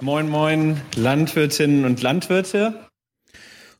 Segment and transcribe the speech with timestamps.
[0.00, 2.88] Moin, moin, Landwirtinnen und Landwirte.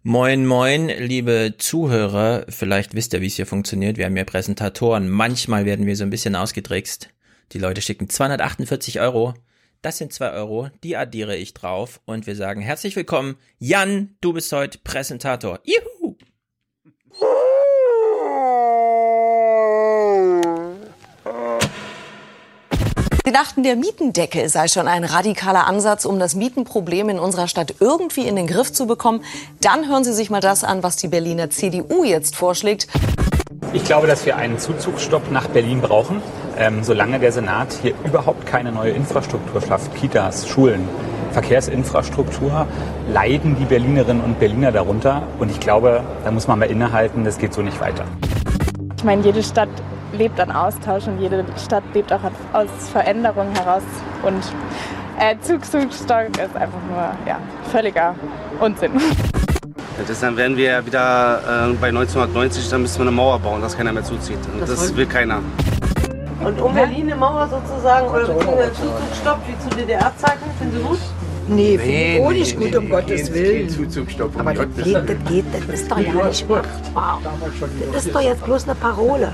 [0.03, 2.47] Moin, moin, liebe Zuhörer.
[2.49, 3.99] Vielleicht wisst ihr, wie es hier funktioniert.
[3.99, 5.09] Wir haben ja Präsentatoren.
[5.09, 7.11] Manchmal werden wir so ein bisschen ausgetrickst.
[7.53, 9.35] Die Leute schicken 248 Euro.
[9.83, 13.37] Das sind zwei Euro, die addiere ich drauf und wir sagen herzlich willkommen.
[13.59, 15.61] Jan, du bist heute Präsentator.
[15.65, 16.17] Juhu!
[23.37, 28.27] dachten, der Mietendeckel sei schon ein radikaler Ansatz, um das Mietenproblem in unserer Stadt irgendwie
[28.27, 29.23] in den Griff zu bekommen.
[29.61, 32.89] Dann hören Sie sich mal das an, was die Berliner CDU jetzt vorschlägt.
[33.75, 36.23] Ich glaube, dass wir einen Zuzugsstopp nach Berlin brauchen,
[36.57, 40.89] ähm, solange der Senat hier überhaupt keine neue Infrastruktur schafft, Kitas, Schulen,
[41.33, 42.67] Verkehrsinfrastruktur,
[43.13, 45.25] leiden die Berlinerinnen und Berliner darunter.
[45.39, 48.07] Und ich glaube, da muss man mal innehalten, das geht so nicht weiter.
[48.97, 49.69] Ich meine, jede Stadt
[50.13, 52.21] lebt an Austausch und jede Stadt lebt auch
[52.53, 53.83] aus Veränderungen heraus.
[54.23, 54.43] Und
[55.19, 57.39] äh, Zugzugstock ist einfach nur ja,
[57.71, 58.15] völliger
[58.61, 58.93] Unsinn.
[60.07, 63.63] Das, dann werden wir ja wieder äh, bei 1990, dann müssen wir eine Mauer bauen,
[63.63, 64.39] dass keiner mehr zuzieht.
[64.53, 65.41] Und das, das will keiner.
[66.45, 70.99] Und um Berlin eine Mauer sozusagen oder beziehungsweise Zuzugstopp wie zu DDR-Zeiten, finden Sie gut?
[71.49, 73.69] Nee, finde ich auch nicht gut, um Gottes Willen.
[73.69, 77.21] Zuzugstopp Aber das geht, das geht, das ist doch ja nicht machbar.
[77.93, 79.33] Das ist doch jetzt bloß eine Parole.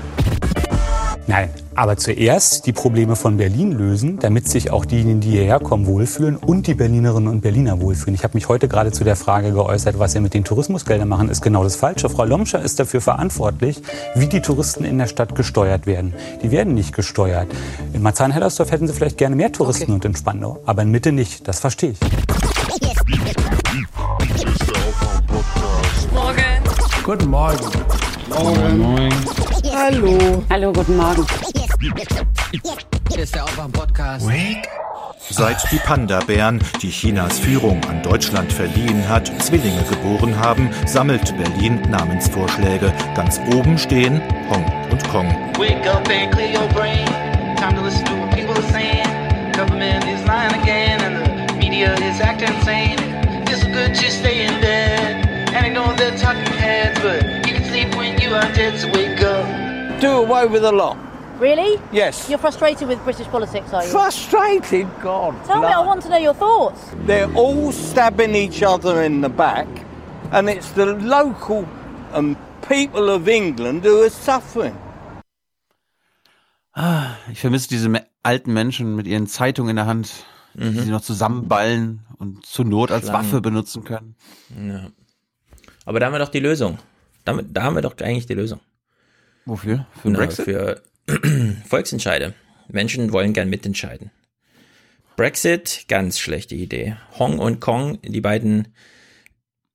[1.25, 5.85] Nein, aber zuerst die Probleme von Berlin lösen, damit sich auch diejenigen, die hierher kommen,
[5.85, 8.13] wohlfühlen und die Berlinerinnen und Berliner wohlfühlen.
[8.13, 11.29] Ich habe mich heute gerade zu der Frage geäußert, was wir mit den Tourismusgeldern machen,
[11.29, 12.09] ist genau das Falsche.
[12.09, 13.81] Frau Lomscher ist dafür verantwortlich,
[14.15, 16.13] wie die Touristen in der Stadt gesteuert werden.
[16.41, 17.47] Die werden nicht gesteuert.
[17.93, 19.93] In Marzahn-Hellersdorf hätten sie vielleicht gerne mehr Touristen okay.
[19.93, 21.47] und in Spandau, aber in Mitte nicht.
[21.47, 21.99] Das verstehe ich.
[26.13, 26.43] Morgen.
[27.03, 27.59] Guten Morgen.
[28.29, 28.77] Morgen.
[28.77, 29.42] Morgen.
[29.83, 30.41] Hallo.
[30.49, 31.25] Hallo, guten Morgen.
[33.11, 34.25] Hier ist der Aufwärm-Podcast.
[35.29, 41.81] Seit die Panda-Bären, die Chinas Führung an Deutschland verliehen hat, Zwillinge geboren haben, sammelt Berlin
[41.89, 42.93] Namensvorschläge.
[43.13, 45.27] Ganz oben stehen Hong und Kong.
[45.57, 47.05] Wake up and clear your brain.
[47.57, 49.03] Time to listen to what people are saying.
[49.51, 52.99] Government is lying again and the media is acting insane.
[53.51, 57.93] It's good to stay in bed and ignore the talking heads, but you can sleep
[57.97, 59.12] when you are dead, so wake
[60.03, 60.97] do away with a lot.
[61.39, 61.79] Really?
[61.91, 62.29] Yes.
[62.29, 63.89] You're frustrated with British politics, are you?
[63.91, 64.87] Frustrated?
[65.01, 65.33] God.
[65.45, 65.69] Tell blood.
[65.69, 66.79] me, I want to know your thoughts.
[67.05, 69.67] They're all stabbing each other in the back,
[70.31, 71.67] and it's the local
[72.13, 72.37] um,
[72.67, 74.75] people of England who are suffering.
[76.75, 77.89] Ah, ich vermisse diese
[78.23, 80.11] alten Menschen mit ihren Zeitungen in der Hand,
[80.55, 80.73] mhm.
[80.73, 83.25] die sie noch zusammenballen und zur Not als Schlangen.
[83.25, 84.15] Waffe benutzen können.
[84.49, 84.87] Ja.
[85.85, 86.79] Aber da haben wir doch die Lösung.
[87.25, 88.59] Damit, da haben wir doch eigentlich die Lösung.
[89.45, 89.85] Wofür?
[90.01, 90.45] Für den Brexit?
[90.45, 90.81] Für
[91.67, 92.33] Volksentscheide.
[92.69, 94.11] Menschen wollen gern mitentscheiden.
[95.15, 96.95] Brexit, ganz schlechte Idee.
[97.19, 98.69] Hong und Kong, die beiden,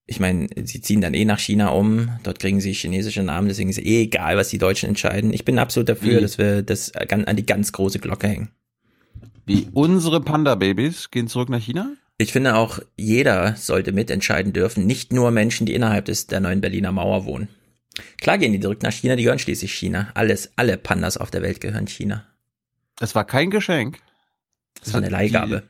[0.06, 3.70] ich meine, sie ziehen dann eh nach China um, dort kriegen sie chinesische Namen, deswegen
[3.70, 5.32] ist eh egal, was die Deutschen entscheiden.
[5.32, 6.22] Ich bin absolut dafür, Wie?
[6.22, 8.50] dass wir das an die ganz große Glocke hängen.
[9.46, 11.94] Wie unsere Panda-Babys gehen zurück nach China?
[12.18, 16.60] Ich finde auch, jeder sollte mitentscheiden dürfen, nicht nur Menschen, die innerhalb des, der neuen
[16.60, 17.48] Berliner Mauer wohnen.
[18.20, 20.10] Klar gehen die zurück nach China, die gehören schließlich China.
[20.14, 22.26] Alles, alle Pandas auf der Welt gehören China.
[22.96, 24.00] Das war kein Geschenk.
[24.74, 25.62] Das, das war eine Leihgabe.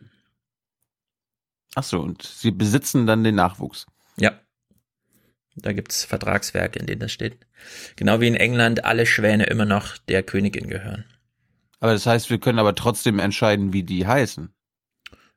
[1.75, 3.87] Ach so, und sie besitzen dann den Nachwuchs.
[4.17, 4.41] Ja.
[5.55, 7.38] Da gibt's Vertragswerke, in denen das steht.
[7.97, 11.05] Genau wie in England alle Schwäne immer noch der Königin gehören.
[11.81, 14.53] Aber das heißt, wir können aber trotzdem entscheiden, wie die heißen.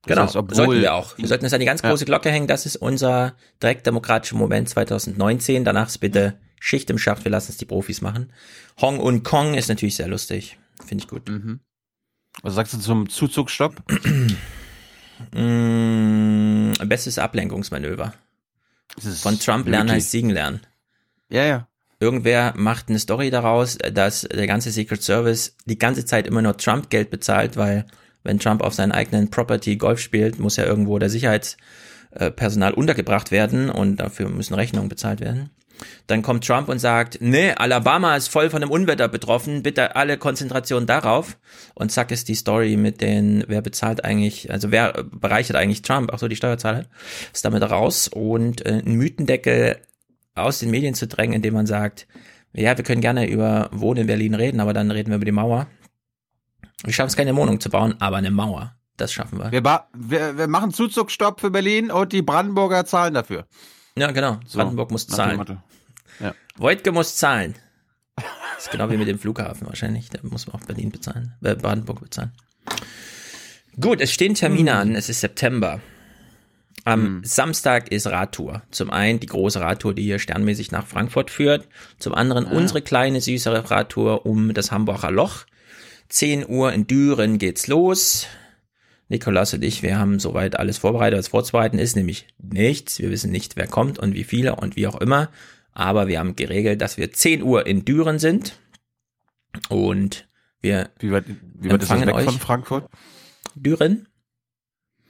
[0.03, 1.17] Das genau, heißt, sollten wir auch.
[1.17, 2.05] Wir sollten es an die ganz große ja.
[2.05, 2.47] Glocke hängen.
[2.47, 5.63] Das ist unser direkt demokratischer Moment 2019.
[5.63, 8.31] Danach ist bitte Schicht im Schacht, wir lassen es die Profis machen.
[8.79, 10.59] Hong und Kong ist natürlich sehr lustig.
[10.85, 11.27] Finde ich gut.
[11.27, 11.59] Mhm.
[12.43, 13.81] Was sagst du zum Zuzugstopp?
[15.35, 18.13] mm, bestes Ablenkungsmanöver.
[18.99, 20.61] Von Trump lernen heißt siegen lernen.
[21.29, 21.67] Ja, ja.
[21.99, 26.57] Irgendwer macht eine Story daraus, dass der ganze Secret Service die ganze Zeit immer nur
[26.57, 27.87] Trump Geld bezahlt, weil
[28.21, 33.71] wenn Trump auf seinen eigenen Property Golf spielt, muss ja irgendwo der Sicherheitspersonal untergebracht werden
[33.71, 35.49] und dafür müssen Rechnungen bezahlt werden.
[36.07, 40.17] Dann kommt Trump und sagt, nee, Alabama ist voll von einem Unwetter betroffen, bitte alle
[40.17, 41.37] Konzentration darauf.
[41.73, 46.11] Und zack ist die Story mit den, wer bezahlt eigentlich, also wer bereichert eigentlich Trump,
[46.13, 46.85] ach so, die Steuerzahler,
[47.33, 49.77] ist damit raus und äh, einen Mythendeckel
[50.35, 52.07] aus den Medien zu drängen, indem man sagt,
[52.53, 55.31] ja, wir können gerne über Wohnen in Berlin reden, aber dann reden wir über die
[55.31, 55.67] Mauer.
[56.83, 59.51] Wir schaffen es keine Wohnung zu bauen, aber eine Mauer, das schaffen wir.
[59.51, 59.63] Wir,
[59.93, 63.45] wir, wir machen Zuzugstopp für Berlin und die Brandenburger zahlen dafür.
[63.97, 64.39] Ja, genau.
[64.51, 65.61] Brandenburg so, muss zahlen.
[66.61, 67.55] Wojtke muss zahlen.
[68.15, 70.09] Das ist genau wie mit dem Flughafen wahrscheinlich.
[70.09, 72.31] Da muss man auch Berlin bezahlen, äh, Brandenburg bezahlen.
[73.79, 74.77] Gut, es stehen Termine hm.
[74.79, 74.95] an.
[74.95, 75.79] Es ist September.
[76.83, 77.23] Am Mhm.
[77.23, 78.63] Samstag ist Radtour.
[78.71, 81.67] Zum einen die große Radtour, die hier sternmäßig nach Frankfurt führt.
[81.99, 82.51] Zum anderen Ah.
[82.51, 85.45] unsere kleine, süßere Radtour um das Hamburger Loch.
[86.09, 88.25] 10 Uhr in Düren geht's los.
[89.09, 92.97] Nikolas und ich, wir haben soweit alles vorbereitet, was vorzubereiten ist, nämlich nichts.
[92.99, 95.29] Wir wissen nicht, wer kommt und wie viele und wie auch immer.
[95.73, 98.59] Aber wir haben geregelt, dass wir 10 Uhr in Düren sind.
[99.69, 100.27] Und
[100.61, 102.89] wir Wie weit, wie weit ist das weg von Frankfurt?
[103.55, 104.07] Düren?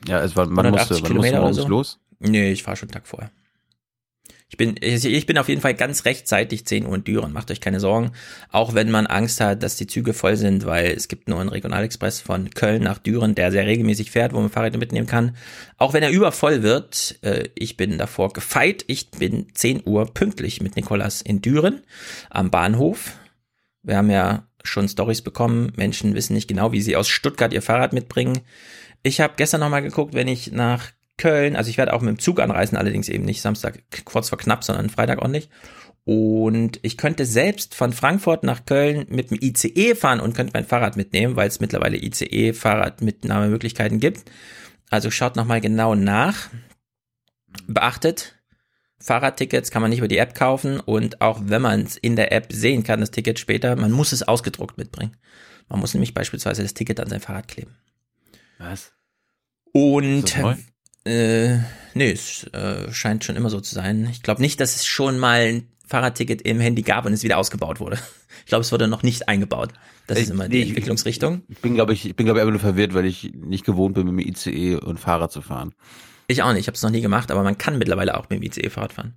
[0.07, 1.67] Ja, es war, man 180 musste, man musste morgens so?
[1.67, 1.99] los.
[2.19, 3.31] Nee, ich fahre schon einen Tag vorher.
[4.51, 7.31] Ich bin, ich bin auf jeden Fall ganz rechtzeitig 10 Uhr in Düren.
[7.31, 8.12] Macht euch keine Sorgen.
[8.51, 11.48] Auch wenn man Angst hat, dass die Züge voll sind, weil es gibt nur einen
[11.48, 15.38] Regionalexpress von Köln nach Düren, der sehr regelmäßig fährt, wo man Fahrräder mitnehmen kann.
[15.77, 18.83] Auch wenn er übervoll wird, äh, ich bin davor gefeit.
[18.88, 21.81] Ich bin 10 Uhr pünktlich mit Nikolas in Düren
[22.30, 23.13] am Bahnhof.
[23.83, 25.71] Wir haben ja schon Stories bekommen.
[25.77, 28.42] Menschen wissen nicht genau, wie sie aus Stuttgart ihr Fahrrad mitbringen.
[29.01, 32.19] Ich habe gestern nochmal geguckt, wenn ich nach Köln, also ich werde auch mit dem
[32.19, 35.49] Zug anreisen, allerdings eben nicht Samstag kurz vor knapp, sondern Freitag auch nicht.
[36.03, 40.65] Und ich könnte selbst von Frankfurt nach Köln mit dem ICE fahren und könnte mein
[40.65, 44.23] Fahrrad mitnehmen, weil es mittlerweile ICE-Fahrradmitnahmemöglichkeiten gibt.
[44.89, 46.49] Also schaut nochmal genau nach.
[47.67, 48.35] Beachtet,
[48.99, 52.31] Fahrradtickets kann man nicht über die App kaufen und auch wenn man es in der
[52.31, 55.17] App sehen kann, das Ticket später, man muss es ausgedruckt mitbringen.
[55.69, 57.75] Man muss nämlich beispielsweise das Ticket an sein Fahrrad kleben.
[58.57, 58.93] Was?
[59.71, 60.35] Und?
[61.06, 61.57] Äh,
[61.94, 64.07] nee, es äh, scheint schon immer so zu sein.
[64.12, 67.38] Ich glaube nicht, dass es schon mal ein Fahrradticket im Handy gab und es wieder
[67.38, 67.98] ausgebaut wurde.
[68.42, 69.74] Ich glaube, es wurde noch nicht eingebaut.
[70.07, 71.42] Das ist Ich- immer die nee, ich- Entwicklungsrichtung.
[71.50, 73.94] Ich bin, glaube ich, ich bin, glaube ich, einfach nur verwirrt, weil ich nicht gewohnt
[73.95, 75.74] bin, mit dem ICE und Fahrrad zu fahren.
[76.27, 78.39] Ich auch nicht, ich habe es noch nie gemacht, aber man kann mittlerweile auch mit
[78.39, 79.15] dem ICE Fahrrad fahren.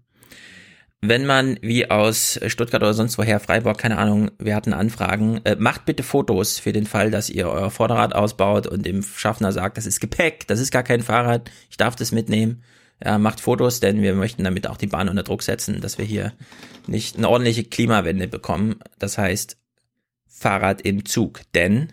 [1.06, 5.55] Wenn man wie aus Stuttgart oder sonst woher, Freiburg, keine Ahnung, wir hatten Anfragen, äh,
[5.55, 9.77] macht bitte Fotos für den Fall, dass ihr euer Vorderrad ausbaut und dem Schaffner sagt,
[9.77, 12.62] das ist Gepäck, das ist gar kein Fahrrad, ich darf das mitnehmen.
[13.05, 16.06] Ja, macht Fotos, denn wir möchten damit auch die Bahn unter Druck setzen, dass wir
[16.06, 16.33] hier
[16.87, 18.77] nicht eine ordentliche Klimawende bekommen.
[18.99, 19.59] Das heißt,
[20.27, 21.93] Fahrrad im Zug, denn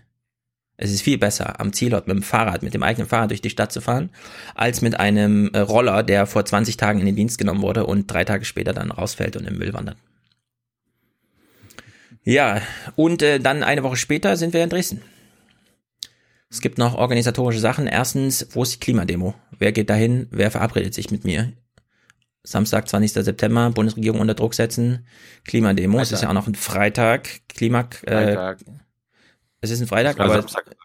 [0.81, 3.51] es ist viel besser, am Zielort mit dem Fahrrad, mit dem eigenen Fahrrad durch die
[3.51, 4.10] Stadt zu fahren,
[4.56, 8.12] als mit einem äh, Roller, der vor 20 Tagen in den Dienst genommen wurde und
[8.12, 9.98] drei Tage später dann rausfällt und im Müll wandert.
[12.24, 12.62] Ja,
[12.95, 15.01] und äh, dann eine Woche später sind wir in Dresden.
[16.50, 17.88] Es gibt noch organisatorische Sachen.
[17.88, 19.36] Erstens, wo ist die Klimademo?
[19.57, 20.27] Wer geht dahin?
[20.31, 21.54] Wer verabredet sich mit mir?
[22.44, 23.24] Samstag, 20.
[23.24, 25.06] September, Bundesregierung unter Druck setzen.
[25.45, 26.00] Klimademo.
[26.00, 27.42] Es ist ja auch noch ein Freitag.
[27.48, 28.60] Klima, äh, Freitag.
[29.62, 30.75] Es ist ein Freitag, Gerade aber Samstag.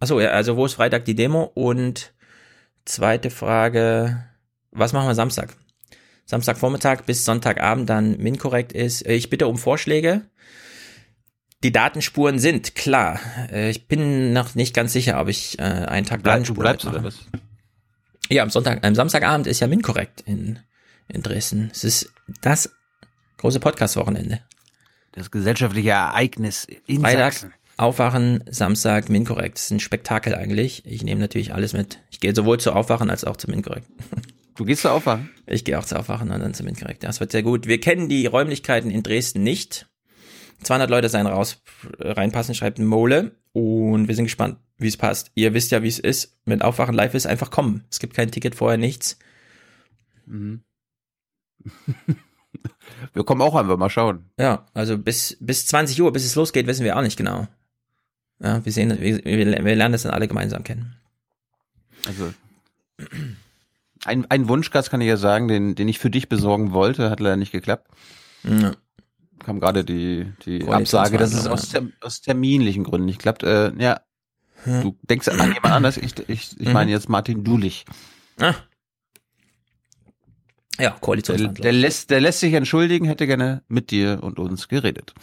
[0.00, 1.44] Achso, ja, also wo ist Freitag die Demo?
[1.54, 2.12] Und
[2.84, 4.24] zweite Frage,
[4.70, 5.54] was machen wir Samstag?
[6.26, 9.06] Samstagvormittag bis Sonntagabend dann MinCorrect ist.
[9.06, 10.22] Äh, Ich bitte um Vorschläge.
[11.62, 13.20] Die Datenspuren sind klar.
[13.50, 16.86] Äh, Ich bin noch nicht ganz sicher, ob ich äh, einen Tag Bleib, Datenspuren bleibst
[16.86, 17.18] oder was?
[18.28, 20.58] Ja, am Sonntag, am Samstagabend ist ja MinCorrect in,
[21.08, 21.70] in Dresden.
[21.72, 22.70] Es ist das
[23.38, 24.40] große Podcast-Wochenende.
[25.12, 27.54] Das gesellschaftliche Ereignis in Freitag Sachsen.
[27.76, 29.56] Aufwachen, Samstag MinCorrect.
[29.56, 30.84] Das ist ein Spektakel eigentlich.
[30.86, 31.98] Ich nehme natürlich alles mit.
[32.10, 33.86] Ich gehe sowohl zu Aufwachen als auch zu MinCorrect.
[34.54, 35.30] Du gehst zu Aufwachen?
[35.46, 37.02] Ich gehe auch zu Aufwachen und dann zu MinCorrect.
[37.02, 37.66] Das wird sehr gut.
[37.66, 39.88] Wir kennen die Räumlichkeiten in Dresden nicht.
[40.62, 41.62] 200 Leute seien raus,
[41.98, 43.34] reinpassen, schreibt Mole.
[43.52, 45.32] Und wir sind gespannt, wie es passt.
[45.34, 46.38] Ihr wisst ja, wie es ist.
[46.44, 47.84] Wenn Aufwachen live ist, einfach kommen.
[47.90, 49.18] Es gibt kein Ticket vorher, nichts.
[50.26, 50.62] Mhm.
[53.14, 54.24] Wir kommen auch einfach mal schauen.
[54.38, 57.46] Ja, also bis, bis 20 Uhr, bis es losgeht, wissen wir auch nicht genau.
[58.40, 60.96] Ja, wir sehen, wir, wir lernen das dann alle gemeinsam kennen.
[62.06, 62.32] Also
[64.04, 67.20] ein, ein Wunschgast kann ich ja sagen, den, den ich für dich besorgen wollte, hat
[67.20, 67.88] leider nicht geklappt.
[68.44, 68.72] Ja.
[69.44, 73.42] Kam gerade die, die Absage, dass es aus, ter, aus terminlichen Gründen nicht klappt.
[73.42, 74.00] Äh, ja,
[74.66, 74.80] Ja.
[74.82, 75.96] du denkst an jemand anders.
[75.96, 76.72] Ich, ich, ich Mhm.
[76.72, 77.84] meine jetzt Martin Dulich.
[78.40, 78.54] Ah.
[80.78, 81.62] Ja, Der, Koalitionsverhandlung.
[81.62, 85.14] der, lässt, der lässt sich entschuldigen, hätte gerne mit dir und uns geredet.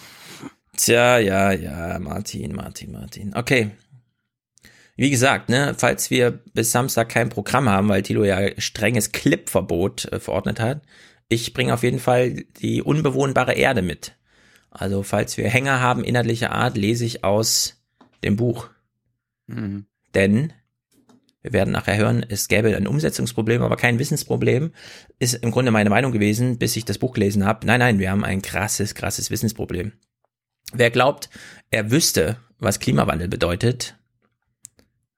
[0.77, 3.35] Tja, ja, ja, Martin, Martin, Martin.
[3.35, 3.71] Okay.
[4.95, 10.05] Wie gesagt, ne, falls wir bis Samstag kein Programm haben, weil Tilo ja strenges Clipverbot
[10.11, 10.81] äh, verordnet hat,
[11.29, 14.15] ich bringe auf jeden Fall die unbewohnbare Erde mit.
[14.71, 17.81] Also falls wir Hänger haben inhaltlicher Art, lese ich aus
[18.23, 18.69] dem Buch.
[19.47, 19.85] Mhm.
[20.15, 20.53] Denn
[21.41, 24.73] wir werden nachher hören, es gäbe ein Umsetzungsproblem, aber kein Wissensproblem.
[25.19, 27.65] Ist im Grunde meine Meinung gewesen, bis ich das Buch gelesen habe.
[27.65, 29.93] Nein, nein, wir haben ein krasses, krasses Wissensproblem.
[30.73, 31.29] Wer glaubt,
[31.71, 33.95] er wüsste, was Klimawandel bedeutet,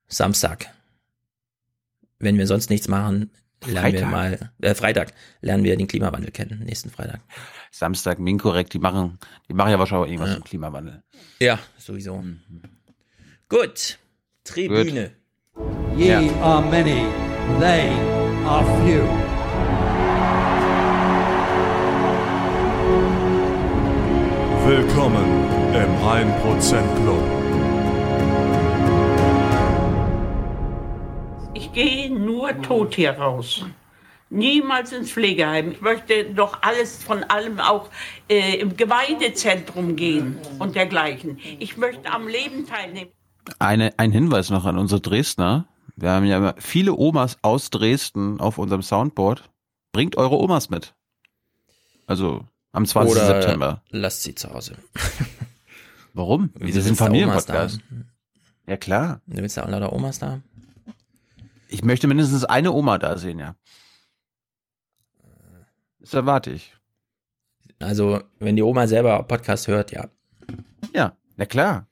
[0.07, 0.67] Samstag.
[2.19, 3.31] Wenn wir sonst nichts machen,
[3.65, 4.11] lernen wir Freitag.
[4.11, 7.21] mal, äh, Freitag, lernen wir den Klimawandel kennen, nächsten Freitag.
[7.71, 9.17] Samstag, Minkorrekt, die machen,
[9.49, 11.03] die machen ja wahrscheinlich irgendwas im Klimawandel.
[11.39, 12.23] Ja, sowieso.
[13.49, 13.97] Gut.
[14.43, 15.11] Tribüne.
[15.98, 16.19] Ye Ja.
[16.41, 17.05] are many,
[17.60, 17.89] They
[18.45, 19.03] are few.
[24.65, 25.25] Willkommen
[25.74, 27.24] im 1% Club.
[31.53, 33.65] Ich gehe nur tot hier raus.
[34.29, 35.71] Niemals ins Pflegeheim.
[35.71, 37.89] Ich möchte doch alles von allem auch
[38.29, 41.38] äh, im Gemeindezentrum gehen und dergleichen.
[41.60, 43.12] Ich möchte am Leben teilnehmen.
[43.60, 45.65] Eine, ein Hinweis noch an unsere Dresdner.
[46.01, 49.51] Wir haben ja immer viele Omas aus Dresden auf unserem Soundboard.
[49.91, 50.96] Bringt eure Omas mit.
[52.08, 53.15] Also am 20.
[53.15, 53.84] Oder September.
[53.89, 54.77] lasst sie zu Hause.
[56.13, 56.50] Warum?
[56.55, 57.81] Wir sind Familienpodcast.
[58.65, 59.22] Ja klar.
[59.27, 60.41] Du willst ja auch lauter Omas da?
[61.67, 63.55] Ich möchte mindestens eine Oma da sehen, ja.
[66.00, 66.75] Das erwarte ich.
[67.79, 70.10] Also, wenn die Oma selber Podcast hört, ja.
[70.96, 71.88] Ja, na klar.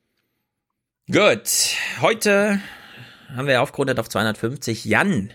[1.11, 2.59] Gut, heute
[3.35, 4.85] haben wir aufgerundet auf 250.
[4.85, 5.31] Jan,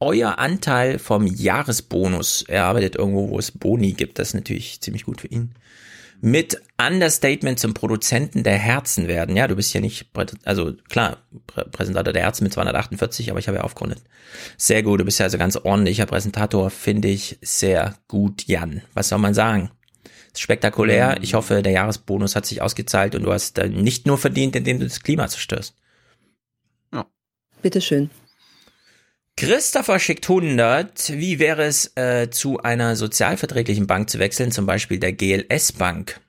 [0.00, 2.44] euer Anteil vom Jahresbonus.
[2.48, 4.18] Er arbeitet irgendwo, wo es Boni gibt.
[4.18, 5.54] Das ist natürlich ziemlich gut für ihn.
[6.20, 9.36] Mit Understatement zum Produzenten der Herzen werden.
[9.36, 10.06] Ja, du bist ja nicht,
[10.44, 14.00] also klar, Prä Präsentator der Herzen mit 248, aber ich habe ja aufgerundet.
[14.56, 18.82] Sehr gut, du bist ja also ganz ordentlicher Präsentator, finde ich sehr gut, Jan.
[18.94, 19.70] Was soll man sagen?
[20.34, 21.18] Spektakulär.
[21.22, 24.78] Ich hoffe, der Jahresbonus hat sich ausgezahlt und du hast äh, nicht nur verdient, indem
[24.78, 25.74] du das Klima zerstörst.
[27.62, 28.10] Bitteschön.
[29.36, 31.10] Christopher schickt 100.
[31.10, 36.20] Wie wäre es, äh, zu einer sozialverträglichen Bank zu wechseln, zum Beispiel der GLS Bank?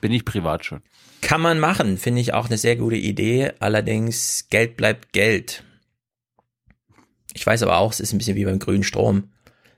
[0.00, 0.82] Bin ich privat schon.
[1.20, 3.52] Kann man machen, finde ich auch eine sehr gute Idee.
[3.58, 5.64] Allerdings, Geld bleibt Geld.
[7.34, 9.30] Ich weiß aber auch, es ist ein bisschen wie beim grünen Strom.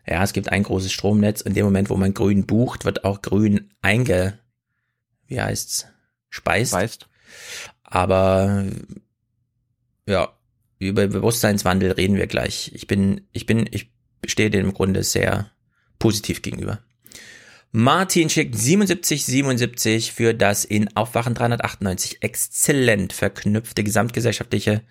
[0.07, 1.41] Ja, es gibt ein großes Stromnetz.
[1.41, 4.39] In dem Moment, wo man grün bucht, wird auch grün einge,
[5.27, 5.87] wie heißt's,
[6.31, 6.73] speist.
[6.73, 7.09] Speist.
[7.83, 8.67] Aber,
[10.07, 10.33] ja,
[10.79, 12.73] über Bewusstseinswandel reden wir gleich.
[12.75, 13.91] Ich bin, ich bin, ich
[14.27, 15.51] stehe dem im Grunde sehr
[15.99, 16.81] positiv gegenüber.
[17.73, 24.83] Martin schickt 7777 für das in Aufwachen 398 exzellent verknüpfte gesamtgesellschaftliche,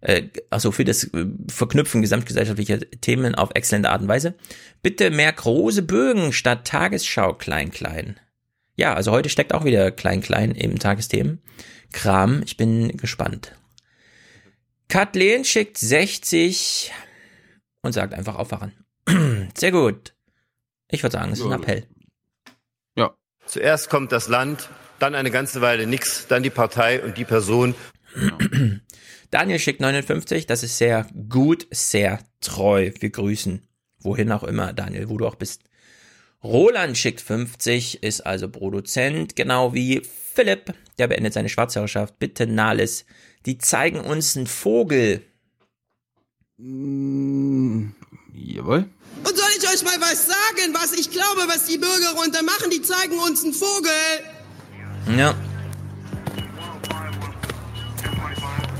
[0.00, 4.36] äh, also für das äh, Verknüpfen gesamtgesellschaftlicher Themen auf exzellente Art und Weise.
[4.82, 8.18] Bitte mehr große Bögen statt Tagesschau klein klein.
[8.76, 11.42] Ja, also heute steckt auch wieder klein klein im Tagesthemen.
[11.92, 13.52] Kram, ich bin gespannt.
[14.90, 16.92] Kathleen schickt 60
[17.80, 18.72] und sagt einfach aufwachen.
[19.56, 20.14] Sehr gut.
[20.90, 21.86] Ich würde sagen, es ist ein Appell.
[22.96, 23.14] Ja.
[23.46, 24.68] Zuerst kommt das Land,
[24.98, 27.76] dann eine ganze Weile nix, dann die Partei und die Person.
[29.30, 32.90] Daniel schickt 59, das ist sehr gut, sehr treu.
[32.98, 33.62] Wir grüßen.
[34.00, 35.62] Wohin auch immer, Daniel, wo du auch bist.
[36.42, 40.02] Roland schickt 50, ist also Produzent, genau wie
[40.34, 40.74] Philipp.
[40.98, 42.18] Der beendet seine Schwarzhörerschaft.
[42.18, 43.04] Bitte, Nahles,
[43.46, 45.24] die zeigen uns einen Vogel.
[46.58, 48.04] Jawohl.
[49.24, 52.70] Und soll ich euch mal was sagen, was ich glaube, was die Bürger runter machen?
[52.70, 53.90] Die zeigen uns einen Vogel.
[55.16, 55.34] Ja.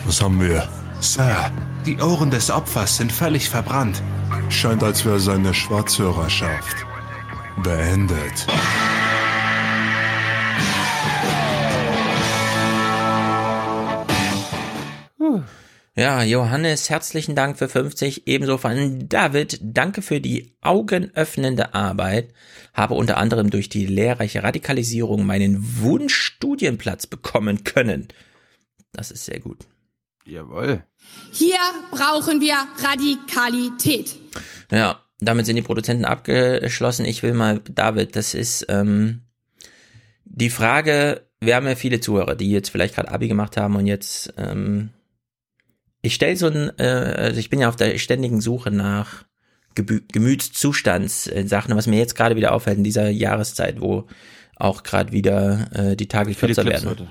[0.05, 0.69] Was haben wir?
[1.01, 1.51] Sir,
[1.87, 4.03] die Ohren des Opfers sind völlig verbrannt.
[4.51, 6.77] Scheint, als wäre seine Schwarzhörerschaft
[7.63, 8.47] beendet.
[15.97, 18.29] Ja, Johannes, herzlichen Dank für 50.
[18.29, 22.33] Ebenso von David, danke für die augenöffnende Arbeit.
[22.73, 28.07] Habe unter anderem durch die lehrreiche Radikalisierung meinen Wunschstudienplatz bekommen können.
[28.93, 29.67] Das ist sehr gut.
[30.25, 30.85] Jawohl.
[31.33, 31.59] Hier
[31.91, 32.55] brauchen wir
[32.85, 34.15] Radikalität.
[34.71, 37.05] Ja, damit sind die Produzenten abgeschlossen.
[37.05, 39.23] Ich will mal, David, das ist ähm,
[40.25, 43.87] die Frage, wir haben ja viele Zuhörer, die jetzt vielleicht gerade Abi gemacht haben und
[43.87, 44.91] jetzt, ähm,
[46.03, 49.25] ich stelle so ein, äh, also ich bin ja auf der ständigen Suche nach
[49.75, 54.07] Gebü Gemütszustandssachen, was mir jetzt gerade wieder auffällt in dieser Jahreszeit, wo
[54.57, 56.91] auch gerade wieder äh, die Tage Viele kürzer Clips werden.
[56.91, 57.09] heute.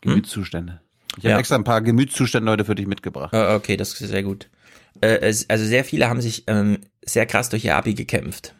[0.00, 0.80] Gemütszustände.
[1.12, 1.38] Ich habe Ja.
[1.38, 3.32] extra ein paar Gemütszustände heute für dich mitgebracht.
[3.34, 4.48] Äh, Okay, das ist sehr gut.
[5.00, 5.18] Äh,
[5.48, 8.54] also sehr viele haben sich ähm, sehr krass durch ihr Abi gekämpft.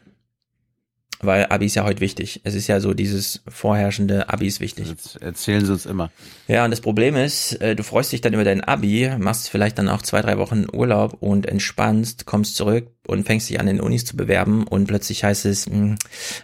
[1.22, 2.40] Weil Abi ist ja heute wichtig.
[2.44, 4.94] Es ist ja so dieses vorherrschende Abi ist wichtig.
[5.20, 6.10] erzählen sie uns immer.
[6.48, 9.76] Ja, und das Problem ist, äh, du freust dich dann über dein Abi, machst vielleicht
[9.78, 13.80] dann auch zwei, drei Wochen Urlaub und entspannst, kommst zurück und fängst dich an, in
[13.80, 15.96] Unis zu bewerben und plötzlich heißt es, mh,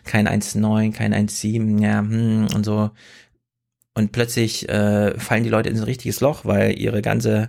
[0.05, 2.91] kein 1,9, kein 1,7, ja, hm, und so.
[3.95, 7.49] Und plötzlich äh, fallen die Leute in so ein richtiges Loch, weil ihre ganze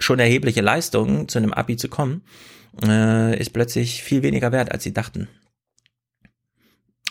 [0.00, 2.22] schon erhebliche Leistung zu einem Abi zu kommen,
[2.84, 5.28] äh, ist plötzlich viel weniger wert, als sie dachten.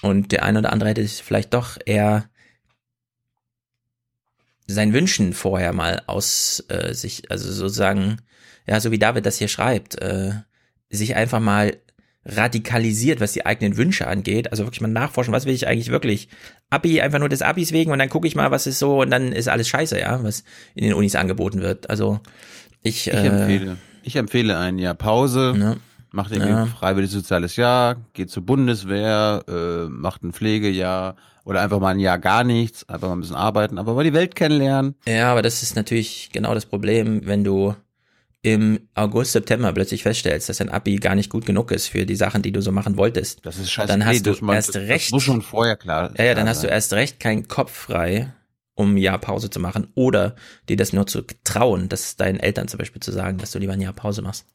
[0.04, 2.26] Und der eine oder andere hätte sich vielleicht doch eher
[4.68, 8.18] seinen Wünschen vorher mal aus äh, sich, also sozusagen,
[8.68, 10.32] ja, so wie David das hier schreibt, äh,
[10.90, 11.78] sich einfach mal
[12.26, 14.52] radikalisiert, was die eigenen Wünsche angeht.
[14.52, 16.28] Also wirklich mal nachforschen, was will ich eigentlich wirklich?
[16.70, 19.10] Abi, einfach nur des Abis wegen und dann gucke ich mal, was ist so und
[19.10, 20.44] dann ist alles scheiße, ja, was
[20.76, 21.90] in den Unis angeboten wird.
[21.90, 22.20] Also
[22.82, 25.78] ich, Ich äh, empfehle, ich empfehle ein Jahr Pause, Ja.
[26.14, 26.62] Macht irgendwie Ja.
[26.64, 32.00] ein freiwilliges soziales Jahr, geht zur Bundeswehr, äh, macht ein Pflegejahr oder einfach mal ein
[32.00, 34.96] Jahr gar nichts, einfach mal ein bisschen arbeiten, aber mal die Welt kennenlernen.
[35.06, 37.76] Ja, aber das ist natürlich genau das Problem, wenn du
[38.42, 42.16] im August, September plötzlich feststellst, dass dein Abi gar nicht gut genug ist für die
[42.16, 43.46] Sachen, die du so machen wolltest.
[43.46, 43.88] Das ist scheiße.
[43.88, 45.12] Dann Nee, hast das du man- erst das- das recht.
[45.14, 48.34] muss schon vorher klar Ja, ja, dann hast du erst recht keinen Kopf frei,
[48.76, 50.36] um ein Jahr Pause zu machen oder
[50.68, 53.74] dir das nur zu trauen, das deinen Eltern zum Beispiel zu sagen, dass du lieber
[53.74, 54.46] ein Jahr Pause machst.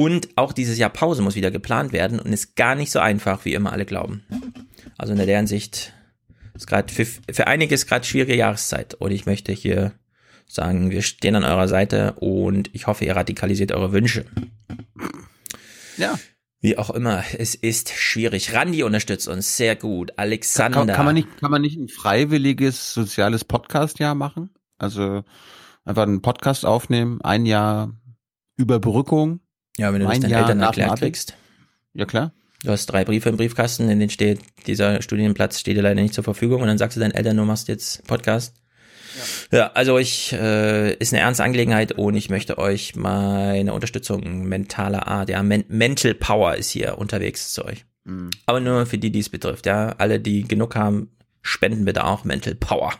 [0.00, 3.44] Und auch dieses Jahr Pause muss wieder geplant werden und ist gar nicht so einfach,
[3.44, 4.24] wie immer alle glauben.
[4.96, 5.92] Also in der Hinsicht
[6.54, 9.92] ist gerade für, für einige ist gerade schwierige Jahreszeit und ich möchte hier
[10.46, 14.24] sagen, wir stehen an eurer Seite und ich hoffe, ihr radikalisiert eure Wünsche.
[15.98, 16.18] Ja.
[16.62, 18.54] Wie auch immer, es ist schwierig.
[18.54, 20.14] Randy unterstützt uns sehr gut.
[20.16, 20.78] Alexander.
[20.78, 24.48] Kann, kann, man nicht, kann man nicht ein freiwilliges soziales Podcast-Jahr machen?
[24.78, 25.24] Also
[25.84, 27.92] einfach einen Podcast aufnehmen, ein Jahr
[28.56, 29.40] Überbrückung.
[29.76, 31.34] Ja, wenn du das ein deinen Jahr Eltern erklärt kriegst.
[31.94, 32.32] Ja, klar.
[32.62, 36.12] Du hast drei Briefe im Briefkasten, in denen steht, dieser Studienplatz steht dir leider nicht
[36.12, 38.54] zur Verfügung und dann sagst du deinen Eltern, du machst jetzt Podcast.
[39.50, 45.08] Ja, also ich, äh, ist eine ernste Angelegenheit und ich möchte euch meine Unterstützung mentaler
[45.08, 47.86] Art, ja, Men Mental Power ist hier unterwegs zu euch.
[48.04, 48.30] Mhm.
[48.46, 49.94] Aber nur für die, die es betrifft, ja.
[49.98, 51.10] Alle, die genug haben,
[51.42, 52.92] spenden bitte auch Mental Power.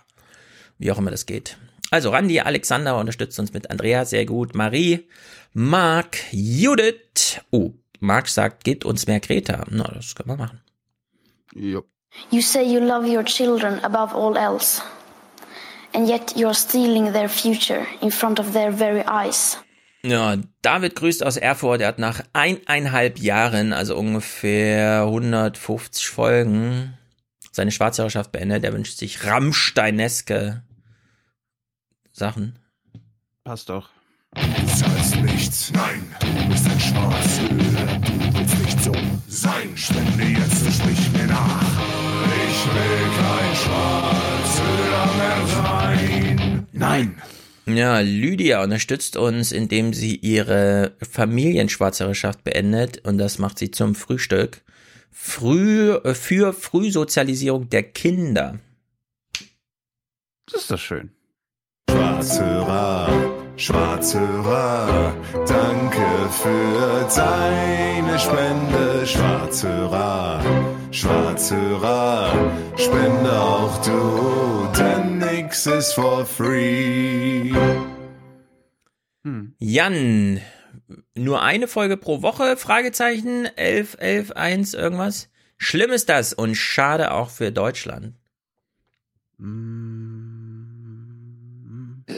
[0.78, 1.58] Wie auch immer das geht.
[1.90, 4.54] Also Randy, Alexander unterstützt uns mit Andrea, sehr gut.
[4.54, 5.08] Marie,
[5.52, 7.40] Marc, Judith.
[7.50, 9.64] Oh, Marc sagt, gebt uns mehr Greta.
[9.70, 10.60] Na, das können wir machen.
[11.54, 11.84] Jo.
[12.30, 14.82] You say you love your children above all else,
[15.94, 19.58] and yet you're stealing their future in front of their very eyes.
[20.02, 21.82] Ja, David grüßt aus Erfurt.
[21.82, 26.96] Er hat nach eineinhalb Jahren, also ungefähr 150 Folgen,
[27.52, 28.64] seine Schwarzhörerschaft beendet.
[28.64, 30.62] Er wünscht sich Rammsteineske
[32.12, 32.58] Sachen.
[33.44, 33.90] Passt doch.
[35.22, 38.00] Nichts, nein, du bist ein Schwarzhörer.
[38.00, 38.92] Du willst nicht so
[39.28, 39.76] sein.
[39.76, 41.62] Spende jetzt und sprich mir nach.
[42.48, 46.66] Ich will kein Schwarzhörer mehr sein.
[46.72, 47.22] Nein.
[47.66, 54.62] Ja, Lydia unterstützt uns, indem sie ihre Familienschwarzhörerschaft beendet und das macht sie zum Frühstück.
[55.10, 58.58] Früh, äh, für Frühsozialisierung der Kinder.
[60.50, 61.10] Das ist doch schön.
[61.90, 63.08] Schwarzhörer,
[63.60, 65.14] Schwarzhörer,
[65.46, 69.06] danke für deine Spende.
[69.06, 70.42] Schwarzhörer,
[70.90, 72.32] Schwarzhörer,
[72.78, 77.52] spende auch du, denn nix ist for free.
[79.58, 80.40] Jan,
[81.14, 82.56] nur eine Folge pro Woche?
[82.56, 85.28] Fragezeichen, 11, 11, 1, irgendwas?
[85.58, 88.14] Schlimm ist das und schade auch für Deutschland.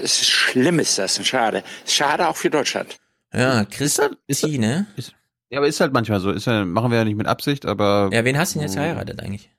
[0.03, 1.63] Es ist schlimm ist das und schade.
[1.87, 2.99] Schade auch für Deutschland.
[3.33, 4.87] Ja, Christine.
[5.51, 6.31] Ja, aber ist halt manchmal so.
[6.31, 8.11] Ist ja, machen wir ja nicht mit Absicht, aber.
[8.13, 9.51] Ja, wen hast du denn jetzt geheiratet eigentlich?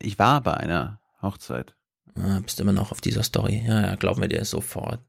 [0.00, 1.74] Ich war bei einer Hochzeit.
[2.16, 3.62] Ah, bist immer noch auf dieser Story.
[3.66, 5.00] Ja, ja, glauben wir dir sofort.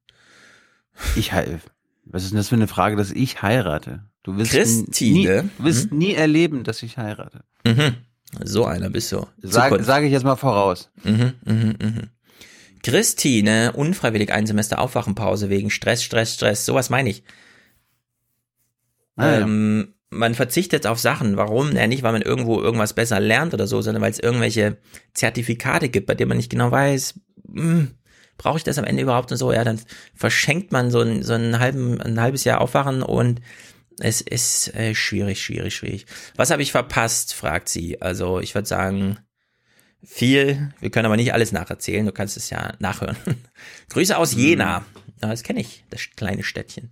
[1.15, 1.59] Ich hei-
[2.05, 4.03] Was ist denn das für eine Frage, dass ich heirate?
[4.23, 5.43] Du wirst Christine?
[5.43, 7.43] Nie, du wirst nie erleben, dass ich heirate.
[7.65, 7.95] Mhm.
[8.43, 9.25] So einer bist du.
[9.41, 10.89] Sag, sage ich jetzt mal voraus.
[11.03, 12.09] Mhm, mhm, mhm.
[12.83, 16.65] Christine, unfreiwillig ein Semester Aufwachenpause wegen Stress, Stress, Stress.
[16.65, 17.23] Sowas meine ich.
[19.15, 19.39] Ah, ja.
[19.41, 21.37] ähm, man verzichtet auf Sachen.
[21.37, 21.75] Warum?
[21.75, 24.77] Ja, nicht, weil man irgendwo irgendwas besser lernt oder so, sondern weil es irgendwelche
[25.13, 27.91] Zertifikate gibt, bei denen man nicht genau weiß, hm,
[28.37, 29.53] brauche ich das am Ende überhaupt und so.
[29.53, 29.79] Ja, dann
[30.15, 33.41] verschenkt man so ein, so einen halben, ein halbes Jahr Aufwachen und
[33.99, 36.05] es ist äh, schwierig, schwierig, schwierig.
[36.35, 38.01] Was habe ich verpasst, fragt sie.
[38.01, 39.19] Also ich würde sagen,
[40.03, 40.73] viel.
[40.79, 42.05] Wir können aber nicht alles nacherzählen.
[42.05, 43.17] Du kannst es ja nachhören.
[43.89, 44.83] Grüße aus Jena.
[45.21, 46.91] Ja, das kenne ich, das kleine Städtchen.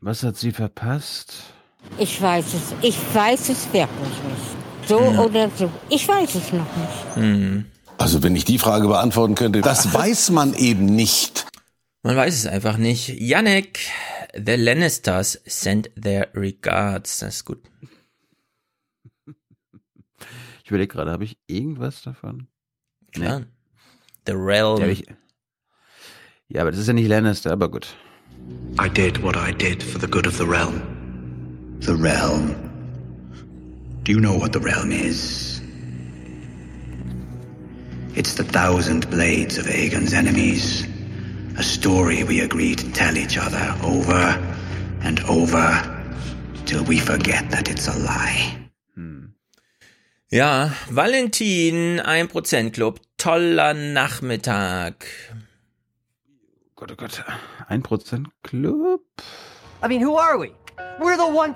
[0.00, 1.34] Was hat sie verpasst?
[1.98, 2.74] Ich weiß es.
[2.82, 4.88] Ich weiß es wirklich nicht.
[4.88, 5.20] So Ja.
[5.20, 5.70] oder so.
[5.88, 7.14] Ich weiß es noch nicht.
[7.16, 7.66] Hm.
[7.98, 11.46] Also wenn ich die Frage beantworten könnte, das weiß man eben nicht.
[12.02, 13.08] Man weiß es einfach nicht.
[13.20, 13.78] Yannick,
[14.34, 17.18] the Lannisters send their regards.
[17.20, 17.60] Das ist gut.
[20.62, 22.46] Ich überlege gerade, habe ich irgendwas davon?
[23.12, 23.42] Klar.
[24.26, 24.78] The Realm.
[24.78, 25.04] Ja, aber, ich,
[26.48, 27.96] ja, aber das ist ja nicht Lannister, aber gut.
[28.80, 30.80] I did what I did for the good of the realm.
[31.80, 32.54] The realm.
[34.04, 35.60] Do you know what the realm is?
[38.14, 40.86] It's the thousand blades of Aegon's enemies.
[41.58, 44.38] A story we agree to tell each other over
[45.02, 45.82] and over
[46.66, 48.61] till we forget that it's a lie.
[50.32, 55.04] Ja, Valentin, 1% Club, toller Nachmittag.
[56.74, 57.22] Gott, oh Gott,
[57.68, 59.02] 1% Club?
[59.84, 60.52] I mean, who are we?
[60.98, 61.54] We're the 1%!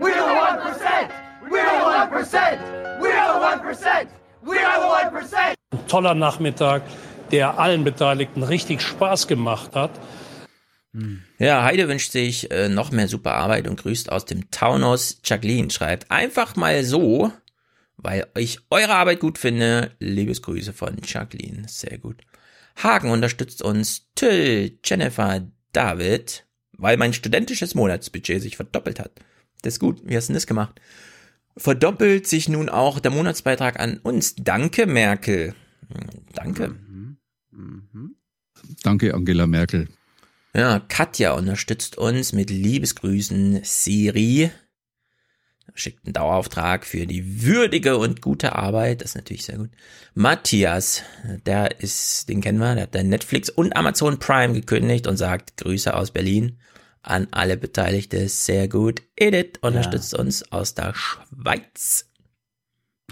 [0.00, 1.08] We're the 1%!
[1.48, 2.58] We're the 1%!
[3.00, 3.38] We're the
[3.70, 4.08] 1%!
[4.42, 5.54] We're the 1%!
[5.70, 6.82] Ein toller Nachmittag,
[7.30, 9.92] der allen Beteiligten richtig Spaß gemacht hat.
[11.38, 15.20] Ja, Heide wünscht sich äh, noch mehr super Arbeit und grüßt aus dem Taunus.
[15.22, 17.30] Jacqueline schreibt einfach mal so,
[17.98, 19.92] weil ich eure Arbeit gut finde.
[19.98, 21.64] Liebesgrüße von Jacqueline.
[21.68, 22.22] Sehr gut.
[22.76, 24.06] Hagen unterstützt uns.
[24.14, 29.12] Till, Jennifer, David, weil mein studentisches Monatsbudget sich verdoppelt hat.
[29.62, 30.00] Das ist gut.
[30.04, 30.80] Wie hast du denn das gemacht?
[31.56, 34.36] Verdoppelt sich nun auch der Monatsbeitrag an uns.
[34.36, 35.54] Danke, Merkel.
[35.92, 36.76] Hm, Danke.
[38.82, 39.88] Danke, Angela Merkel.
[40.54, 43.60] Ja, Katja unterstützt uns mit Liebesgrüßen.
[43.64, 44.50] Siri
[45.78, 49.00] schickt einen Dauerauftrag für die würdige und gute Arbeit.
[49.00, 49.70] Das ist natürlich sehr gut.
[50.14, 51.02] Matthias,
[51.46, 55.56] der ist, den kennen wir, der hat dann Netflix und Amazon Prime gekündigt und sagt
[55.58, 56.58] Grüße aus Berlin
[57.02, 58.28] an alle Beteiligte.
[58.28, 59.02] Sehr gut.
[59.16, 62.10] Edith unterstützt uns aus der Schweiz.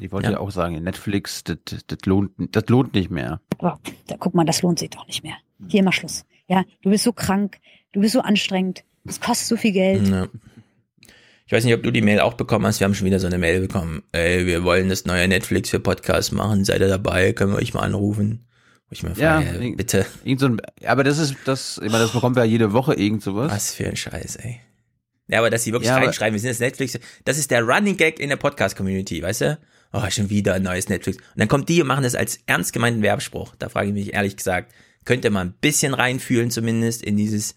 [0.00, 0.32] Ich wollte Ja.
[0.34, 3.40] ja, auch sagen, Netflix, das, das, lohnt, das lohnt nicht mehr.
[3.58, 5.36] Boah, da guck mal, das lohnt sich doch nicht mehr.
[5.68, 6.26] Hier mal Schluss.
[6.48, 7.58] Ja, du bist so krank,
[7.92, 10.06] du bist so anstrengend, es kostet so viel Geld.
[10.08, 10.26] Ja.
[11.46, 12.80] Ich weiß nicht, ob du die Mail auch bekommen hast.
[12.80, 14.02] Wir haben schon wieder so eine Mail bekommen.
[14.12, 16.64] Ey, wir wollen das neue Netflix für Podcasts machen.
[16.64, 17.32] Seid ihr dabei?
[17.32, 18.46] Können wir euch mal anrufen?
[18.88, 20.06] Wo ich mir Ja, irgend- bitte.
[20.24, 22.94] Irgend so ein, aber das ist, das, ich meine, das bekommen wir ja jede Woche
[22.94, 23.50] irgend sowas.
[23.52, 24.60] Was für ein Scheiß, ey.
[25.28, 27.96] Ja, aber dass sie wirklich Ja, reinschreiben, wir sind das Netflix, das ist der Running
[27.96, 29.58] Gag in der Podcast-Community, weißt du?
[29.92, 31.16] Oh, schon wieder ein neues Netflix.
[31.18, 33.54] Und dann kommt die und machen das als ernst gemeinten Werbespruch.
[33.58, 34.72] Da frage ich mich ehrlich gesagt,
[35.04, 37.54] könnt ihr mal ein bisschen reinfühlen zumindest in dieses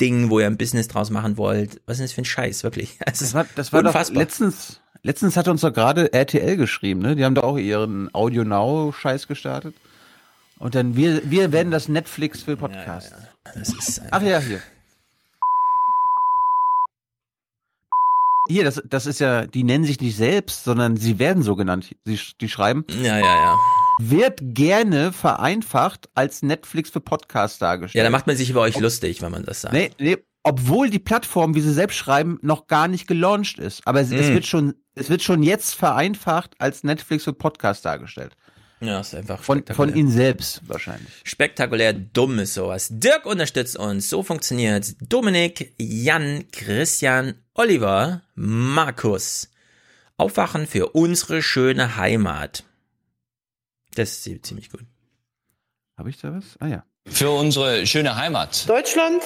[0.00, 1.80] Ding, wo ihr ein Business draus machen wollt?
[1.86, 2.98] Was ist das für ein Scheiß, wirklich?
[3.04, 4.22] Das ist war, das war doch unfassbar.
[4.22, 7.16] letztens, letztens hat uns doch gerade RTL geschrieben, ne?
[7.16, 9.74] Die haben da auch ihren Audio Now Scheiß gestartet.
[10.58, 13.14] Und dann wir, wir werden das Netflix für Podcasts.
[13.54, 14.60] Das ist Ach ja, hier.
[18.48, 21.94] Hier, das, das ist ja, die nennen sich nicht selbst, sondern sie werden so genannt.
[22.04, 22.84] Sie, die schreiben.
[23.00, 23.56] Ja, ja, ja.
[24.00, 27.98] Wird gerne vereinfacht als Netflix für Podcasts dargestellt.
[28.00, 29.74] Ja, da macht man sich über euch lustig, wenn man das sagt.
[29.74, 33.82] Nee, nee, obwohl die Plattform, wie sie selbst schreiben, noch gar nicht gelauncht ist.
[33.86, 34.34] Aber es, es Mm.
[34.34, 38.36] wird schon, es wird schon jetzt vereinfacht als Netflix für Podcast dargestellt.
[38.82, 41.12] Ja, ist einfach Von, von ihnen selbst wahrscheinlich.
[41.24, 42.88] Spektakulär dumm ist sowas.
[42.90, 44.08] Dirk unterstützt uns.
[44.08, 49.50] So funktioniert Dominik, Jan, Christian, Oliver, Markus.
[50.16, 52.64] Aufwachen für unsere schöne Heimat.
[53.94, 54.84] Das ist ziemlich gut.
[55.96, 56.56] Habe ich da was?
[56.60, 56.84] Ah ja.
[57.06, 58.68] Für unsere schöne Heimat.
[58.68, 59.22] Deutschland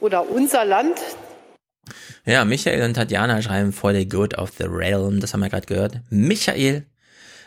[0.00, 0.98] oder unser Land
[2.24, 5.20] Ja, Michael und Tatjana schreiben for the good of the realm.
[5.20, 6.00] Das haben wir gerade gehört.
[6.10, 6.86] Michael,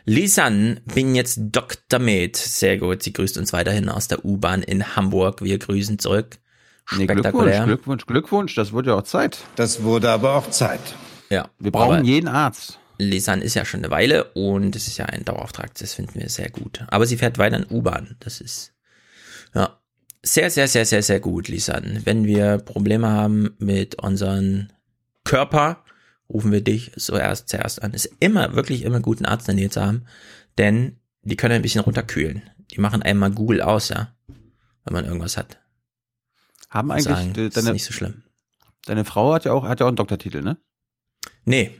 [0.05, 1.99] Lisanne, bin jetzt Dr.
[1.99, 2.35] Med.
[2.35, 3.03] Sehr gut.
[3.03, 5.41] Sie grüßt uns weiterhin aus der U-Bahn in Hamburg.
[5.41, 6.37] Wir grüßen zurück.
[6.91, 7.65] Nee, Glückwunsch, Spektakulär.
[7.65, 8.55] Glückwunsch, Glückwunsch.
[8.55, 9.37] Das wurde ja auch Zeit.
[9.55, 10.81] Das wurde aber auch Zeit.
[11.29, 11.49] Ja.
[11.57, 12.79] Wir brauchen aber jeden Arzt.
[12.97, 15.73] Lisanne ist ja schon eine Weile und es ist ja ein Dauerauftrag.
[15.75, 16.85] Das finden wir sehr gut.
[16.87, 18.15] Aber sie fährt weiter in U-Bahn.
[18.19, 18.73] Das ist,
[19.53, 19.79] ja,
[20.21, 22.01] sehr, sehr, sehr, sehr, sehr gut, Lisanne.
[22.05, 24.71] Wenn wir Probleme haben mit unseren
[25.23, 25.83] Körper,
[26.29, 27.93] rufen wir dich zuerst, zuerst an.
[27.93, 30.05] Ist immer, wirklich immer gut, einen Arzt in der Nähe zu haben,
[30.57, 32.43] denn die können ein bisschen runterkühlen.
[32.71, 34.15] Die machen einmal Google aus, ja,
[34.85, 35.59] wenn man irgendwas hat.
[36.69, 38.23] Haben eigentlich sagen, das ist deine, nicht so schlimm.
[38.85, 40.57] deine Frau hat ja auch, hat ja auch einen Doktortitel, ne?
[41.45, 41.79] Nee.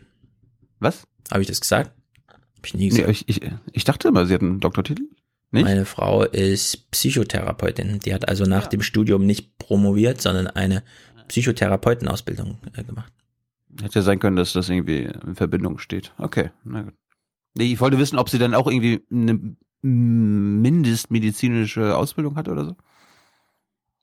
[0.84, 1.08] Was?
[1.32, 1.92] Habe ich das gesagt?
[2.28, 3.10] Hab ich nie Nee, gesagt.
[3.10, 3.42] ich, ich,
[3.72, 5.04] ich dachte immer, sie hat einen Doktortitel.
[5.52, 5.66] Nicht?
[5.66, 8.00] Meine Frau ist Psychotherapeutin.
[8.00, 10.84] Die hat also nach dem Studium nicht promoviert, sondern eine
[11.28, 13.14] Psychotherapeutenausbildung äh, gemacht.
[13.82, 16.14] Hätte ja sein können, dass das irgendwie in Verbindung steht.
[16.18, 16.94] Okay, na gut.
[17.56, 22.76] Nee, ich wollte wissen, ob sie dann auch irgendwie eine mindestmedizinische Ausbildung hat oder so.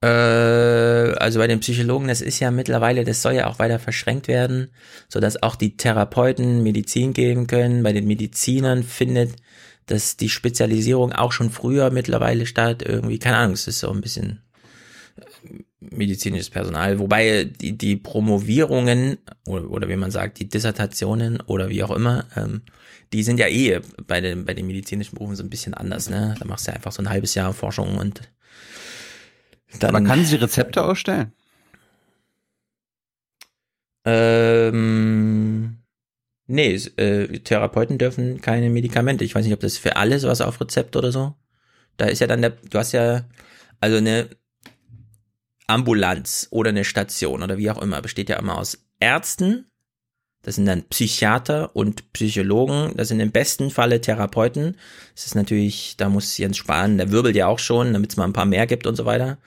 [0.03, 4.29] Äh, also bei den Psychologen, das ist ja mittlerweile, das soll ja auch weiter verschränkt
[4.29, 4.73] werden,
[5.09, 7.83] sodass auch die Therapeuten Medizin geben können.
[7.83, 9.37] Bei den Medizinern findet
[9.87, 12.83] das die Spezialisierung auch schon früher mittlerweile statt.
[12.83, 14.41] Irgendwie, keine es ist so ein bisschen
[15.17, 21.69] äh, medizinisches Personal, wobei die, die Promovierungen oder, oder wie man sagt, die Dissertationen oder
[21.69, 22.63] wie auch immer, ähm,
[23.13, 26.37] die sind ja eh bei den, bei den medizinischen Berufen so ein bisschen anders, ne?
[26.39, 28.21] Da machst du ja einfach so ein halbes Jahr Forschung und
[29.79, 29.95] dann.
[29.95, 31.33] Aber kann sie Rezepte ausstellen?
[34.05, 35.81] Ähm,
[36.53, 39.25] Nee, äh, Therapeuten dürfen keine Medikamente.
[39.25, 41.37] Ich weiß nicht, ob das für alles was auf Rezept oder so.
[41.97, 43.25] Da ist ja dann der, du hast ja,
[43.79, 44.31] also eine
[45.69, 49.70] Ambulanz oder eine Station oder wie auch immer, besteht ja immer aus Ärzten,
[50.43, 54.77] das sind dann Psychiater und Psychologen, das sind im besten Falle Therapeuten.
[55.15, 58.25] Das ist natürlich, da muss Jens Spahn, der wirbelt ja auch schon, damit es mal
[58.25, 59.39] ein paar mehr gibt und so weiter.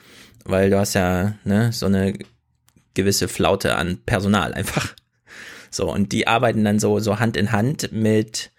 [0.46, 2.14] Weil du hast ja ne, so eine
[2.94, 4.94] gewisse Flaute an Personal einfach.
[5.72, 8.52] So, und die arbeiten dann so, so Hand in Hand mit,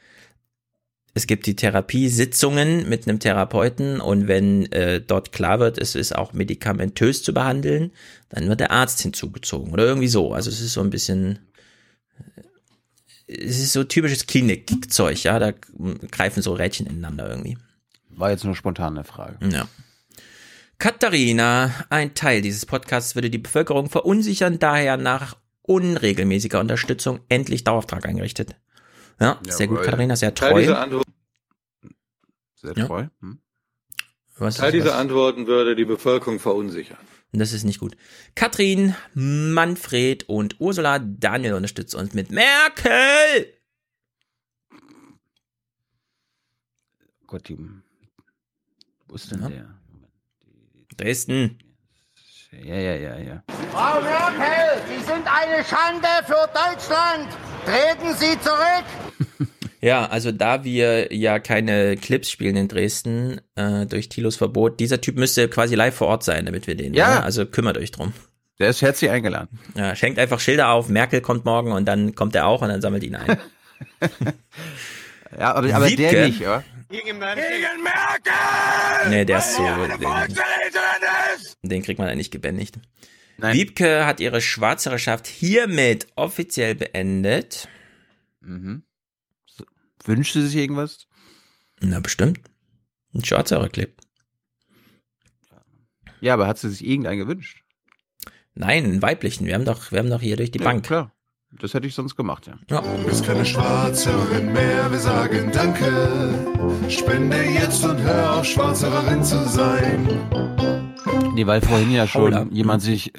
[1.14, 6.16] es gibt die Therapiesitzungen mit einem Therapeuten und wenn äh, dort klar wird, es ist
[6.16, 7.92] auch medikamentös zu behandeln,
[8.30, 10.32] dann wird der Arzt hinzugezogen oder irgendwie so.
[10.32, 11.38] Also es ist so ein bisschen,
[13.27, 15.53] es ist so typisches Klinikzeug, ja, da
[16.11, 17.59] greifen so Rädchen ineinander irgendwie.
[18.11, 19.38] War jetzt nur spontan eine Frage.
[19.48, 19.66] Ja.
[20.79, 28.07] Katharina, ein Teil dieses Podcasts würde die Bevölkerung verunsichern, daher nach unregelmäßiger Unterstützung endlich Dauerauftrag
[28.07, 28.57] eingerichtet.
[29.20, 29.85] Ja, sehr gut, Jawohl.
[29.87, 30.61] Katharina, sehr Teil treu.
[30.61, 31.05] dieser
[32.55, 32.87] Sehr Ja.
[32.87, 33.07] treu.
[33.20, 33.38] Hm.
[34.36, 34.94] Was, Teil dieser was?
[34.94, 36.98] Antworten würde die Bevölkerung verunsichern.
[37.32, 37.96] Das ist nicht gut.
[38.34, 43.52] Katrin, Manfred und Ursula Daniel unterstützen uns mit Merkel.
[47.26, 47.58] Gott, die,
[49.08, 49.48] wo ist denn Ja.
[49.48, 49.74] der?
[50.96, 51.58] Dresden.
[52.52, 53.42] Ja, ja, ja, ja.
[53.72, 57.28] Frau Merkel, Sie sind eine Schande für Deutschland.
[57.64, 59.23] Treten Sie zurück.
[59.84, 65.02] Ja, also da wir ja keine Clips spielen in Dresden äh, durch Thilos Verbot, dieser
[65.02, 66.94] Typ müsste quasi live vor Ort sein, damit wir den.
[66.94, 67.16] Ja.
[67.16, 67.22] ne?
[67.22, 68.14] Also kümmert euch drum.
[68.58, 69.58] Der ist herzlich eingeladen.
[69.74, 72.80] Ja, schenkt einfach Schilder auf, Merkel kommt morgen und dann kommt er auch und dann
[72.80, 73.36] sammelt ihn ein.
[75.36, 76.10] Ja, aber, aber Wiebke.
[76.10, 76.62] der nicht, oder?
[76.88, 77.42] Gegen Merkel!
[79.08, 79.64] Nee, der ist so.
[79.64, 80.38] Den,
[81.68, 82.78] den kriegt man ja nicht gebändigt.
[83.38, 83.52] Nein.
[83.52, 87.66] Wiebke hat ihre Schwarzherrschaft hiermit offiziell beendet.
[88.42, 88.84] Mhm.
[90.04, 91.06] Wünscht sie sich irgendwas?
[91.80, 92.40] Na, bestimmt.
[93.14, 94.00] Ein Schwarzherr klebt.
[96.20, 97.62] Ja, aber hat sie sich irgendeinen gewünscht?
[98.54, 99.46] Nein, einen weiblichen.
[99.46, 100.84] Wir haben doch, wir haben doch hier durch die Ja, Bank.
[100.84, 101.12] klar.
[101.60, 102.58] Das hätte ich sonst gemacht, ja.
[102.68, 102.80] Ja.
[102.80, 106.34] Du bist keine Schwarzhörerin mehr, wir sagen Danke.
[106.88, 110.08] Spende jetzt und hör auf, Schwarzhörerin zu sein.
[111.34, 112.46] Nee, weil vorhin ja schon Paula.
[112.50, 113.12] jemand sich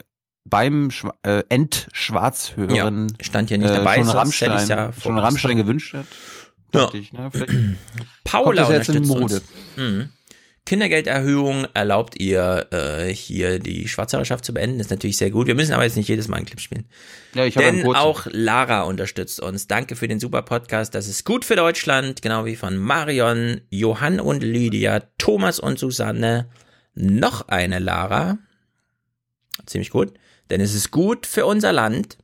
[0.44, 2.76] beim Schwa äh, Endschwarzhören
[3.10, 5.18] Ja, stand hier nicht äh, dabei, schon sonst Rammstein, ja schon.
[5.18, 6.06] Rammstein gewünscht hat.
[6.76, 6.86] Ja.
[6.86, 7.52] Dachte ich, na, vielleicht
[8.24, 9.36] Paula kommt das jetzt in unterstützt Mode.
[9.36, 9.94] uns.
[9.94, 10.10] Mhm.
[10.66, 14.80] Kindergelderhöhung erlaubt ihr, äh, hier die Schwarzherrschaft zu beenden.
[14.80, 15.46] Das ist natürlich sehr gut.
[15.46, 16.86] Wir müssen aber jetzt nicht jedes Mal einen Clip spielen.
[17.36, 19.68] Ja, ich Denn auch Lara unterstützt uns.
[19.68, 20.96] Danke für den super Podcast.
[20.96, 22.24] Das ist gut für Deutschland.
[22.24, 26.50] Genau wie von Marion, Johann und Lydia, Thomas und Susanne.
[26.96, 28.40] Noch eine Lara.
[29.68, 30.14] Ziemlich gut.
[30.50, 32.18] Denn es ist gut für unser Land.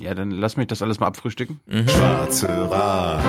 [0.00, 1.58] Ja, dann lass mich das alles mal abfrühstücken.
[1.66, 1.88] Mhm.
[1.88, 3.20] Schwarzhörer,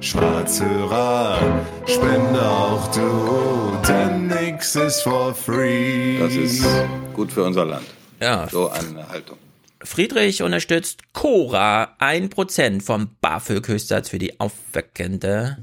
[0.00, 1.38] Schwarzhörer,
[1.86, 6.18] spende auch du, denn nix ist for free.
[6.18, 6.66] Das ist
[7.14, 7.86] gut für unser Land.
[8.20, 9.38] Ja, So eine Haltung.
[9.82, 15.58] Friedrich unterstützt Cora 1% vom BAföG-Höchstsatz für die aufweckende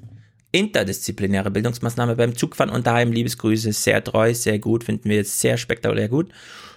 [0.52, 3.12] interdisziplinäre Bildungsmaßnahme beim Zugfahren und daheim.
[3.12, 6.32] Liebesgrüße, sehr treu, sehr gut, finden wir jetzt sehr spektakulär gut.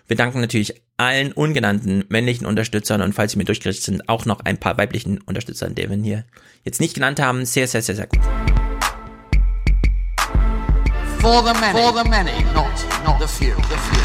[0.08, 4.40] Wir danken natürlich allen ungenannten männlichen Unterstützern und falls sie mir durchgerichtet sind, auch noch
[4.40, 6.24] ein paar weiblichen Unterstützern, die wir hier
[6.64, 7.44] jetzt nicht genannt haben.
[7.44, 8.18] Sehr, sehr, sehr, sehr gut.
[11.20, 11.78] For the many.
[11.78, 12.72] For the many, not,
[13.04, 13.54] not the few.
[13.54, 14.00] The few.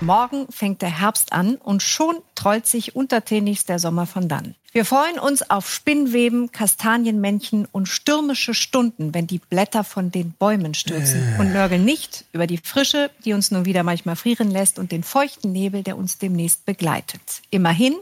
[0.00, 4.54] Morgen fängt der Herbst an und schon trollt sich untertänigst der Sommer von dann.
[4.76, 10.74] Wir freuen uns auf Spinnweben, Kastanienmännchen und stürmische Stunden, wenn die Blätter von den Bäumen
[10.74, 14.92] stürzen und nörgeln nicht über die Frische, die uns nun wieder manchmal frieren lässt und
[14.92, 17.22] den feuchten Nebel, der uns demnächst begleitet.
[17.48, 17.94] Immerhin,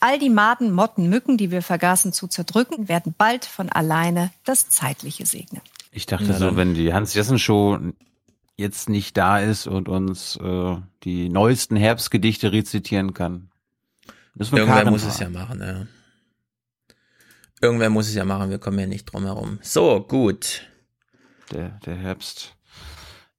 [0.00, 4.70] all die Maden, Motten, Mücken, die wir vergaßen zu zerdrücken, werden bald von alleine das
[4.70, 5.60] Zeitliche segnen.
[5.92, 7.80] Ich dachte so, wenn die Hans-Jessen-Show
[8.56, 13.50] jetzt nicht da ist und uns äh, die neuesten Herbstgedichte rezitieren kann.
[14.34, 15.34] Müssen wir Irgendwer muss es fragen.
[15.34, 15.86] ja machen, ja.
[17.60, 19.58] Irgendwer muss es ja machen, wir kommen ja nicht drum herum.
[19.62, 20.66] So, gut.
[21.52, 22.54] Der, der Herbst.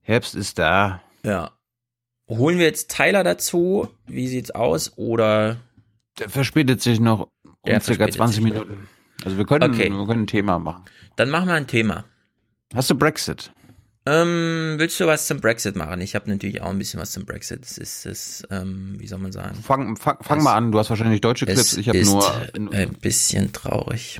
[0.01, 1.01] Herbst ist da.
[1.23, 1.51] Ja.
[2.27, 3.87] Holen wir jetzt Tyler dazu?
[4.07, 4.97] Wie sieht's aus?
[4.97, 5.57] Oder
[6.19, 7.29] Der verspätet sich noch um
[7.63, 8.65] circa verspätet 20 sich noch.
[8.65, 8.89] Minuten.
[9.23, 9.89] Also wir können, Okay.
[9.91, 10.85] wir können ein Thema machen.
[11.15, 12.05] dann machen wir ein Thema.
[12.73, 13.51] Hast du Brexit?
[14.11, 16.01] Ähm, willst du was zum Brexit machen?
[16.01, 17.61] Ich habe natürlich auch ein bisschen was zum Brexit.
[17.63, 19.55] Das ist das, ähm, wie soll man sagen?
[19.61, 20.71] Fang, fang, fang Es- mal an.
[20.71, 21.73] Du hast wahrscheinlich deutsche Clips.
[21.73, 22.71] Es Ich habe nur.
[22.73, 24.19] ein bisschen traurig.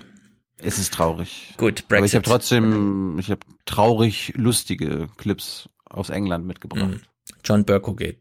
[0.58, 1.54] Es ist traurig.
[1.58, 2.15] Gut, Aber ich Brexit.
[2.17, 6.89] habe trotzdem, ich habe traurig lustige Clips aus England mitgebracht.
[6.89, 7.02] Mhm.
[7.43, 8.19] John Burko geht.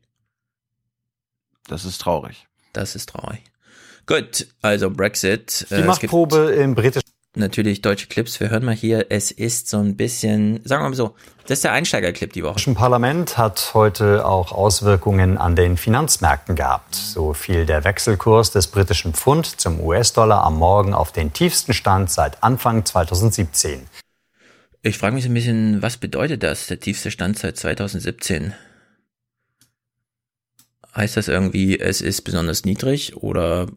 [1.66, 2.46] Das ist traurig.
[2.72, 3.40] Das ist traurig.
[4.06, 5.66] Gut, also Brexit.
[5.70, 8.38] Die Machtprobe im britischen natürlich deutsche Clips.
[8.40, 11.14] Wir hören mal hier, es ist so ein bisschen, sagen wir mal so,
[11.46, 12.60] das ist der Einsteigerclip die Woche.
[12.62, 16.94] Das Parlament hat heute auch Auswirkungen an den Finanzmärkten gehabt.
[16.94, 22.10] So fiel der Wechselkurs des britischen Pfund zum US-Dollar am Morgen auf den tiefsten Stand
[22.10, 23.86] seit Anfang 2017.
[24.82, 28.54] Ich frage mich ein bisschen, was bedeutet das, der tiefste Stand seit 2017?
[30.94, 33.68] Heißt das irgendwie, es ist besonders niedrig oder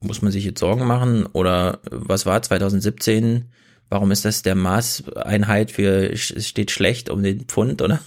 [0.00, 1.26] muss man sich jetzt Sorgen machen?
[1.26, 3.46] Oder was war 2017?
[3.88, 8.00] Warum ist das der Maßeinheit für es steht schlecht um den Pfund, oder?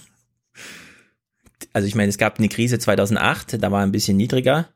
[1.72, 4.68] Also ich meine, es gab eine Krise 2008, da war ein bisschen niedriger,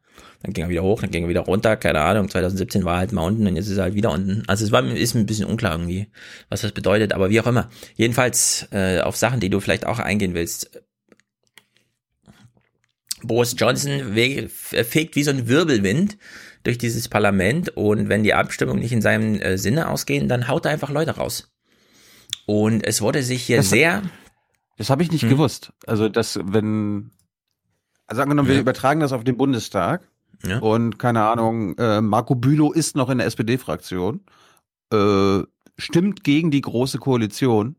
[0.42, 2.28] dann ging er wieder hoch, dann ging er wieder runter, keine Ahnung.
[2.28, 4.44] 2017 war halt mal unten und jetzt ist er halt wieder unten.
[4.46, 6.08] Also es war ist ein bisschen unklar irgendwie,
[6.48, 7.70] was das bedeutet, aber wie auch immer.
[7.96, 10.82] Jedenfalls äh, auf Sachen, die du vielleicht auch eingehen willst.
[13.22, 16.18] Boris Johnson fegt wie so ein Wirbelwind
[16.64, 20.64] durch dieses Parlament und wenn die Abstimmung nicht in seinem äh, Sinne ausgehen, dann haut
[20.64, 21.52] er einfach Leute raus.
[22.46, 24.02] Und es wurde sich hier das, sehr.
[24.76, 25.30] Das habe ich nicht hm.
[25.30, 25.72] gewusst.
[25.86, 27.10] Also, dass, wenn.
[28.06, 28.54] Also angenommen, ja.
[28.54, 30.06] wir übertragen das auf den Bundestag
[30.46, 30.58] ja.
[30.58, 34.20] und keine Ahnung, äh, Marco Bülow ist noch in der SPD-Fraktion,
[34.92, 35.40] äh,
[35.78, 37.76] stimmt gegen die große Koalition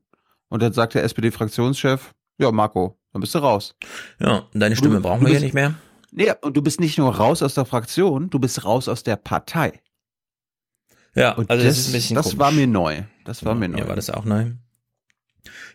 [0.49, 3.75] und dann sagt der SPD-Fraktionschef, ja, Marco, dann bist du raus.
[4.19, 5.75] Ja, deine Stimme du, brauchen wir hier nicht mehr.
[6.11, 9.15] Nee, und du bist nicht nur raus aus der Fraktion, du bist raus aus der
[9.15, 9.81] Partei.
[11.15, 12.39] Ja, und also das, das ist ein bisschen Das komisch.
[12.39, 13.03] war mir neu.
[13.23, 13.79] Das war ja, mir neu.
[13.79, 14.51] Ja, war das auch neu.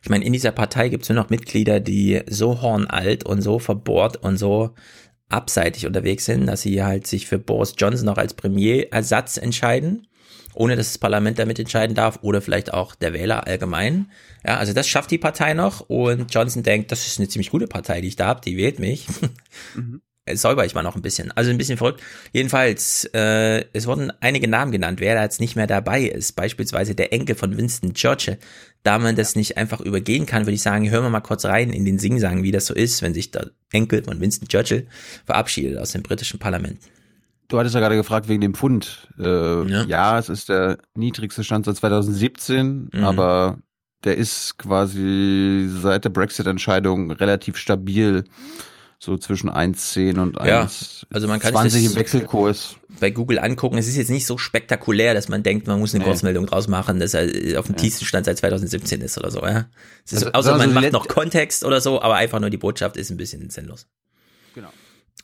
[0.03, 3.59] Ich meine, in dieser Partei gibt es nur noch Mitglieder, die so hornalt und so
[3.59, 4.75] verbohrt und so
[5.29, 10.09] abseitig unterwegs sind, dass sie halt sich für Boris Johnson noch als Premierersatz entscheiden,
[10.55, 14.11] ohne dass das Parlament damit entscheiden darf oder vielleicht auch der Wähler allgemein.
[14.45, 17.69] Ja, also das schafft die Partei noch und Johnson denkt, das ist eine ziemlich gute
[17.69, 19.07] Partei, die ich da habe, die wählt mich.
[19.75, 20.03] Mhm
[20.37, 21.33] säuber ich mal noch ein bisschen.
[21.33, 22.03] Also ein bisschen verrückt.
[22.33, 26.33] Jedenfalls, äh, es wurden einige Namen genannt, wer da jetzt nicht mehr dabei ist.
[26.33, 28.38] Beispielsweise der Enkel von Winston Churchill.
[28.83, 31.71] Da man das nicht einfach übergehen kann, würde ich sagen, hören wir mal kurz rein
[31.71, 34.87] in den Singsang, wie das so ist, wenn sich der Enkel von Winston Churchill
[35.27, 36.79] verabschiedet aus dem britischen Parlament.
[37.49, 39.09] Du hattest ja gerade gefragt wegen dem Pfund.
[39.19, 39.25] Äh,
[39.69, 39.85] ja.
[39.85, 40.19] ja.
[40.19, 43.05] es ist der niedrigste Stand seit 2017, mhm.
[43.05, 43.59] aber
[44.05, 48.25] der ist quasi seit der Brexit-Entscheidung relativ stabil
[49.03, 50.71] so zwischen 1,10 und 1,20 ja,
[51.09, 52.77] also man kann 20 im Wechselkurs.
[53.01, 53.79] Bei Google angucken.
[53.79, 56.11] Es ist jetzt nicht so spektakulär, dass man denkt, man muss eine nee.
[56.11, 57.81] Kurzmeldung draus machen, dass er auf dem ja.
[57.81, 59.41] tiefsten Stand seit 2017 ist oder so.
[59.41, 59.71] Ja?
[60.05, 63.11] Ist, also, außer man macht noch Kontext oder so, aber einfach nur die Botschaft ist
[63.11, 63.87] ein bisschen sinnlos.
[64.55, 64.69] Genau.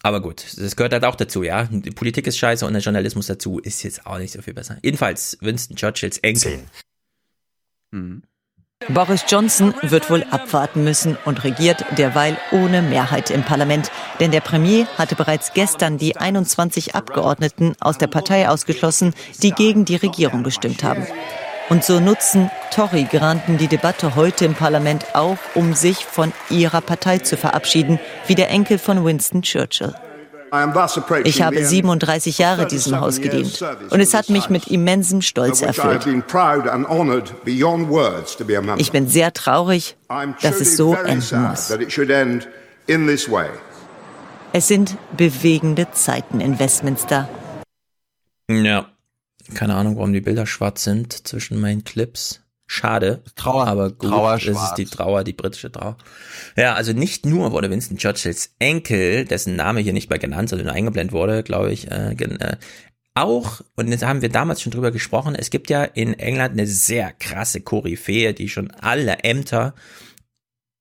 [0.02, 1.64] Aber gut, das gehört halt auch dazu, ja.
[1.64, 4.78] Die Politik ist scheiße und der Journalismus dazu ist jetzt auch nicht so viel besser.
[4.82, 6.60] Jedenfalls Winston Churchills Enkel.
[7.90, 8.22] Mhm.
[8.90, 13.90] Boris Johnson wird wohl abwarten müssen und regiert derweil ohne Mehrheit im Parlament.
[14.20, 19.86] Denn der Premier hatte bereits gestern die 21 Abgeordneten aus der Partei ausgeschlossen, die gegen
[19.86, 21.06] die Regierung gestimmt haben.
[21.68, 27.18] Und so nutzen Tory-Granten die Debatte heute im Parlament auch, um sich von ihrer Partei
[27.18, 29.94] zu verabschieden, wie der Enkel von Winston Churchill.
[31.24, 36.06] Ich habe 37 Jahre diesem Haus gedient und es hat mich mit immensem Stolz erfüllt.
[38.78, 39.96] Ich bin sehr traurig,
[40.42, 41.72] dass es so enden muss.
[44.52, 47.28] Es sind bewegende Zeiten in Westminster.
[48.48, 48.86] Ja,
[49.54, 52.40] keine Ahnung, warum die Bilder schwarz sind zwischen meinen Clips.
[52.66, 53.22] Schade.
[53.36, 53.66] Trauer.
[53.66, 55.96] Aber gut, Trauer das ist die Trauer, die britische Trauer.
[56.56, 60.66] Ja, also nicht nur wurde Winston Churchills Enkel, dessen Name hier nicht mehr genannt, sondern
[60.66, 62.56] nur eingeblendet wurde, glaube ich, äh, äh,
[63.14, 66.66] auch, und jetzt haben wir damals schon drüber gesprochen, es gibt ja in England eine
[66.66, 69.74] sehr krasse Koryphäe, die schon alle Ämter,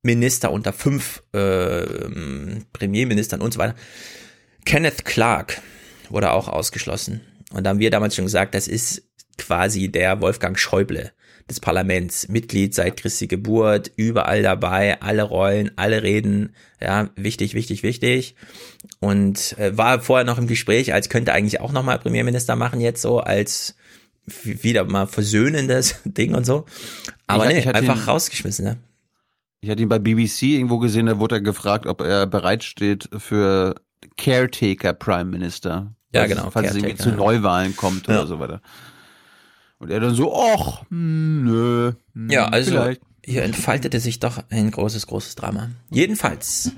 [0.01, 1.85] Minister unter fünf äh,
[2.73, 3.75] Premierministern und so weiter.
[4.65, 5.61] Kenneth Clark
[6.09, 7.21] wurde auch ausgeschlossen.
[7.53, 9.03] Und da haben wir damals schon gesagt, das ist
[9.37, 11.11] quasi der Wolfgang Schäuble
[11.49, 17.83] des Parlaments, Mitglied seit Christi Geburt, überall dabei, alle Rollen, alle Reden, ja, wichtig, wichtig,
[17.83, 18.35] wichtig.
[18.99, 23.01] Und äh, war vorher noch im Gespräch, als könnte eigentlich auch nochmal Premierminister machen jetzt
[23.01, 23.75] so, als
[24.43, 26.65] wieder mal versöhnendes Ding und so.
[27.27, 28.77] Aber ich, nee, ich einfach ihn, rausgeschmissen, ne?
[29.61, 33.07] Ich hatte ihn bei BBC irgendwo gesehen, da wurde er gefragt, ob er bereit steht
[33.17, 33.75] für
[34.17, 35.93] Caretaker Prime Minister.
[36.11, 36.49] Ja, genau.
[36.49, 38.19] Falls es irgendwie zu Neuwahlen kommt ja.
[38.19, 38.61] oder so weiter.
[39.85, 41.91] Und er dann so, ach, nö.
[42.15, 43.01] Hm, ja, also vielleicht.
[43.23, 45.69] hier entfaltete sich doch ein großes, großes Drama.
[45.91, 46.71] Jedenfalls.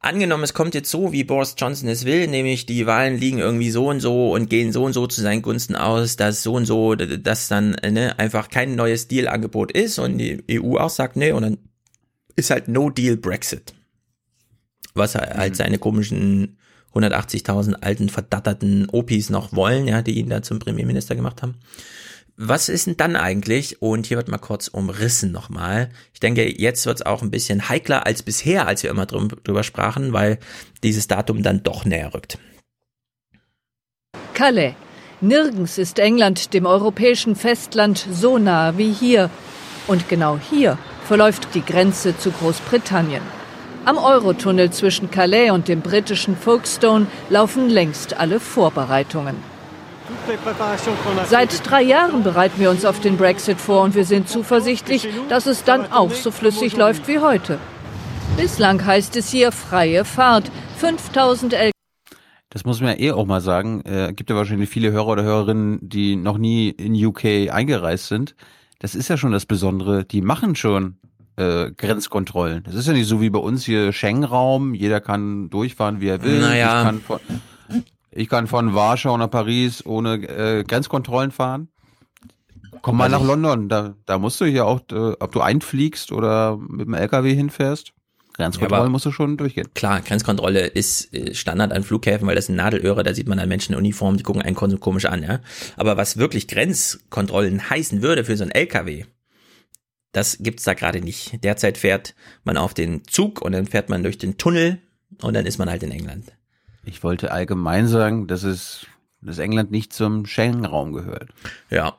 [0.00, 3.70] Angenommen, es kommt jetzt so, wie Boris Johnson es will, nämlich die Wahlen liegen irgendwie
[3.70, 6.66] so und so und gehen so und so zu seinen Gunsten aus, dass so und
[6.66, 11.30] so, dass dann ne, einfach kein neues Deal-Angebot ist und die EU auch sagt, nee,
[11.30, 11.58] und dann
[12.34, 13.74] ist halt No Deal Brexit.
[14.94, 16.58] was halt seine komischen
[16.94, 21.56] 180.000 alten, verdatterten Opis noch wollen, ja, die ihn da zum Premierminister gemacht haben.
[22.36, 23.80] Was ist denn dann eigentlich?
[23.80, 25.90] Und hier wird mal kurz umrissen nochmal.
[26.12, 29.62] Ich denke, jetzt wird es auch ein bisschen heikler als bisher, als wir immer drüber
[29.62, 30.38] sprachen, weil
[30.82, 32.38] dieses Datum dann doch näher rückt.
[34.32, 34.74] Calais.
[35.20, 39.30] Nirgends ist England dem europäischen Festland so nah wie hier.
[39.86, 40.76] Und genau hier
[41.06, 43.22] verläuft die Grenze zu Großbritannien.
[43.84, 49.36] Am Eurotunnel zwischen Calais und dem britischen Folkestone laufen längst alle Vorbereitungen.
[51.26, 55.46] Seit drei Jahren bereiten wir uns auf den Brexit vor und wir sind zuversichtlich, dass
[55.46, 57.58] es dann auch so flüssig läuft wie heute.
[58.38, 60.50] Bislang heißt es hier freie Fahrt.
[60.78, 61.70] 5000 L
[62.50, 63.80] das muss man ja eh auch mal sagen.
[63.84, 68.36] Äh, gibt ja wahrscheinlich viele Hörer oder Hörerinnen, die noch nie in UK eingereist sind.
[68.78, 70.04] Das ist ja schon das Besondere.
[70.04, 70.98] Die machen schon
[71.36, 72.62] äh, Grenzkontrollen.
[72.64, 74.74] Das ist ja nicht so wie bei uns hier Schengen-Raum.
[74.74, 76.40] Jeder kann durchfahren, wie er will.
[76.40, 76.78] Naja.
[76.78, 77.20] Ich kann von,
[78.10, 81.68] ich kann von Warschau nach Paris ohne äh, Grenzkontrollen fahren.
[82.82, 83.68] Komm mal Also nach London.
[83.68, 87.92] Da, da musst du hier auch, äh, ob du einfliegst oder mit dem LKW hinfährst.
[88.36, 89.68] Grenzkontrollen aber- musst du schon durchgehen.
[89.74, 93.48] Klar, Grenzkontrolle ist äh, Standard an Flughäfen, weil das sind Nadelöhre, da sieht man dann
[93.48, 95.38] Menschen in Uniform, die gucken einen komisch an, ja.
[95.76, 99.04] Aber was wirklich Grenzkontrollen heißen würde für so ein LKW,
[100.14, 101.42] das gibt's da gerade nicht.
[101.44, 104.80] Derzeit fährt man auf den Zug und dann fährt man durch den Tunnel
[105.20, 106.32] und dann ist man halt in England.
[106.84, 108.86] Ich wollte allgemein sagen, dass es,
[109.20, 111.30] dass England nicht zum Schengen-Raum gehört.
[111.68, 111.98] Ja.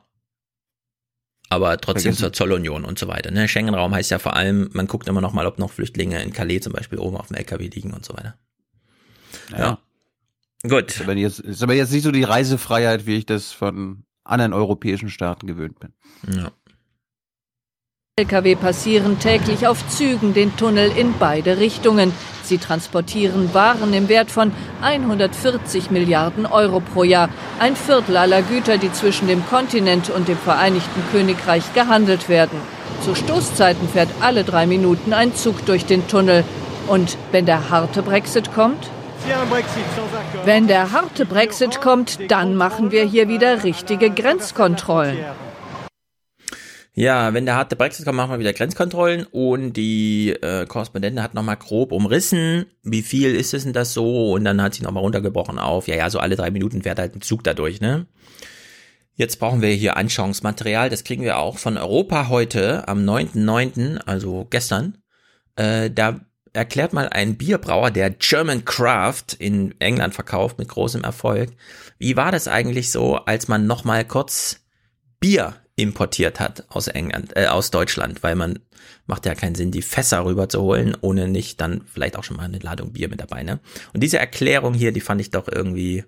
[1.48, 2.20] Aber trotzdem Vergessen.
[2.20, 3.30] zur Zollunion und so weiter.
[3.30, 3.48] Ne?
[3.48, 6.60] Schengen-Raum heißt ja vor allem, man guckt immer noch mal, ob noch Flüchtlinge in Calais
[6.60, 8.36] zum Beispiel oben auf dem LKW liegen und so weiter.
[9.50, 9.78] Ja.
[10.62, 10.92] Gut.
[10.92, 14.54] Ist aber, jetzt, ist aber jetzt nicht so die Reisefreiheit, wie ich das von anderen
[14.54, 15.92] europäischen Staaten gewöhnt bin.
[16.34, 16.50] Ja.
[18.18, 22.14] Lkw passieren täglich auf Zügen den Tunnel in beide Richtungen.
[22.42, 27.28] Sie transportieren Waren im Wert von 140 Milliarden Euro pro Jahr.
[27.58, 32.58] Ein Viertel aller Güter, die zwischen dem Kontinent und dem Vereinigten Königreich gehandelt werden.
[33.04, 36.42] Zu Stoßzeiten fährt alle drei Minuten ein Zug durch den Tunnel.
[36.86, 38.88] Und wenn der harte Brexit kommt?
[40.46, 45.18] Wenn der harte Brexit kommt, dann machen wir hier wieder richtige Grenzkontrollen.
[46.98, 51.34] Ja, wenn der harte Brexit kommt, machen wir wieder Grenzkontrollen und die äh, Korrespondentin hat
[51.34, 55.02] nochmal grob umrissen, wie viel ist es denn das so und dann hat sie nochmal
[55.02, 58.06] runtergebrochen auf, ja, ja, so alle drei Minuten fährt halt ein Zug dadurch, ne?
[59.14, 64.46] Jetzt brauchen wir hier Anschauungsmaterial, das kriegen wir auch von Europa heute am 9.9., also
[64.48, 64.96] gestern.
[65.56, 66.20] Äh, da
[66.54, 71.50] erklärt mal ein Bierbrauer, der German Craft in England verkauft mit großem Erfolg.
[71.98, 74.64] Wie war das eigentlich so, als man nochmal kurz
[75.20, 78.58] Bier importiert hat aus England, äh, aus Deutschland, weil man
[79.06, 82.38] macht ja keinen Sinn, die Fässer rüber zu holen, ohne nicht dann vielleicht auch schon
[82.38, 83.60] mal eine Ladung Bier mit dabei, ne?
[83.92, 86.04] Und diese Erklärung hier, die fand ich doch irgendwie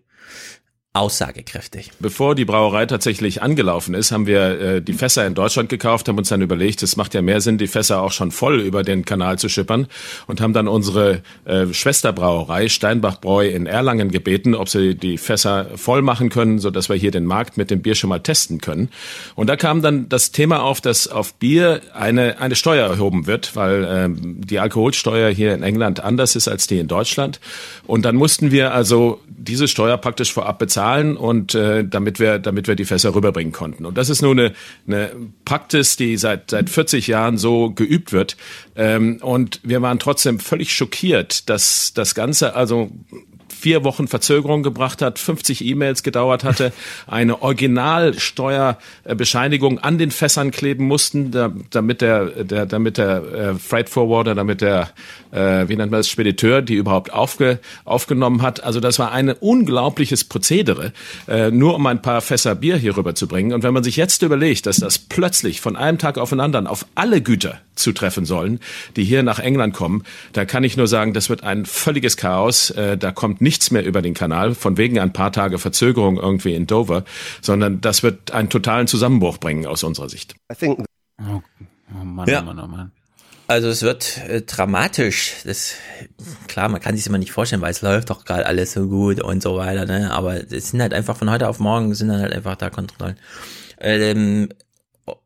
[0.95, 1.91] aussagekräftig.
[2.01, 6.17] Bevor die Brauerei tatsächlich angelaufen ist, haben wir äh, die Fässer in Deutschland gekauft, haben
[6.17, 9.05] uns dann überlegt, es macht ja mehr Sinn, die Fässer auch schon voll über den
[9.05, 9.87] Kanal zu schippern
[10.27, 15.67] und haben dann unsere äh, Schwesterbrauerei Steinbach Bräu in Erlangen gebeten, ob sie die Fässer
[15.77, 18.61] voll machen können, so dass wir hier den Markt mit dem Bier schon mal testen
[18.61, 18.89] können.
[19.35, 23.55] Und da kam dann das Thema auf, dass auf Bier eine eine Steuer erhoben wird,
[23.55, 27.41] weil ähm, die Alkoholsteuer hier in England anders ist als die in Deutschland.
[27.87, 32.69] Und dann mussten wir also diese Steuer praktisch vorab bezahlen und äh, damit wir damit
[32.69, 33.85] wir die Fässer rüberbringen konnten.
[33.85, 34.53] Und das ist nur eine,
[34.87, 35.11] eine
[35.45, 38.37] Praxis, die seit seit 40 Jahren so geübt wird.
[38.77, 42.91] Ähm, und wir waren trotzdem völlig schockiert, dass das Ganze also
[43.59, 46.73] vier Wochen Verzögerung gebracht hat, 50 E-Mails gedauert hatte,
[47.07, 53.89] eine Originalsteuerbescheinigung an den Fässern kleben mussten, da, damit der, der, damit der äh, Freight
[53.89, 54.91] Forwarder, damit der,
[55.31, 58.63] äh, wie nennt man das, Spediteur, die überhaupt aufge, aufgenommen hat.
[58.63, 60.93] Also das war ein unglaubliches Prozedere,
[61.27, 63.53] äh, nur um ein paar Fässer Bier hier rüberzubringen.
[63.53, 67.21] Und wenn man sich jetzt überlegt, dass das plötzlich von einem Tag aufeinander auf alle
[67.23, 68.59] Güter zutreffen sollen,
[68.97, 70.03] die hier nach England kommen,
[70.33, 72.71] da kann ich nur sagen, das wird ein völliges Chaos.
[72.71, 76.55] Äh, da kommt nichts mehr über den Kanal, von wegen ein paar Tage Verzögerung irgendwie
[76.55, 77.05] in Dover,
[77.41, 80.35] sondern das wird einen totalen Zusammenbruch bringen aus unserer Sicht.
[80.63, 80.77] Oh,
[81.21, 82.41] oh Mann, Ja.
[82.41, 82.93] oh Mann, oh Mann.
[83.49, 85.37] Also es wird äh, dramatisch.
[85.45, 85.75] Das
[86.47, 89.23] klar, man kann sich immer nicht vorstellen, weil es läuft doch gerade alles so gut
[89.23, 90.13] und so weiter, ne?
[90.13, 93.17] Aber es sind halt einfach von heute auf morgen sind dann halt einfach da Kontrollen.
[93.81, 94.51] Ähm,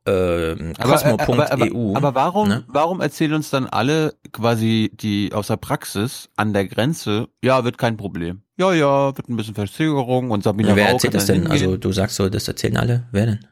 [0.06, 1.34] ähm, Aber, äh, Cosmo.eu.
[1.34, 2.64] aber, aber, aber warum, ne?
[2.68, 7.78] warum erzählen uns dann alle quasi die aus der Praxis an der Grenze, ja, wird
[7.78, 8.42] kein Problem.
[8.56, 11.48] Ja, ja, wird ein bisschen Verzögerung und Sabine Wer erzählt das denn?
[11.48, 11.80] Also hingehen.
[11.80, 13.08] du sagst so, das erzählen alle.
[13.10, 13.46] Wer denn?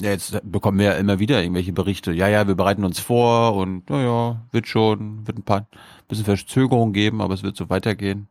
[0.00, 2.12] Ja, jetzt bekommen wir ja immer wieder irgendwelche Berichte.
[2.12, 5.68] Ja, ja, wir bereiten uns vor und naja, wird schon, wird ein paar
[6.08, 8.28] bisschen Verzögerung geben, aber es wird so weitergehen.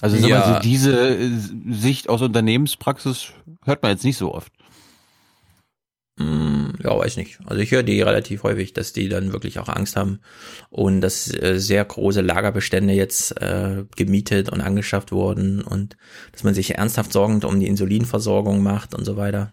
[0.00, 0.38] Also ja.
[0.38, 1.30] mal, diese äh,
[1.70, 3.32] Sicht aus Unternehmenspraxis
[3.64, 4.52] hört man jetzt nicht so oft.
[6.18, 7.38] Mm, ja, weiß nicht.
[7.46, 10.20] Also ich höre die relativ häufig, dass die dann wirklich auch Angst haben
[10.70, 15.96] und dass äh, sehr große Lagerbestände jetzt äh, gemietet und angeschafft wurden und
[16.32, 19.52] dass man sich ernsthaft sorgend um die Insulinversorgung macht und so weiter.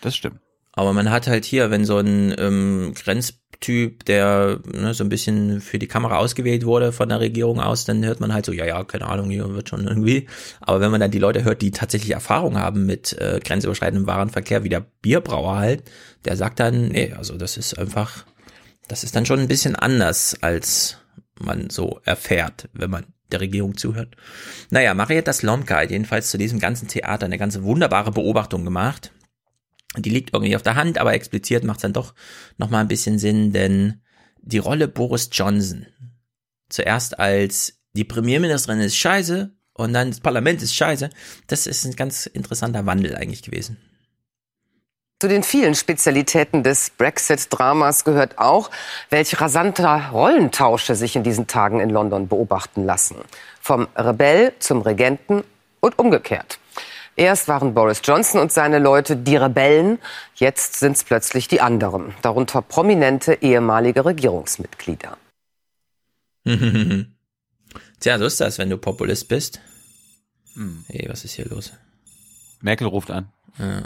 [0.00, 0.40] Das stimmt.
[0.76, 5.62] Aber man hat halt hier, wenn so ein ähm, Grenztyp, der ne, so ein bisschen
[5.62, 8.66] für die Kamera ausgewählt wurde von der Regierung aus, dann hört man halt so, ja,
[8.66, 10.28] ja, keine Ahnung, hier wird schon irgendwie.
[10.60, 14.64] Aber wenn man dann die Leute hört, die tatsächlich Erfahrung haben mit äh, grenzüberschreitendem Warenverkehr,
[14.64, 15.90] wie der Bierbrauer halt,
[16.26, 18.26] der sagt dann, nee, also das ist einfach,
[18.86, 20.98] das ist dann schon ein bisschen anders, als
[21.40, 24.14] man so erfährt, wenn man der Regierung zuhört.
[24.68, 29.10] Naja, Marietta Slomka hat jedenfalls zu diesem ganzen Theater eine ganz wunderbare Beobachtung gemacht
[29.96, 32.14] die liegt irgendwie auf der Hand, aber expliziert macht es dann doch
[32.58, 34.02] nochmal ein bisschen Sinn, denn
[34.42, 35.86] die Rolle Boris Johnson,
[36.68, 41.10] zuerst als die Premierministerin ist scheiße und dann das Parlament ist scheiße,
[41.46, 43.78] das ist ein ganz interessanter Wandel eigentlich gewesen.
[45.18, 48.70] Zu den vielen Spezialitäten des Brexit-Dramas gehört auch,
[49.08, 53.16] welche rasanter Rollentausche sich in diesen Tagen in London beobachten lassen.
[53.58, 55.42] Vom Rebell zum Regenten
[55.80, 56.58] und umgekehrt.
[57.16, 59.98] Erst waren Boris Johnson und seine Leute die Rebellen,
[60.34, 65.16] jetzt sind es plötzlich die anderen, darunter prominente ehemalige Regierungsmitglieder.
[68.00, 69.60] Tja, so ist das, wenn du Populist bist.
[70.54, 70.84] Hm.
[70.88, 71.72] Hey, was ist hier los?
[72.60, 73.32] Merkel ruft an.
[73.58, 73.84] Ja.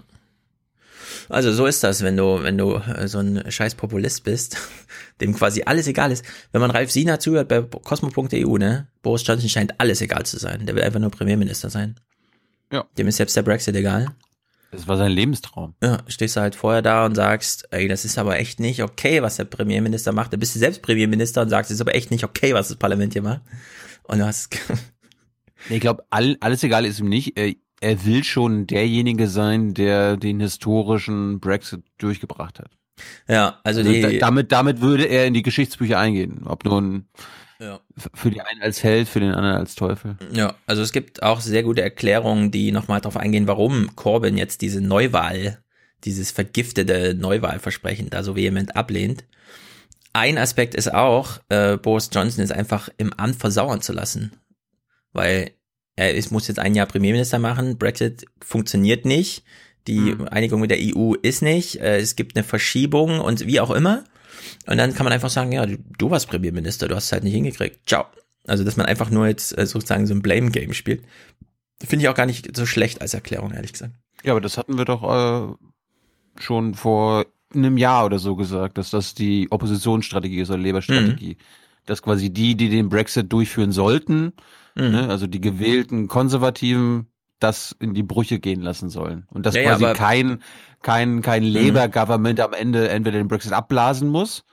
[1.29, 4.57] Also so ist das, wenn du, wenn du äh, so ein scheiß Populist bist,
[5.21, 6.25] dem quasi alles egal ist.
[6.51, 8.89] Wenn man Ralf Sina zuhört bei cosmo.eu, ne?
[9.03, 10.67] Boris Johnson scheint alles egal zu sein.
[10.67, 11.95] Der will einfach nur Premierminister sein.
[12.73, 12.85] Ja.
[12.97, 14.15] Dem ist selbst der Brexit egal.
[14.71, 15.75] Das war sein Lebenstraum.
[15.83, 19.21] Ja, stehst du halt vorher da und sagst, ey, das ist aber echt nicht okay,
[19.21, 20.33] was der Premierminister macht.
[20.33, 22.77] Da bist du selbst Premierminister und sagst, es ist aber echt nicht okay, was das
[22.77, 23.43] Parlament hier macht.
[24.05, 24.57] Und du hast.
[25.69, 27.37] ich glaube, all, alles egal ist ihm nicht.
[27.37, 32.71] Er, er will schon derjenige sein, der den historischen Brexit durchgebracht hat.
[33.27, 36.43] Ja, also, also die, damit, damit würde er in die Geschichtsbücher eingehen.
[36.45, 37.07] Ob nun
[37.61, 37.81] ja.
[38.15, 40.17] Für die einen als Held, für den anderen als Teufel.
[40.33, 44.63] Ja, also es gibt auch sehr gute Erklärungen, die nochmal darauf eingehen, warum Corbyn jetzt
[44.63, 45.63] diese Neuwahl,
[46.05, 49.25] dieses vergiftete Neuwahlversprechen da so vehement ablehnt.
[50.13, 54.33] Ein Aspekt ist auch, äh, Boris Johnson ist einfach im Amt versauern zu lassen.
[55.13, 55.53] Weil
[55.97, 59.45] er ist, muss jetzt ein Jahr Premierminister machen, Brexit funktioniert nicht,
[59.87, 60.29] die mhm.
[60.29, 64.05] Einigung mit der EU ist nicht, äh, es gibt eine Verschiebung und wie auch immer.
[64.67, 67.35] Und dann kann man einfach sagen, ja, du, warst Premierminister, du hast es halt nicht
[67.35, 67.89] hingekriegt.
[67.89, 68.07] Ciao.
[68.47, 71.03] Also, dass man einfach nur jetzt äh, sozusagen so ein Blame-Game spielt,
[71.83, 73.95] finde ich auch gar nicht so schlecht als Erklärung, ehrlich gesagt.
[74.25, 78.91] Ja, aber das hatten wir doch äh, schon vor einem Jahr oder so gesagt, dass
[78.91, 81.37] das die Oppositionsstrategie ist oder Labour-Strategie.
[81.39, 81.85] Mhm.
[81.87, 84.33] Dass quasi die, die den Brexit durchführen sollten,
[84.77, 84.91] mhm.
[84.91, 87.07] ne, also die gewählten Konservativen,
[87.41, 89.27] das in die Brüche gehen lassen sollen.
[89.31, 90.43] Und dass ja, quasi ja, kein,
[90.83, 91.55] kein, kein mhm.
[91.55, 94.45] Labour-Government am Ende entweder den Brexit abblasen muss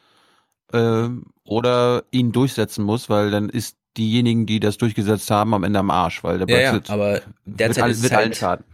[0.74, 1.08] äh,
[1.44, 5.92] oder ihn durchsetzen muss, weil dann ist diejenigen, die das durchgesetzt haben, am Ende am
[5.92, 8.66] Arsch, weil der Brexit ja, aber derzeit wird, ist wird halt schaden.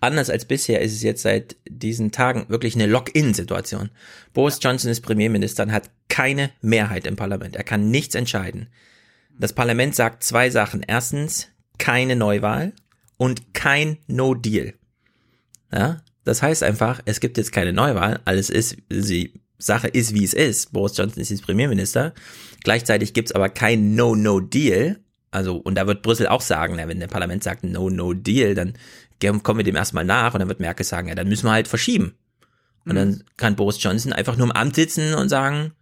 [0.00, 3.90] Anders als bisher ist es jetzt seit diesen Tagen wirklich eine Lock-in-Situation.
[4.34, 7.56] Boris Johnson ist Premierminister und hat keine Mehrheit im Parlament.
[7.56, 8.68] Er kann nichts entscheiden.
[9.38, 10.84] Das Parlament sagt zwei Sachen.
[10.86, 11.48] Erstens,
[11.78, 12.72] keine Neuwahl
[13.16, 14.74] und kein No Deal.
[15.72, 20.24] Ja, das heißt einfach, es gibt jetzt keine Neuwahl, alles ist, die Sache ist, wie
[20.24, 20.72] es ist.
[20.72, 22.12] Boris Johnson ist jetzt Premierminister.
[22.62, 25.00] Gleichzeitig gibt's aber kein No-No-Deal.
[25.30, 28.74] Also, und da wird Brüssel auch sagen, wenn der Parlament sagt No-No-Deal, dann
[29.42, 31.68] kommen wir dem erstmal nach und dann wird Merkel sagen, ja, dann müssen wir halt
[31.68, 32.14] verschieben.
[32.84, 32.96] Und mhm.
[32.96, 35.72] dann kann Boris Johnson einfach nur im Amt sitzen und sagen,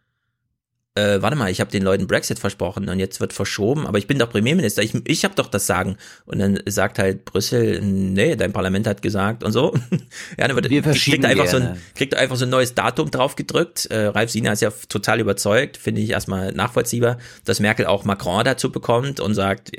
[0.97, 4.07] äh, warte mal, ich habe den Leuten Brexit versprochen und jetzt wird verschoben, aber ich
[4.07, 5.97] bin doch Premierminister, ich, ich habe doch das Sagen.
[6.25, 9.75] Und dann sagt halt Brüssel, nee, dein Parlament hat gesagt und so.
[10.39, 13.87] ja, dann wird, Wir kriegt einfach so ein, kriegt einfach so ein neues Datum draufgedrückt.
[13.87, 18.45] Äh, Ralf Sina ist ja total überzeugt, finde ich erstmal nachvollziehbar, dass Merkel auch Macron
[18.45, 19.73] dazu bekommt und sagt,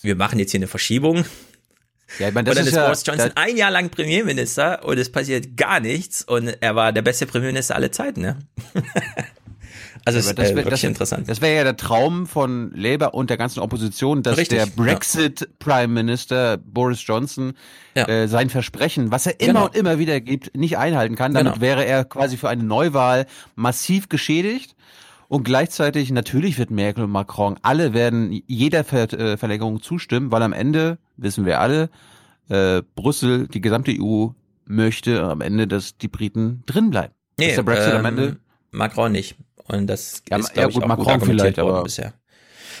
[0.00, 1.26] wir machen jetzt hier eine Verschiebung.
[2.18, 4.98] Ja, ich meine, das und dann ist, ist Boris Johnson ein Jahr lang Premierminister und
[4.98, 8.38] es passiert gar nichts und er war der beste Premierminister aller Zeiten, ne?
[10.16, 11.28] Also ja, das, äh, das, interessant.
[11.28, 15.40] Das wäre ja der Traum von Labour und der ganzen Opposition, dass Richtig, der Brexit
[15.40, 15.46] ja.
[15.58, 17.52] Prime Minister Boris Johnson
[17.94, 18.08] ja.
[18.08, 19.64] äh, sein Versprechen, was er immer genau.
[19.66, 21.34] und immer wieder gibt, nicht einhalten kann.
[21.34, 21.62] Damit genau.
[21.62, 24.76] wäre er quasi für eine Neuwahl massiv geschädigt.
[25.28, 30.42] Und gleichzeitig, natürlich wird Merkel und Macron, alle werden jeder Ver äh, Verlängerung zustimmen, weil
[30.42, 31.90] am Ende, wissen wir alle,
[32.48, 34.28] äh, Brüssel, die gesamte EU
[34.64, 37.12] möchte am Ende, dass die Briten drin bleiben.
[37.38, 38.36] Nee, dass der Brexit ähm, am Ende.
[38.70, 39.36] Macron nicht.
[39.68, 42.14] Und das Ja, ist, ja, glaube ich, gut, auch Macron gut argumentiert worden bisher.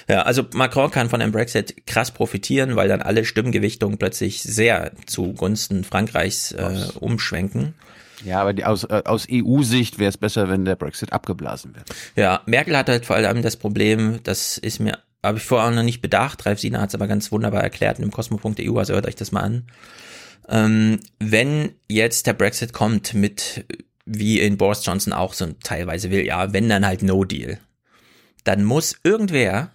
[0.08, 4.92] Ja, also Macron kann von einem Brexit krass profitieren, weil dann alle Stimmgewichtungen plötzlich sehr
[5.06, 7.74] zugunsten Frankreichs äh, umschwenken.
[8.24, 11.86] Ja, aber die, aus, äh, aus EU-Sicht wäre es besser, wenn der Brexit abgeblasen wird.
[12.16, 15.74] Ja, Merkel hat halt vor allem das Problem, das ist mir, habe ich vorher auch
[15.74, 18.94] noch nicht bedacht, Ralf Siener hat es aber ganz wunderbar erklärt in dem Cosmo.eu, also
[18.94, 19.66] hört euch das mal an.
[20.48, 23.66] Ähm, wenn jetzt der Brexit kommt mit,
[24.08, 27.58] wie in Boris Johnson auch so teilweise will, ja, wenn dann halt No Deal,
[28.44, 29.70] dann muss irgendwer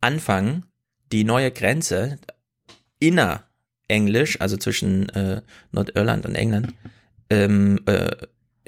[0.00, 0.64] anfangen,
[1.12, 2.18] die neue Grenze
[2.98, 6.74] innerenglisch, also zwischen äh, Nordirland und England,
[7.28, 8.10] ähm, äh,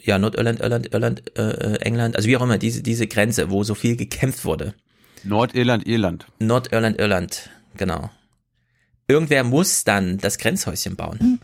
[0.01, 3.65] ja, Nordirland, Irland, Irland, äh, äh, England, also wie auch immer, diese, diese Grenze, wo
[3.65, 4.75] so viel gekämpft wurde.
[5.25, 6.27] Nordirland, Irland.
[6.39, 8.11] Nordirland, Irland, genau.
[9.09, 11.41] Irgendwer muss dann das Grenzhäuschen bauen.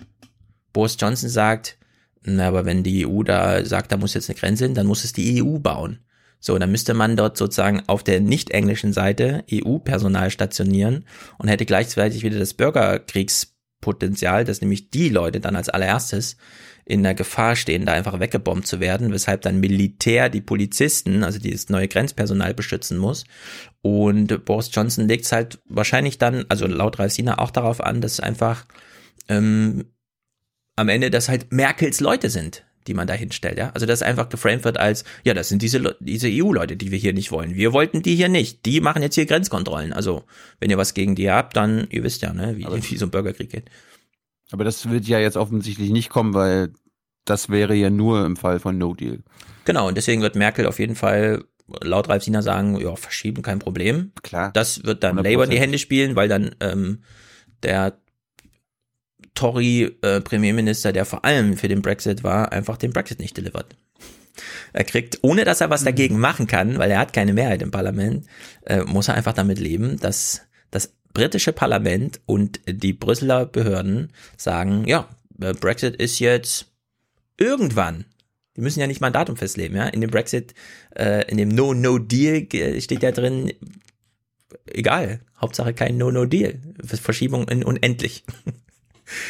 [0.73, 1.79] Boris Johnson sagt,
[2.27, 5.13] aber wenn die EU da sagt, da muss jetzt eine Grenze hin, dann muss es
[5.13, 6.01] die EU bauen.
[6.41, 11.07] So, dann müsste man dort sozusagen auf der nicht englischen Seite EU-Personal stationieren
[11.39, 16.37] und hätte gleichzeitig wieder das Bürgerkriegspotenzial, dass nämlich die Leute dann als allererstes
[16.85, 21.39] in der Gefahr stehen, da einfach weggebombt zu werden, weshalb dann Militär die Polizisten, also
[21.39, 23.25] dieses neue Grenzpersonal beschützen muss.
[23.81, 28.03] Und Boris Johnson legt es halt wahrscheinlich dann, also laut Ralf Sina auch darauf an,
[28.03, 28.67] dass einfach
[29.29, 29.87] ähm,
[30.77, 33.71] am Ende das halt Merkels Leute sind, die man da hinstellt, ja.
[33.75, 36.99] Also das einfach geframed wird als, ja, das sind diese, Le- diese EU-Leute, die wir
[36.99, 37.55] hier nicht wollen.
[37.55, 38.67] Wir wollten die hier nicht.
[38.67, 39.93] Die machen jetzt hier Grenzkontrollen.
[39.93, 40.25] Also,
[40.61, 43.11] wenn ihr was gegen die habt, dann, ihr wisst ja, ne, wie, wie so ein
[43.11, 43.71] Bürgerkrieg geht.
[44.51, 46.73] Aber das wird ja jetzt offensichtlich nicht kommen, weil
[47.25, 49.21] das wäre ja nur im Fall von No Deal.
[49.65, 51.45] Genau, und deswegen wird Merkel auf jeden Fall
[51.83, 54.13] laut Ralf Sina sagen, ja, verschieben, kein Problem.
[54.23, 54.51] Klar.
[54.53, 55.23] Das wird dann 100%.
[55.23, 57.03] Labour in die Hände spielen, weil dann ähm,
[57.63, 57.97] der
[59.35, 63.77] Tory-Premierminister, der vor allem für den Brexit war, einfach den Brexit nicht delivert.
[64.73, 67.71] Er kriegt, ohne dass er was dagegen machen kann, weil er hat keine Mehrheit im
[67.71, 68.27] Parlament,
[68.67, 74.85] äh, muss er einfach damit leben, dass das britische Parlament und die Brüsseler Behörden sagen,
[74.87, 75.09] ja,
[75.41, 76.67] äh, Brexit ist jetzt
[77.39, 78.05] irgendwann.
[78.57, 79.87] Die müssen ja nicht mal ein Datum festlegen, ja.
[79.87, 80.55] In dem Brexit,
[80.97, 83.53] äh, in dem No-No-Deal äh, steht ja drin,
[84.67, 86.61] egal, Hauptsache kein No-No-Deal.
[86.85, 88.25] Verschiebung in unendlich.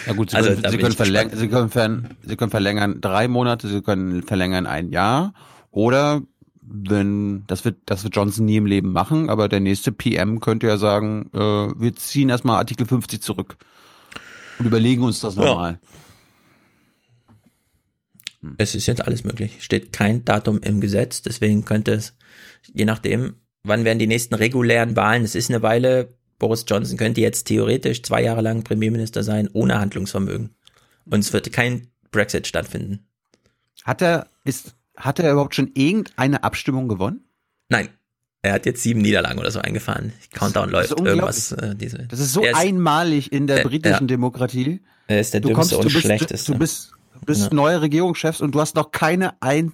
[0.06, 1.36] Ja gut, Sie Also, können, Sie können, verlängern.
[1.36, 5.34] Sie, können ver, Sie können verlängern drei Monate, Sie können verlängern ein Jahr
[5.70, 6.22] oder
[6.62, 10.66] wenn das wird das wird Johnson nie im Leben machen, aber der nächste PM könnte
[10.66, 13.56] ja sagen, äh, wir ziehen erstmal Artikel 50 zurück
[14.58, 15.44] und überlegen uns das Ja.
[15.44, 15.78] nochmal.
[18.58, 19.62] Es ist jetzt alles möglich.
[19.64, 22.14] Steht kein Datum im Gesetz, deswegen könnte es,
[22.74, 26.14] je nachdem, wann werden die nächsten regulären Wahlen, es ist eine Weile,
[26.44, 30.50] Boris Johnson könnte jetzt theoretisch zwei Jahre lang Premierminister sein, ohne Handlungsvermögen.
[31.06, 33.06] Und es wird kein Brexit stattfinden.
[33.82, 37.24] Hat er ist hat er überhaupt schon irgendeine Abstimmung gewonnen?
[37.70, 37.88] Nein.
[38.42, 40.12] Er hat jetzt sieben Niederlagen oder so eingefahren.
[40.34, 41.52] Countdown läuft irgendwas.
[41.52, 42.06] Äh, diese.
[42.08, 44.06] Das ist so ist, einmalig in der Äh, britischen ja.
[44.06, 44.82] Demokratie.
[45.08, 46.52] Er ist der Du dümmste kommst, und du bist, schlechteste.
[46.52, 47.54] Du bist, du bist Ja.
[47.54, 49.72] neuer Regierungschefs und du hast noch keine ein,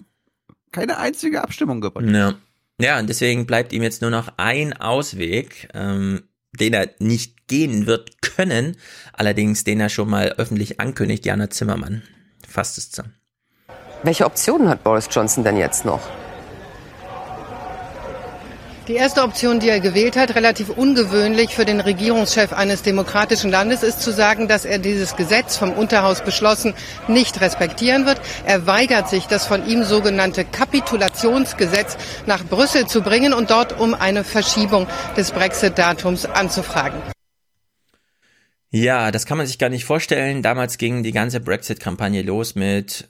[0.70, 2.14] keine einzige Abstimmung gewonnen.
[2.14, 2.34] Ja.
[2.80, 6.22] ja, und deswegen bleibt ihm jetzt nur noch ein Ausweg, ähm,
[6.52, 8.76] den er nicht gehen wird können,
[9.12, 12.02] allerdings den er schon mal öffentlich ankündigt, Jana Zimmermann.
[12.48, 13.14] Fasst es zusammen.
[14.02, 16.00] Welche Optionen hat Boris Johnson denn jetzt noch?
[18.90, 23.84] Die erste Option, die er gewählt hat, relativ ungewöhnlich für den Regierungschef eines demokratischen Landes,
[23.84, 26.74] ist zu sagen, dass er dieses Gesetz vom Unterhaus beschlossen
[27.06, 28.20] nicht respektieren wird.
[28.44, 33.94] Er weigert sich, das von ihm sogenannte Kapitulationsgesetz nach Brüssel zu bringen und dort um
[33.94, 37.00] eine Verschiebung des Brexit-Datums anzufragen.
[38.70, 40.42] Ja, das kann man sich gar nicht vorstellen.
[40.42, 43.08] Damals ging die ganze Brexit-Kampagne los mit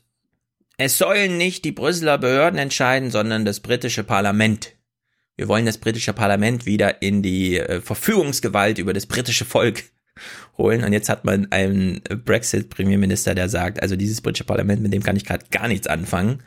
[0.77, 4.75] es sollen nicht die Brüsseler Behörden entscheiden, sondern das britische Parlament.
[5.41, 9.85] Wir wollen das britische Parlament wieder in die äh, Verfügungsgewalt über das britische Volk
[10.59, 10.85] holen.
[10.85, 15.17] Und jetzt hat man einen Brexit-Premierminister, der sagt, also dieses britische Parlament, mit dem kann
[15.17, 16.43] ich gerade gar nichts anfangen.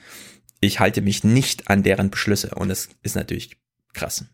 [0.60, 2.54] Ich halte mich nicht an deren Beschlüsse.
[2.54, 3.58] Und das ist natürlich
[3.94, 4.26] krass.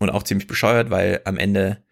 [0.00, 1.84] Und auch ziemlich bescheuert, weil am Ende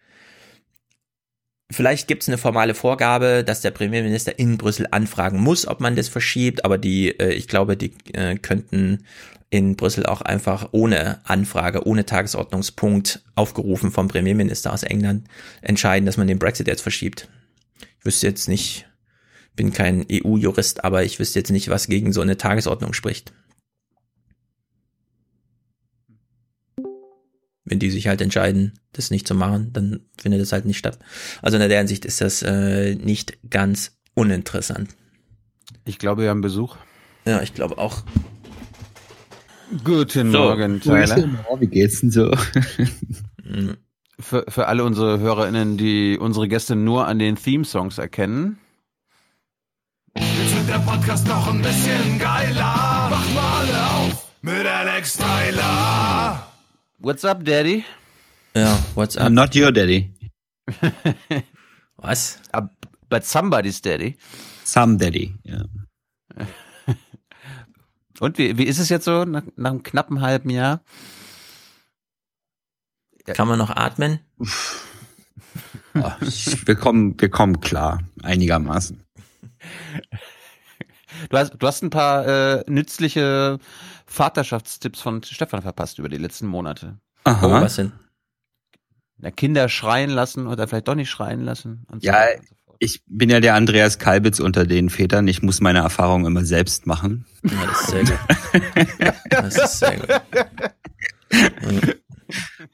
[1.71, 5.95] Vielleicht gibt es eine formale Vorgabe, dass der Premierminister in Brüssel anfragen muss, ob man
[5.95, 9.05] das verschiebt, aber die, äh, ich glaube, die äh, könnten
[9.49, 15.27] in Brüssel auch einfach ohne Anfrage, ohne Tagesordnungspunkt aufgerufen vom Premierminister aus England
[15.61, 17.27] entscheiden, dass man den Brexit jetzt verschiebt.
[17.99, 18.87] Ich wüsste jetzt nicht,
[19.55, 23.33] bin kein EU-Jurist, aber ich wüsste jetzt nicht, was gegen so eine Tagesordnung spricht.
[27.65, 30.99] Wenn die sich halt entscheiden, das nicht zu machen, dann findet es halt nicht statt.
[31.41, 34.95] Also in der Hinsicht ist das äh, nicht ganz uninteressant.
[35.85, 36.77] Ich glaube, wir haben Besuch.
[37.25, 38.03] Ja, ich glaube auch.
[39.83, 40.37] Guten So.
[40.39, 41.29] Morgen, Tyler.
[41.59, 42.31] Wie geht's denn so?
[44.21, 48.59] Für, für alle unsere HörerInnen, die unsere Gäste nur an den Theme-Songs erkennen.
[50.17, 53.07] Jetzt wird der Podcast noch ein bisschen geiler.
[53.09, 56.45] Mach mal alle auf mit Alex Tyler.
[56.97, 57.85] What's up, Daddy?
[58.53, 59.27] Ja, what's up?
[59.27, 60.13] I'm not your daddy.
[61.95, 62.41] Was?
[63.09, 64.17] But somebody's Daddy.
[64.65, 65.63] Some daddy, ja.
[68.19, 70.81] Und wie, wie ist es jetzt so nach, nach einem knappen halben Jahr?
[73.25, 74.19] Kann man noch atmen?
[75.95, 79.03] Ah, wir, kommen, wir kommen klar, einigermaßen.
[81.29, 83.57] Du hast, du hast ein paar äh, nützliche
[84.05, 86.99] Vaterschaftstipps von Stefan verpasst über die letzten Monate.
[87.23, 87.45] Aha.
[87.47, 87.91] Oh, was denn?
[89.17, 91.85] Na, Kinder schreien lassen oder vielleicht doch nicht schreien lassen.
[91.91, 92.43] Und so Ja, weiter.
[92.79, 95.27] Ich bin ja der Andreas Kalbitz unter den Vätern.
[95.27, 97.25] Ich muss meine Erfahrungen immer selbst machen.
[97.43, 98.17] Ja, das ist sehr gut.
[99.29, 100.07] Das ist sehr gut.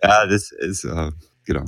[0.01, 1.11] Ja, das ist, äh,
[1.45, 1.65] genau.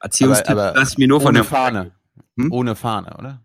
[0.00, 1.92] Erziehungstipps aber, aber lass mir nur von ohne der Fahne.
[2.36, 2.52] Hm?
[2.52, 3.42] Ohne Fahne, oder?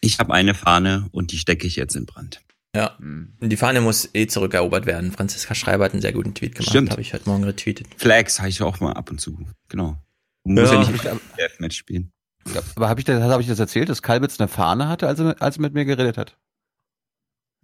[0.00, 2.40] Ich habe eine Fahne und die stecke ich jetzt in Brand.
[2.74, 2.96] Ja.
[2.98, 5.12] Und die Fahne muss eh zurückerobert werden.
[5.12, 6.70] Franziska Schreiber hat einen sehr guten Tweet gemacht.
[6.70, 6.90] Stimmt.
[6.90, 7.86] Habe ich heute Morgen retweetet.
[7.96, 9.38] Flags habe ich auch mal ab und zu.
[9.68, 9.96] Genau.
[10.44, 10.90] Muss ja, Ja.
[10.90, 11.20] nicht im
[11.58, 12.12] Match spielen.
[12.54, 15.18] Ja, aber habe ich, das- hab ich das erzählt, dass Kalbitz eine Fahne hatte, als
[15.20, 16.36] er, als er mit mir geredet hat?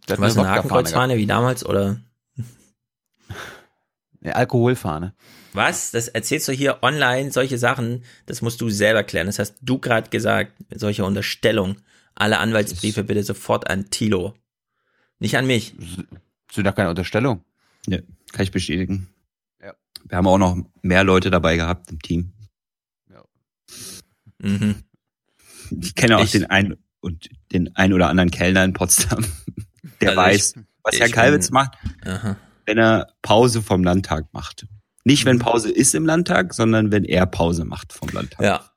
[0.08, 1.98] Der Was, eine eine Hakenkreuzfahne wie damals oder?
[4.22, 5.14] Eine Alkoholfahne.
[5.52, 5.90] Was?
[5.90, 9.26] Das erzählst du hier online, solche Sachen, das musst du selber klären.
[9.26, 11.76] Das hast du gerade gesagt, solche Unterstellung.
[12.14, 14.34] Alle Anwaltsbriefe bitte sofort an Tilo.
[15.18, 15.74] Nicht an mich.
[16.52, 17.44] Sind doch keine Unterstellung.
[17.86, 17.98] Ja,
[18.32, 19.08] kann ich bestätigen.
[19.62, 19.74] Ja.
[20.04, 22.32] Wir haben auch noch mehr Leute dabei gehabt im Team.
[24.44, 24.76] Mhm.
[25.80, 29.24] Ich kenne auch Ich- den einen und den ein oder anderen Kellner in Potsdam,
[30.00, 31.72] der Also weiß, ich- was Herr ich Kalwitz bin- macht,
[32.04, 32.36] Aha.
[32.66, 34.66] wenn er Pause vom Landtag macht.
[35.04, 35.28] Nicht, Mhm.
[35.30, 38.42] wenn Pause ist im Landtag, sondern wenn er Pause macht vom Landtag.
[38.44, 38.70] Ja.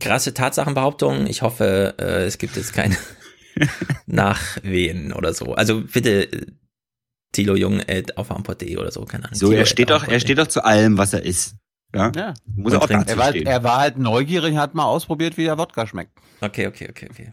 [0.00, 1.26] Krasse Tatsachenbehauptung.
[1.26, 2.96] Ich hoffe, äh, es gibt jetzt keine
[4.06, 5.54] Nachwehen oder so.
[5.54, 6.46] Also bitte äh,
[7.32, 9.34] Tilo Jung at aufwärmport.de oder so, keine Ahnung.
[9.38, 11.56] So, Thilo er steht doch, er steht doch zu allem, was er ist.
[11.94, 12.12] Ja.
[12.14, 12.34] Ja.
[12.56, 15.86] Muss auch Er war, halt, er war halt neugierig, hat mal ausprobiert, wie der Wodka
[15.86, 16.12] schmeckt.
[16.40, 17.32] Okay, okay, okay, okay.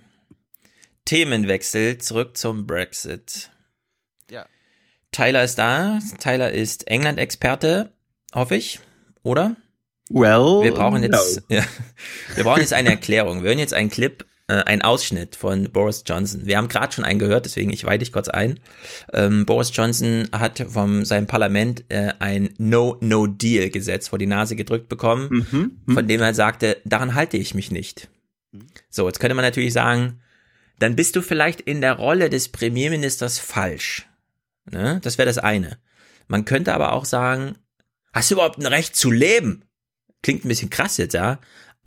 [1.06, 3.50] Themenwechsel, zurück zum Brexit.
[4.30, 4.46] Ja.
[5.12, 6.00] Tyler ist da.
[6.20, 7.94] Tyler ist England-Experte,
[8.34, 8.80] hoffe ich,
[9.24, 9.56] oder?
[10.10, 11.56] Well, Wir brauchen jetzt, no.
[11.56, 11.64] ja,
[12.36, 13.44] wir brauchen jetzt eine Erklärung.
[13.44, 16.46] Wir hören jetzt einen Clip, äh, einen Ausschnitt von Boris Johnson.
[16.46, 18.60] Wir haben gerade schon einen gehört, deswegen ich weite dich kurz ein.
[19.14, 25.48] Ähm, Boris Johnson hat vom seinem Parlament äh, ein No-No-Deal-Gesetz vor die Nase gedrückt bekommen,
[25.52, 25.94] Mhm.
[25.94, 28.10] von dem er sagte, daran halte ich mich nicht.
[28.90, 30.22] So, jetzt könnte man natürlich sagen,
[30.80, 34.08] dann bist du vielleicht in der Rolle des Premierministers falsch.
[34.72, 35.00] Ne?
[35.04, 35.78] Das wäre das eine.
[36.28, 37.56] Man könnte aber auch sagen,
[38.14, 39.64] hast du überhaupt ein Recht zu leben?
[40.22, 41.40] Klingt ein bisschen krass jetzt, ja.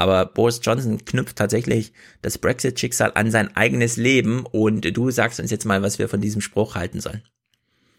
[0.03, 1.93] Aber Boris Johnson knüpft tatsächlich
[2.23, 6.21] das Brexit-Schicksal an sein eigenes Leben und du sagst uns jetzt mal, was wir von
[6.21, 7.23] diesem Spruch halten sollen.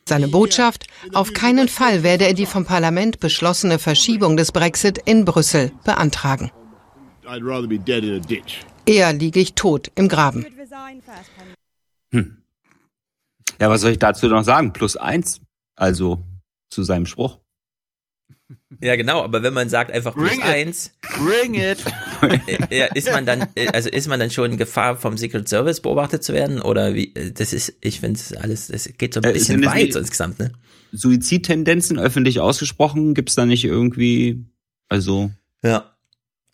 [0.10, 5.24] Seine Botschaft, auf keinen Fall werde er die vom Parlament beschlossene Verschiebung des Brexit in
[5.24, 6.52] Brüssel beantragen.
[7.26, 8.66] I'd rather be dead in a ditch.
[8.86, 10.46] Eher liege ich tot im Graben.
[12.12, 14.74] Ja, was soll ich dazu noch sagen?
[14.74, 15.40] Plus eins.
[15.78, 16.22] Also
[16.70, 17.40] zu seinem Spruch.
[18.82, 20.46] Ja, genau, aber wenn man sagt einfach plus Bring it.
[20.46, 21.84] eins, Bring it!
[22.70, 25.48] äh, ja, ist man dann, äh, also ist man dann schon in Gefahr, vom Secret
[25.50, 26.62] Service beobachtet zu werden?
[26.62, 29.66] Oder wie, äh, das ist, ich finde es alles, das geht so ein Äh, bisschen
[29.66, 30.52] weit so insgesamt, ne?
[30.92, 33.14] Suizidtendenzen öffentlich ausgesprochen?
[33.14, 34.46] Gibt's da nicht irgendwie,
[34.90, 35.32] also,
[35.64, 35.90] Ja.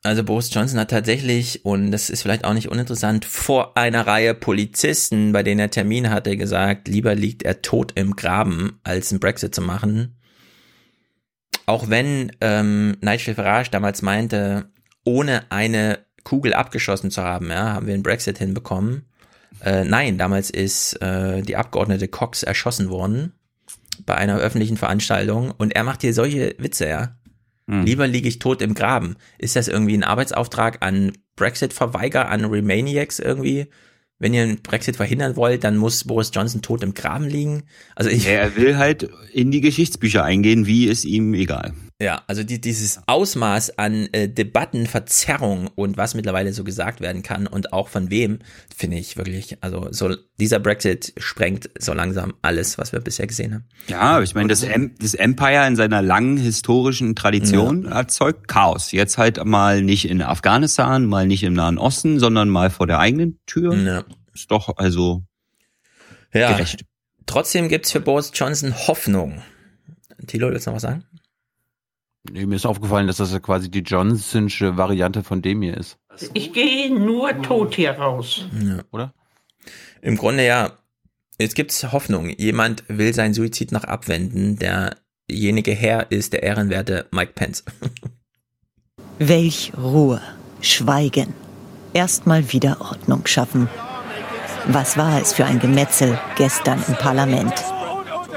[0.02, 4.34] Also Boris Johnson hat tatsächlich, und das ist vielleicht auch nicht uninteressant, vor einer Reihe
[4.34, 9.20] Polizisten, bei denen er Termin hatte, gesagt, lieber liegt er tot im Graben, als einen
[9.20, 10.16] Brexit zu machen.
[11.70, 14.72] Auch wenn ähm, Nigel Farage damals meinte,
[15.04, 19.06] ohne eine Kugel abgeschossen zu haben, ja, haben wir einen Brexit hinbekommen.
[19.64, 23.34] Äh, nein, damals ist äh, die Abgeordnete Cox erschossen worden
[24.04, 27.16] bei einer öffentlichen Veranstaltung und er macht hier solche Witze, ja.
[27.86, 29.16] Lieber liege ich tot im Graben.
[29.38, 33.68] Ist das irgendwie ein Arbeitsauftrag an Brexit-Verweiger, an Remaniacs irgendwie?
[34.20, 37.64] Wenn ihr einen Brexit verhindern wollt, dann muss Boris Johnson tot im Graben liegen.
[37.96, 41.74] Also ich, er will halt in die Geschichtsbücher eingehen, wie ist ihm egal.
[42.02, 47.46] Ja, also die, dieses Ausmaß an äh, Debattenverzerrung und was mittlerweile so gesagt werden kann
[47.46, 48.40] und auch von wem,
[48.74, 53.54] finde ich wirklich, also so dieser Brexit sprengt so langsam alles, was wir bisher gesehen
[53.54, 53.66] haben.
[53.88, 58.00] Ja, ich meine, das, em das Empire in seiner langen historischen Tradition Ja.
[58.00, 58.94] erzeugt Chaos.
[58.94, 63.00] Jetzt halt mal nicht in Afghanistan, mal nicht im Nahen Osten, sondern mal vor der
[63.00, 63.76] eigenen Tür.
[63.76, 64.04] Ja.
[64.34, 65.24] Ist doch also
[66.34, 66.54] Ja.
[66.54, 66.86] gerecht.
[67.26, 69.42] Trotzdem gibt's für Boris Johnson Hoffnung.
[70.28, 71.04] Thilo, willst du noch was sagen?
[72.32, 75.98] Nee, mir ist aufgefallen, dass das ja quasi die Johnsonsche Variante von dem hier ist.
[76.34, 78.46] Ich gehe nur tot hier raus.
[78.62, 78.82] Ja.
[78.92, 79.14] Oder?
[80.02, 80.72] Im Grunde ja,
[81.38, 82.30] jetzt gibt's Hoffnung.
[82.30, 84.58] Jemand will seinen Suizid noch abwenden.
[84.58, 87.64] Derjenige Herr ist der ehrenwerte Mike Pence.
[89.20, 90.22] Welch Ruhe,
[90.62, 91.34] Schweigen,
[91.94, 93.68] erstmal wieder Ordnung schaffen.
[94.68, 97.54] Was war es für ein Gemetzel gestern im Parlament?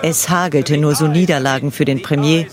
[0.03, 2.47] Es hagelte nur so Niederlagen für den Premier.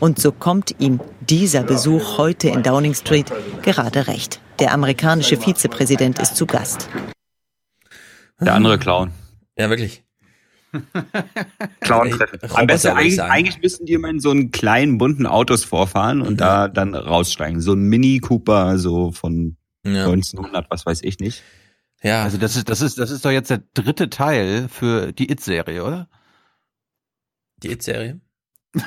[0.00, 3.30] Und so kommt ihm dieser Besuch heute in Downing Street
[3.62, 4.40] gerade recht.
[4.58, 6.88] Der amerikanische Vizepräsident ist zu Gast.
[8.40, 9.12] Der andere Clown.
[9.58, 10.02] Ja, wirklich.
[11.80, 12.18] Clown
[12.54, 16.40] Am besten eigentlich, eigentlich müssten die immer in so einen kleinen bunten Autos vorfahren und
[16.40, 17.60] da dann raussteigen.
[17.60, 21.42] So ein Mini Cooper, so von 1900, was weiß ich nicht.
[22.02, 22.22] Ja.
[22.22, 25.84] Also das ist, das ist, das ist doch jetzt der dritte Teil für die It-Serie,
[25.84, 26.08] oder?
[27.62, 28.20] Die It-Serie?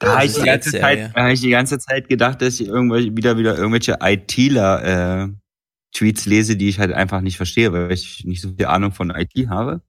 [0.00, 0.70] Da habe ich, die ganze.
[0.72, 5.24] Zeit- da hab ich die ganze Zeit gedacht, dass ich irgendwelche, wieder wieder irgendwelche ITler
[5.24, 5.28] äh,
[5.92, 9.10] Tweets lese, die ich halt einfach nicht verstehe, weil ich nicht so viel Ahnung von
[9.10, 9.82] IT habe.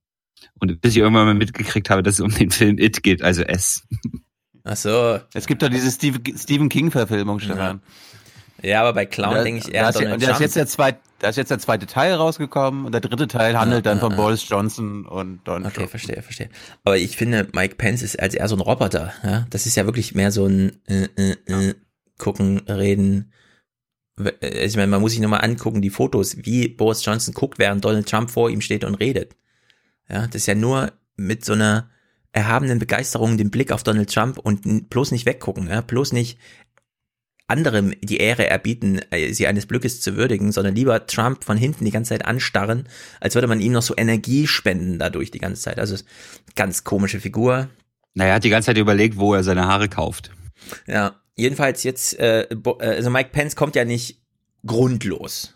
[0.59, 3.43] Und bis ich irgendwann mal mitgekriegt habe, dass es um den Film It geht, also
[3.43, 3.87] S.
[4.63, 5.19] Ach so.
[5.33, 7.57] Es gibt doch diese Steve, Stephen King-Verfilmung, Stefan.
[7.77, 7.79] Ja,
[8.63, 10.41] aber bei Clown Da- denke ich da eher ist, ja- Donald da ist Trump.
[10.41, 13.85] jetzt der zweite, da ist jetzt der zweite Teil rausgekommen und der dritte Teil handelt
[13.85, 14.17] Ja, dann ja, von ja.
[14.17, 15.89] Boris Johnson und Donald Okay, Trump.
[15.91, 16.49] verstehe, verstehe.
[16.83, 19.13] Aber ich finde, Mike Pence ist als eher so ein Roboter.
[19.23, 19.45] Ja?
[19.49, 21.73] Das ist ja wirklich mehr so ein äh, äh, äh,
[22.17, 23.31] gucken, reden.
[24.41, 27.59] Äh, Ich meine, man muss sich nur mal angucken, die Fotos, wie Boris Johnson guckt,
[27.59, 29.35] während Donald Trump vor ihm steht und redet.
[30.09, 31.89] Ja, das ist ja nur mit so einer
[32.33, 36.37] erhabenen Begeisterung den Blick auf Donald Trump und bloß nicht weggucken, ja, bloß nicht
[37.51, 41.85] anderem die Ehre erbieten, äh, sie eines Glückes zu würdigen, sondern lieber Trump von hinten
[41.85, 42.87] die ganze Zeit anstarren,
[43.19, 45.77] als würde man ihm noch so Energie spenden dadurch die ganze Zeit.
[45.79, 45.95] Also
[46.55, 47.69] ganz komische Figur.
[48.15, 50.31] Naja, er hat die ganze Zeit überlegt, wo er seine Haare kauft.
[50.87, 54.19] Ja, jedenfalls jetzt, äh, äh, also Mike Pence kommt ja nicht
[54.65, 55.55] grundlos.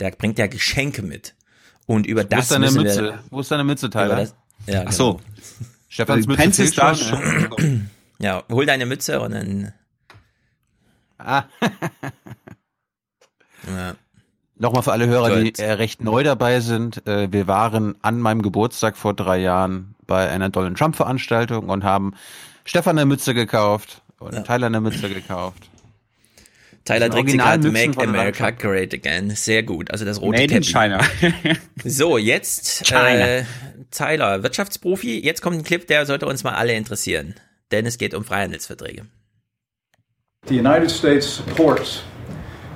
[0.00, 1.34] Der bringt ja Geschenke mit.
[1.86, 3.02] Und über Wo das ist deine müssen Mütze?
[3.02, 4.16] wir, Wo ist deine Mütze, Tyler?
[4.16, 4.34] das,
[4.66, 5.14] ja, Ach so.
[5.14, 5.24] genau.
[5.88, 7.90] Stefans Mütze Pence ist da schon.
[8.18, 9.72] Ja, hol deine Mütze und dann.
[11.26, 11.44] Ah.
[13.66, 13.96] Ja.
[14.58, 17.04] Nochmal für alle Hörer, die äh, recht neu dabei sind.
[17.06, 21.82] Äh, wir waren an meinem Geburtstag vor drei Jahren bei einer Donald Trump Veranstaltung und
[21.82, 22.14] haben
[22.64, 25.68] Stefan eine Mütze gekauft und Tyler eine Mütze gekauft.
[26.84, 29.30] Tyler gerade Originalmützen Make America Great Again.
[29.30, 29.90] Sehr gut.
[29.90, 30.62] Also das rote Made in.
[30.62, 31.00] China.
[31.84, 33.26] So, jetzt China.
[33.26, 33.44] äh,
[33.90, 35.20] Tyler, Wirtschaftsprofi.
[35.20, 37.34] Jetzt kommt ein Clip, der sollte uns mal alle interessieren.
[37.72, 39.06] Denn es geht um Freihandelsverträge.
[40.48, 42.02] The United States supports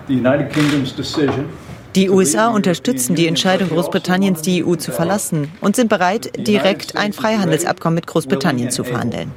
[0.09, 1.49] the United Kingdom's decision
[1.97, 7.13] Die USA unterstützen die Entscheidung Großbritanniens, die EU zu verlassen und sind bereit, direkt ein
[7.13, 9.33] Freihandelsabkommen mit Großbritannien zu verhandeln.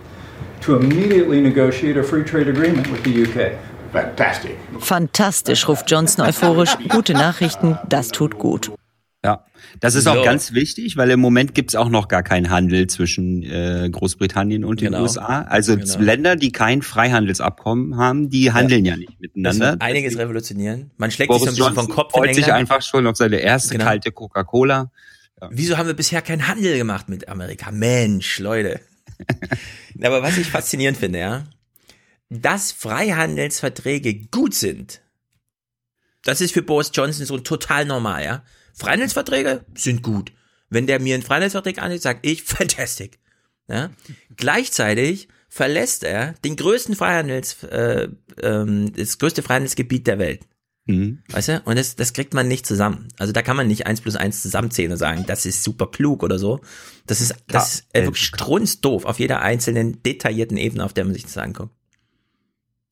[4.79, 6.77] Fantastisch, ruft Johnson euphorisch.
[6.89, 8.71] Gute Nachrichten, das tut gut.
[9.25, 9.45] Ja,
[9.79, 10.11] das ist So.
[10.11, 14.65] auch ganz wichtig, weil im Moment gibt's auch noch gar keinen Handel zwischen äh, Großbritannien
[14.65, 15.03] und den Genau.
[15.03, 15.43] USA.
[15.43, 15.99] Also Genau.
[15.99, 19.71] Länder, die kein Freihandelsabkommen haben, die handeln ja, nicht Das miteinander.
[19.71, 20.91] wird einiges revolutionieren.
[20.97, 23.15] Man schlägt sich so ein Boris bisschen Johnson vom Kopf freut sich einfach schon auf
[23.15, 23.85] seine erste Genau.
[23.85, 24.91] kalte Coca-Cola.
[25.51, 27.71] Wieso haben wir bisher keinen Handel gemacht mit Amerika?
[27.71, 28.81] Mensch, Leute.
[30.01, 31.43] Aber was ich faszinierend finde, ja,
[32.29, 35.01] dass Freihandelsverträge gut sind,
[36.23, 38.43] das ist für Boris Johnson so total normal, ja.
[38.73, 40.31] Freihandelsverträge sind gut.
[40.69, 43.19] Wenn der mir einen Freihandelsvertrag anbietet, sage ich, fantastic.
[43.67, 43.91] Ja?
[44.35, 48.09] Gleichzeitig verlässt er den größten Freihandels, äh,
[48.41, 50.47] ähm, das größte Freihandelsgebiet der Welt.
[50.85, 51.19] Mhm.
[51.29, 51.61] Weißt du?
[51.65, 53.07] Und das, das kriegt man nicht zusammen.
[53.17, 56.23] Also da kann man nicht eins plus eins zusammenzählen und sagen, das ist super klug
[56.23, 56.61] oder so.
[57.05, 61.13] Das ist, das ist äh, wirklich strunzdoof auf jeder einzelnen detaillierten Ebene, auf der man
[61.13, 61.73] sich das anguckt.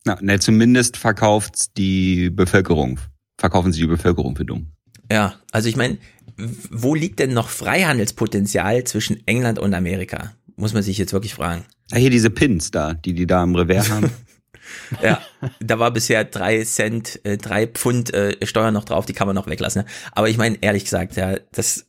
[0.04, 2.98] Na, ne, zumindest verkauft die Bevölkerung,
[3.38, 4.72] verkaufen sie die Bevölkerung für dumm.
[5.12, 5.98] Ja, also ich meine,
[6.36, 10.32] wo liegt denn noch Freihandelspotenzial zwischen England und Amerika?
[10.56, 11.64] Muss man sich jetzt wirklich fragen.
[11.90, 14.10] Ah, hier diese Pins da, die die da im Revers haben.
[15.02, 15.22] Ja,
[15.60, 19.34] da war bisher drei Cent, äh, drei Pfund äh, Steuer noch drauf, die kann man
[19.34, 19.82] noch weglassen.
[19.82, 19.88] Ne?
[20.12, 21.86] Aber ich meine, ehrlich gesagt, ja, das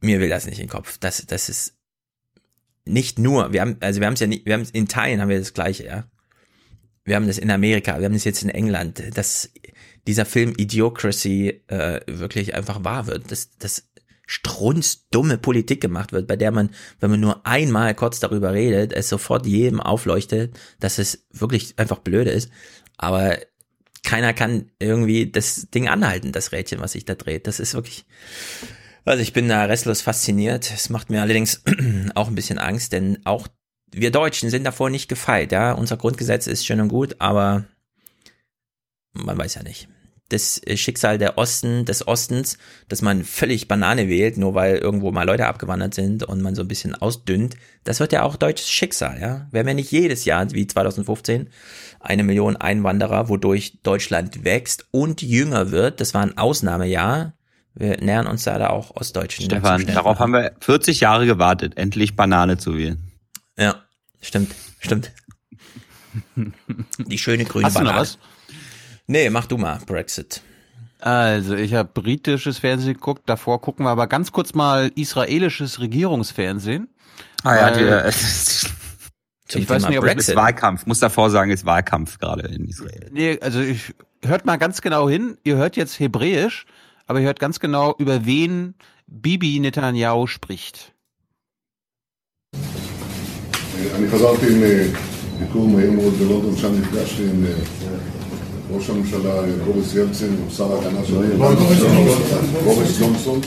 [0.00, 0.98] mir will das nicht in den Kopf.
[0.98, 1.74] Das, das ist
[2.86, 5.28] nicht nur, wir haben, also wir haben es ja nicht, wir haben in Italien haben
[5.28, 6.04] wir das gleiche, ja.
[7.04, 9.50] Wir haben das in Amerika, wir haben das jetzt in England, dass
[10.06, 13.90] dieser Film Idiocracy äh, wirklich einfach wahr wird, dass, dass
[14.26, 16.70] strunzdumme Politik gemacht wird, bei der man,
[17.00, 21.98] wenn man nur einmal kurz darüber redet, es sofort jedem aufleuchtet, dass es wirklich einfach
[21.98, 22.48] blöde ist.
[22.96, 23.38] Aber
[24.04, 27.48] keiner kann irgendwie das Ding anhalten, das Rädchen, was sich da dreht.
[27.48, 28.06] Das ist wirklich,
[29.04, 30.70] also ich bin da restlos fasziniert.
[30.72, 31.62] Es macht mir allerdings
[32.14, 33.48] auch ein bisschen Angst, denn auch
[33.92, 35.72] wir Deutschen sind davor nicht gefeit, ja.
[35.72, 37.64] Unser Grundgesetz ist schön und gut, aber
[39.12, 39.88] man weiß ja nicht.
[40.28, 42.56] Das Schicksal der Osten, des Ostens,
[42.88, 46.62] dass man völlig Banane wählt, nur weil irgendwo mal Leute abgewandert sind und man so
[46.62, 49.48] ein bisschen ausdünnt, das wird ja auch deutsches Schicksal, ja.
[49.50, 51.48] Wir haben ja nicht jedes Jahr, wie 2015,
[51.98, 56.00] eine Million Einwanderer, wodurch Deutschland wächst und jünger wird.
[56.00, 57.34] Das war ein Ausnahmejahr.
[57.74, 59.46] Wir nähern uns da auch Ostdeutschen.
[59.46, 63.10] Stefan, darauf haben wir 40 Jahre gewartet, endlich Banane zu wählen.
[63.58, 63.82] Ja,
[64.20, 65.12] stimmt, stimmt.
[66.98, 67.90] Die schöne grüne Hast Banane.
[67.90, 68.18] Du noch was?
[69.09, 70.41] Nee, mach du mal, Brexit.
[70.99, 76.87] Also, ich habe britisches Fernsehen geguckt, davor gucken wir aber ganz kurz mal israelisches Regierungsfernsehen.
[77.43, 78.15] Ah ja, Weil- die,
[79.47, 80.29] Zum ich weiß Thema nicht, ob es Brexit.
[80.29, 80.85] ist Wahlkampf.
[80.87, 83.09] Muss davor sagen, es ist Wahlkampf gerade in Israel.
[83.11, 83.93] Nee, also ich
[84.23, 85.37] hört mal ganz genau hin.
[85.43, 86.65] Ihr hört jetzt Hebräisch,
[87.05, 88.73] aber ihr hört ganz genau, über wen
[89.05, 90.91] Bibi Netanyahu spricht.
[93.95, 97.51] אני חזרתי מביקור מהיר מאוד בלונדון, שם נפגשתי עם אה,
[98.71, 101.35] ראש הממשלה אה, בוריס ילצין ושר ההגנה של
[102.63, 103.39] בוריס ג'ונסון.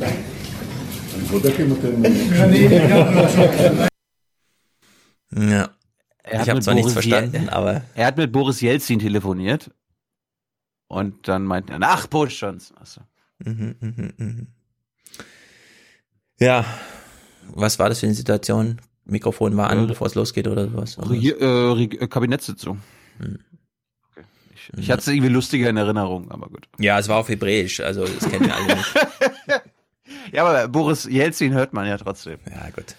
[0.00, 2.02] אני בודק אם אתם...
[5.34, 5.68] Ja.
[6.24, 8.98] Er Ich habe mit zwar nichts Boris verstanden, Jel- aber Er hat mit Boris Jelzin
[8.98, 9.70] telefoniert.
[10.88, 12.76] Und dann meint er, ach, Boris Johnson.
[12.78, 13.00] Achso.
[13.44, 14.46] Mhm, mhm, mhm.
[16.38, 16.64] Ja,
[17.48, 18.80] was war das für eine Situation?
[19.04, 19.86] Mikrofon war an, Ja.
[19.86, 20.98] bevor es losgeht oder sowas?
[20.98, 22.78] Oder Regier, äh, Reg- äh, Kabinettssitzung.
[23.18, 23.38] Hm.
[24.73, 26.67] Ich, ich hatte es irgendwie lustiger in Erinnerung, aber gut.
[26.79, 28.93] Ja, es war auf Hebräisch, also das kennen wir alle nicht.
[30.31, 32.37] Ja, aber Boris Jelzin hört man ja trotzdem.
[32.49, 32.95] Ja, gut.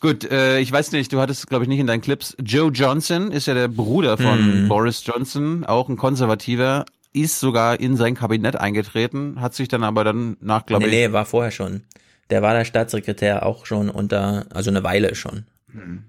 [0.00, 2.36] Gut, äh, ich weiß nicht, du hattest, glaube ich, nicht in deinen Clips.
[2.40, 4.68] Joe Johnson ist ja der Bruder von Mhm.
[4.68, 10.04] Boris Johnson, auch ein Konservativer, ist sogar in sein Kabinett eingetreten, hat sich dann aber
[10.04, 11.82] dann nach, glaube nee, ich, nee, war vorher schon.
[12.30, 15.44] Der war der Staatssekretär auch schon unter, also eine Weile schon.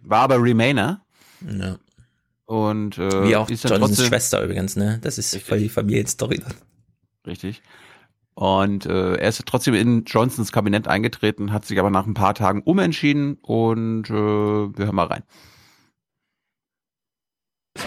[0.03, 1.01] war aber Remainer
[1.41, 1.77] Ja.
[2.49, 4.97] Und äh, Wie auch ist Johnsons trotzdem Schwester übrigens, ne?
[5.03, 6.41] Das ist voll die Familienstory.
[7.27, 7.61] richtig.
[8.33, 12.33] Und äh, er ist trotzdem in Johnsons Kabinett eingetreten, hat sich aber nach ein paar
[12.33, 15.21] Tagen umentschieden und äh, wir hören mal rein.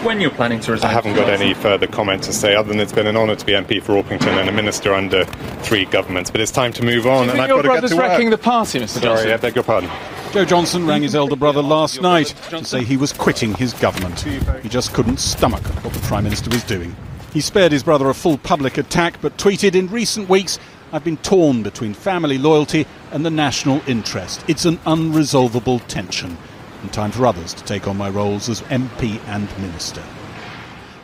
[0.01, 2.79] When you're planning to resign, I haven't got any further comment to say, other than
[2.79, 5.23] it's been an honour to be MP for Orpington and a minister under
[5.61, 6.29] three governments.
[6.31, 8.09] But it's time to move on, and I've your got to get brother's to work.
[8.09, 8.87] wrecking the party, Mr.
[8.87, 9.31] Sorry, Johnson?
[9.31, 9.89] I beg your pardon.
[10.31, 14.19] Joe Johnson rang his elder brother last night to say he was quitting his government.
[14.61, 16.95] He just couldn't stomach what the Prime Minister was doing.
[17.31, 20.59] He spared his brother a full public attack, but tweeted in recent weeks,
[20.91, 24.43] I've been torn between family loyalty and the national interest.
[24.47, 26.37] It's an unresolvable tension,
[26.83, 30.03] and time for others to take on my roles as MP and Minister.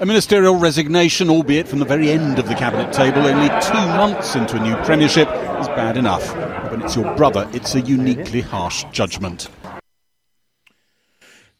[0.01, 4.35] A ministerial resignation, albeit from the very end of the cabinet table, only two months
[4.35, 5.27] into a new premiership,
[5.59, 6.33] is bad enough.
[6.35, 9.49] But when it's your brother, it's a uniquely harsh judgment.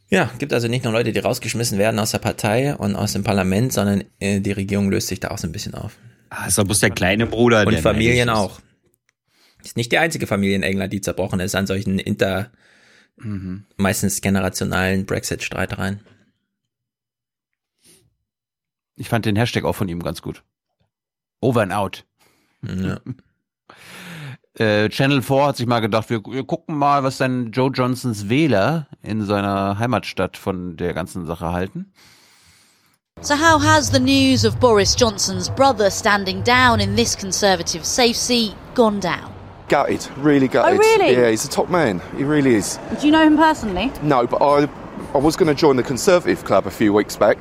[0.10, 3.24] Ja, gibt also nicht nur Leute, die rausgeschmissen werden aus der Partei und aus dem
[3.24, 5.98] Parlament, sondern äh, die Regierung löst sich da auch so ein bisschen auf.
[6.30, 7.68] Ah, ist doch bloß der kleine Bruder.
[7.68, 8.60] Und Familien auch.
[9.64, 12.52] Ist nicht die einzige Familie in England, die zerbrochen ist an solchen inter,
[13.20, 13.66] Mhm.
[13.78, 16.00] meistens generationalen Brexit-Streitereien.
[18.96, 20.44] Ich fand den Hashtag auch von ihm ganz gut.
[21.42, 22.06] Over and out.
[22.62, 23.00] Ja.
[24.56, 28.28] Äh, Channel 4 hat sich mal gedacht, wir, wir gucken mal, was denn Joe Johnsons
[28.28, 31.94] Wähler in seiner Heimatstadt von der ganzen Sache halten.
[33.22, 38.16] So, how has the news of Boris Johnson's brother standing down in this Conservative safe
[38.16, 39.39] seat gone down?
[39.70, 40.76] Gutted, really gutted.
[40.76, 41.12] Oh, really?
[41.14, 42.02] Yeah, he's a top man.
[42.18, 42.80] He really is.
[43.00, 43.92] Do you know him personally?
[44.02, 44.68] No, but I,
[45.14, 47.38] I was going to join the Conservative Club a few weeks back.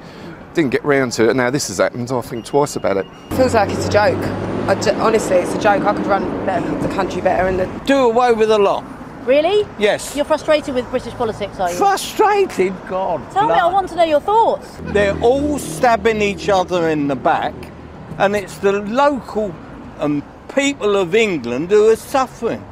[0.53, 2.11] Didn't get round to it, now this has happened.
[2.12, 3.07] I think twice about it.
[3.31, 4.22] Feels like it's a joke.
[4.68, 5.85] I ju- honestly, it's a joke.
[5.85, 7.66] I could run better, the country better and the...
[7.87, 8.85] Do away with the lot.
[9.24, 9.66] Really?
[9.79, 10.14] Yes.
[10.14, 11.76] You're frustrated with British politics, are you?
[11.76, 12.74] Frustrated?
[12.89, 13.31] God.
[13.33, 14.68] Tell me, I want to know your thoughts.
[14.83, 17.55] They're all stabbing each other in the back,
[18.18, 19.55] and it's the local
[19.99, 22.62] um, people of England who are suffering.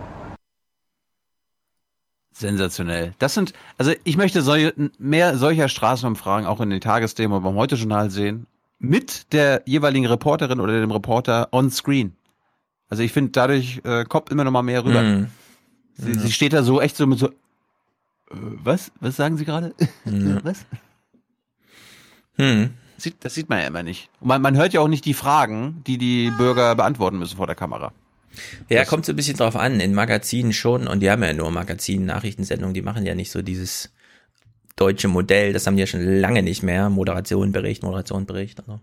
[2.32, 3.14] Sensationell.
[3.18, 7.54] Das sind, also ich möchte solche, mehr solcher Straßenumfragen auch in den Tagesthemen und beim
[7.54, 8.46] Heute-Journal sehen.
[8.78, 12.14] Mit der jeweiligen Reporterin oder dem Reporter on screen.
[12.90, 15.02] Also ich finde, dadurch äh, kommt immer noch mal mehr rüber.
[15.02, 15.28] Mhm.
[15.94, 16.18] Sie, ja.
[16.18, 17.32] sie steht da so echt so mit so, äh,
[18.30, 18.92] was?
[19.00, 19.74] Was sagen Sie gerade?
[20.04, 20.38] Ja.
[20.44, 20.66] was?
[22.36, 22.74] Hm.
[22.99, 24.09] Sieht, das sieht man ja immer nicht.
[24.20, 27.47] Und man, man hört ja auch nicht die Fragen, die die Bürger beantworten müssen vor
[27.47, 27.92] der Kamera.
[28.68, 29.80] Ja, das kommt so ein bisschen drauf an.
[29.80, 33.42] In Magazinen schon, und die haben ja nur Magazinen, Nachrichtensendungen, die machen ja nicht so
[33.42, 33.90] dieses
[34.76, 36.90] deutsche Modell, das haben die ja schon lange nicht mehr.
[36.90, 38.61] Moderation, Bericht, Moderation, Bericht.
[38.61, 38.80] Also.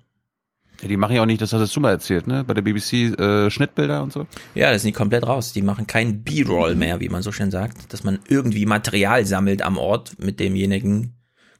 [0.81, 2.43] Ja, die machen ja auch nicht, das hast du mal erzählt, ne?
[2.43, 4.25] Bei der BBC äh, Schnittbilder und so.
[4.55, 5.53] Ja, das sind die komplett raus.
[5.53, 9.61] Die machen kein B-Roll mehr, wie man so schön sagt, dass man irgendwie Material sammelt
[9.61, 11.13] am Ort mit demjenigen.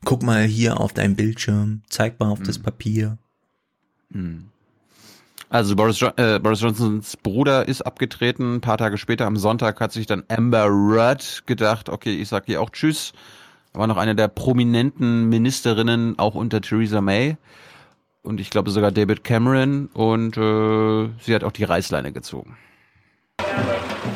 [0.05, 2.45] Guck mal hier auf deinem Bildschirm, zeig mal auf hm.
[2.45, 3.17] das Papier.
[4.11, 4.45] Hm.
[5.53, 8.55] Also Boris, jo äh, Boris Johnsons Bruder ist abgetreten.
[8.55, 12.47] Ein paar Tage später am Sonntag hat sich dann Amber Rudd gedacht, okay, ich sag
[12.47, 13.13] hier auch Tschüss.
[13.73, 17.37] War noch eine der prominenten Ministerinnen, auch unter Theresa May.
[18.23, 19.89] Und ich glaube sogar David Cameron.
[19.93, 22.57] Und äh, sie hat auch die Reißleine gezogen.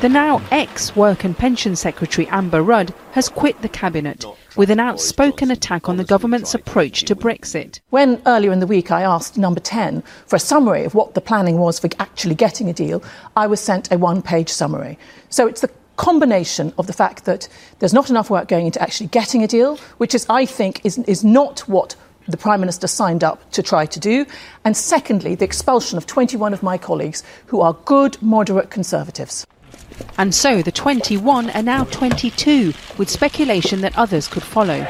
[0.00, 4.24] The now ex Work and Pension Secretary Amber Rudd has quit the cabinet
[4.56, 7.80] with an outspoken attack on the government's approach to Brexit.
[7.90, 11.20] When earlier in the week I asked Number 10 for a summary of what the
[11.20, 13.02] planning was for actually getting a deal,
[13.34, 14.96] I was sent a one page summary.
[15.30, 17.48] So it's the combination of the fact that
[17.80, 20.98] there's not enough work going into actually getting a deal, which is, I think, is,
[20.98, 21.96] is not what
[22.28, 24.26] the Prime Minister signed up to try to do.
[24.64, 29.46] And secondly, the expulsion of 21 of my colleagues who are good, moderate Conservatives.
[30.16, 34.86] And so the 21 are now 22, with speculation that others could follow.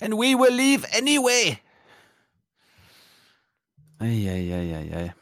[0.00, 1.60] And we will leave anyway.
[4.00, 5.14] Eieieiei.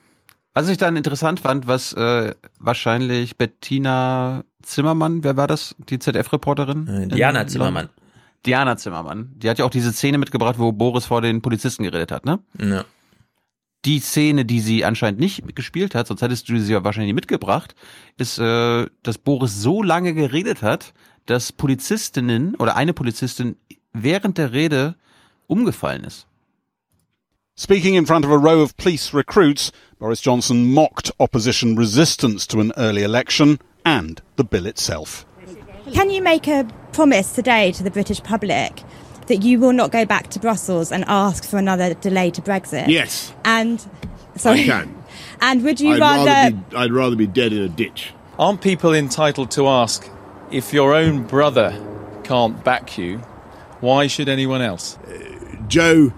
[0.55, 5.75] Was ich dann interessant fand, was äh, wahrscheinlich Bettina Zimmermann, wer war das?
[5.89, 6.87] Die ZDF-Reporterin?
[6.87, 7.89] Äh, Diana Zimmermann.
[8.47, 9.33] Diana Zimmermann.
[9.37, 12.41] Die hat ja auch diese Szene mitgebracht, wo Boris vor den Polizisten geredet hat, ne?
[12.59, 12.85] Ja
[13.85, 17.75] die Szene, die sie anscheinend nicht gespielt hat, sonst hättest du sie ja wahrscheinlich mitgebracht,
[18.17, 20.95] ist, äh, dass Boris so lange geredet hat,
[21.27, 23.57] dass Polizistinnen oder eine Polizistin
[23.93, 24.97] während der Rede
[25.47, 26.27] umgefallen ist.
[27.59, 32.61] Speaking in front of a row of police recruits, Boris Johnson mocked opposition resistance to
[32.61, 35.25] an early election and the bill itself.
[35.93, 38.83] Can you make a promise today to the British public
[39.27, 42.89] that you will not go back to Brussels and ask for another delay to Brexit?
[42.89, 43.33] Yes.
[43.45, 43.85] And
[44.37, 44.63] sorry.
[44.63, 44.99] I can.
[45.43, 46.25] And would you I'd rather?
[46.31, 48.13] rather be, I'd rather be dead in a ditch.
[48.39, 50.09] Aren't people entitled to ask
[50.51, 51.79] if your own brother
[52.25, 53.19] can't back you?
[53.81, 54.97] Why should anyone else?
[54.99, 56.13] Uh, Joe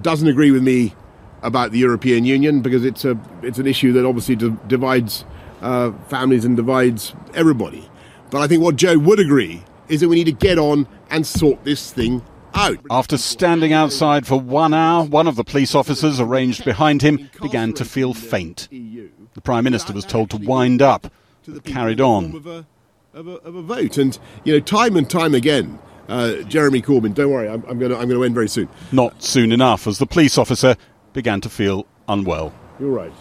[0.00, 0.94] doesn't agree with me
[1.42, 5.24] about the European Union because it's a it's an issue that obviously divides
[5.60, 7.88] uh, families and divides everybody.
[8.30, 11.26] But I think what Joe would agree is that we need to get on and
[11.26, 12.22] sort this thing
[12.54, 12.78] out.
[12.90, 17.72] After standing outside for one hour, one of the police officers arranged behind him began
[17.74, 18.68] to feel faint.
[18.70, 21.12] The Prime Minister was told to wind up,
[21.46, 22.36] but carried on.
[22.36, 22.66] Of a,
[23.14, 23.98] of a, of a vote.
[23.98, 25.78] And, you know, time and time again,
[26.08, 28.68] uh, Jeremy Corbyn, don't worry, I'm, I'm going I'm to end very soon.
[28.92, 30.76] Not soon enough, as the police officer
[31.12, 32.52] began to feel unwell.
[32.78, 33.12] You're right.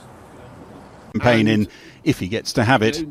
[1.14, 1.68] Campaign in,
[2.08, 3.06] if he gets to have it,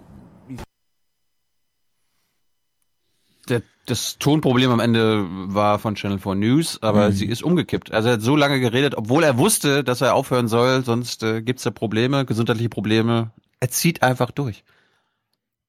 [3.86, 7.12] das Tonproblem am Ende war von Channel 4 News, aber mhm.
[7.12, 7.92] sie ist umgekippt.
[7.92, 11.40] Also er hat so lange geredet, obwohl er wusste, dass er aufhören soll, sonst äh,
[11.40, 13.30] gibt's da Probleme, gesundheitliche Probleme.
[13.60, 14.64] Er zieht einfach durch.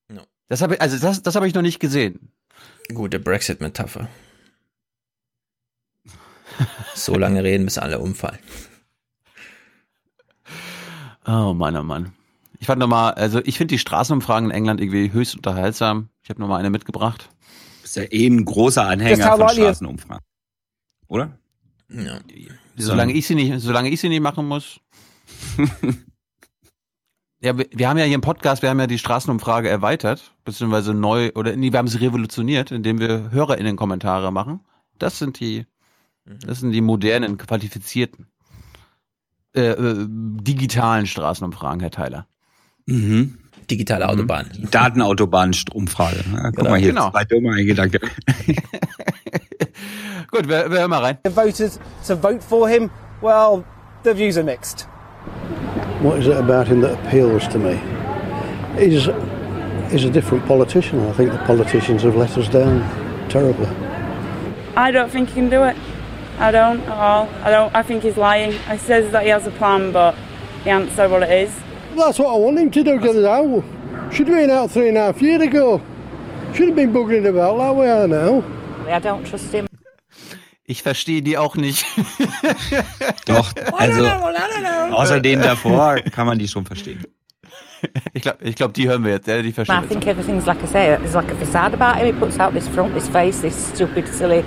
[0.10, 0.24] No.
[0.50, 2.32] Das habe ich, also das, das habe ich noch nicht gesehen.
[2.94, 4.10] Gute Brexit-Metapher.
[6.96, 8.40] so lange reden, bis alle umfallen.
[11.30, 12.14] Oh Mann, oh Mann.
[12.60, 16.10] Ich fand nochmal, also ich finde die Straßenumfragen in England irgendwie höchst unterhaltsam.
[16.24, 17.30] Ich habe nochmal eine mitgebracht
[17.88, 20.26] bist ja eh ein großer Anhänger von Straßenumfragen.
[21.08, 21.38] Oder?
[21.90, 22.20] Ja.
[22.76, 24.82] Solange ich sie nicht, solange ich sie nicht machen muss.
[27.40, 30.94] ja, wir, wir, haben ja hier im Podcast, wir haben ja die Straßenumfrage erweitert, beziehungsweise
[30.94, 34.66] neu, oder nee, wir haben sie revolutioniert, indem wir HörerInnen Kommentare machen.
[35.00, 35.66] Das sind die,
[36.26, 36.40] mhm.
[36.40, 38.28] das sind die modernen, qualifizierten,
[39.56, 42.28] äh, äh, digitalen Straßenumfragen, Herr Tyler.
[42.88, 43.38] Mhm.
[43.70, 44.12] Digitale mhm.
[44.12, 44.46] Autobahn.
[44.72, 46.24] Datenautobahn-Stromfrage.
[46.24, 46.70] Guck genau.
[46.70, 47.12] mal hier, genau.
[47.12, 48.00] zwei dumme Gedanken.
[50.32, 51.18] Gut, wir, wir hören mal rein.
[51.24, 52.90] The voters to vote for him,
[53.22, 53.64] well,
[54.04, 54.88] the views are mixed.
[56.02, 57.80] What is it about him that appeals to me?
[58.78, 59.10] He's,
[59.92, 61.00] he's a different politician.
[61.08, 62.82] I think the politicians have let us down
[63.30, 63.68] terribly.
[64.76, 65.76] I don't think he can do it.
[66.40, 67.28] I don't at all.
[67.44, 67.76] I don't.
[67.76, 68.52] I think he's lying.
[68.52, 70.14] He says that he has a plan, but
[70.64, 71.52] he hasn't said what it is.
[71.98, 73.64] That's what I want him to do, get it out.
[74.14, 75.82] Should have been out three and a half years ago.
[76.54, 78.44] Should have been buggering about like we are now.
[78.88, 79.68] I don't trust him.
[80.64, 81.86] Ich verstehe die auch nicht.
[83.26, 84.06] Doch, also
[84.96, 87.04] außer denen davor kann man die schon verstehen.
[88.14, 89.28] ich glaube, ich glaub, die hören wir jetzt.
[89.28, 92.06] Ja, die verstehen I think everything's like I say, there's like a facade about him.
[92.06, 94.44] He puts out this front, this face, this stupid, silly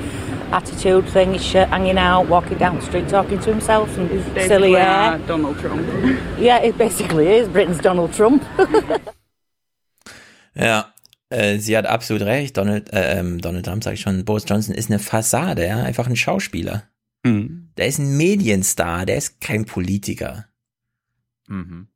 [0.52, 4.08] attitude thing, his shirt hanging out, walking down the street talking to himself and
[4.46, 5.18] silly hair.
[5.26, 5.86] Donald Trump.
[6.38, 8.42] Yeah, it basically is Britain's Donald Trump.
[10.54, 10.94] ja,
[11.28, 12.56] äh, sie hat absolut recht.
[12.56, 16.06] Donald, äh, ähm, Donald Trump, sage ich schon, Boris Johnson ist eine Fassade, ja, einfach
[16.06, 16.84] ein Schauspieler.
[17.24, 17.70] Mhm.
[17.76, 20.46] Der ist ein Medienstar, der ist kein Politiker.
[21.48, 21.88] Mhm.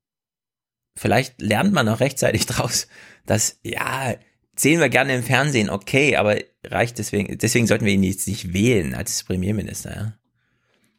[0.97, 2.87] Vielleicht lernt man noch rechtzeitig draus,
[3.27, 4.15] dass, ja,
[4.57, 8.53] sehen wir gerne im Fernsehen, okay, aber reicht deswegen, deswegen sollten wir ihn jetzt nicht
[8.53, 10.19] wählen als Premierminister, ja.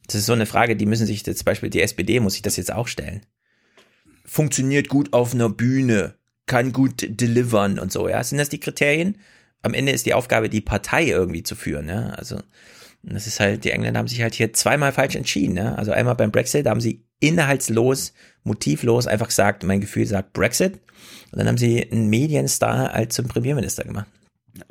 [0.08, 2.58] Das ist so eine Frage, die müssen sich, zum Beispiel die SPD muss sich das
[2.58, 3.26] jetzt auch stellen.
[4.24, 6.16] Funktioniert gut auf einer Bühne,
[6.46, 8.24] kann gut delivern und so, ja.
[8.24, 9.18] Sind das die Kriterien?
[9.64, 12.10] Am Ende ist die Aufgabe, die Partei irgendwie zu führen, ja.
[12.10, 12.40] Also,
[13.02, 15.74] das ist halt, die Engländer haben sich halt hier zweimal falsch entschieden, ja.
[15.76, 18.14] Also einmal beim Brexit, da haben sie inhaltslos,
[18.46, 20.80] motivlos einfach gesagt, mein Gefühl sagt Brexit.
[21.32, 24.08] Und dann haben sie einen Medienstar als zum Premierminister gemacht.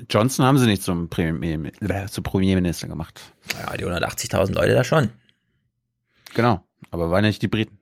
[0.09, 3.21] Johnson haben sie nicht zum, Premier, äh, zum Premierminister gemacht.
[3.61, 5.11] Ja, die 180.000 Leute da schon.
[6.35, 7.79] Genau, aber waren nicht die Briten.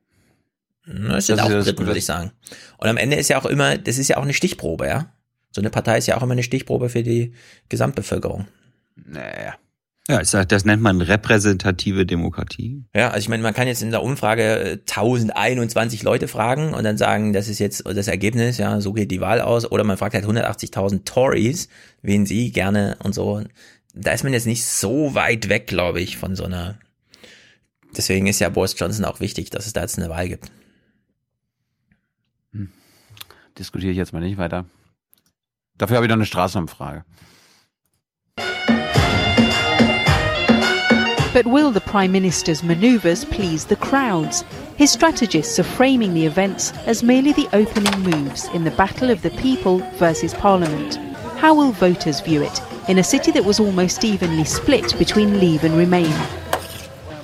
[0.85, 2.33] Das sind das auch Briten, würde ich sagen.
[2.79, 5.13] Und am Ende ist ja auch immer, das ist ja auch eine Stichprobe, ja.
[5.53, 7.35] So eine Partei ist ja auch immer eine Stichprobe für die
[7.69, 8.49] Gesamtbevölkerung.
[8.97, 9.55] Naja.
[10.09, 12.85] Ja, ich sag, das nennt man repräsentative Demokratie.
[12.93, 16.99] Ja, also ich meine, man kann jetzt in der Umfrage 1021 Leute fragen und dann
[16.99, 19.71] sagen, das ist jetzt das Ergebnis, ja, so geht die Wahl aus.
[19.71, 21.69] Oder man fragt halt 180.000 Tories,
[22.03, 23.45] wen sie gerne und so.
[23.95, 26.79] Da ist man jetzt nicht so weit weg, glaube ich, von so einer.
[27.97, 30.51] Deswegen ist ja Boris Johnson auch wichtig, dass es da jetzt eine Wahl gibt.
[32.53, 32.71] Hm.
[33.57, 34.65] Diskutiere ich jetzt mal nicht weiter.
[35.79, 37.05] Dafür habe ich noch eine Straßenumfrage.
[41.33, 44.45] But will the Prime Minister's manoeuvres please the crowds?
[44.77, 49.23] His strategists are framing the events as merely the opening moves in the battle of
[49.23, 50.97] the people versus Parliament.
[51.39, 55.65] How will voters view it in a city that was almost evenly split between Leave
[55.65, 56.42] and Remain?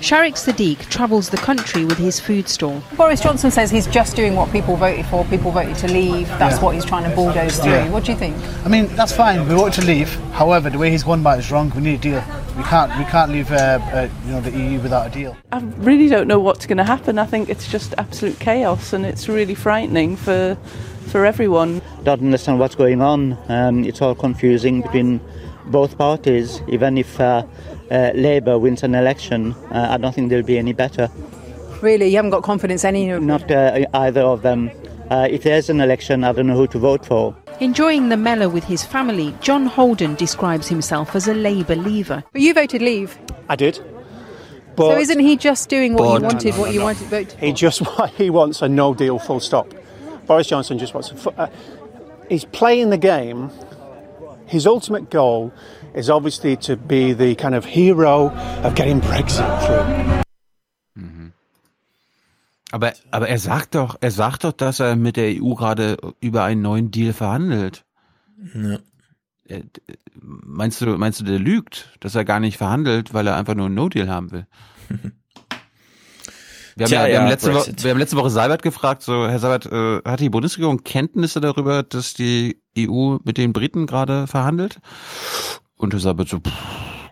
[0.01, 2.81] Sharik Sadiq travels the country with his food stall.
[2.95, 5.25] Boris Johnson says he's just doing what people voted for.
[5.25, 6.25] People voted to leave.
[6.39, 6.63] That's yeah.
[6.63, 7.73] what he's trying to bulldoze through.
[7.73, 7.89] Yeah.
[7.89, 8.37] What do you think?
[8.65, 9.45] I mean, that's fine.
[9.45, 10.09] We voted to leave.
[10.31, 11.69] However, the way he's gone about it is wrong.
[11.75, 12.23] We need a deal.
[12.55, 12.97] We can't.
[12.97, 13.51] We can't leave.
[13.51, 15.35] Uh, uh, you know, the EU without a deal.
[15.51, 17.19] I really don't know what's going to happen.
[17.19, 20.57] I think it's just absolute chaos, and it's really frightening for
[21.07, 21.81] for everyone.
[22.03, 23.37] Don't understand what's going on.
[23.49, 25.19] Um, it's all confusing between
[25.65, 26.61] both parties.
[26.69, 27.19] Even if.
[27.19, 27.43] Uh,
[27.91, 31.09] uh, Labour wins an election, uh, I don't think they'll be any better.
[31.81, 34.71] Really, you haven't got confidence any of Not uh, either of them.
[35.09, 37.35] Uh, if there's an election, I don't know who to vote for.
[37.59, 42.23] Enjoying the mellow with his family, John Holden describes himself as a Labour leaver.
[42.31, 43.17] But you voted Leave.
[43.49, 43.79] I did.
[44.75, 47.31] But, so isn't he just doing what he wanted, no, no, what you wanted vote
[47.33, 47.81] He just
[48.15, 49.73] he wants a no deal, full stop.
[50.25, 51.11] Boris Johnson just wants.
[51.11, 51.49] A, uh,
[52.29, 53.51] he's playing the game.
[54.45, 55.51] His ultimate goal
[55.99, 58.31] is obviously to be the kind of hero
[58.63, 60.23] of getting Brexit through.
[60.95, 61.33] Mhm.
[62.71, 66.43] Aber, aber er sagt doch, er sagt doch, dass er mit der EU gerade über
[66.43, 67.83] einen neuen Deal verhandelt.
[68.53, 68.79] Ja.
[70.21, 73.65] Meinst du, meinst du, der lügt, dass er gar nicht verhandelt, weil er einfach nur
[73.65, 74.45] einen No-Deal haben will?
[76.75, 79.01] Wir haben, Tja, ja, wir, ja, haben letzte Woche, wir haben letzte Woche Seibert gefragt,
[79.01, 83.85] so, Herr Seibert, äh, hat die Bundesregierung Kenntnisse darüber, dass die EU mit den Briten
[83.85, 84.79] gerade verhandelt?
[85.79, 86.51] Und er sagt so, pff,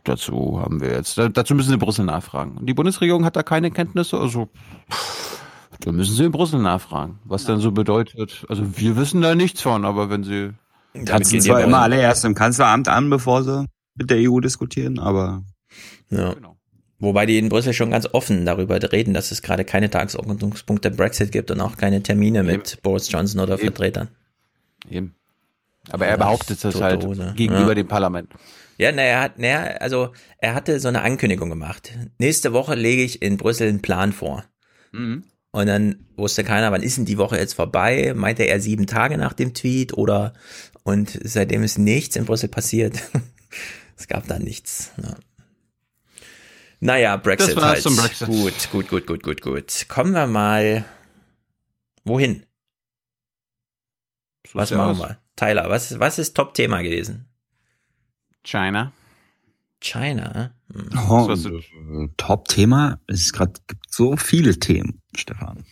[0.04, 2.58] dazu haben wir jetzt, dazu müssen Sie Brüssel nachfragen.
[2.58, 4.50] Und die Bundesregierung hat da keine Kenntnisse, also
[4.92, 5.42] pff,
[5.80, 7.50] da müssen Sie in Brüssel nachfragen, was ja.
[7.54, 8.46] dann so bedeutet.
[8.50, 10.52] Also wir wissen da nichts von, aber wenn Sie...
[11.06, 13.66] Tanzen zwar immer alle erst im Kanzleramt an, bevor sie
[13.96, 15.44] mit der EU diskutieren, aber...
[16.10, 16.34] Ja.
[16.34, 16.58] Genau.
[17.00, 21.32] Wobei die in Brüssel schon ganz offen darüber reden, dass es gerade keine Tagesordnungspunkte Brexit
[21.32, 22.48] gibt und auch keine Termine Eben.
[22.48, 23.66] mit Boris Johnson oder Eben.
[23.66, 24.10] Vertretern.
[24.90, 25.16] Eben.
[25.90, 27.34] Aber er behauptet das halt Hose.
[27.36, 27.76] gegenüber ja.
[27.76, 28.34] dem Parlament.
[28.78, 31.92] Ja, naja, er hat, naja, also er hatte so eine Ankündigung gemacht.
[32.20, 34.44] Nächste Woche lege ich in Brüssel einen Plan vor.
[34.92, 35.24] Mhm.
[35.52, 38.14] Und dann wusste keiner, wann ist denn die Woche jetzt vorbei?
[38.16, 40.34] Meinte er sieben Tage nach dem Tweet oder
[40.84, 43.02] und seitdem ist nichts in Brüssel passiert.
[43.98, 44.92] es gab da nichts.
[45.02, 45.16] Ja.
[46.80, 47.58] Naja, Brexit.
[47.58, 47.82] Das halt.
[47.82, 48.28] zum Brexit.
[48.28, 49.86] Gut, gut, gut, gut, gut, gut.
[49.90, 50.86] Kommen wir mal
[52.04, 52.46] wohin?
[54.54, 55.18] Was machen wir?
[55.38, 57.30] Tyler, was, was ist Top-Thema gewesen?
[58.44, 58.92] China.
[59.80, 60.52] China?
[60.74, 60.90] Hm.
[61.10, 63.00] Oh, Top-Thema?
[63.08, 65.64] Es ist gerade gibt so viele Themen, Stefan.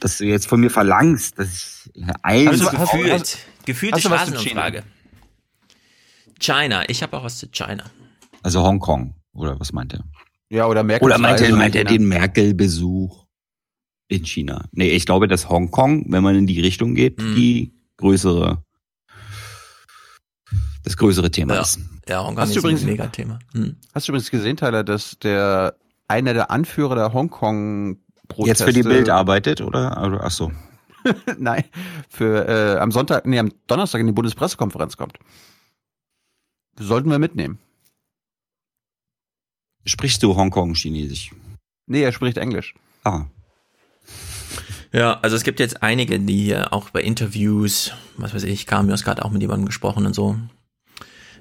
[0.00, 4.82] Dass du jetzt von mir verlangst, dass ich eins also, gefühlt, hast, gefühlte Straßenumfrage.
[6.40, 7.84] China, ich habe auch was zu China.
[8.42, 10.02] Also Hongkong, oder was meint er?
[10.48, 11.06] Ja, oder Merkel.
[11.06, 13.28] Oder meint er, meint er den Merkel-Besuch?
[14.08, 14.64] in China.
[14.72, 17.34] Nee, ich glaube, dass Hongkong, wenn man in die Richtung geht, mhm.
[17.34, 18.64] die größere,
[20.84, 21.60] das größere Thema ja.
[21.60, 21.78] ist.
[22.08, 23.38] Ja, Hongkong hast ist du übrigens, ein Megathema.
[23.52, 23.76] Hm.
[23.94, 25.74] Hast du übrigens gesehen, Tyler, dass der
[26.08, 27.98] einer der Anführer der Hongkong
[28.28, 30.52] Proteste jetzt für die Bild arbeitet oder ach so.
[31.38, 31.64] Nein,
[32.08, 35.18] für äh, am Sonntag, nee, am Donnerstag in die Bundespressekonferenz kommt.
[36.78, 37.58] Sollten wir mitnehmen.
[39.84, 41.30] Sprichst du Hongkong-Chinesisch?
[41.86, 42.74] Nee, er spricht Englisch.
[43.04, 43.24] Ah.
[44.92, 49.24] Ja, also es gibt jetzt einige, die auch bei Interviews, was weiß ich, Kamios gerade
[49.24, 50.36] auch mit jemandem gesprochen und so.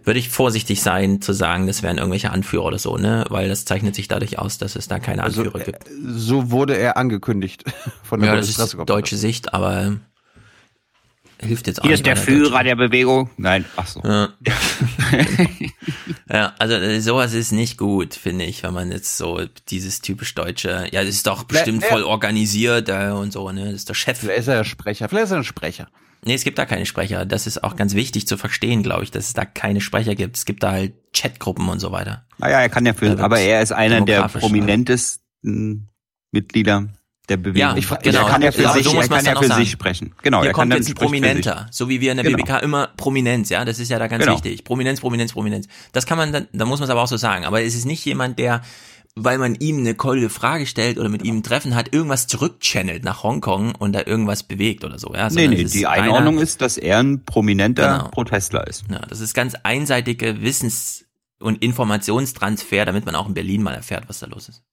[0.08, 3.26] Würde ich vorsichtig sein zu sagen, das wären irgendwelche Anführer oder so, ne?
[3.28, 5.90] Weil das zeichnet sich dadurch aus, dass es da keine also, Anführer also, gibt.
[6.16, 7.66] So wurde er angekündigt
[8.04, 9.98] von der Ja, das ist deutsche Sicht, aber
[11.42, 12.00] hilft jetzt auch Hier nicht.
[12.00, 13.30] ist der Führer der Bewegung.
[13.36, 14.02] Nein, ach so.
[14.02, 14.30] Ja.
[16.32, 20.34] ja, also äh, sowas ist nicht gut, finde ich, wenn man jetzt so dieses typisch
[20.36, 23.94] deutsche, ja, das ist doch bestimmt voll organisiert äh, und so, ne, das ist der
[23.94, 24.20] Chef.
[24.20, 25.90] Vielleicht ist er Sprecher, vielleicht ist er ein Sprecher.
[26.24, 27.26] Nee, es gibt da keine Sprecher.
[27.26, 30.38] Das ist auch ganz wichtig zu verstehen, glaube ich, dass es da keine Sprecher gibt.
[30.38, 32.26] Es gibt da halt Chatgruppen und so weiter.
[32.38, 35.90] Naja, er kann ja für, aber er ist einer der prominentesten
[36.32, 36.88] Mitglieder
[37.30, 37.60] der Bewegung.
[37.60, 38.26] Ja, ich, genau.
[38.26, 40.14] Er kann ja für, sich, so er kann ja für sich sprechen.
[40.24, 40.42] Genau.
[40.42, 42.38] Hier er kommt kann jetzt ein Prominenter, so wie wir in der genau.
[42.38, 44.36] BBK immer Prominenz, ja, das ist ja da ganz genau.
[44.36, 44.64] wichtig.
[44.64, 45.68] Prominenz, Prominenz, Prominenz.
[45.92, 47.46] Das kann man dann, da muss man es aber auch so sagen.
[47.46, 48.62] Aber es ist nicht jemand, der
[49.18, 53.04] weil man ihm eine kolle Frage stellt oder mit ihm ein Treffen hat, irgendwas zurückchannelt
[53.04, 55.14] nach Hongkong und da irgendwas bewegt oder so.
[55.14, 58.10] Ja, nee, nee, die Einordnung einer, ist, dass er ein prominenter genau.
[58.10, 58.86] Protestler ist.
[58.90, 61.06] Ja, das ist ganz einseitige Wissens-
[61.40, 64.64] und Informationstransfer, damit man auch in Berlin mal erfährt, was da los ist.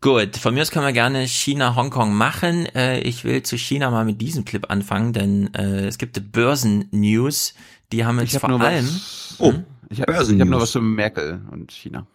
[0.00, 2.66] Gut, von mir aus können wir gerne China, Hongkong machen.
[2.66, 7.54] Äh, ich will zu China mal mit diesem Clip anfangen, denn äh, es gibt Börsen-News,
[7.92, 8.86] die haben jetzt hab vor allem...
[8.86, 9.54] Was, oh,
[9.90, 12.06] ich habe hab nur was zu Merkel und China.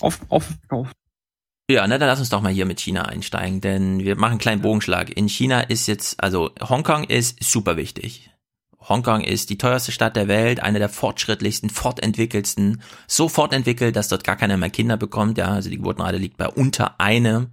[0.00, 0.90] Auf, auf, auf.
[1.70, 4.38] Ja, na, dann lass uns doch mal hier mit China einsteigen, denn wir machen einen
[4.38, 5.16] kleinen Bogenschlag.
[5.16, 8.30] In China ist jetzt, also Hongkong ist super wichtig.
[8.86, 14.24] Hongkong ist die teuerste Stadt der Welt, eine der fortschrittlichsten, fortentwickelsten, so fortentwickelt, dass dort
[14.24, 15.38] gar keiner mehr Kinder bekommt.
[15.38, 17.48] Ja, also die Geburtenrate liegt bei unter einem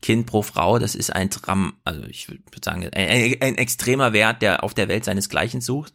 [0.00, 0.80] Kind pro Frau.
[0.80, 4.74] Das ist ein Tram, also ich würde sagen, ein, ein, ein extremer Wert, der auf
[4.74, 5.94] der Welt seinesgleichen sucht.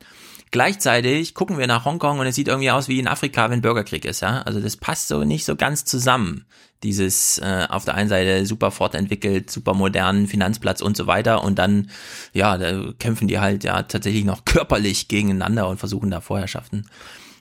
[0.52, 4.06] Gleichzeitig gucken wir nach Hongkong und es sieht irgendwie aus wie in Afrika, wenn Bürgerkrieg
[4.06, 4.42] ist, ja.
[4.44, 6.46] Also das passt so nicht so ganz zusammen.
[6.84, 11.60] Dieses äh, auf der einen Seite super fortentwickelt, super modernen Finanzplatz und so weiter und
[11.60, 11.90] dann,
[12.34, 16.88] ja, da kämpfen die halt ja tatsächlich noch körperlich gegeneinander und versuchen da Vorherrschaften.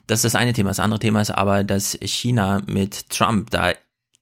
[0.07, 0.69] Das ist das eine Thema.
[0.69, 3.73] Das andere Thema ist aber, dass China mit Trump da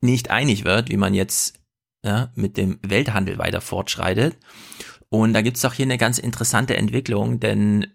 [0.01, 1.59] nicht einig wird, wie man jetzt
[2.03, 4.37] ja, mit dem Welthandel weiter fortschreitet.
[5.09, 7.87] Und da gibt's doch hier eine ganz interessante Entwicklung, denn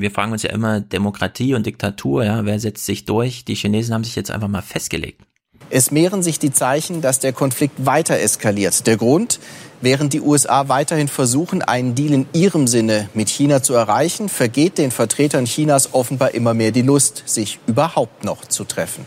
[0.00, 3.44] wir fragen uns ja immer Demokratie und Diktatur, ja, wer setzt sich durch?
[3.44, 5.22] Die Chinesen haben sich jetzt einfach mal festgelegt.
[5.70, 8.86] Es mehren sich die Zeichen, dass der Konflikt weiter eskaliert.
[8.86, 9.38] Der Grund,
[9.82, 14.78] während die USA weiterhin versuchen, einen Deal in ihrem Sinne mit China zu erreichen, vergeht
[14.78, 19.04] den Vertretern Chinas offenbar immer mehr die Lust, sich überhaupt noch zu treffen.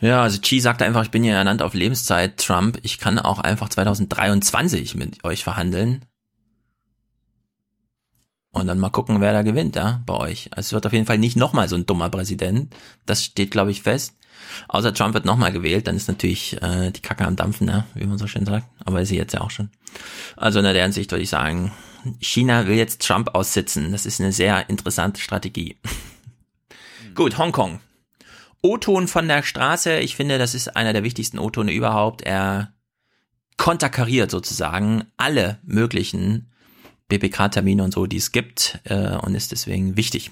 [0.00, 3.38] Ja, also Xi sagt einfach, ich bin hier ernannt auf Lebenszeit, Trump, ich kann auch
[3.38, 6.04] einfach 2023 mit euch verhandeln.
[8.54, 10.48] Und dann mal gucken, wer da gewinnt, ja, bei euch.
[10.52, 12.72] Also es wird auf jeden Fall nicht nochmal so ein dummer Präsident.
[13.04, 14.14] Das steht, glaube ich, fest.
[14.68, 18.06] Außer Trump wird nochmal gewählt, dann ist natürlich äh, die Kacke am Dampfen, ja, wie
[18.06, 18.66] man so schön sagt.
[18.84, 19.70] Aber ist sie jetzt ja auch schon.
[20.36, 21.72] Also in der Hinsicht würde ich sagen,
[22.20, 23.90] China will jetzt Trump aussitzen.
[23.90, 25.76] Das ist eine sehr interessante Strategie.
[27.16, 27.80] Gut, Hongkong.
[28.62, 29.98] O-Ton von der Straße.
[29.98, 32.22] Ich finde, das ist einer der wichtigsten O-Tone überhaupt.
[32.22, 32.72] Er
[33.56, 36.52] konterkariert sozusagen alle möglichen
[37.08, 40.30] BPK-Termine und so, die es gibt äh, und ist deswegen wichtig.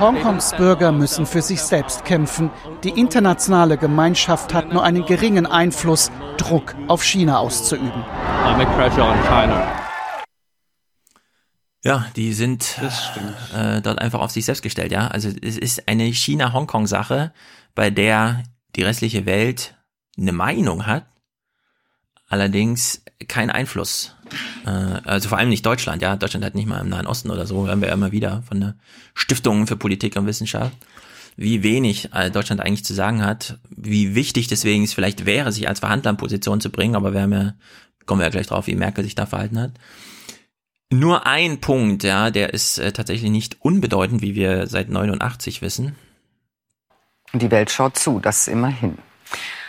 [0.00, 2.50] Hongkongs Bürger müssen für sich selbst kämpfen.
[2.84, 8.04] Die internationale Gemeinschaft hat nur einen geringen Einfluss, Druck auf China auszuüben.
[11.82, 12.78] Ja, die sind
[13.54, 15.08] äh, dort einfach auf sich selbst gestellt, ja.
[15.08, 17.32] Also es ist eine China-Hongkong-Sache,
[17.74, 18.44] bei der
[18.76, 19.76] die restliche Welt
[20.16, 21.04] eine Meinung hat,
[22.28, 24.13] allerdings keinen Einfluss
[24.64, 26.16] also vor allem nicht Deutschland, ja.
[26.16, 28.60] Deutschland hat nicht mal im Nahen Osten oder so, hören wir ja immer wieder von
[28.60, 28.74] der
[29.14, 30.76] Stiftung für Politik und Wissenschaft,
[31.36, 35.68] wie wenig äh, Deutschland eigentlich zu sagen hat, wie wichtig deswegen es vielleicht wäre, sich
[35.68, 37.54] als Verhandler in Position zu bringen, aber wir haben ja,
[38.06, 39.72] kommen wir ja gleich drauf, wie Merkel sich da verhalten hat.
[40.92, 45.96] Nur ein Punkt, ja, der ist äh, tatsächlich nicht unbedeutend, wie wir seit 89 wissen.
[47.32, 48.98] Die Welt schaut zu, das immerhin.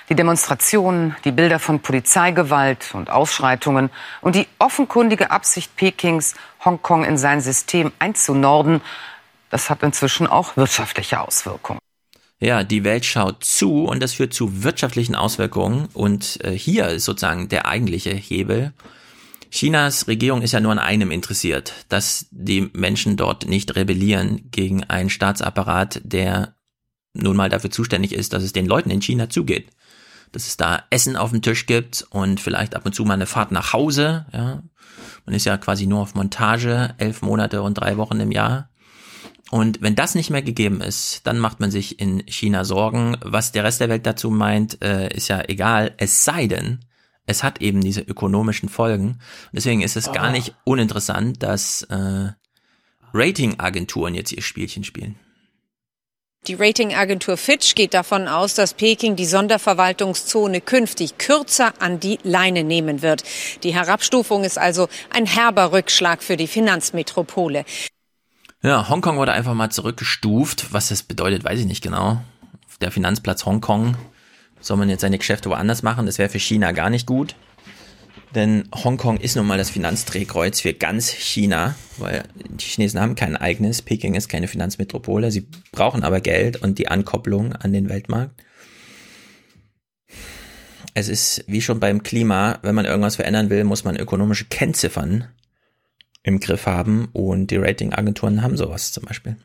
[0.09, 3.89] Die Demonstrationen, die Bilder von Polizeigewalt und Ausschreitungen
[4.21, 8.81] und die offenkundige Absicht Pekings, Hongkong in sein System einzunorden,
[9.49, 11.79] das hat inzwischen auch wirtschaftliche Auswirkungen.
[12.39, 15.87] Ja, die Welt schaut zu und das führt zu wirtschaftlichen Auswirkungen.
[15.93, 18.73] Und äh, hier ist sozusagen der eigentliche Hebel.
[19.49, 24.83] Chinas Regierung ist ja nur an einem interessiert, dass die Menschen dort nicht rebellieren gegen
[24.83, 26.55] einen Staatsapparat, der
[27.13, 29.69] nun mal dafür zuständig ist, dass es den Leuten in China zugeht.
[30.35, 33.25] Dass es da Essen auf dem Tisch gibt und vielleicht ab und zu mal eine
[33.25, 34.25] Fahrt nach Hause.
[34.33, 34.61] Ja.
[35.25, 38.69] Man ist ja quasi nur auf Montage, elf Monate und drei Wochen im Jahr.
[39.49, 43.15] Und wenn das nicht mehr gegeben ist, dann macht man sich in China Sorgen.
[43.21, 45.93] Was der Rest der Welt dazu meint, äh, ist ja egal.
[45.97, 46.83] Es sei denn,
[47.27, 49.07] es hat eben diese ökonomischen Folgen.
[49.07, 50.31] Und deswegen ist es gar ah.
[50.31, 52.31] nicht uninteressant, dass äh,
[53.13, 55.15] Ratingagenturen jetzt ihr Spielchen spielen.
[56.47, 62.63] Die Ratingagentur Fitch geht davon aus, dass Peking die Sonderverwaltungszone künftig kürzer an die Leine
[62.63, 63.23] nehmen wird.
[63.63, 67.65] Die Herabstufung ist also ein herber Rückschlag für die Finanzmetropole.
[68.61, 70.71] Ja, Hongkong wurde einfach mal zurückgestuft.
[70.71, 72.21] Was das bedeutet, weiß ich nicht genau.
[72.79, 73.97] Der Finanzplatz Hongkong
[74.59, 76.05] soll man jetzt seine Geschäfte woanders machen.
[76.05, 77.35] Das wäre für China gar nicht gut.
[78.35, 83.37] Denn Hongkong ist nun mal das Finanzdrehkreuz für ganz China, weil die Chinesen haben kein
[83.37, 83.81] eigenes.
[83.81, 85.31] Peking ist keine Finanzmetropole.
[85.31, 88.35] Sie brauchen aber Geld und die Ankopplung an den Weltmarkt.
[90.93, 95.29] Es ist wie schon beim Klima, wenn man irgendwas verändern will, muss man ökonomische Kennziffern
[96.23, 99.37] im Griff haben und die Ratingagenturen haben sowas zum Beispiel.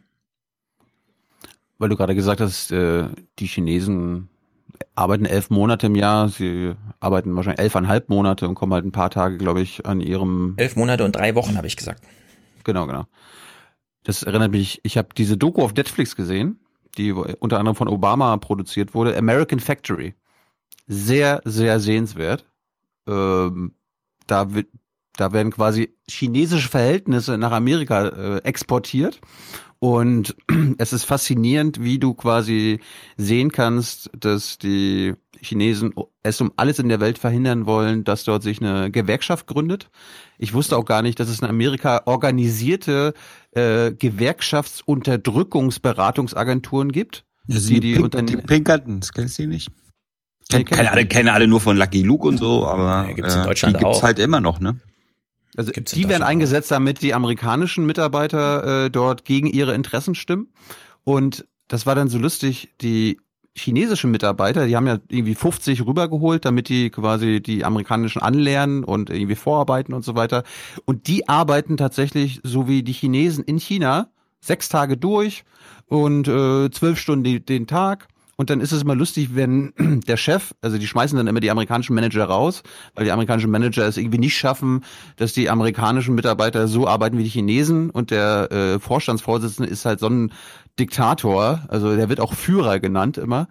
[1.79, 3.09] Weil du gerade gesagt hast, äh,
[3.39, 4.29] die Chinesen
[4.95, 9.11] arbeiten elf Monate im Jahr, sie arbeiten wahrscheinlich elfeinhalb Monate und kommen halt ein paar
[9.11, 10.55] Tage, glaube ich, an ihrem.
[10.57, 12.03] Elf Monate und drei Wochen, habe ich gesagt.
[12.65, 13.07] Genau, genau.
[14.05, 16.61] Das erinnert mich, ich habe diese Doku auf Netflix gesehen,
[16.97, 20.15] die unter anderem von Obama produziert wurde, American Factory.
[20.87, 22.45] Sehr, sehr sehenswert.
[23.07, 23.75] Ähm,
[24.27, 24.69] da wird,
[25.17, 29.21] da werden quasi chinesische Verhältnisse nach Amerika äh, exportiert.
[29.81, 30.37] Und
[30.79, 32.79] es ist faszinierend, wie du quasi
[33.17, 38.43] sehen kannst, dass die Chinesen es um alles in der Welt verhindern wollen, dass dort
[38.43, 39.89] sich eine Gewerkschaft gründet.
[40.39, 43.15] Ich wusste auch gar nicht, dass es in Amerika organisierte
[43.53, 47.25] äh, Gewerkschaftsunterdrückungsberatungsagenturen gibt.
[47.49, 49.71] Also die, die, die, die Pinkerton, das kennst du nicht?
[50.51, 53.41] Kenn, keine, alle, keine alle nur von Lucky Luke und so, aber ja, gibt's in
[53.41, 54.03] äh, Deutschland die gibt's auch.
[54.03, 54.81] halt immer noch, ne?
[55.61, 60.49] Also Gibt's die werden eingesetzt, damit die amerikanischen Mitarbeiter äh, dort gegen ihre Interessen stimmen.
[61.05, 63.21] Und das war dann so lustig, die
[63.55, 69.11] chinesischen Mitarbeiter, die haben ja irgendwie 50 rübergeholt, damit die quasi die amerikanischen anlernen und
[69.11, 70.45] irgendwie vorarbeiten und so weiter.
[70.87, 74.09] Und die arbeiten tatsächlich so wie die Chinesen in China
[74.41, 75.45] sechs Tage durch
[75.89, 78.09] und äh, zwölf Stunden den Tag
[78.41, 79.75] und dann ist es immer lustig, wenn
[80.09, 82.63] der Chef, also die schmeißen dann immer die amerikanischen Manager raus,
[82.95, 84.83] weil die amerikanischen Manager es irgendwie nicht schaffen,
[85.17, 87.91] dass die amerikanischen Mitarbeiter so arbeiten wie die Chinesen.
[87.91, 90.33] Und der äh, Vorstandsvorsitzende ist halt so ein
[90.79, 93.47] Diktator, also der wird auch Führer genannt immer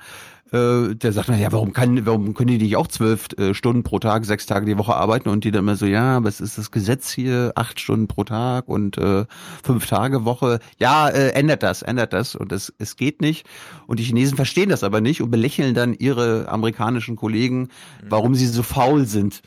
[0.52, 3.84] äh, der sagt, na ja, warum kann, warum können die nicht auch zwölf äh, Stunden
[3.84, 5.30] pro Tag, sechs Tage die Woche arbeiten?
[5.30, 7.52] Und die dann immer so, ja, was ist das Gesetz hier?
[7.56, 9.26] Acht Stunden pro Tag und äh,
[9.64, 10.60] fünf Tage Woche.
[10.80, 12.36] Ja, äh, ändert das, ändert das.
[12.36, 13.46] Und es, es geht nicht.
[13.88, 17.70] Und die Chinesen verstehen das aber nicht und belächeln dann ihre amerikanischen Kollegen,
[18.08, 19.42] warum sie so faul sind.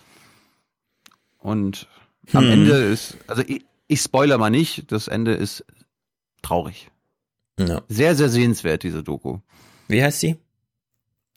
[1.39, 1.89] Und
[2.29, 2.39] hm.
[2.39, 5.65] am Ende ist, also ich, ich spoiler mal nicht, das Ende ist
[6.43, 6.91] traurig.
[7.59, 7.83] Ja.
[7.89, 9.39] Sehr, sehr sehenswert, diese Doku.
[9.89, 10.37] Wie heißt sie?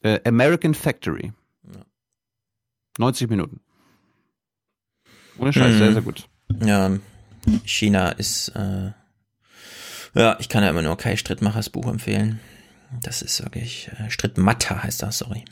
[0.05, 1.33] Äh, American Factory.
[1.63, 1.81] Ja.
[2.99, 3.59] 90 Minuten.
[5.39, 5.77] Ohne Scheiß, mhm.
[5.79, 6.29] sehr, sehr gut.
[6.63, 6.91] Ja,
[7.63, 8.91] China ist, äh,
[10.13, 12.39] ja, ich kann ja immer nur Kai Strittmachers Buch empfehlen.
[13.01, 15.43] Das ist wirklich, äh, Strittmatter heißt das, sorry.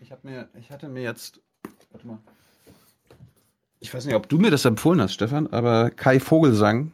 [0.00, 1.40] Ich, hab mir, ich hatte mir jetzt,
[1.90, 2.18] warte mal,
[3.78, 6.92] ich weiß nicht, ob du mir das empfohlen hast, Stefan, aber Kai Vogelsang,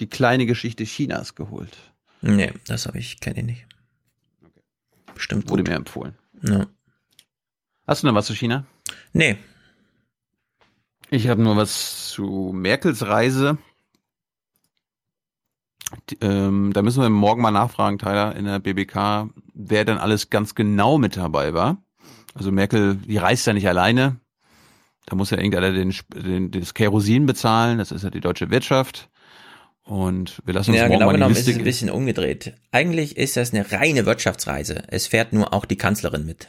[0.00, 1.76] die kleine Geschichte Chinas geholt.
[2.22, 3.66] Nee, das habe ich, kenne ich nicht.
[5.14, 5.70] Bestimmt Wurde gut.
[5.70, 6.14] mir empfohlen.
[6.42, 6.66] Ja.
[7.86, 8.64] Hast du noch was zu China?
[9.12, 9.36] Nee.
[11.10, 13.58] Ich habe nur was zu Merkels Reise.
[16.10, 20.30] Die, ähm, da müssen wir morgen mal nachfragen, Tyler, in der BBK, wer denn alles
[20.30, 21.78] ganz genau mit dabei war.
[22.34, 24.16] Also Merkel, die reist ja nicht alleine.
[25.06, 27.78] Da muss ja irgendeiner den, den, das Kerosin bezahlen.
[27.78, 29.08] Das ist ja die deutsche Wirtschaft.
[29.84, 32.54] Und wir lassen uns ja, morgen genau mal genommen ist es ein bisschen umgedreht.
[32.70, 34.82] Eigentlich ist das eine reine Wirtschaftsreise.
[34.88, 36.48] Es fährt nur auch die Kanzlerin mit.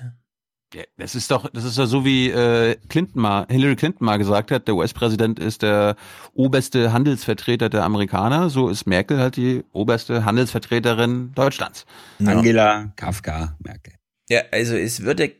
[0.73, 4.17] Ja, das ist doch, das ist ja so wie äh, Clinton mal, Hillary Clinton mal
[4.17, 5.95] gesagt hat, der US-Präsident ist der
[6.33, 11.85] oberste Handelsvertreter der Amerikaner, so ist Merkel halt die oberste Handelsvertreterin Deutschlands.
[12.19, 12.31] Ja.
[12.31, 13.93] Angela Kafka Merkel.
[14.29, 15.33] Ja, also es würde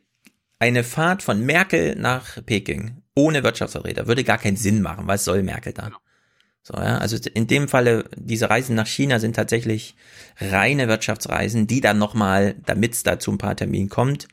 [0.59, 5.07] eine Fahrt von Merkel nach Peking ohne Wirtschaftsvertreter würde gar keinen Sinn machen.
[5.07, 5.85] Was soll Merkel da?
[5.85, 5.97] Genau.
[6.67, 9.95] So, ja, also in dem Falle, diese Reisen nach China sind tatsächlich
[10.41, 14.27] reine Wirtschaftsreisen, die dann nochmal, damit es da zu ein paar Terminen kommt,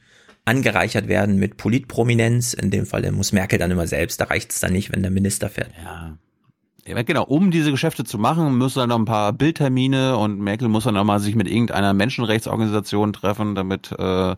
[0.46, 2.54] angereichert werden mit Politprominenz.
[2.54, 5.10] In dem Falle muss Merkel dann immer selbst, da reicht es dann nicht, wenn der
[5.10, 5.72] Minister fährt.
[5.84, 6.16] Ja.
[6.86, 10.68] Ja, genau, um diese Geschäfte zu machen, müssen dann noch ein paar Bildtermine und Merkel
[10.68, 14.36] muss dann auch mal sich mit irgendeiner Menschenrechtsorganisation treffen, damit äh,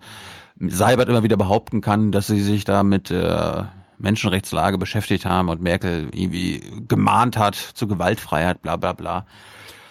[0.59, 3.62] Seibert immer wieder behaupten kann, dass sie sich da mit äh,
[3.99, 9.27] Menschenrechtslage beschäftigt haben und Merkel irgendwie gemahnt hat zur Gewaltfreiheit, bla bla bla.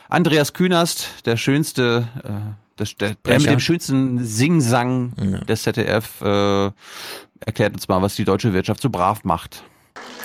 [0.10, 2.30] Andreas Künast, der schönste, äh,
[2.76, 5.40] das, der, der mit dem schönsten Singsang ja.
[5.40, 6.72] des ZDF, äh,
[7.40, 9.64] erklärt uns mal, was die deutsche Wirtschaft so brav macht.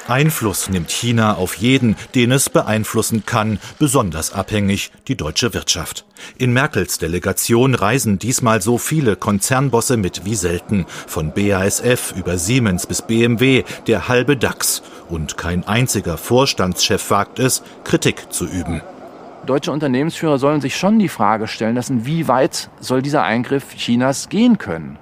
[0.08, 6.06] Einfluss nimmt China auf jeden, den es beeinflussen kann, besonders abhängig die deutsche Wirtschaft.
[6.38, 12.86] In Merkels Delegation reisen diesmal so viele Konzernbosse mit wie selten, von BASF über Siemens
[12.86, 14.82] bis BMW, der halbe DAX.
[15.10, 18.80] Und kein einziger Vorstandschef wagt es, Kritik zu üben.
[19.44, 24.28] Deutsche Unternehmensführer sollen sich schon die Frage stellen lassen, wie weit soll dieser Eingriff Chinas
[24.28, 24.98] gehen können?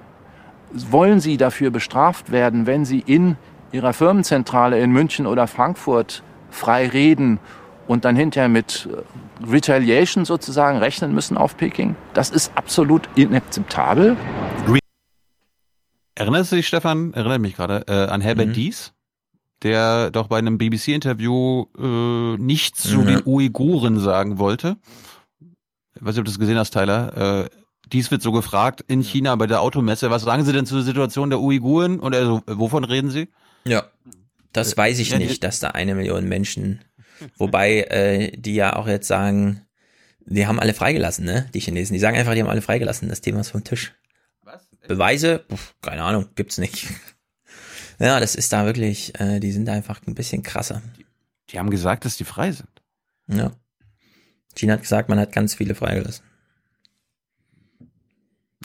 [0.71, 3.37] Wollen sie dafür bestraft werden, wenn sie in
[3.71, 7.39] ihrer Firmenzentrale in München oder Frankfurt frei reden
[7.87, 11.95] und dann hinterher mit äh, Retaliation sozusagen rechnen müssen auf Peking.
[12.13, 14.17] Das ist absolut inakzeptabel.
[16.15, 18.53] Erinnerst du dich, Stefan, erinnert mich gerade, äh, an Herbert mhm.
[18.53, 18.93] Dies,
[19.61, 23.05] der doch bei einem BBC-Interview äh, nichts zu mhm.
[23.05, 24.77] den Uiguren sagen wollte?
[25.95, 27.45] Ich weiß nicht, ob du das gesehen hast, Tyler.
[27.45, 27.49] Äh,
[27.91, 30.09] dies wird so gefragt in China bei der Automesse.
[30.09, 31.99] Was sagen Sie denn zur Situation der Uiguren?
[31.99, 33.29] Und also, wovon reden Sie?
[33.67, 33.91] Ja,
[34.53, 36.83] das äh, weiß ich nicht, dass da eine Million Menschen,
[37.37, 39.61] wobei äh, die ja auch jetzt sagen,
[40.25, 41.49] wir haben alle freigelassen, ne?
[41.53, 43.07] Die Chinesen, die sagen einfach, die haben alle freigelassen.
[43.07, 43.93] Das Thema ist vom Tisch.
[44.41, 44.67] Was?
[44.87, 45.39] Beweise?
[45.47, 46.87] Puh, keine Ahnung, gibt's nicht.
[47.99, 50.81] ja, das ist da wirklich, äh, die sind da einfach ein bisschen krasser.
[50.97, 51.05] Die,
[51.49, 52.69] die haben gesagt, dass die frei sind.
[53.27, 53.53] Ja.
[54.55, 56.25] China hat gesagt, man hat ganz viele freigelassen.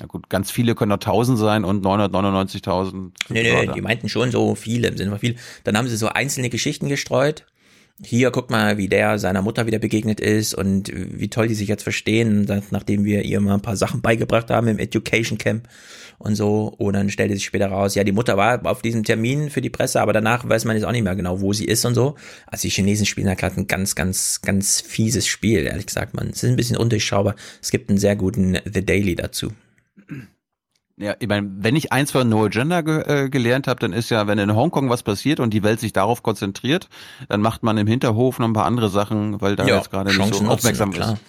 [0.01, 3.11] Na gut, ganz viele können noch 1000 sein und 999.000.
[3.29, 5.37] Nee, nee, die meinten schon so viele im Sinne von viel.
[5.65, 7.45] Dann haben sie so einzelne Geschichten gestreut.
[8.03, 11.69] Hier, guck mal, wie der seiner Mutter wieder begegnet ist und wie toll die sich
[11.69, 15.69] jetzt verstehen, nachdem wir ihr mal ein paar Sachen beigebracht haben im Education Camp
[16.19, 16.75] und so.
[16.79, 19.71] Und dann stellte sich später raus, ja, die Mutter war auf diesem Termin für die
[19.71, 22.17] Presse, aber danach weiß man jetzt auch nicht mehr genau, wo sie ist und so.
[22.47, 26.31] Also die Chinesen spielen da gerade ein ganz, ganz, ganz fieses Spiel, ehrlich gesagt, man.
[26.31, 27.37] Es ist ein bisschen undurchschaubar.
[27.61, 29.53] Es gibt einen sehr guten The Daily dazu.
[31.03, 34.09] Ja, ich meine, wenn ich eins von No Agenda ge äh, gelernt habe, dann ist
[34.11, 36.89] ja, wenn in Hongkong was passiert und die Welt sich darauf konzentriert,
[37.29, 40.17] dann macht man im Hinterhof noch ein paar andere Sachen, weil da ja, jetzt gerade
[40.17, 41.23] nicht so aufmerksam nutzen, ist.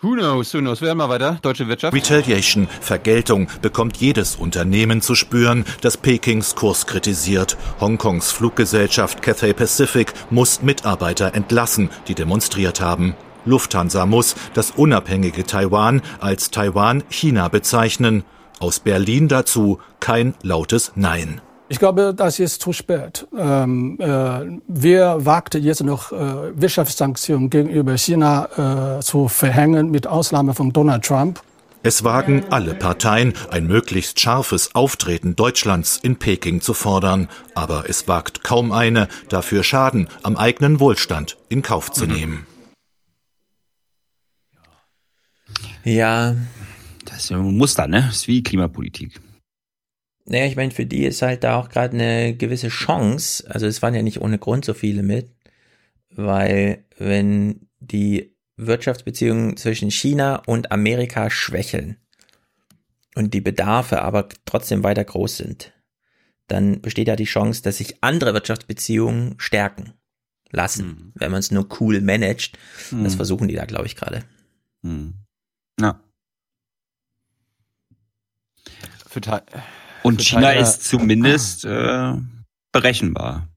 [0.00, 0.80] Who knows, who knows.
[0.80, 1.40] Wir mal weiter.
[1.42, 1.92] Deutsche Wirtschaft.
[1.92, 7.56] Retaliation, Vergeltung bekommt jedes Unternehmen zu spüren, das Pekings Kurs kritisiert.
[7.80, 13.16] Hongkongs Fluggesellschaft Cathay Pacific muss Mitarbeiter entlassen, die demonstriert haben.
[13.44, 18.24] Lufthansa muss das unabhängige Taiwan als Taiwan-China bezeichnen.
[18.60, 21.40] Aus Berlin dazu kein lautes Nein.
[21.70, 23.26] Ich glaube, das ist zu spät.
[23.36, 26.16] Ähm, äh, wer wagt jetzt noch äh,
[26.58, 31.42] Wirtschaftssanktionen gegenüber China äh, zu verhängen, mit Ausnahme von Donald Trump?
[31.82, 37.28] Es wagen alle Parteien, ein möglichst scharfes Auftreten Deutschlands in Peking zu fordern.
[37.54, 42.46] Aber es wagt kaum eine, dafür Schaden am eigenen Wohlstand in Kauf zu nehmen.
[45.88, 46.36] Ja.
[47.04, 48.02] Das ist ein Muster, ne?
[48.06, 49.20] Das ist wie Klimapolitik.
[50.26, 53.50] Naja, ich meine, für die ist halt da auch gerade eine gewisse Chance.
[53.50, 55.30] Also es waren ja nicht ohne Grund so viele mit,
[56.10, 61.96] weil wenn die Wirtschaftsbeziehungen zwischen China und Amerika schwächeln
[63.14, 65.72] und die Bedarfe aber trotzdem weiter groß sind,
[66.46, 69.94] dann besteht ja die Chance, dass sich andere Wirtschaftsbeziehungen stärken
[70.50, 71.12] lassen, mhm.
[71.14, 72.58] wenn man es nur cool managt.
[72.90, 73.04] Mhm.
[73.04, 74.24] Das versuchen die da, glaube ich, gerade.
[74.82, 75.14] Mhm.
[75.80, 76.00] Ja.
[80.02, 82.14] Und China ist zumindest äh,
[82.72, 83.48] berechenbar,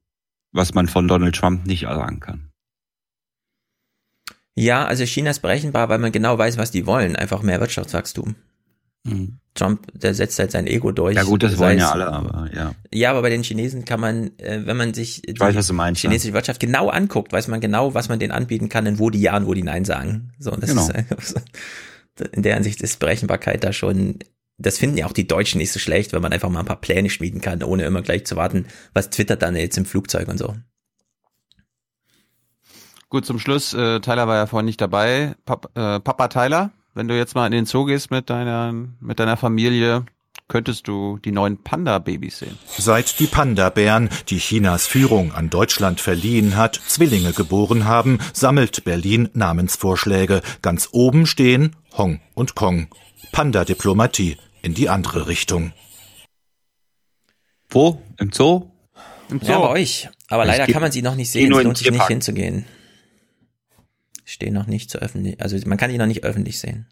[0.52, 2.48] was man von Donald Trump nicht sagen kann.
[4.54, 7.16] Ja, also China ist berechenbar, weil man genau weiß, was die wollen.
[7.16, 8.34] Einfach mehr Wirtschaftswachstum.
[9.04, 9.38] Mhm.
[9.54, 11.14] Trump, der setzt halt sein Ego durch.
[11.16, 12.74] Ja gut, das, wollen ja alle, aber ja.
[12.92, 15.74] Ja, aber bei den Chinesen kann man, äh, wenn man sich die weiß, was du
[15.74, 16.34] meinst, chinesische ja.
[16.34, 19.36] Wirtschaft genau anguckt, weiß man genau, was man denen anbieten kann und wo die Ja
[19.36, 20.32] und wo die Nein sagen.
[20.38, 20.88] So, das genau.
[20.88, 21.34] ist,
[22.32, 24.18] in der Ansicht ist Berechenbarkeit da schon,
[24.58, 26.80] das finden ja auch die Deutschen nicht so schlecht, wenn man einfach mal ein paar
[26.80, 30.38] Pläne schmieden kann, ohne immer gleich zu warten, was twittert dann jetzt im Flugzeug und
[30.38, 30.54] so.
[33.08, 35.34] Gut, zum Schluss, äh, Tyler war ja vorhin nicht dabei.
[35.44, 39.18] Pap, äh, Papa Tyler, wenn du jetzt mal in den Zoo gehst mit deiner, mit
[39.20, 40.06] deiner Familie,
[40.48, 42.58] könntest du die neuen Panda-Babys sehen.
[42.76, 49.28] Seit die Panda-Bären, die Chinas Führung an Deutschland verliehen hat, Zwillinge geboren haben, sammelt Berlin
[49.32, 50.42] Namensvorschläge.
[50.60, 52.88] Ganz oben stehen Hong und Kong.
[53.32, 55.72] Panda-Diplomatie in die andere Richtung.
[57.68, 58.02] Wo?
[58.18, 58.70] Im Zoo?
[59.30, 59.52] Im Zoo.
[59.52, 60.08] Ja, bei euch.
[60.28, 61.52] Aber leider kann man sie noch nicht sehen.
[61.52, 62.64] Es lohnt sich nicht hinzugehen.
[64.24, 65.40] Stehen noch nicht zu öffentlich.
[65.42, 66.86] Also man kann sie noch nicht öffentlich sehen.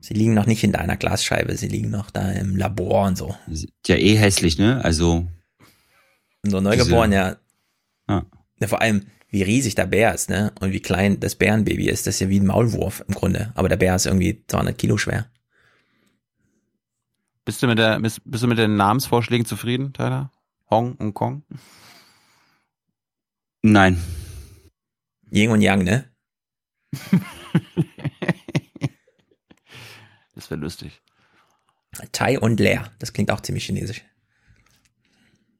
[0.00, 3.34] Sie liegen noch nicht hinter einer Glasscheibe, sie liegen noch da im Labor und so.
[3.86, 4.82] Ja, eh hässlich, ne?
[4.84, 5.26] Also.
[6.44, 7.36] So neugeboren, ja.
[8.08, 8.24] ja.
[8.60, 8.68] ja.
[8.68, 10.52] Vor allem, wie riesig der Bär ist, ne?
[10.60, 12.06] Und wie klein das Bärenbaby ist.
[12.06, 13.52] Das ist ja wie ein Maulwurf im Grunde.
[13.54, 15.30] Aber der Bär ist irgendwie 200 Kilo schwer.
[17.44, 20.30] Bist du mit der, bist, bist du mit den Namensvorschlägen zufrieden, Tyler?
[20.70, 21.44] Hong und Kong?
[23.62, 24.02] Nein.
[25.30, 26.04] Ying und Yang, ne?
[30.34, 31.02] Das wäre lustig.
[32.12, 32.92] Tai und Leer.
[33.00, 34.04] Das klingt auch ziemlich chinesisch.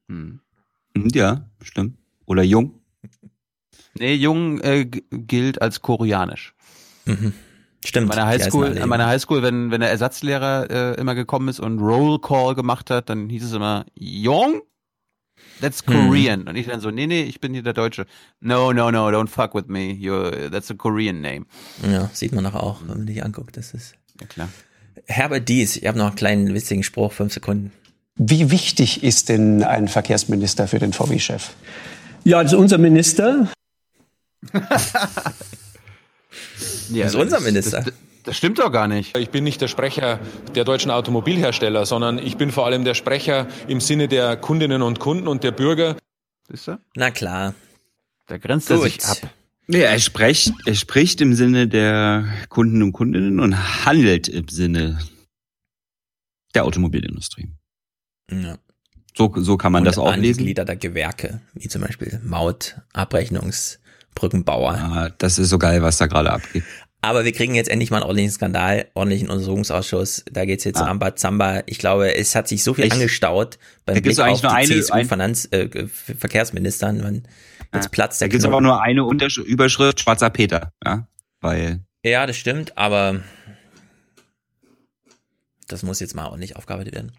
[0.07, 0.41] Hm.
[0.95, 1.99] Ja, stimmt.
[2.27, 2.81] Oder Jung.
[4.01, 6.55] Nee, Jung äh, gilt als koreanisch.
[7.05, 7.33] Mhm.
[7.85, 8.11] Stimmt.
[8.11, 11.79] An meiner Highschool, an meiner Highschool, wenn, wenn der Ersatzlehrer äh, immer gekommen ist und
[11.79, 14.63] Roll Call gemacht hat, dann hieß es immer Jung?
[15.61, 15.95] That's hm.
[15.95, 16.41] Korean.
[16.41, 16.49] Hm.
[16.49, 18.07] Und ich dann so, nee, nee, ich bin hier der Deutsche.
[18.41, 19.93] No, no, no, don't fuck with me.
[19.93, 21.47] You're, that's a Korean name.
[21.91, 23.57] Ja, sieht man doch auch, wenn man dich anguckt.
[23.57, 23.95] Das ist.
[24.21, 24.49] Ja, klar.
[25.07, 27.73] Herbert Dies, ich habe noch einen kleinen witzigen Spruch, fünf Sekunden.
[28.17, 31.51] Wie wichtig ist denn ein Verkehrsminister für den VW-Chef?
[32.25, 33.49] Ja, also unser Minister.
[36.91, 37.83] ja, das ist unser Minister.
[37.83, 37.95] Das,
[38.25, 39.17] das stimmt doch gar nicht.
[39.17, 40.21] Ich bin nicht der Sprecher
[40.55, 44.99] der deutschen Automobilhersteller, sondern ich bin vor allem der Sprecher im Sinne der Kundinnen und
[44.99, 45.97] Kunden und der Bürger.
[46.49, 46.81] Ist er?
[46.95, 47.55] Na klar.
[48.27, 49.19] Da grenzt er sich ab.
[49.67, 54.99] Nee, er spricht, er spricht im Sinne der Kunden und Kundinnen und handelt im Sinne
[56.55, 57.51] der Automobilindustrie.
[58.31, 58.59] Ja.
[59.17, 60.45] So, so kann man und das auch lesen.
[60.45, 62.77] Glieder der Gewerke, wie zum Beispiel Maut,
[64.19, 64.75] Abrechnungsbrückenbauer.
[64.75, 66.65] Ja, das ist so geil, was da gerade abgeht.
[67.01, 70.25] Aber wir kriegen jetzt endlich mal einen ordentlichen Skandal, ordentlichen Untersuchungsausschuss.
[70.33, 70.87] Da geht's jetzt ah.
[70.87, 71.63] Rambazamba.
[71.67, 72.95] Ich glaube, es hat sich so viel Echt?
[72.95, 75.95] angestaut beim Blick auf die CSU-Finanz, äh, jetzt
[76.25, 77.89] ja.
[77.91, 80.73] Platz der Da gibt's aber nur eine Untersch Überschrift, schwarzer Peter.
[80.85, 81.07] Ja,
[81.41, 81.85] weil.
[82.05, 83.23] Ja, das stimmt, aber
[85.69, 87.13] das muss jetzt mal ordentlich aufgearbeitet werden.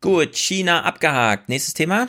[0.00, 1.48] Gut, China abgehakt.
[1.48, 2.08] Nächstes Thema.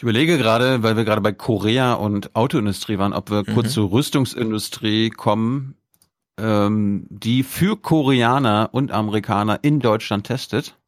[0.00, 3.52] Ich überlege gerade, weil wir gerade bei Korea und Autoindustrie waren, ob wir mhm.
[3.52, 5.74] kurz zur Rüstungsindustrie kommen,
[6.38, 10.78] ähm, die für Koreaner und Amerikaner in Deutschland testet.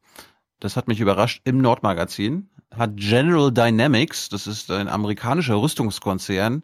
[0.59, 2.49] Das hat mich überrascht im Nordmagazin.
[2.75, 6.63] Hat General Dynamics, das ist ein amerikanischer Rüstungskonzern,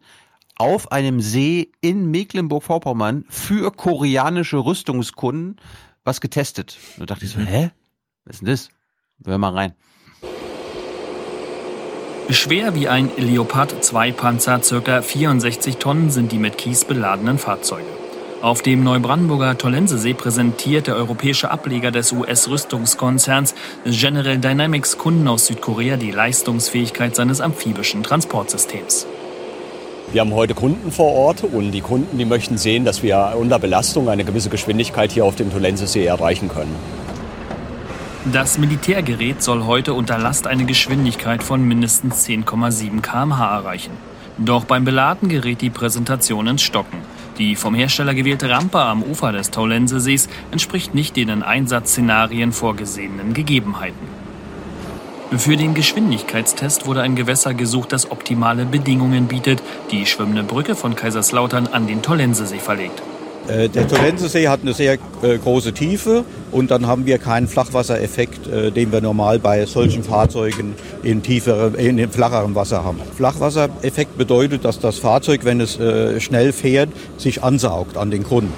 [0.57, 5.57] auf einem See in Mecklenburg-Vorpommern für koreanische Rüstungskunden
[6.03, 6.80] was getestet.
[6.97, 7.69] Da dachte ich so, hä?
[8.26, 8.69] Was ist denn das?
[9.23, 9.76] Hör mal rein.
[12.31, 15.01] Schwer wie ein Leopard 2 Panzer, ca.
[15.01, 17.88] 64 Tonnen sind die mit Kies beladenen Fahrzeuge.
[18.43, 25.97] Auf dem Neubrandenburger Tollensesee präsentiert der europäische Ableger des US-Rüstungskonzerns General Dynamics Kunden aus Südkorea
[25.97, 29.07] die Leistungsfähigkeit seines amphibischen Transportsystems.
[30.11, 33.57] Wir haben heute Kunden vor Ort und die Kunden, die möchten sehen, dass wir unter
[33.57, 36.76] Belastung eine gewisse Geschwindigkeit hier auf dem Tollensesee erreichen können.
[38.25, 43.93] Das Militärgerät soll heute unter Last eine Geschwindigkeit von mindestens 10,7 km/h erreichen.
[44.37, 46.97] Doch beim Beladen gerät die Präsentation ins Stocken.
[47.37, 53.33] Die vom Hersteller gewählte Rampe am Ufer des Taulensesees entspricht nicht den in Einsatzszenarien vorgesehenen
[53.33, 54.09] Gegebenheiten.
[55.37, 60.93] Für den Geschwindigkeitstest wurde ein Gewässer gesucht, das optimale Bedingungen bietet, die schwimmende Brücke von
[60.93, 63.01] Kaiserslautern an den Tollensesee verlegt.
[63.49, 68.47] Äh, der Tolensesee hat eine sehr äh, große Tiefe und dann haben wir keinen Flachwassereffekt,
[68.47, 72.99] äh, den wir normal bei solchen Fahrzeugen in, tiefere, in flacherem Wasser haben.
[73.15, 75.80] Flachwassereffekt bedeutet, dass das Fahrzeug, wenn es
[76.21, 78.51] schnell fährt, sich ansaugt an den Grund.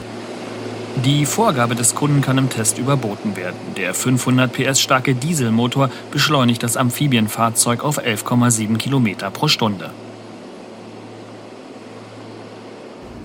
[1.05, 3.55] Die Vorgabe des Kunden kann im Test überboten werden.
[3.77, 9.91] Der 500 PS starke Dieselmotor beschleunigt das Amphibienfahrzeug auf 11,7 Kilometer pro Stunde.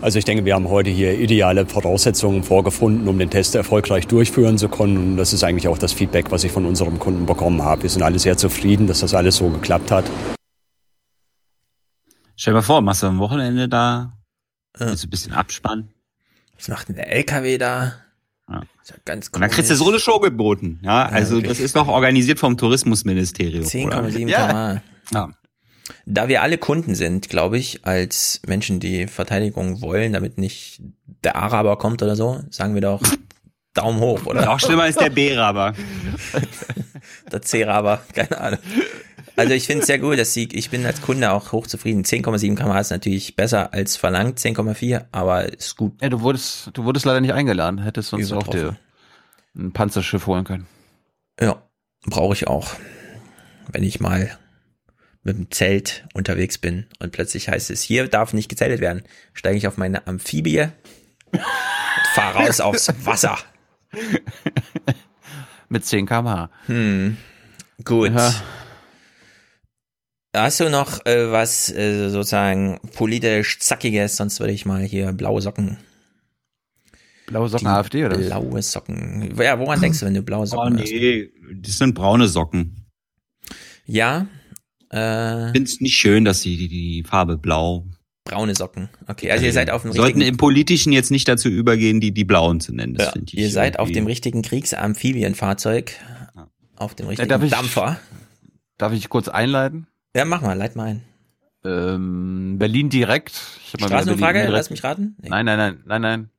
[0.03, 4.59] Also ich denke, wir haben heute hier ideale Voraussetzungen vorgefunden, um den Test erfolgreich durchführen
[4.59, 4.97] zu können.
[4.99, 7.85] Und das ist eigentlich auch das Feedback, was ich von unserem Kunden bekommen habe.
[7.85, 10.05] Wir sind alle sehr zufrieden, dass das alles so geklappt hat.
[12.37, 14.13] Stell dir mal vor, machst du am Wochenende da
[14.79, 14.89] ja.
[14.89, 15.89] ein bisschen Abspann.
[16.57, 17.95] Was macht denn der LKW da?
[18.49, 18.61] Ja.
[18.61, 20.79] ja ganz Und dann kriegst du so eine Show geboten.
[20.83, 23.65] Ja, also ja, das ist doch organisiert vom Tourismusministerium.
[23.65, 24.83] 10,7 ja.
[25.13, 25.31] ja.
[26.05, 30.81] Da wir alle Kunden sind, glaube ich, als Menschen, die Verteidigung wollen, damit nicht
[31.25, 33.03] der Araber kommt oder so, sagen wir doch
[33.75, 34.45] Daumen hoch, oder?
[34.45, 35.75] Noch schlimmer ist der B-Raber.
[37.33, 38.59] der C-Raber, keine Ahnung.
[39.37, 42.05] Also ich finde es sehr gut, dass sie, ich bin als Kunde auch hochzufrieden.
[42.05, 46.01] 10,7 km ist natürlich besser als verlangt, 10,4, aber ist gut.
[46.01, 48.77] Ja, du wurdest, du wurdest leider nicht eingeladen, hättest sonst auch dir
[49.55, 50.67] ein Panzerschiff holen können.
[51.39, 51.63] Ja,
[52.07, 52.69] brauche ich auch.
[53.71, 54.39] Wenn ich mal
[55.27, 59.03] mit dem Zelt unterwegs bin und plötzlich heißt es, hier darf nicht gezeltet werden,
[59.35, 60.69] steige ich auf meine Amphibie
[61.33, 61.43] und
[62.15, 63.37] fahre raus aufs Wasser.
[65.69, 66.49] Mit 10 km/h.
[66.67, 67.17] Hm.
[67.85, 68.13] Gut.
[68.13, 68.33] Ja.
[70.35, 74.17] Hast du noch äh, was äh, sozusagen politisch zackiges?
[74.17, 75.79] Sonst würde ich mal hier blaue Socken.
[77.27, 78.19] Blaue Socken Die AfD oder?
[78.19, 79.35] Blaue Socken.
[79.39, 81.67] Ja, woran denkst du, wenn du blaue Socken oh, nee, hast?
[81.67, 82.87] das sind braune Socken.
[83.87, 84.27] Ja.
[84.93, 87.87] Äh, ich finde es nicht schön, dass sie die, die Farbe blau.
[88.25, 88.89] Braune Socken.
[89.07, 90.29] Okay, also ihr seid auf dem Sollten richtigen.
[90.29, 92.95] im Politischen jetzt nicht dazu übergehen, die die blauen zu nennen.
[92.95, 95.93] Das ja, ich ihr seid auf dem richtigen Kriegsamphibienfahrzeug.
[96.77, 98.01] Auf dem richtigen darf Dampfer.
[98.43, 98.49] Ich,
[98.79, 99.87] darf ich kurz einleiten?
[100.15, 101.03] Ja, mach mal, leit mal ein.
[101.65, 103.33] Ähm, Berlin direkt.
[103.77, 105.17] Straßenumfrage, lass mich raten?
[105.23, 105.29] Nee.
[105.29, 106.31] Nein, nein, nein, nein, nein.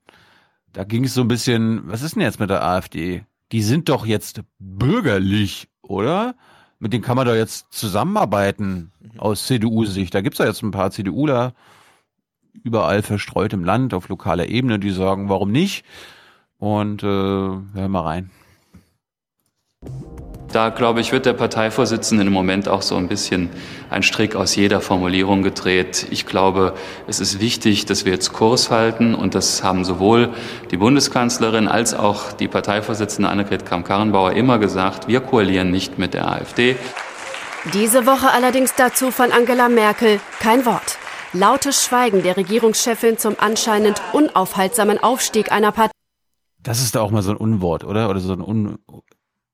[0.73, 3.23] Da ging es so ein bisschen, was ist denn jetzt mit der AfD?
[3.51, 6.35] Die sind doch jetzt bürgerlich, oder?
[6.79, 9.19] Mit denen kann man doch jetzt zusammenarbeiten mhm.
[9.19, 10.13] aus CDU-Sicht.
[10.13, 11.53] Da gibt's ja jetzt ein paar CDUler
[12.63, 15.85] überall verstreut im Land auf lokaler Ebene, die sagen, warum nicht?
[16.57, 18.31] Und äh, hören mal rein.
[20.51, 23.49] Da, glaube ich, wird der Parteivorsitzende im Moment auch so ein bisschen
[23.89, 26.07] ein Strick aus jeder Formulierung gedreht.
[26.09, 26.73] Ich glaube,
[27.05, 30.29] es ist wichtig, dass wir jetzt Kurs halten und das haben sowohl
[30.71, 35.09] die Bundeskanzlerin als auch die Parteivorsitzende Annegret Kramp-Karrenbauer immer gesagt.
[35.09, 36.77] Wir koalieren nicht mit der AfD.
[37.73, 40.97] Diese Woche allerdings dazu von Angela Merkel kein Wort.
[41.33, 45.91] Lautes Schweigen der Regierungschefin zum anscheinend unaufhaltsamen Aufstieg einer Partei.
[46.63, 48.09] Das ist da auch mal so ein Unwort, oder?
[48.09, 48.79] Oder so ein Un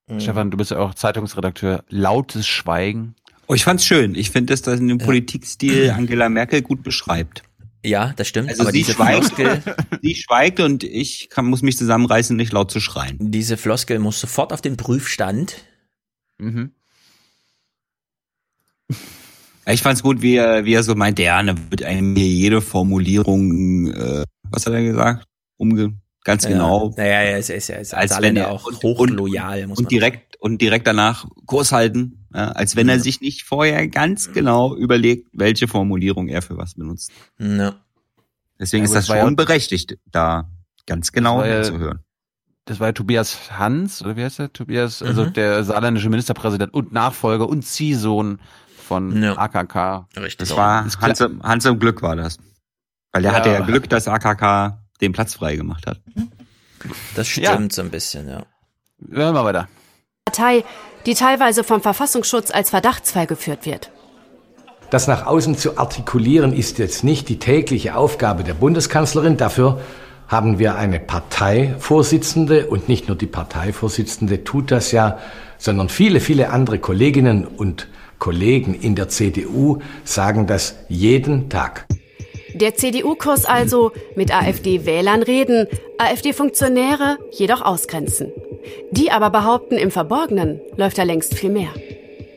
[0.08, 0.20] Mhm.
[0.20, 1.84] Stefan, du bist ja auch Zeitungsredakteur.
[1.90, 3.16] Lautes Schweigen.
[3.48, 4.16] Oh, ich fand's schön.
[4.16, 5.06] Ich finde, dass das in dem ja.
[5.06, 7.44] Politikstil Angela Merkel gut beschreibt.
[7.86, 8.50] Ja, das stimmt.
[8.50, 9.34] Also aber sie schweigt,
[10.02, 13.18] sie schweigt und ich kann, muss mich zusammenreißen, nicht laut zu schreien.
[13.20, 15.56] Diese Floskel muss sofort auf den Prüfstand.
[16.38, 16.72] Mhm.
[19.66, 22.62] Ich fand's gut, wie er, wie er so meint, ja, da wird einem hier jede
[22.62, 25.26] Formulierung, äh, was hat er gesagt,
[25.58, 25.94] umge
[26.24, 26.94] Ganz genau.
[26.95, 30.62] Naja, ja, ist, ist, ist als, als wenn er auch hochloyal muss und direkt und
[30.62, 32.94] direkt danach Kurs halten, ja, als wenn ja.
[32.94, 37.12] er sich nicht vorher ganz genau überlegt, welche Formulierung er für was benutzt.
[37.40, 37.76] Ja.
[38.60, 40.50] Deswegen ist das schon ja, berechtigt, da
[40.86, 42.00] ganz genau zu hören.
[42.66, 44.54] Das war ja Tobias Hans, oder wie heißt der?
[44.54, 45.34] Tobias, also mhm.
[45.34, 48.40] der saarländische Ministerpräsident und Nachfolger und Ziehsohn
[48.78, 50.08] von AKK.
[50.16, 50.38] Richtig.
[50.38, 52.38] Das war Hans, Hans im Glück war das.
[53.12, 55.99] Weil er hatte ja Glück, dass AKK den Platz frei gemacht hat.
[57.15, 57.68] Das stimmt ja.
[57.70, 58.44] so ein bisschen, ja.
[59.11, 59.68] Hören wir weiter.
[60.26, 60.64] Partei,
[61.06, 63.91] die teilweise vom Verfassungsschutz als Verdachtsfall geführt wird.
[64.90, 69.38] Das nach außen zu artikulieren ist jetzt nicht die tägliche Aufgabe der Bundeskanzlerin.
[69.38, 69.82] Dafür
[70.28, 75.18] haben wir eine Parteivorsitzende und nicht nur die Parteivorsitzende tut das ja,
[75.57, 77.88] sondern viele, viele andere Kolleginnen und
[78.20, 81.86] Kollegen in der CDU sagen das jeden Tag.
[82.54, 85.68] Der CDU-Kurs also mit AfD-Wählern reden,
[85.98, 88.32] AfD-Funktionäre jedoch ausgrenzen.
[88.92, 91.70] Die aber behaupten, im Verborgenen läuft da längst viel mehr.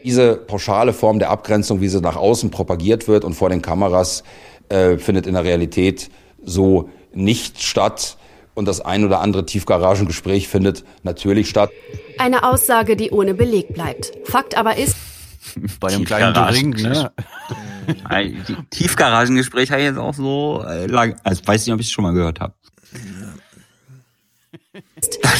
[0.04, 4.22] Diese pauschale Form der Abgrenzung, wie sie nach außen propagiert wird und vor den Kameras,
[4.68, 6.10] äh, findet in der Realität
[6.42, 8.16] so nicht statt.
[8.54, 11.70] Und das ein oder andere Tiefgaragengespräch findet natürlich statt.
[12.18, 14.12] Eine Aussage, die ohne Beleg bleibt.
[14.24, 14.96] Fakt aber ist,
[15.80, 17.12] bei einem kleinen Drink, ne?
[18.70, 22.04] Tiefgaragengespräch habe ich jetzt auch so äh, lang, also weiß nicht, ob ich es schon
[22.04, 22.54] mal gehört habe.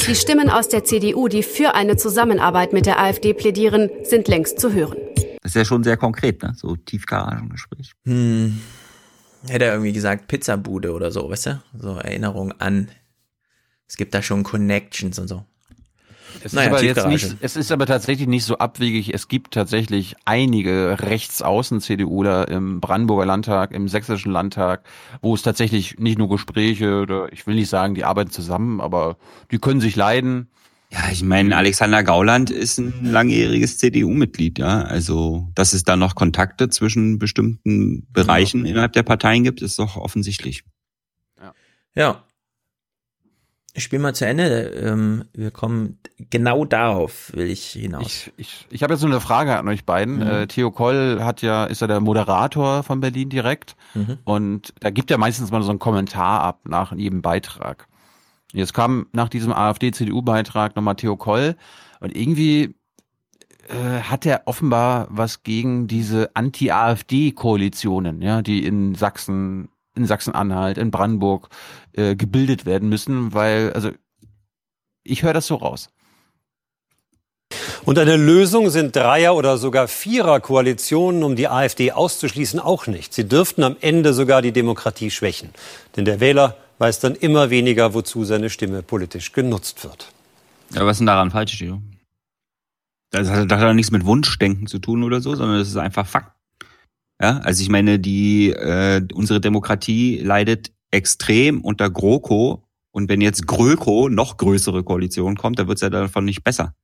[0.07, 4.61] Die Stimmen aus der CDU, die für eine Zusammenarbeit mit der AfD plädieren, sind längst
[4.61, 4.97] zu hören.
[5.43, 6.55] Das ist ja schon sehr konkret, ne?
[6.57, 7.93] So Tiefgaragengespräch.
[8.05, 8.61] Hm.
[9.49, 11.63] Hätte er irgendwie gesagt Pizzabude oder so, weißt du?
[11.79, 12.89] So Erinnerung an.
[13.89, 15.45] Es gibt da schon Connections und so.
[16.43, 19.13] Es, naja, ist aber jetzt nicht, es ist aber tatsächlich nicht so abwegig.
[19.13, 24.85] Es gibt tatsächlich einige Rechtsaußen-CDUler im Brandenburger Landtag, im Sächsischen Landtag,
[25.23, 29.17] wo es tatsächlich nicht nur Gespräche oder ich will nicht sagen, die arbeiten zusammen, aber
[29.51, 30.49] die können sich leiden.
[30.91, 34.83] Ja, ich meine, Alexander Gauland ist ein langjähriges CDU-Mitglied, ja.
[34.83, 38.71] Also, dass es da noch Kontakte zwischen bestimmten Bereichen ja.
[38.71, 40.63] innerhalb der Parteien gibt, ist doch offensichtlich.
[41.97, 42.26] Ja.
[43.81, 44.69] Spiele mal zu Ende.
[44.69, 45.99] Ähm, wir kommen
[46.31, 48.07] genau darauf, will ich hinaus.
[48.07, 50.17] Ich, ich, ich habe jetzt nur eine Frage an euch beiden.
[50.17, 50.23] Mhm.
[50.23, 53.77] Äh, Theo Koll hat ja, ist ja der Moderator von Berlin direkt.
[53.95, 54.19] Mhm.
[54.25, 57.89] Und da gibt er meistens mal so einen Kommentar ab nach jedem Beitrag.
[58.53, 61.57] Jetzt kam nach diesem AfD-CDU-Beitrag nochmal Theo Koll
[62.01, 62.75] und irgendwie
[63.69, 70.91] äh, hat er offenbar was gegen diese Anti-AfD-Koalitionen, ja, die in Sachsen, in Sachsen-Anhalt, in
[70.91, 71.49] Brandenburg
[71.93, 73.91] äh, gebildet werden müssen, weil, also
[75.03, 75.89] ich höre das so raus.
[77.85, 83.15] Und eine Lösung sind Dreier- oder sogar Vierer-Koalitionen, um die AfD auszuschließen, auch nicht.
[83.15, 85.51] Sie dürften am Ende sogar die Demokratie schwächen.
[85.97, 90.09] Denn der Wähler weiß dann immer weniger, wozu seine Stimme politisch genutzt wird.
[90.75, 91.81] Ja, was ist denn daran falsch, Gio?
[93.11, 96.07] Das hat, das hat nichts mit Wunschdenken zu tun oder so, sondern das ist einfach
[96.07, 96.36] Fakt.
[97.21, 103.47] Ja, also ich meine, die äh, unsere Demokratie leidet extrem unter GroKo und wenn jetzt
[103.47, 106.75] GröKo noch größere Koalition kommt, dann wird's ja davon nicht besser.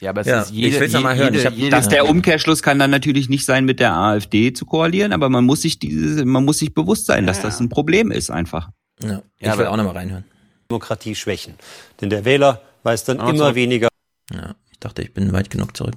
[0.00, 1.34] Ja, aber es Ja, ist jede, ich will's noch mal jede, hören.
[1.34, 4.66] Ich hab- jede, dass der Umkehrschluss kann dann natürlich nicht sein, mit der AfD zu
[4.66, 8.10] koalieren, aber man muss sich diese, man muss sich bewusst sein, dass das ein Problem
[8.10, 8.70] ist einfach.
[9.02, 10.24] Ja, ich will auch noch mal reinhören.
[10.70, 11.54] Demokratie schwächen.
[12.00, 13.54] Denn der Wähler weiß dann Auch immer zurück.
[13.54, 13.88] weniger.
[14.34, 15.94] Ja, ich dachte, ich bin weit genug zurück.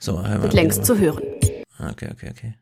[0.00, 1.22] So, einmal Wird längst zu hören.
[1.78, 2.54] Okay, okay, okay.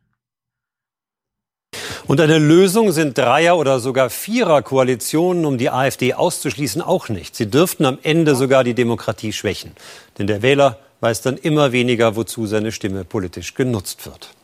[2.06, 7.36] Und eine Lösung sind Dreier- oder sogar Vierer-Koalitionen, um die AfD auszuschließen, auch nicht.
[7.36, 9.72] Sie dürften am Ende sogar die Demokratie schwächen.
[10.18, 14.34] Denn der Wähler weiß dann immer weniger, wozu seine Stimme politisch genutzt wird.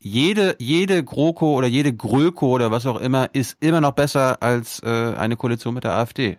[0.00, 4.80] jede, jede GroKo oder jede Gröko oder was auch immer ist immer noch besser als
[4.82, 4.86] äh,
[5.16, 6.38] eine Koalition mit der AfD.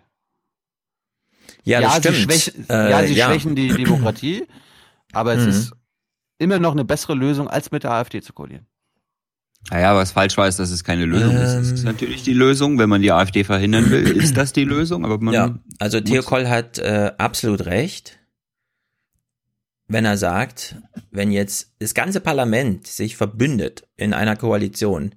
[1.64, 2.16] Ja, das sie stimmt.
[2.16, 3.26] schwächen, Äh, ja, sie ja.
[3.26, 4.46] schwächen die Demokratie,
[5.12, 5.48] aber es Mhm.
[5.48, 5.72] ist
[6.42, 8.66] immer noch eine bessere Lösung, als mit der AfD zu koalieren.
[9.70, 11.52] Naja, was falsch war, ist, dass es keine Lösung ist.
[11.52, 15.04] Es ist natürlich die Lösung, wenn man die AfD verhindern will, ist das die Lösung,
[15.04, 18.18] aber man Ja, also Theo Koll hat äh, absolut recht,
[19.86, 20.76] wenn er sagt,
[21.10, 25.14] wenn jetzt das ganze Parlament sich verbündet in einer Koalition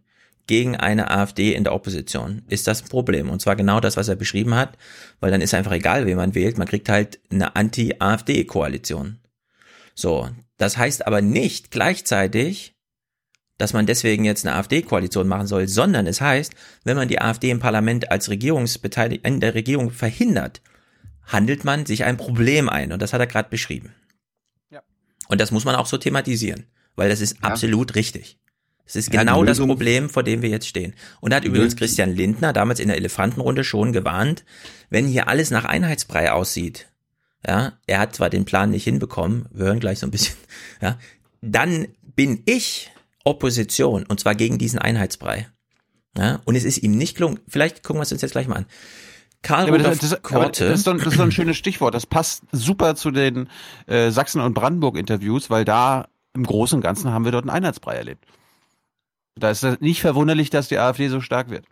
[0.47, 3.30] gegen eine AfD in der Opposition, ist das ein Problem.
[3.30, 4.77] Und zwar genau das, was er beschrieben hat,
[5.19, 9.18] weil dann ist einfach egal, wen man wählt, man kriegt halt eine Anti-AfD-Koalition.
[9.95, 12.76] So, das heißt aber nicht gleichzeitig,
[13.57, 16.53] dass man deswegen jetzt eine AfD-Koalition machen soll, sondern es heißt,
[16.84, 20.61] wenn man die AfD im Parlament als Regierungsbeteiligte in der Regierung verhindert,
[21.26, 22.91] handelt man sich ein Problem ein.
[22.91, 23.94] Und das hat er gerade beschrieben.
[25.27, 26.65] Und das muss man auch so thematisieren,
[26.95, 28.38] weil das ist absolut richtig.
[28.86, 30.94] Es ist Ja, genau das Problem, vor dem wir jetzt stehen.
[31.19, 34.45] Und da hat Die übrigens Christian Lindner damals in der Elefantenrunde schon gewarnt,
[34.90, 36.88] wenn hier alles nach Einheitsbrei aussieht,
[37.47, 40.35] ja, er hat zwar den Plan nicht hinbekommen, wir hören gleich so ein bisschen,
[40.81, 40.97] ja,
[41.41, 42.91] dann bin ich
[43.23, 45.47] Opposition und zwar gegen diesen Einheitsbrei.
[46.17, 47.39] Ja, und es ist ihm nicht gelungen.
[47.47, 48.65] Vielleicht gucken wir es uns jetzt gleich mal an.
[49.41, 50.69] Karl Ja, das, Korte.
[50.69, 51.93] das, ist doch, das ist doch ein schönes Stichwort.
[51.93, 53.49] Das passt super zu den
[53.85, 57.95] äh, Sachsen- und Brandenburg-Interviews, weil da im Großen und Ganzen haben wir dort einen Einheitsbrei
[57.95, 58.26] erlebt.
[59.35, 61.65] Da ist es nicht verwunderlich, dass die AfD so stark wird.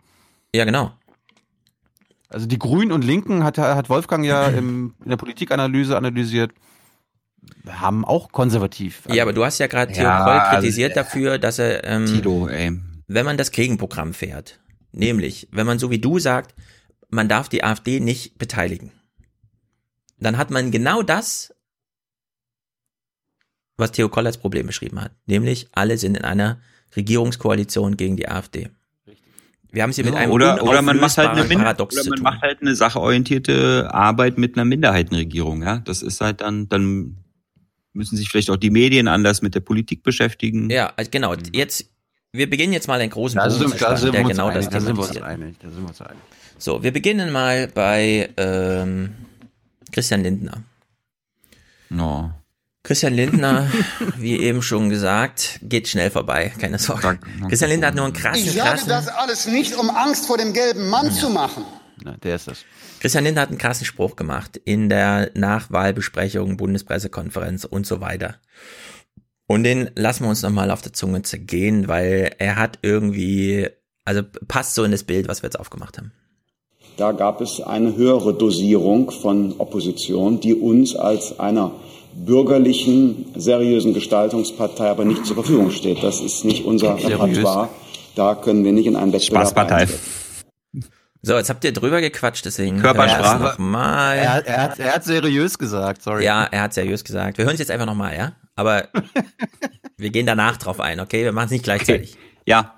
[0.54, 0.92] Ja, genau.
[2.28, 6.52] Also die Grünen und Linken hat, hat Wolfgang ja im, in der Politikanalyse analysiert,
[7.68, 9.02] haben auch konservativ.
[9.08, 12.06] Ja, aber du hast ja gerade Theo Ja, Koll also, kritisiert dafür, dass er, ähm,
[12.06, 12.78] Tito, ey.
[13.06, 14.60] wenn man das Gegenprogramm fährt,
[14.92, 16.54] nämlich, wenn man so wie du sagt,
[17.10, 18.92] man darf die AfD nicht beteiligen,
[20.18, 21.54] dann hat man genau das,
[23.76, 26.60] was Theo Koll als Problem beschrieben hat, nämlich alle sind in einer
[26.96, 28.70] Regierungskoalition gegen die AfD.
[29.74, 32.08] Wir haben es hier mit Ja, einem oder, oder man macht halt eine, Paradox oder
[32.10, 35.78] man macht halt eine sachorientierte Arbeit mit einer Minderheitenregierung, ja.
[35.78, 37.16] Das ist halt dann, dann
[37.92, 40.70] müssen sich vielleicht auch die Medien anders mit der Politik beschäftigen.
[40.70, 41.34] Ja, also genau.
[41.52, 41.90] Jetzt,
[42.32, 44.30] wir beginnen jetzt mal einen großen Da sind, Bogen zu da sind wir der uns
[44.30, 46.22] genau einig, das da sind wir uns einig, da sind wir uns einig.
[46.58, 49.14] So, wir beginnen mal bei ähm,
[49.90, 50.62] Christian Lindner.
[51.90, 52.32] No.
[52.84, 53.70] Christian Lindner,
[54.18, 57.18] wie eben schon gesagt, geht schnell vorbei, keine Sorge.
[57.48, 58.88] Christian Lindner hat nur einen krassen, Ich sage krassen.
[58.90, 61.64] das alles nicht, um Angst vor dem gelben Mann zu machen.
[62.04, 62.58] Na, der ist das.
[63.00, 68.36] Christian Lindner hat einen krassen Spruch gemacht in der Nachwahlbesprechung, Bundespressekonferenz und so weiter.
[69.46, 73.66] Und den lassen wir uns nochmal auf der Zunge zergehen, weil er hat irgendwie,
[74.04, 76.12] also passt so in das Bild, was wir jetzt aufgemacht haben.
[76.98, 81.72] Da gab es eine höhere Dosierung von Opposition, die uns als einer
[82.16, 86.02] bürgerlichen, seriösen Gestaltungspartei aber nicht zur Verfügung steht.
[86.02, 86.96] Das ist nicht unser.
[86.96, 87.68] Repertoire.
[88.14, 89.88] Da können wir nicht in einen Wettbewerb Spaßpartei.
[91.22, 93.42] So, jetzt habt ihr drüber gequatscht, deswegen Körpersprache.
[93.42, 94.18] nochmal.
[94.18, 96.24] Er, hat- er, hat, er hat seriös gesagt, sorry.
[96.24, 97.38] Ja, er hat seriös gesagt.
[97.38, 98.32] Wir hören es jetzt einfach nochmal, ja?
[98.56, 98.88] Aber
[99.96, 101.24] wir gehen danach drauf ein, okay?
[101.24, 102.16] Wir machen es nicht gleichzeitig.
[102.46, 102.74] Ja.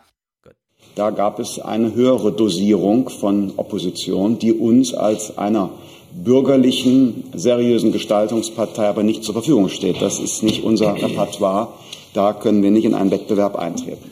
[0.94, 5.70] Da gab es eine höhere Dosierung von Opposition, die uns als einer
[6.12, 10.00] bürgerlichen, seriösen Gestaltungspartei aber nicht zur Verfügung steht.
[10.00, 11.68] Das ist nicht unser Repertoire.
[12.14, 14.10] Da können wir nicht in einen Wettbewerb eintreten.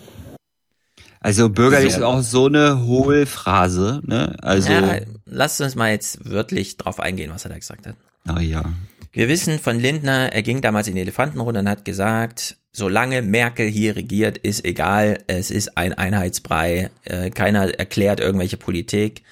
[1.20, 4.36] Also bürgerlich ist auch so eine Hohlphrase, ne?
[4.42, 4.70] Also.
[4.70, 7.96] Ja, lasst uns mal jetzt wirklich drauf eingehen, was er da gesagt hat.
[8.26, 8.62] Ah ja.
[9.10, 13.68] Wir wissen von Lindner, er ging damals in die Elefantenrunde und hat gesagt, solange Merkel
[13.68, 19.22] hier regiert, ist egal, es ist ein Einheitsbrei, äh, keiner erklärt irgendwelche Politik.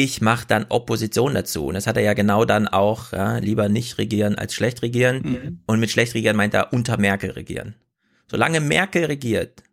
[0.00, 1.66] Ich mache dann Opposition dazu.
[1.66, 5.22] Und das hat er ja genau dann auch, ja, lieber nicht regieren als schlecht regieren.
[5.24, 5.60] Mhm.
[5.66, 7.74] Und mit schlecht regieren meint er unter Merkel regieren.
[8.30, 9.64] Solange Merkel regiert,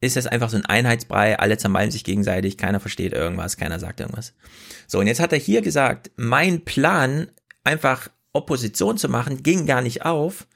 [0.00, 3.98] ist es einfach so ein Einheitsbrei, alle zermalmen sich gegenseitig, keiner versteht irgendwas, keiner sagt
[3.98, 4.32] irgendwas.
[4.86, 7.26] So, und jetzt hat er hier gesagt, mein Plan,
[7.64, 10.46] einfach Opposition zu machen, ging gar nicht auf,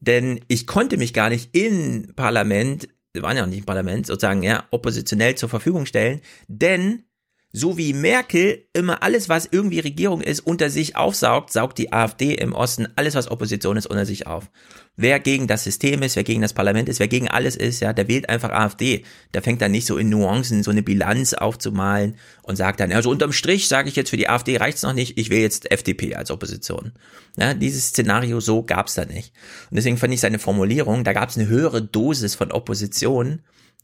[0.00, 4.06] denn ich konnte mich gar nicht im Parlament, wir waren ja noch nicht im Parlament,
[4.06, 7.04] sozusagen, ja, oppositionell zur Verfügung stellen, denn
[7.52, 12.34] so wie Merkel immer alles, was irgendwie Regierung ist, unter sich aufsaugt, saugt die AfD
[12.34, 14.50] im Osten alles, was Opposition ist, unter sich auf.
[14.96, 17.92] Wer gegen das System ist, wer gegen das Parlament ist, wer gegen alles ist, ja,
[17.92, 19.04] der wählt einfach AfD.
[19.34, 23.10] Der fängt dann nicht so in Nuancen so eine Bilanz aufzumalen und sagt dann, also
[23.10, 26.14] unterm Strich sage ich jetzt für die AfD reicht's noch nicht, ich will jetzt FDP
[26.14, 26.92] als Opposition.
[27.36, 29.32] Ja, dieses Szenario so gab's da nicht.
[29.70, 33.40] Und deswegen fand ich seine Formulierung, da gab's eine höhere Dosis von Opposition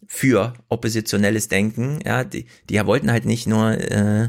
[0.07, 2.01] für oppositionelles Denken.
[2.05, 4.29] Ja, die, die wollten halt nicht nur äh,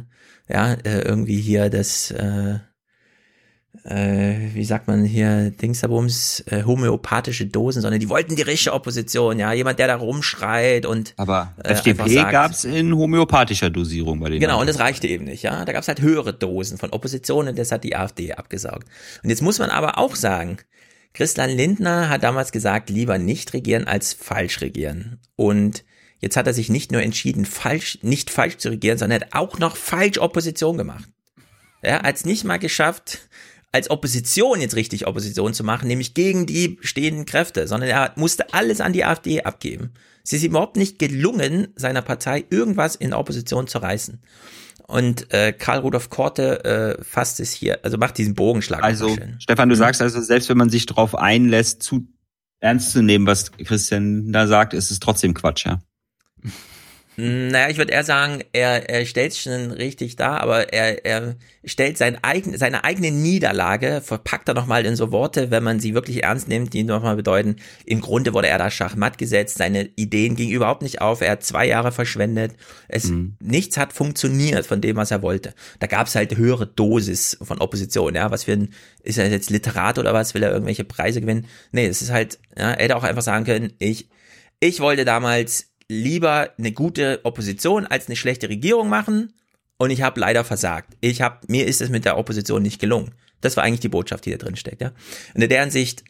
[0.49, 2.59] ja äh, irgendwie hier das äh,
[3.87, 9.39] äh, wie sagt man hier, Dingsabums, äh, homöopathische Dosen, sondern die wollten die richtige Opposition,
[9.39, 14.39] ja, jemand, der da rumschreit und Aber äh, FDP gab's in homöopathischer Dosierung bei den
[14.39, 15.63] Genau, und das reichte eben nicht, ja.
[15.63, 18.87] Da gab's halt höhere Dosen von Opposition und das hat die AfD abgesaugt.
[19.23, 20.57] Und jetzt muss man aber auch sagen,
[21.13, 25.19] Christian Lindner hat damals gesagt, lieber nicht regieren als falsch regieren.
[25.35, 25.83] Und
[26.19, 29.59] jetzt hat er sich nicht nur entschieden, falsch, nicht falsch zu regieren, sondern hat auch
[29.59, 31.09] noch falsch Opposition gemacht.
[31.81, 33.19] Er hat es nicht mal geschafft,
[33.71, 38.53] als Opposition jetzt richtig Opposition zu machen, nämlich gegen die stehenden Kräfte, sondern er musste
[38.53, 39.93] alles an die AfD abgeben.
[40.23, 44.19] Es ist ihm überhaupt nicht gelungen, seiner Partei irgendwas in Opposition zu reißen.
[44.87, 48.81] Und äh, Karl Rudolf Korte äh, fasst es hier, also macht diesen Bogenschlag.
[48.81, 49.79] Also, Stefan, du mhm.
[49.79, 52.07] sagst also, selbst wenn man sich darauf einlässt, zu
[52.61, 55.81] ernst zu nehmen, was Christian da sagt, ist es trotzdem Quatsch, ja.
[57.19, 61.35] Naja, ich würde eher sagen, er, er stellt es schon richtig dar, aber er, er
[61.65, 65.95] stellt sein eigen, seine eigene Niederlage, verpackt er nochmal in so Worte, wenn man sie
[65.95, 70.35] wirklich ernst nimmt, die nochmal bedeuten, im Grunde wurde er da schachmatt gesetzt, seine Ideen
[70.35, 72.51] gingen überhaupt nicht auf, er hat zwei Jahre verschwendet,
[72.87, 73.35] es, mhm.
[73.39, 75.55] nichts hat funktioniert von dem, was er wollte.
[75.79, 78.69] Da gab es halt höhere Dosis von Opposition, ja, was für ein,
[79.01, 81.47] ist er jetzt Literat oder was, will er irgendwelche Preise gewinnen?
[81.71, 84.07] Nee, es ist halt, ja, er hätte auch einfach sagen können, ich,
[84.59, 89.33] ich wollte damals lieber eine gute Opposition als eine schlechte Regierung machen
[89.77, 90.97] und ich habe leider versagt.
[91.01, 93.13] Ich habe mir ist es mit der Opposition nicht gelungen.
[93.41, 94.91] Das war eigentlich die Botschaft, die da drin steckt, ja.
[95.35, 96.03] Und in deren Sicht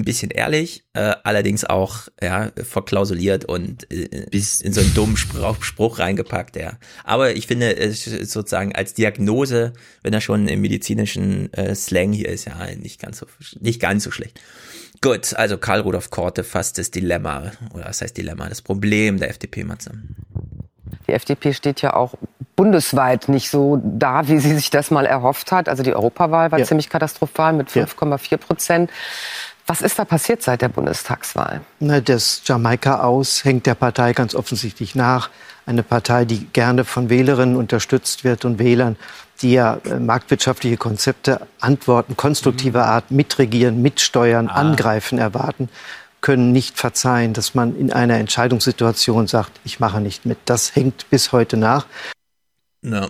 [0.00, 5.62] ein bisschen ehrlich, äh, allerdings auch ja verklausuliert und äh, in so einen dummen Spruch,
[5.64, 6.78] Spruch reingepackt, ja.
[7.02, 9.72] Aber ich finde es sozusagen als Diagnose,
[10.02, 13.26] wenn er schon im medizinischen äh, Slang hier ist, ja, nicht ganz so
[13.60, 14.40] nicht ganz so schlecht.
[15.00, 19.30] Gut, also Karl Rudolf Korte fasst das Dilemma, oder was heißt Dilemma, das Problem der
[19.30, 20.16] FDP mal zusammen.
[21.06, 22.14] Die FDP steht ja auch
[22.56, 25.68] bundesweit nicht so da, wie sie sich das mal erhofft hat.
[25.68, 26.64] Also die Europawahl war ja.
[26.64, 28.90] ziemlich katastrophal mit 5,4 Prozent.
[29.66, 31.60] Was ist da passiert seit der Bundestagswahl?
[31.78, 35.30] Na, das Jamaika aus hängt der Partei ganz offensichtlich nach.
[35.66, 38.96] Eine Partei, die gerne von Wählerinnen unterstützt wird und Wählern
[39.42, 42.90] die ja äh, marktwirtschaftliche Konzepte, Antworten konstruktiver mhm.
[42.90, 44.54] Art mitregieren, mitsteuern, ah.
[44.54, 45.68] angreifen erwarten,
[46.20, 50.38] können nicht verzeihen, dass man in einer Entscheidungssituation sagt, ich mache nicht mit.
[50.46, 51.86] Das hängt bis heute nach.
[52.82, 53.08] No.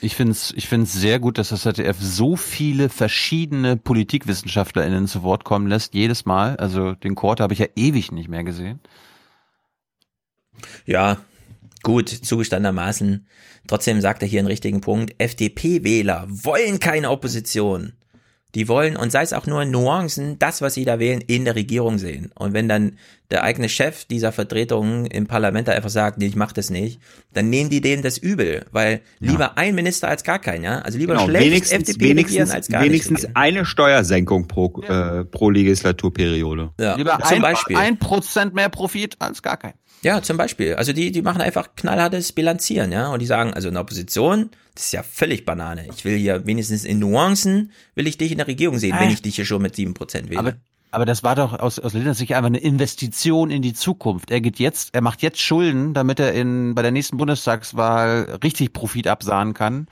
[0.00, 5.22] Ich finde es ich find's sehr gut, dass das ZDF so viele verschiedene PolitikwissenschaftlerInnen zu
[5.22, 6.56] Wort kommen lässt, jedes Mal.
[6.56, 8.80] Also den Korte habe ich ja ewig nicht mehr gesehen.
[10.86, 11.18] Ja,
[11.82, 13.26] gut, zugestandenermaßen
[13.66, 15.14] Trotzdem sagt er hier einen richtigen Punkt.
[15.18, 17.92] FDP-Wähler wollen keine Opposition.
[18.56, 21.54] Die wollen, und sei es auch nur Nuancen, das, was sie da wählen, in der
[21.54, 22.32] Regierung sehen.
[22.34, 22.98] Und wenn dann
[23.30, 27.00] der eigene Chef dieser Vertretungen im Parlament da einfach sagt, nee, ich mach das nicht,
[27.32, 29.52] dann nehmen die denen das übel, weil lieber ja.
[29.54, 30.80] ein Minister als gar kein, ja?
[30.80, 35.20] Also lieber genau, schlecht wenigstens, FDP wenigstens, als gar Wenigstens nicht eine Steuersenkung pro, ja.
[35.20, 36.72] äh, pro Legislaturperiode.
[36.80, 36.96] Ja.
[36.96, 37.76] Lieber Zum ein, Beispiel.
[37.76, 39.74] ein Prozent mehr Profit als gar kein.
[40.02, 40.74] Ja, zum Beispiel.
[40.74, 43.12] Also die, die machen einfach knallhartes Bilanzieren, ja.
[43.12, 45.86] Und die sagen, also in der Opposition, das ist ja völlig Banane.
[45.94, 49.00] Ich will hier wenigstens in Nuancen, will ich dich in der Regierung sehen, äh.
[49.00, 50.38] wenn ich dich hier schon mit sieben Prozent wähle.
[50.38, 50.54] Aber,
[50.90, 54.30] aber das war doch aus, aus Linders Sicht einfach eine Investition in die Zukunft.
[54.30, 58.72] Er geht jetzt, er macht jetzt Schulden, damit er in, bei der nächsten Bundestagswahl richtig
[58.72, 59.86] Profit absahen kann.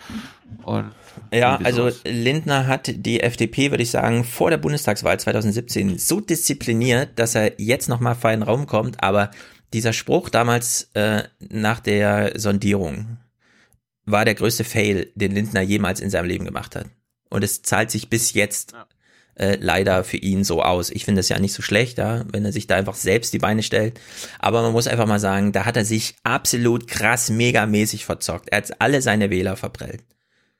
[0.62, 0.90] Und
[1.32, 7.18] ja, also Lindner hat die FDP, würde ich sagen, vor der Bundestagswahl 2017 so diszipliniert,
[7.18, 9.30] dass er jetzt nochmal feinen Raum kommt, aber
[9.72, 13.18] dieser Spruch damals äh, nach der Sondierung
[14.04, 16.86] war der größte Fail, den Lindner jemals in seinem Leben gemacht hat.
[17.28, 18.74] Und es zahlt sich bis jetzt
[19.34, 20.90] äh, leider für ihn so aus.
[20.90, 23.38] Ich finde es ja nicht so schlecht, ja, wenn er sich da einfach selbst die
[23.38, 24.00] Beine stellt.
[24.38, 28.48] Aber man muss einfach mal sagen, da hat er sich absolut krass megamäßig verzockt.
[28.48, 30.02] Er hat alle seine Wähler verprellt.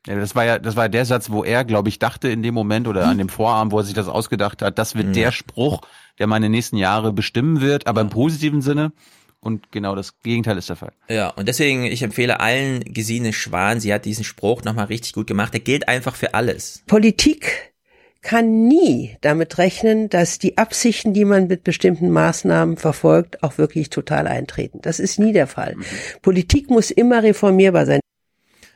[0.07, 2.55] Ja, das war ja, das war der Satz, wo er, glaube ich, dachte in dem
[2.55, 5.13] Moment oder an dem Vorarm, wo er sich das ausgedacht hat, das wird mhm.
[5.13, 5.81] der Spruch,
[6.19, 8.93] der meine nächsten Jahre bestimmen wird, aber im positiven Sinne.
[9.41, 10.93] Und genau das Gegenteil ist der Fall.
[11.09, 15.29] Ja, und deswegen, ich empfehle allen Gesine Schwan, sie hat diesen Spruch nochmal richtig gut
[15.29, 15.53] gemacht.
[15.53, 16.83] Der gilt einfach für alles.
[16.87, 17.73] Politik
[18.21, 23.91] kann nie damit rechnen, dass die Absichten, die man mit bestimmten Maßnahmen verfolgt, auch wirklich
[23.91, 24.81] total eintreten.
[24.83, 25.77] Das ist nie der Fall.
[25.77, 25.85] Mhm.
[26.23, 28.01] Politik muss immer reformierbar sein.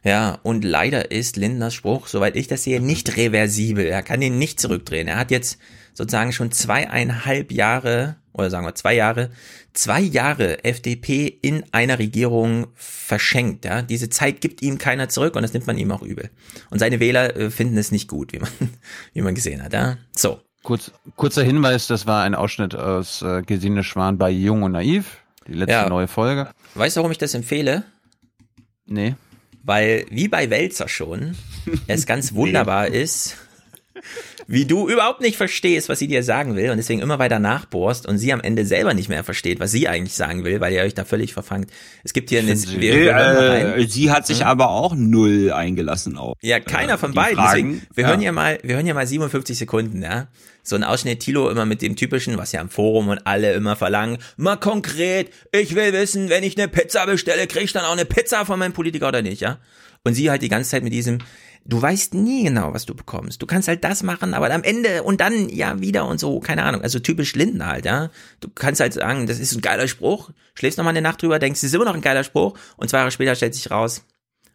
[0.05, 3.87] Ja, und leider ist Lindners Spruch, soweit ich das sehe, nicht reversibel.
[3.87, 5.07] Er kann ihn nicht zurückdrehen.
[5.07, 5.59] Er hat jetzt
[5.95, 9.31] sozusagen schon zweieinhalb Jahre, oder sagen wir zwei Jahre,
[9.73, 13.65] zwei Jahre FDP in einer Regierung verschenkt.
[13.65, 13.83] Ja?
[13.83, 16.31] Diese Zeit gibt ihm keiner zurück und das nimmt man ihm auch übel.
[16.71, 18.51] Und seine Wähler äh, finden es nicht gut, wie man,
[19.13, 19.73] wie man gesehen hat.
[19.73, 19.97] Ja?
[20.17, 20.41] So.
[20.63, 25.19] Kurz, kurzer Hinweis, das war ein Ausschnitt aus äh, Gesine Schwan bei Jung und Naiv,
[25.49, 25.89] die letzte ja.
[25.89, 26.51] neue Folge.
[26.77, 27.83] Weißt du, warum ich das empfehle?
[28.87, 29.17] Nee
[29.63, 31.37] weil wie bei Wälzer schon
[31.87, 33.37] es ganz wunderbar ist,
[34.53, 38.07] wie du überhaupt nicht verstehst, was sie dir sagen will und deswegen immer weiter nachbohrst
[38.07, 40.83] und sie am Ende selber nicht mehr versteht, was sie eigentlich sagen will, weil ihr
[40.83, 41.71] euch da völlig verfangt.
[42.05, 44.49] Es gibt hier eine, sie, wir, äh, sie hat sich hm?
[44.49, 46.37] aber auch null eingelassen auf.
[46.43, 47.43] Ja, keiner äh, von beiden.
[47.43, 48.11] Deswegen, wir ja.
[48.11, 50.27] hören hier mal, wir hören hier mal 57 Sekunden, ja.
[50.63, 53.75] So ein Ausschnitt Tilo immer mit dem typischen, was ja im Forum und alle immer
[53.75, 57.93] verlangen, mal konkret, ich will wissen, wenn ich eine Pizza bestelle, krieg ich dann auch
[57.93, 59.61] eine Pizza von meinem Politiker oder nicht, ja?
[60.05, 61.21] Und sie halt die ganze Zeit mit diesem,
[61.65, 63.43] du weißt nie genau, was du bekommst.
[63.43, 66.65] Du kannst halt das machen, aber am Ende und dann ja wieder und so, keine
[66.65, 66.83] Ahnung.
[66.83, 68.11] Also typisch Linden halt, ja.
[68.41, 71.59] Du kannst halt sagen, das ist ein geiler Spruch, schläfst nochmal eine Nacht drüber, denkst,
[71.59, 74.05] es ist immer noch ein geiler Spruch und zwei Jahre später stellt sich raus,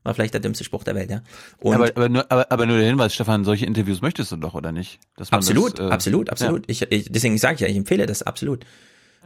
[0.04, 1.22] war vielleicht der dümmste Spruch der Welt, ja.
[1.60, 4.54] Und aber, aber, nur, aber, aber nur der Hinweis, Stefan, solche Interviews möchtest du doch,
[4.54, 5.00] oder nicht?
[5.32, 6.68] absolut, das, äh, absolut, absolut.
[6.68, 6.72] Ja.
[6.72, 8.66] Ich, ich, deswegen sage ich ja, ich empfehle das absolut.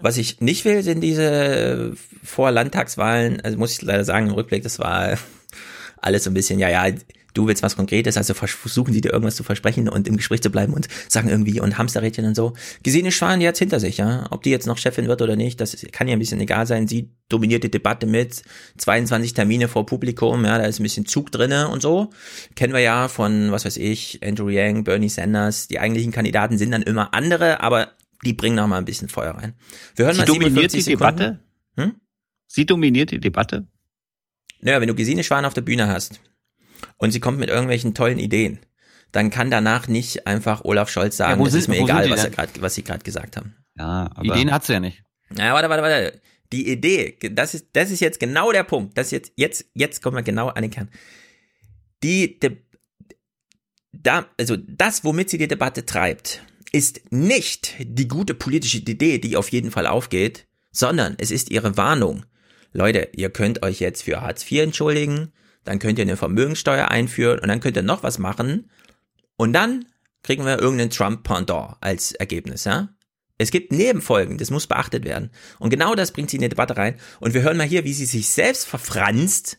[0.03, 1.93] Was ich nicht will, sind diese
[2.23, 5.17] vor Landtagswahlen, also muss ich leider sagen, im Rückblick, das war
[5.97, 6.95] alles so ein bisschen, ja, ja,
[7.33, 10.49] du willst was Konkretes, also versuchen die dir irgendwas zu versprechen und im Gespräch zu
[10.49, 12.53] bleiben und sagen irgendwie und Hamsterrädchen und so.
[12.83, 14.25] Gesine Schwan, die hat's hinter sich, ja.
[14.31, 16.87] Ob die jetzt noch Chefin wird oder nicht, das kann ja ein bisschen egal sein.
[16.87, 18.43] Sie dominiert die Debatte mit
[18.77, 22.09] 22 Termine vor Publikum, ja, da ist ein bisschen Zug drinne und so.
[22.55, 25.67] Kennen wir ja von, was weiß ich, Andrew Yang, Bernie Sanders.
[25.67, 27.91] Die eigentlichen Kandidaten sind dann immer andere, aber
[28.23, 29.53] die bringen noch mal ein bisschen Feuer rein.
[29.95, 31.17] Wir hören Sie mal dominiert die Sekunden.
[31.17, 31.39] Debatte?
[31.77, 31.95] Hm?
[32.47, 33.67] Sie dominiert die Debatte?
[34.59, 36.19] Naja, wenn du Gesine Schwan auf der Bühne hast
[36.97, 38.59] und sie kommt mit irgendwelchen tollen Ideen,
[39.11, 42.29] dann kann danach nicht einfach Olaf Scholz sagen, ja, es ist mir egal, was, er
[42.29, 43.55] grad, was sie gerade gesagt haben.
[43.77, 45.03] Ja, aber Ideen hat sie ja nicht.
[45.37, 46.21] Ja, warte, warte, warte.
[46.51, 48.97] Die Idee, das ist, das ist jetzt genau der Punkt.
[48.97, 50.89] Das jetzt, jetzt, jetzt kommen wir genau an den Kern.
[52.03, 52.57] Die, de,
[53.93, 56.41] da, also das, womit sie die Debatte treibt,
[56.71, 61.77] ist nicht die gute politische Idee, die auf jeden Fall aufgeht, sondern es ist ihre
[61.77, 62.25] Warnung.
[62.73, 65.33] Leute, ihr könnt euch jetzt für Hartz IV entschuldigen,
[65.63, 68.69] dann könnt ihr eine Vermögensteuer einführen und dann könnt ihr noch was machen
[69.37, 69.85] und dann
[70.23, 72.89] kriegen wir irgendeinen Trump-Pendant als Ergebnis, ja?
[73.37, 75.31] Es gibt Nebenfolgen, das muss beachtet werden.
[75.57, 76.99] Und genau das bringt sie in die Debatte rein.
[77.19, 79.57] Und wir hören mal hier, wie sie sich selbst verfranst,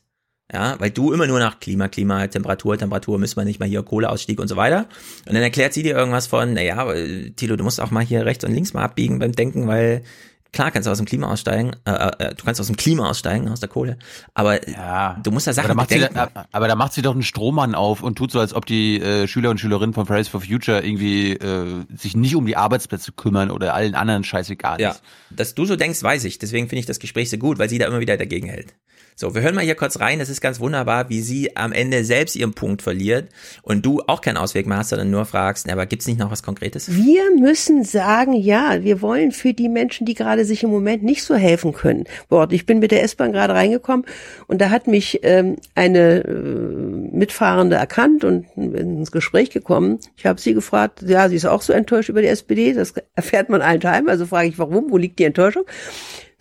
[0.52, 3.82] ja, weil du immer nur nach Klima, Klima, Temperatur, Temperatur, müssen wir nicht mal hier
[3.82, 4.88] Kohleausstieg und so weiter.
[5.26, 6.86] Und dann erklärt sie dir irgendwas von, naja,
[7.34, 10.04] Tilo, du musst auch mal hier rechts und links mal abbiegen beim Denken, weil
[10.52, 13.48] Klar kannst du aus dem Klima aussteigen, äh, äh, du kannst aus dem Klima aussteigen,
[13.48, 13.96] aus der Kohle,
[14.34, 15.18] aber ja.
[15.22, 17.22] du musst da Sachen aber da, macht sie, da, aber da macht sie doch einen
[17.22, 20.42] Strohmann auf und tut so, als ob die äh, Schüler und Schülerinnen von Fridays for
[20.42, 24.82] Future irgendwie äh, sich nicht um die Arbeitsplätze kümmern oder allen anderen scheißegal ist.
[24.82, 24.96] Ja,
[25.30, 26.38] dass du so denkst, weiß ich.
[26.38, 28.74] Deswegen finde ich das Gespräch so gut, weil sie da immer wieder dagegen hält.
[29.14, 30.18] So, wir hören mal hier kurz rein.
[30.18, 33.28] Das ist ganz wunderbar, wie sie am Ende selbst ihren Punkt verliert
[33.62, 36.42] und du auch keinen Ausweg mehr hast, sondern nur fragst, aber gibt's nicht noch was
[36.42, 36.94] Konkretes?
[36.94, 41.24] Wir müssen sagen, ja, wir wollen für die Menschen, die gerade sich im Moment nicht
[41.24, 42.04] so helfen können.
[42.28, 44.06] Wort, ich bin mit der S-Bahn gerade reingekommen
[44.46, 49.98] und da hat mich ähm, eine äh, Mitfahrende erkannt und ins Gespräch gekommen.
[50.16, 52.72] Ich habe sie gefragt, ja, sie ist auch so enttäuscht über die SPD.
[52.72, 54.08] Das erfährt man allen Teilen.
[54.08, 54.90] Also frage ich, warum?
[54.90, 55.64] Wo liegt die Enttäuschung?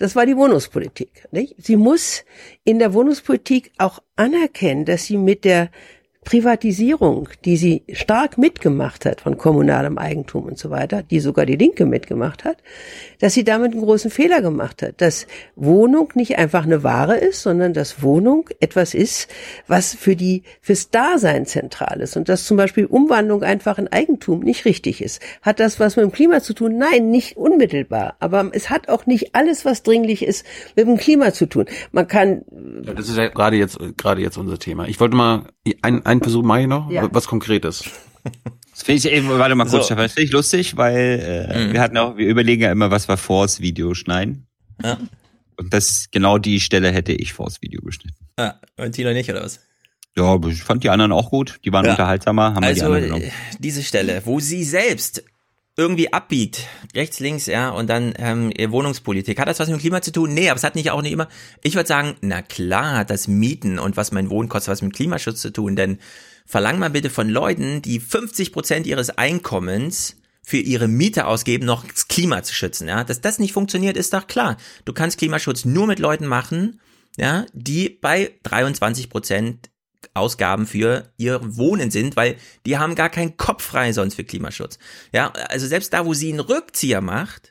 [0.02, 1.28] Das war die Wohnungspolitik.
[1.30, 1.54] Nicht?
[1.60, 2.26] Sie muss
[2.64, 5.70] in der Wohnungspolitik auch anerkennen, dass sie mit der
[6.24, 11.56] Privatisierung, die sie stark mitgemacht hat von kommunalem Eigentum und so weiter, die sogar die
[11.56, 12.58] Linke mitgemacht hat,
[13.22, 17.44] dass sie damit einen großen Fehler gemacht hat, dass Wohnung nicht einfach eine Ware ist,
[17.44, 19.30] sondern dass Wohnung etwas ist,
[19.68, 24.40] was für die fürs Dasein zentral ist und dass zum Beispiel Umwandlung einfach in Eigentum
[24.40, 25.22] nicht richtig ist.
[25.42, 26.78] Hat das was mit dem Klima zu tun?
[26.78, 30.46] Nein, nicht unmittelbar, aber es hat auch nicht alles, was dringlich ist,
[30.76, 31.66] mit dem Klima zu tun.
[31.92, 32.42] Man kann
[32.84, 34.88] ja, das ist ja gerade jetzt gerade jetzt unser Thema.
[34.88, 35.46] Ich wollte mal
[35.82, 37.08] ein, einen Versuch mache ich noch, ja.
[37.12, 37.84] was Konkretes.
[38.82, 39.96] Das finde ich, ey, warte mal kurz, so.
[39.96, 41.74] das finde ich lustig, weil äh, mhm.
[41.74, 44.48] wir hatten auch, wir überlegen ja immer, was wir vors Video schneiden.
[44.84, 44.98] Ja.
[45.56, 48.18] Und das genau die Stelle hätte ich vors Video geschnitten.
[48.38, 49.60] Ah, und Tino nicht, oder was?
[50.18, 51.60] Ja, ich fand die anderen auch gut.
[51.64, 51.92] Die waren ja.
[51.92, 53.32] unterhaltsamer, haben also, wir die anderen genommen.
[53.60, 55.24] diese Stelle, wo sie selbst
[55.78, 59.40] irgendwie abbiegt, rechts, links, ja, und dann ähm, Wohnungspolitik.
[59.40, 60.34] Hat das was mit dem Klima zu tun?
[60.34, 61.28] Nee, aber es hat nicht auch nicht immer.
[61.62, 64.94] Ich würde sagen, na klar hat das Mieten und was mein Wohnen kostet, was mit
[64.94, 66.00] Klimaschutz zu tun, denn
[66.52, 71.88] verlang mal bitte von Leuten, die 50 Prozent ihres Einkommens für ihre Miete ausgeben, noch
[71.88, 73.06] das Klima zu schützen, ja.
[73.06, 74.58] Dass das nicht funktioniert, ist doch klar.
[74.84, 76.82] Du kannst Klimaschutz nur mit Leuten machen,
[77.16, 79.70] ja, die bei 23 Prozent
[80.14, 84.78] Ausgaben für ihr Wohnen sind, weil die haben gar keinen Kopf frei sonst für Klimaschutz.
[85.14, 87.51] Ja, also selbst da, wo sie einen Rückzieher macht,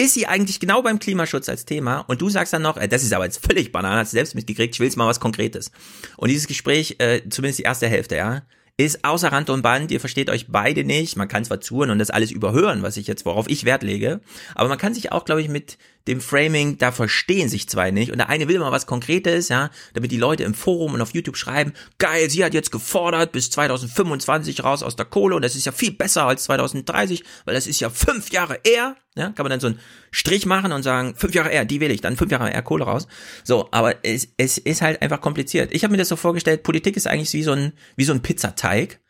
[0.00, 3.02] ist sie eigentlich genau beim Klimaschutz als Thema und du sagst dann noch, äh, das
[3.02, 5.72] ist aber jetzt völlig banal, hast du selbst mitgekriegt, ich will jetzt mal was Konkretes.
[6.16, 8.42] Und dieses Gespräch, äh, zumindest die erste Hälfte, ja,
[8.76, 11.98] ist außer Rand und Band, ihr versteht euch beide nicht, man kann zwar zuhören und
[11.98, 14.20] das alles überhören, was ich jetzt, worauf ich Wert lege,
[14.54, 15.78] aber man kann sich auch, glaube ich, mit
[16.08, 19.70] dem Framing, da verstehen sich zwei nicht und der eine will mal was Konkretes, ja,
[19.94, 23.50] damit die Leute im Forum und auf YouTube schreiben, geil, sie hat jetzt gefordert bis
[23.50, 27.66] 2025 raus aus der Kohle und das ist ja viel besser als 2030, weil das
[27.66, 29.80] ist ja fünf Jahre eher, ja, kann man dann so einen
[30.10, 32.84] Strich machen und sagen, fünf Jahre eher, die will ich, dann fünf Jahre eher Kohle
[32.84, 33.06] raus.
[33.44, 35.72] So, aber es, es ist halt einfach kompliziert.
[35.72, 38.22] Ich habe mir das so vorgestellt, Politik ist eigentlich wie so ein, wie so ein
[38.22, 39.00] Pizzateig.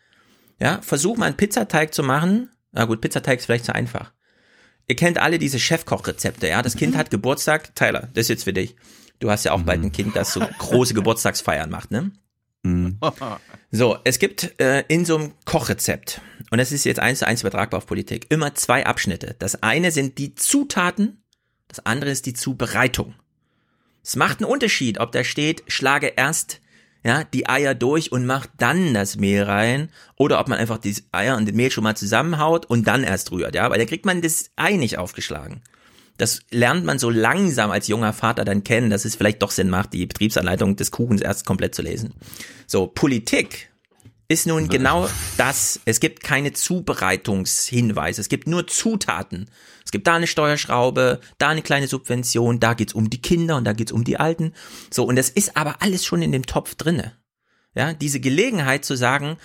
[0.60, 2.50] Ja, versuch mal einen Pizzateig zu machen.
[2.72, 4.12] Na gut, Pizzateig ist vielleicht zu einfach.
[4.88, 6.62] Ihr kennt alle diese Chefkochrezepte, ja.
[6.62, 6.98] Das Kind mhm.
[6.98, 7.74] hat Geburtstag.
[7.74, 8.74] Tyler, das ist jetzt für dich.
[9.20, 12.12] Du hast ja auch bald ein Kind, das so große Geburtstagsfeiern macht, ne?
[12.62, 12.98] Mhm.
[13.70, 16.20] So, es gibt äh, in so einem Kochrezept,
[16.50, 19.36] und das ist jetzt eins zu eins übertragbar auf Politik, immer zwei Abschnitte.
[19.38, 21.22] Das eine sind die Zutaten,
[21.68, 23.14] das andere ist die Zubereitung.
[24.02, 26.60] Es macht einen Unterschied, ob da steht, schlage erst
[27.04, 30.94] ja, die Eier durch und macht dann das Mehl rein oder ob man einfach die
[31.12, 34.06] Eier und das Mehl schon mal zusammenhaut und dann erst rührt, ja, weil da kriegt
[34.06, 35.62] man das Ei nicht aufgeschlagen.
[36.18, 39.70] Das lernt man so langsam als junger Vater dann kennen, dass es vielleicht doch Sinn
[39.70, 42.12] macht, die Betriebsanleitung des Kuchens erst komplett zu lesen.
[42.66, 43.67] So, Politik
[44.28, 45.80] ist nun genau das.
[45.86, 48.20] Es gibt keine Zubereitungshinweise.
[48.20, 49.50] Es gibt nur Zutaten.
[49.84, 53.64] Es gibt da eine Steuerschraube, da eine kleine Subvention, da geht's um die Kinder und
[53.64, 54.52] da geht's um die Alten.
[54.90, 57.14] So, und das ist aber alles schon in dem Topf drinne.
[57.74, 59.38] Ja, diese Gelegenheit zu sagen,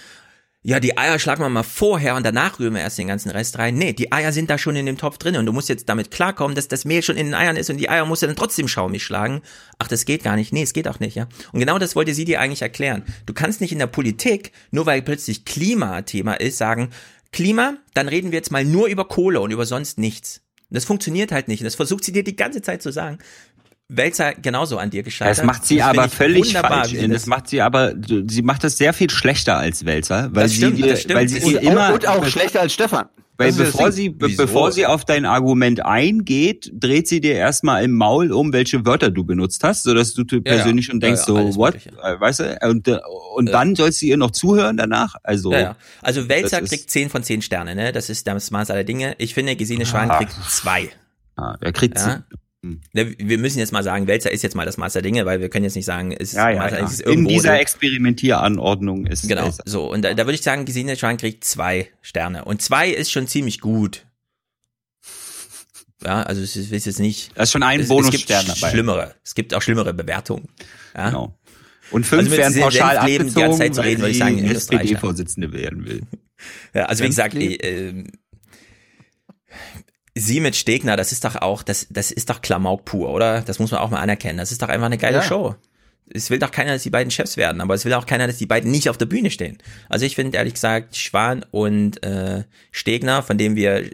[0.66, 3.60] ja, die Eier schlagen wir mal vorher und danach rühren wir erst den ganzen Rest
[3.60, 3.76] rein.
[3.76, 6.10] Nee, die Eier sind da schon in dem Topf drin und du musst jetzt damit
[6.10, 8.38] klarkommen, dass das Mehl schon in den Eiern ist und die Eier musst du dann
[8.38, 9.42] trotzdem schaumig schlagen.
[9.78, 10.54] Ach, das geht gar nicht.
[10.54, 11.28] Nee, es geht auch nicht, ja.
[11.52, 13.04] Und genau das wollte sie dir eigentlich erklären.
[13.26, 16.92] Du kannst nicht in der Politik, nur weil plötzlich Klimathema ist, sagen,
[17.34, 20.44] Klima, dann reden wir jetzt mal nur über Kohle und über sonst nichts.
[20.70, 21.60] Das funktioniert halt nicht.
[21.60, 23.20] Und das versucht sie dir die ganze Zeit zu sagen.
[23.96, 25.38] Wälzer genauso an dir gescheitert.
[25.40, 26.94] Das macht sie das aber völlig falsch.
[26.94, 30.54] Das, das macht sie aber, sie macht das sehr viel schlechter als Wälzer, weil das
[30.54, 31.20] stimmt, sie, das stimmt.
[31.20, 33.08] weil sie und, immer und auch schlechter als Stefan.
[33.36, 38.32] Weil bevor sie, bevor sie auf dein Argument eingeht, dreht sie dir erstmal im Maul
[38.32, 41.58] um, welche Wörter du benutzt hast, sodass du persönlich ja, schon denkst, ja, ja, so,
[41.58, 41.74] what?
[41.74, 42.20] Mögliche.
[42.20, 42.60] Weißt du?
[42.62, 42.88] Und,
[43.36, 45.16] und dann sollst du ihr noch zuhören danach?
[45.24, 47.92] Also, ja, Also Wälzer kriegt 10 von 10 Sterne, ne?
[47.92, 49.16] Das ist das Maß aller Dinge.
[49.18, 50.20] Ich finde, Gesine Schwan ah.
[50.20, 50.90] kriegt zwei.
[51.36, 52.24] Ah, er kriegt ja?
[52.64, 52.80] Hm.
[52.94, 55.50] Wir müssen jetzt mal sagen, Wälzer ist jetzt mal das Maß der Dinge, weil wir
[55.50, 56.86] können jetzt nicht sagen, es ja, ja, Maß, ja.
[56.86, 59.64] ist In dieser Experimentieranordnung ist Genau, Wälzer.
[59.66, 59.92] so.
[59.92, 62.46] Und da, da würde ich sagen, Gesine Schwan kriegt zwei Sterne.
[62.46, 64.06] Und zwei ist schon ziemlich gut.
[66.06, 67.32] Ja, also es ist, jetzt nicht.
[67.36, 68.70] Das ist schon ein Bonusstern dabei.
[68.70, 69.16] Schlimmere.
[69.24, 70.48] Es gibt auch schlimmere Bewertungen.
[70.96, 71.10] Ja?
[71.10, 71.38] Genau.
[71.92, 75.52] Und fünf also werden pauschal abgezogen, die ganze Zeit zu reden, würde ich sagen, SPD-Vorsitzende
[75.52, 76.02] werden will.
[76.74, 78.06] Ja, also wie gesagt, äh,
[80.16, 83.42] Sie mit Stegner, das ist doch auch, das, das ist doch Klamauk pur, oder?
[83.42, 84.38] Das muss man auch mal anerkennen.
[84.38, 85.24] Das ist doch einfach eine geile ja.
[85.24, 85.56] Show.
[86.14, 88.38] Es will doch keiner, dass die beiden Chefs werden, aber es will auch keiner, dass
[88.38, 89.58] die beiden nicht auf der Bühne stehen.
[89.90, 93.90] Also ich finde ehrlich gesagt, Schwan und äh, Stegner, von dem wir,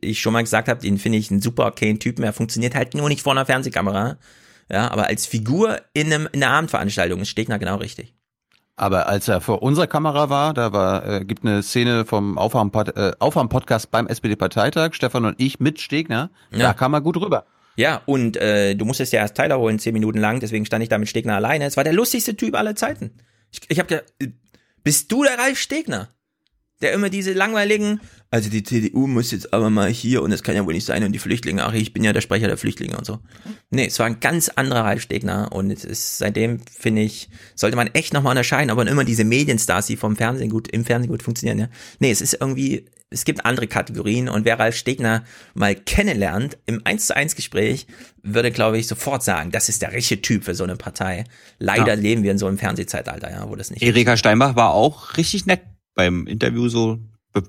[0.00, 2.24] ich schon mal gesagt habe, den finde ich einen super okayen Typen.
[2.24, 4.16] Er funktioniert halt nur nicht vor einer Fernsehkamera.
[4.70, 8.14] Ja, aber als Figur in, einem, in einer Abendveranstaltung ist Stegner genau richtig.
[8.76, 13.84] Aber als er vor unserer Kamera war, da war, äh, gibt eine Szene vom Aufwärm-Podcast
[13.84, 16.58] äh, beim SPD-Parteitag, Stefan und ich mit Stegner, ja.
[16.58, 17.46] da kam er gut rüber.
[17.76, 20.88] Ja, und äh, du musstest ja erst Tyler holen, zehn Minuten lang, deswegen stand ich
[20.88, 21.66] da mit Stegner alleine.
[21.66, 23.12] Es war der lustigste Typ aller Zeiten.
[23.52, 24.02] Ich, ich habe
[24.82, 26.08] Bist du der Ralf Stegner?
[26.82, 28.00] Der immer diese langweiligen,
[28.34, 31.04] also die CDU muss jetzt aber mal hier und das kann ja wohl nicht sein
[31.04, 33.20] und die Flüchtlinge, ach, ich bin ja der Sprecher der Flüchtlinge und so.
[33.70, 37.76] Nee, es war ein ganz anderer Ralf Stegner und es ist seitdem, finde ich, sollte
[37.76, 41.22] man echt nochmal unterscheiden, aber immer diese Medienstars, die vom Fernsehen gut, im Fernsehen gut
[41.22, 41.68] funktionieren, ja.
[42.00, 45.22] Nee, es ist irgendwie, es gibt andere Kategorien und wer Ralf Stegner
[45.54, 47.86] mal kennenlernt, im 1 zu 1 Gespräch,
[48.24, 51.22] würde, glaube ich, sofort sagen, das ist der richtige Typ für so eine Partei.
[51.60, 51.94] Leider ja.
[51.94, 55.46] leben wir in so einem Fernsehzeitalter, ja, wo das nicht Erika Steinbach war auch richtig
[55.46, 55.60] nett
[55.94, 56.98] beim Interview so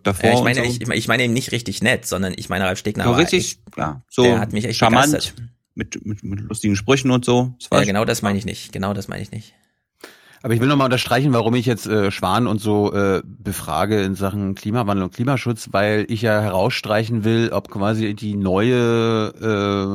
[0.03, 0.29] davor.
[0.29, 0.63] Ja, ich meine, so.
[0.63, 3.05] ich, ich meine eben nicht richtig nett, sondern ich meine Ralf Stegner.
[3.05, 5.35] So richtig, ich, ja, so der hat mich echt charmant, begeistert.
[5.75, 7.55] Mit, mit, mit lustigen Sprüchen und so.
[7.71, 8.71] ja, genau das meine ich nicht.
[8.71, 9.53] Genau das meine ich nicht.
[10.45, 14.13] Aber ich will nochmal unterstreichen, warum ich jetzt äh, Schwan und so äh, befrage in
[14.13, 19.33] Sachen Klimawandel und Klimaschutz, weil ich ja herausstreichen will, ob quasi die neue,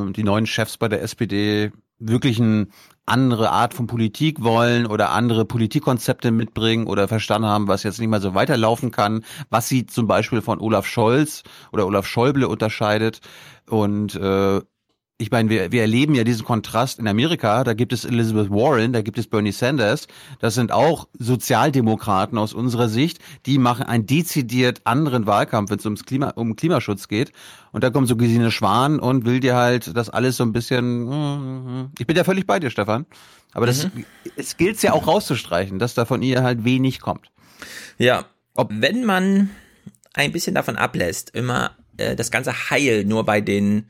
[0.09, 2.71] äh, die neuen Chefs bei der SPD wirklich ein
[3.05, 8.09] andere Art von Politik wollen oder andere Politikkonzepte mitbringen oder verstanden haben, was jetzt nicht
[8.09, 13.21] mehr so weiterlaufen kann, was sie zum Beispiel von Olaf Scholz oder Olaf Schäuble unterscheidet.
[13.69, 14.61] Und äh,
[15.21, 17.63] ich meine, wir, wir erleben ja diesen Kontrast in Amerika.
[17.63, 20.07] Da gibt es Elizabeth Warren, da gibt es Bernie Sanders.
[20.39, 23.19] Das sind auch Sozialdemokraten aus unserer Sicht.
[23.45, 27.31] Die machen einen dezidiert anderen Wahlkampf, wenn es ums Klima, um Klimaschutz geht.
[27.71, 31.91] Und da kommt so Gesine Schwan und will dir halt das alles so ein bisschen.
[31.99, 33.05] Ich bin ja völlig bei dir, Stefan.
[33.53, 34.05] Aber das, mhm.
[34.37, 37.29] es gilt ja auch rauszustreichen, dass da von ihr halt wenig kommt.
[37.99, 38.25] Ja,
[38.55, 39.51] ob wenn man
[40.15, 43.85] ein bisschen davon ablässt, immer äh, das ganze Heil nur bei den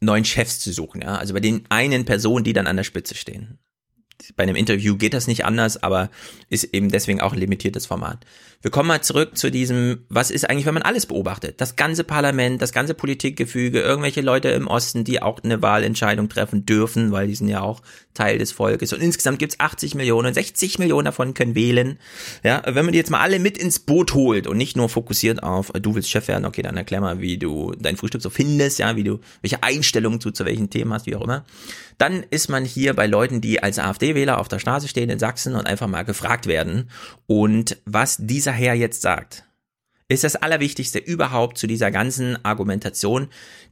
[0.00, 3.14] neuen Chefs zu suchen, ja, also bei den einen Personen, die dann an der Spitze
[3.14, 3.58] stehen.
[4.36, 6.10] Bei einem Interview geht das nicht anders, aber
[6.48, 8.24] ist eben deswegen auch ein limitiertes Format.
[8.62, 11.62] Wir kommen mal zurück zu diesem, was ist eigentlich, wenn man alles beobachtet?
[11.62, 16.66] Das ganze Parlament, das ganze Politikgefüge, irgendwelche Leute im Osten, die auch eine Wahlentscheidung treffen
[16.66, 17.80] dürfen, weil die sind ja auch
[18.12, 18.92] Teil des Volkes.
[18.92, 21.98] Und insgesamt gibt's 80 Millionen, 60 Millionen davon können wählen.
[22.42, 25.42] Ja, wenn man die jetzt mal alle mit ins Boot holt und nicht nur fokussiert
[25.42, 28.78] auf, du willst Chef werden, okay, dann erklär mal, wie du dein Frühstück so findest,
[28.78, 31.46] ja, wie du, welche Einstellungen du zu welchen Themen hast, wie auch immer.
[31.96, 35.54] Dann ist man hier bei Leuten, die als AfD-Wähler auf der Straße stehen in Sachsen
[35.54, 36.90] und einfach mal gefragt werden
[37.26, 39.44] und was dieser dieser Herr jetzt sagt,
[40.08, 43.28] ist das Allerwichtigste überhaupt zu dieser ganzen Argumentation,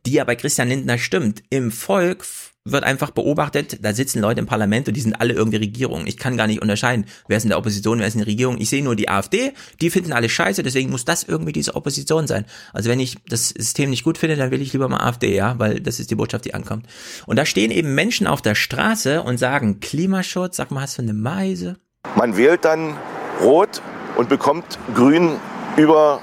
[0.07, 1.43] die ja bei Christian Lindner stimmt.
[1.51, 2.25] Im Volk
[2.65, 6.07] wird einfach beobachtet, da sitzen Leute im Parlament und die sind alle irgendwie Regierung.
[6.07, 8.61] Ich kann gar nicht unterscheiden, wer ist in der Opposition, wer ist in der Regierung.
[8.61, 12.29] Ich sehe nur die AfD, die finden alle scheiße, deswegen muss das irgendwie diese Opposition
[12.29, 12.45] sein.
[12.73, 15.59] Also wenn ich das System nicht gut finde, dann will ich lieber mal AfD, ja,
[15.59, 16.87] weil das ist die Botschaft, die ankommt.
[17.27, 21.03] Und da stehen eben Menschen auf der Straße und sagen, Klimaschutz, sag mal, hast du
[21.03, 21.79] eine Meise?
[22.15, 22.97] Man wählt dann
[23.41, 23.83] rot
[24.19, 25.37] und bekommt Grün
[25.77, 26.21] über.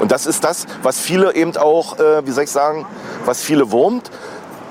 [0.00, 2.84] Und das ist das, was viele eben auch, äh, wie soll ich sagen,
[3.24, 4.10] was viele wurmt.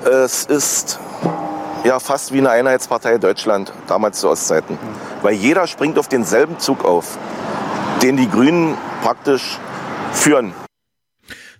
[0.04, 1.00] Es ist
[1.84, 4.78] ja fast wie eine Einheitspartei Deutschland, damals zu Ostzeiten.
[5.22, 7.16] Weil jeder springt auf denselben Zug auf,
[8.02, 9.58] den die Grünen praktisch
[10.12, 10.52] führen.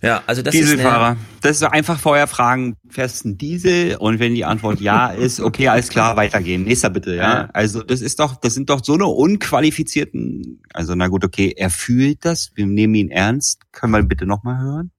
[0.03, 1.12] Ja, also das Dieselfahrer.
[1.12, 3.97] Ist das ist einfach vorher fragen, fährst ein Diesel?
[3.97, 6.65] Und wenn die Antwort ja ist, okay, alles klar, weitergehen.
[6.65, 7.49] Nächster bitte, ja.
[7.53, 11.70] Also das ist doch, das sind doch so eine unqualifizierten, also na gut, okay, er
[11.70, 13.61] fühlt das, wir nehmen ihn ernst.
[13.70, 14.91] Können wir bitte nochmal hören?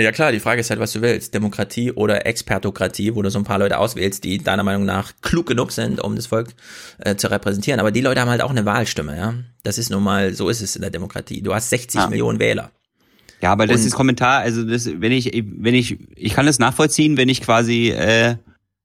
[0.00, 1.34] Ja klar, die Frage ist halt, was du willst.
[1.34, 5.46] Demokratie oder Expertokratie, wo du so ein paar Leute auswählst, die deiner Meinung nach klug
[5.46, 6.54] genug sind, um das Volk
[6.98, 7.80] äh, zu repräsentieren.
[7.80, 9.34] Aber die Leute haben halt auch eine Wahlstimme, ja.
[9.64, 11.42] Das ist nun mal, so ist es in der Demokratie.
[11.42, 12.08] Du hast 60 ja.
[12.08, 12.70] Millionen Wähler.
[13.40, 17.16] Ja, aber das ist Kommentar, also das, wenn ich, wenn ich, ich kann das nachvollziehen,
[17.16, 18.36] wenn ich quasi, äh,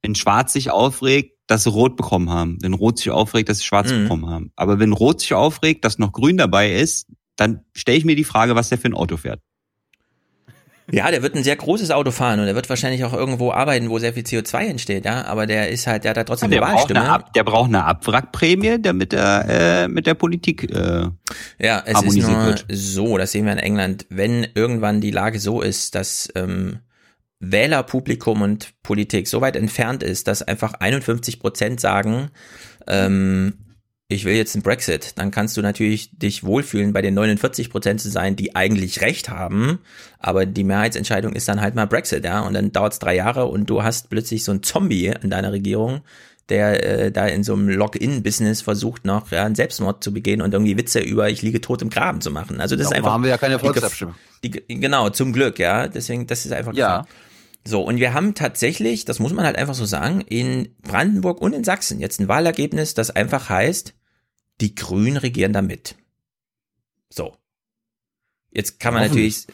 [0.04, 2.58] wenn Schwarz sich aufregt, dass sie Rot bekommen haben.
[2.62, 4.04] Wenn Rot sich aufregt, dass sie Schwarz mhm.
[4.04, 4.52] bekommen haben.
[4.56, 8.24] Aber wenn Rot sich aufregt, dass noch Grün dabei ist, dann stelle ich mir die
[8.24, 9.42] Frage, was der für ein Auto fährt.
[10.92, 13.90] Ja, der wird ein sehr großes Auto fahren und er wird wahrscheinlich auch irgendwo arbeiten,
[13.90, 15.26] wo sehr viel CO2 entsteht, ja.
[15.26, 17.00] Aber der ist halt, der hat da trotzdem ja, der eine Wahlstimme.
[17.00, 21.08] Braucht der braucht eine Abwrackprämie, damit er äh, mit der Politik äh,
[21.60, 22.66] Ja, es ist nur wird.
[22.70, 26.80] so, das sehen wir in England, wenn irgendwann die Lage so ist, dass ähm,
[27.40, 32.30] Wählerpublikum und Politik so weit entfernt ist, dass einfach 51 Prozent sagen,
[32.88, 33.54] ähm,
[34.14, 38.02] ich will jetzt einen Brexit, dann kannst du natürlich dich wohlfühlen, bei den 49 Prozent
[38.02, 39.80] zu sein, die eigentlich recht haben,
[40.20, 43.46] aber die Mehrheitsentscheidung ist dann halt mal Brexit, ja, und dann dauert es drei Jahre
[43.46, 46.02] und du hast plötzlich so einen Zombie in deiner Regierung,
[46.50, 50.54] der äh, da in so einem Login-Business versucht noch ja, einen Selbstmord zu begehen und
[50.54, 52.60] irgendwie Witze über ich liege tot im Graben zu machen.
[52.60, 53.14] Also das ja, ist einfach.
[53.14, 54.16] haben wir ja keine Volksabstimmung.
[54.44, 55.88] Die, genau, zum Glück, ja.
[55.88, 56.74] Deswegen, das ist einfach.
[56.74, 57.00] Ja.
[57.00, 57.08] Gefahr.
[57.66, 61.54] So, und wir haben tatsächlich, das muss man halt einfach so sagen, in Brandenburg und
[61.54, 63.94] in Sachsen jetzt ein Wahlergebnis, das einfach heißt,
[64.64, 65.96] die Grünen regieren damit.
[67.10, 67.38] So.
[68.52, 69.48] Jetzt kann man natürlich,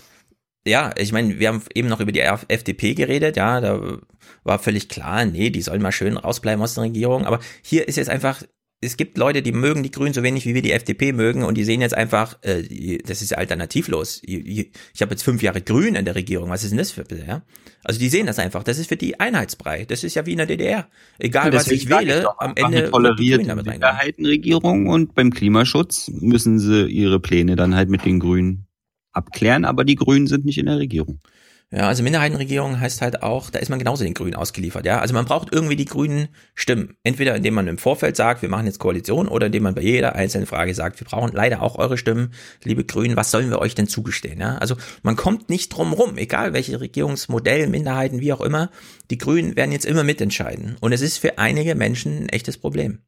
[0.65, 3.99] ja, ich meine, wir haben eben noch über die FDP geredet, ja, da
[4.43, 7.95] war völlig klar, nee, die sollen mal schön rausbleiben aus der Regierung, aber hier ist
[7.95, 8.43] jetzt einfach
[8.81, 11.57] es gibt Leute, die mögen die Grünen so wenig, wie wir die FDP mögen und
[11.57, 14.21] die sehen jetzt einfach, äh, das ist alternativlos.
[14.23, 17.03] Ich, ich habe jetzt fünf Jahre Grün in der Regierung, was ist denn das für
[17.27, 17.41] ja?
[17.83, 20.37] Also die sehen das einfach, das ist für die Einheitsbrei, das ist ja wie in
[20.37, 20.87] der DDR.
[21.17, 26.87] Egal was ich wähle, doch, am Ende toleriert die Minderheitenregierung und beim Klimaschutz müssen sie
[26.87, 28.65] ihre Pläne dann halt mit den Grünen
[29.11, 31.19] abklären, aber die Grünen sind nicht in der Regierung.
[31.71, 34.99] Ja, also Minderheitenregierung heißt halt auch, da ist man genauso den Grünen ausgeliefert, ja.
[34.99, 36.97] Also man braucht irgendwie die grünen Stimmen.
[37.03, 40.15] Entweder indem man im Vorfeld sagt, wir machen jetzt Koalition, oder indem man bei jeder
[40.15, 42.33] einzelnen Frage sagt, wir brauchen leider auch eure Stimmen,
[42.63, 44.57] liebe Grünen, was sollen wir euch denn zugestehen, ja?
[44.57, 48.71] Also man kommt nicht drum rum, egal welche Regierungsmodell, Minderheiten, wie auch immer,
[49.11, 50.75] die Grünen werden jetzt immer mitentscheiden.
[50.81, 53.03] Und es ist für einige Menschen ein echtes Problem.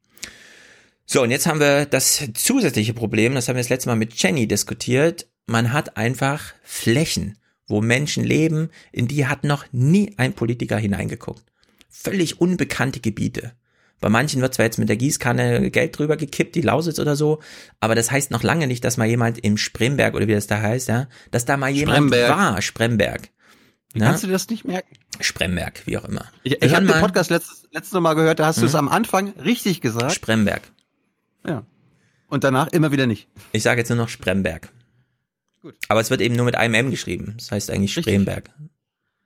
[1.04, 4.14] So, und jetzt haben wir das zusätzliche Problem, das haben wir das letzte Mal mit
[4.14, 5.26] Jenny diskutiert.
[5.46, 11.44] Man hat einfach Flächen wo Menschen leben, in die hat noch nie ein Politiker hineingeguckt.
[11.90, 13.52] Völlig unbekannte Gebiete.
[14.00, 17.38] Bei manchen wird zwar jetzt mit der Gießkanne Geld drüber gekippt, die Lausitz oder so,
[17.78, 20.60] aber das heißt noch lange nicht, dass mal jemand im Spremberg oder wie das da
[20.60, 22.30] heißt, ja, dass da mal jemand Spremberg.
[22.30, 23.28] war, Spremberg.
[23.94, 24.96] Wie kannst du das nicht merken?
[25.20, 26.24] Spremberg, wie auch immer.
[26.42, 28.78] Ich, ich habe den Podcast letztes, letztes Mal gehört, da hast du es Mhm.
[28.78, 30.12] am Anfang richtig gesagt.
[30.14, 30.62] Spremberg.
[31.46, 31.64] Ja.
[32.28, 33.28] Und danach immer wieder nicht.
[33.52, 34.70] Ich sage jetzt nur noch Spremberg.
[35.62, 35.76] Gut.
[35.88, 37.34] Aber es wird eben nur mit einem M geschrieben.
[37.38, 38.50] Das heißt eigentlich Spremberg.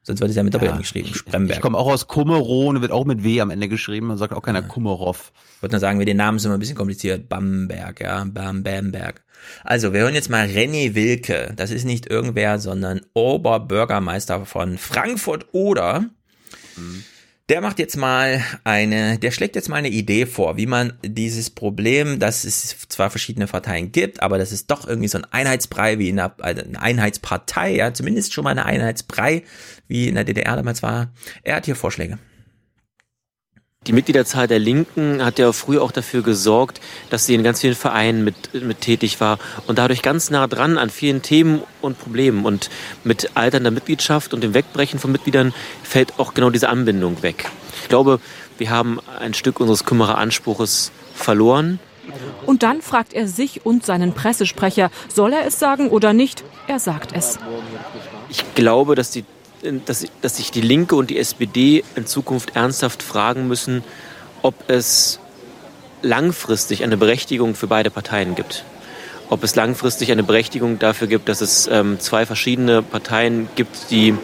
[0.02, 1.12] Sonst wird es ja mit Doppel-M geschrieben.
[1.12, 1.56] Spremberg.
[1.56, 4.06] Ich komme auch aus Kummerow, wird auch mit W am Ende geschrieben.
[4.06, 5.32] Man sagt auch keiner Kummerow.
[5.56, 7.28] Ich wollte nur sagen, wir den Namen sind immer ein bisschen kompliziert.
[7.28, 9.24] Bamberg, ja, Bam, Bamberg.
[9.64, 11.52] Also, wir hören jetzt mal René Wilke.
[11.56, 16.04] Das ist nicht irgendwer, sondern Oberbürgermeister von Frankfurt oder.
[17.48, 21.48] Der macht jetzt mal eine, der schlägt jetzt mal eine Idee vor, wie man dieses
[21.48, 26.00] Problem, dass es zwar verschiedene Parteien gibt, aber das ist doch irgendwie so ein Einheitsbrei
[26.00, 29.44] wie in einer, also eine Einheitspartei, ja, zumindest schon mal eine Einheitsbrei,
[29.86, 31.12] wie in der DDR damals war.
[31.44, 32.18] Er hat hier Vorschläge.
[33.86, 37.76] Die Mitgliederzahl der Linken hat ja früher auch dafür gesorgt, dass sie in ganz vielen
[37.76, 39.38] Vereinen mit, mit tätig war
[39.68, 42.44] und dadurch ganz nah dran an vielen Themen und Problemen.
[42.44, 42.68] Und
[43.04, 45.54] mit alternder Mitgliedschaft und dem Wegbrechen von Mitgliedern
[45.84, 47.48] fällt auch genau diese Anbindung weg.
[47.82, 48.18] Ich glaube,
[48.58, 51.78] wir haben ein Stück unseres Kümmereranspruches verloren.
[52.44, 56.42] Und dann fragt er sich und seinen Pressesprecher, soll er es sagen oder nicht?
[56.66, 57.38] Er sagt es.
[58.28, 59.24] Ich glaube, dass, die,
[59.84, 63.82] dass, dass sich die Linke und die SPD in Zukunft ernsthaft fragen müssen,
[64.42, 65.18] ob es
[66.02, 68.64] langfristig eine Berechtigung für beide Parteien gibt.
[69.28, 74.14] Ob es langfristig eine Berechtigung dafür gibt, dass es ähm, zwei verschiedene Parteien gibt, die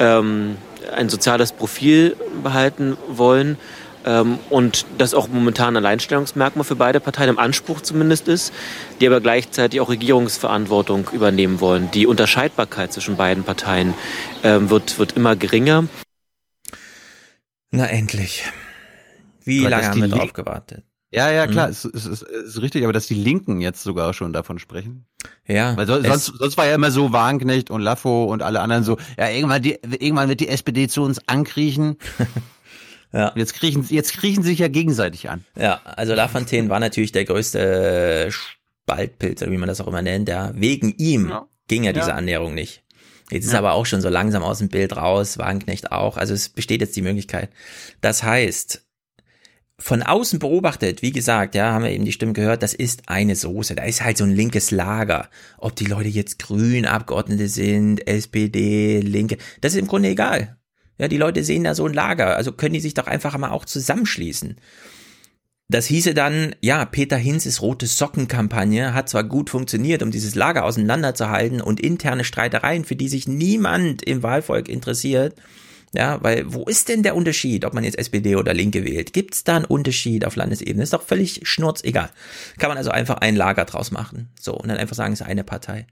[0.00, 0.56] ähm,
[0.96, 3.58] ein soziales Profil behalten wollen
[4.50, 8.52] und das auch momentan ein Alleinstellungsmerkmal für beide Parteien im Anspruch zumindest ist,
[9.00, 11.90] die aber gleichzeitig auch Regierungsverantwortung übernehmen wollen.
[11.90, 13.94] Die Unterscheidbarkeit zwischen beiden Parteien
[14.44, 15.84] ähm, wird, wird immer geringer.
[17.70, 18.44] Na endlich.
[19.44, 20.84] Wie Aber lange haben wir drauf Lin- gewartet?
[21.10, 21.72] Ja, ja, klar, Mhm.
[21.72, 25.06] es, es, es ist richtig, aber dass die Linken jetzt sogar schon davon sprechen.
[25.46, 25.74] Ja.
[25.74, 28.98] Weil so, sonst, sonst war ja immer so Wagenknecht und Laffo und alle anderen so,
[29.18, 31.96] ja, irgendwann, die, irgendwann wird die SPD zu uns ankriechen.
[33.12, 33.32] ja.
[33.36, 35.44] Jetzt kriechen, jetzt kriechen sie sich ja gegenseitig an.
[35.56, 40.28] Ja, also Lafontaine war natürlich der größte Spaltpilz, oder wie man das auch immer nennt.
[40.28, 40.52] Ja.
[40.54, 41.32] Wegen ihm
[41.68, 42.14] ging ja diese Ja.
[42.14, 42.82] Annäherung nicht.
[43.30, 43.58] Jetzt ist Ja.
[43.58, 46.16] aber auch schon so langsam aus dem Bild raus, Wagenknecht auch.
[46.16, 47.50] Also es besteht jetzt die Möglichkeit.
[48.00, 48.84] Das heißt,
[49.80, 53.36] von außen beobachtet, wie gesagt, ja, haben wir eben die Stimmen gehört, das ist eine
[53.36, 53.76] Soße.
[53.76, 55.28] Da ist halt so ein linkes Lager.
[55.56, 60.57] Ob die Leute jetzt grün Abgeordnete sind, SPD, Linke, das ist im Grunde egal.
[60.98, 62.36] Ja, die Leute sehen da so ein Lager.
[62.36, 64.56] Also können die sich doch einfach mal auch zusammenschließen.
[65.70, 70.64] Das hieße dann, ja, Peter Hinzes rote Sockenkampagne hat zwar gut funktioniert, um dieses Lager
[70.64, 75.34] auseinanderzuhalten und interne Streitereien, für die sich niemand im Wahlvolk interessiert.
[75.94, 79.12] Ja, weil wo ist denn der Unterschied, ob man jetzt SPD oder Linke wählt?
[79.12, 80.82] Gibt's da einen Unterschied auf Landesebene?
[80.82, 82.10] Ist doch völlig schnurzegal.
[82.58, 84.28] Kann man also einfach ein Lager draus machen.
[84.40, 85.86] So, und dann einfach sagen, es ist eine Partei.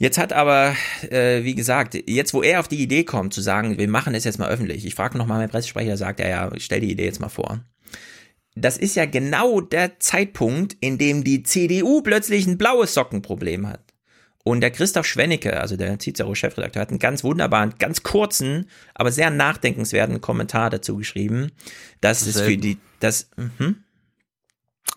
[0.00, 0.74] Jetzt hat aber,
[1.10, 4.24] äh, wie gesagt, jetzt wo er auf die Idee kommt, zu sagen, wir machen es
[4.24, 4.86] jetzt mal öffentlich.
[4.86, 7.62] Ich frage nochmal meinen Pressesprecher, sagt er, ja, stell die Idee jetzt mal vor.
[8.54, 13.84] Das ist ja genau der Zeitpunkt, in dem die CDU plötzlich ein blaues Sockenproblem hat.
[14.42, 19.28] Und der Christoph Schwennecke, also der Cicero-Chefredakteur, hat einen ganz wunderbaren, ganz kurzen, aber sehr
[19.28, 21.52] nachdenkenswerten Kommentar dazu geschrieben,
[22.00, 22.62] dass Das ist es für selten.
[22.62, 23.84] die, das, mhm.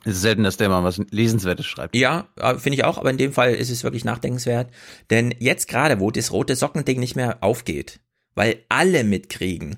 [0.06, 1.96] Es ist selten, dass der mal was Lesenswertes schreibt.
[1.96, 4.70] Ja, äh, finde ich auch, aber in dem Fall ist es wirklich nachdenkenswert.
[5.10, 8.00] Denn jetzt gerade, wo das rote Sockending nicht mehr aufgeht,
[8.36, 9.78] weil alle mitkriegen,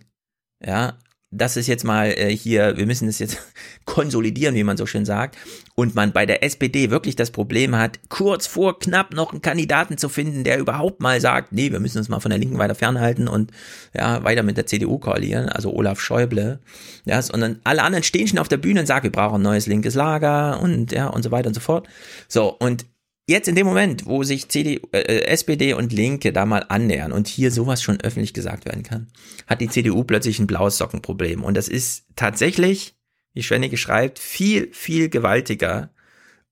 [0.63, 0.97] ja,
[1.37, 3.37] das ist jetzt mal äh, hier, wir müssen das jetzt
[3.85, 5.37] konsolidieren, wie man so schön sagt,
[5.75, 9.97] und man bei der SPD wirklich das Problem hat, kurz vor knapp noch einen Kandidaten
[9.97, 12.75] zu finden, der überhaupt mal sagt, nee, wir müssen uns mal von der Linken weiter
[12.75, 13.51] fernhalten und
[13.93, 16.59] ja, weiter mit der CDU koalieren, also Olaf Schäuble,
[17.05, 19.43] ja, und dann alle anderen stehen schon auf der Bühne und sagen, wir brauchen ein
[19.43, 21.87] neues linkes Lager und ja, und so weiter und so fort.
[22.27, 22.85] So, und
[23.27, 27.27] jetzt in dem Moment, wo sich CDU, äh, SPD und Linke da mal annähern und
[27.27, 29.07] hier sowas schon öffentlich gesagt werden kann,
[29.47, 31.43] hat die CDU plötzlich ein blaues Sockenproblem.
[31.43, 32.95] Und das ist tatsächlich,
[33.33, 35.91] wie Schwennige schreibt, viel, viel gewaltiger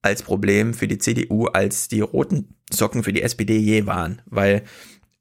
[0.02, 4.20] als Problem für die CDU, als die roten Socken für die SPD je waren.
[4.26, 4.64] Weil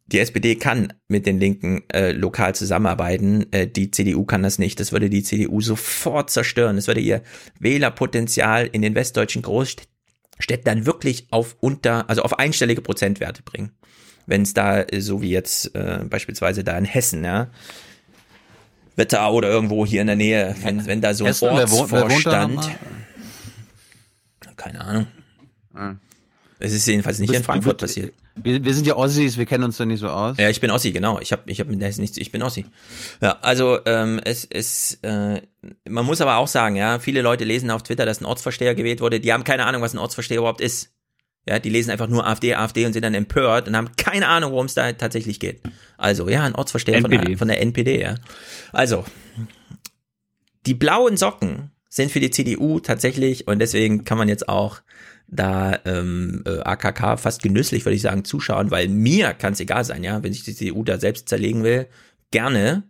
[0.07, 4.80] die SPD kann mit den Linken äh, lokal zusammenarbeiten, äh, die CDU kann das nicht.
[4.80, 6.75] Das würde die CDU sofort zerstören.
[6.75, 7.23] Das würde ihr
[7.59, 9.92] Wählerpotenzial in den westdeutschen Großstädten
[10.39, 13.72] Städte dann wirklich auf unter, also auf einstellige Prozentwerte bringen.
[14.26, 17.47] Wenn es da, äh, so wie jetzt äh, beispielsweise da in Hessen, ja,
[18.95, 22.72] Wetter oder irgendwo hier in der Nähe, wenn, wenn da so ein Hessen, Ortsvorstand,
[24.55, 25.07] keine Ahnung.
[25.73, 25.95] Ah.
[26.60, 28.14] Es ist jedenfalls nicht in Frankfurt passiert.
[28.35, 30.38] Wir, wir sind ja Ossis, wir kennen uns da nicht so aus.
[30.38, 31.19] Ja, ich bin Ossi, genau.
[31.19, 32.65] Ich habe ich hab mit der nichts, ich bin Ossi.
[33.22, 35.41] Ja, also ähm, es ist, äh,
[35.88, 39.01] man muss aber auch sagen, ja, viele Leute lesen auf Twitter, dass ein Ortsversteher gewählt
[39.01, 39.19] wurde.
[39.19, 40.91] Die haben keine Ahnung, was ein Ortsversteher überhaupt ist.
[41.47, 44.53] Ja, die lesen einfach nur AfD, AfD und sind dann empört und haben keine Ahnung,
[44.53, 45.61] worum es da tatsächlich geht.
[45.97, 48.15] Also, ja, ein Ortsversteher von der, von der NPD, ja.
[48.72, 49.03] Also,
[50.65, 54.81] die blauen Socken sind für die CDU tatsächlich, und deswegen kann man jetzt auch
[55.27, 59.83] da ähm, äh, AKK fast genüsslich, würde ich sagen, zuschauen, weil mir kann es egal
[59.83, 61.87] sein, ja, wenn ich die CDU da selbst zerlegen will,
[62.31, 62.83] gerne.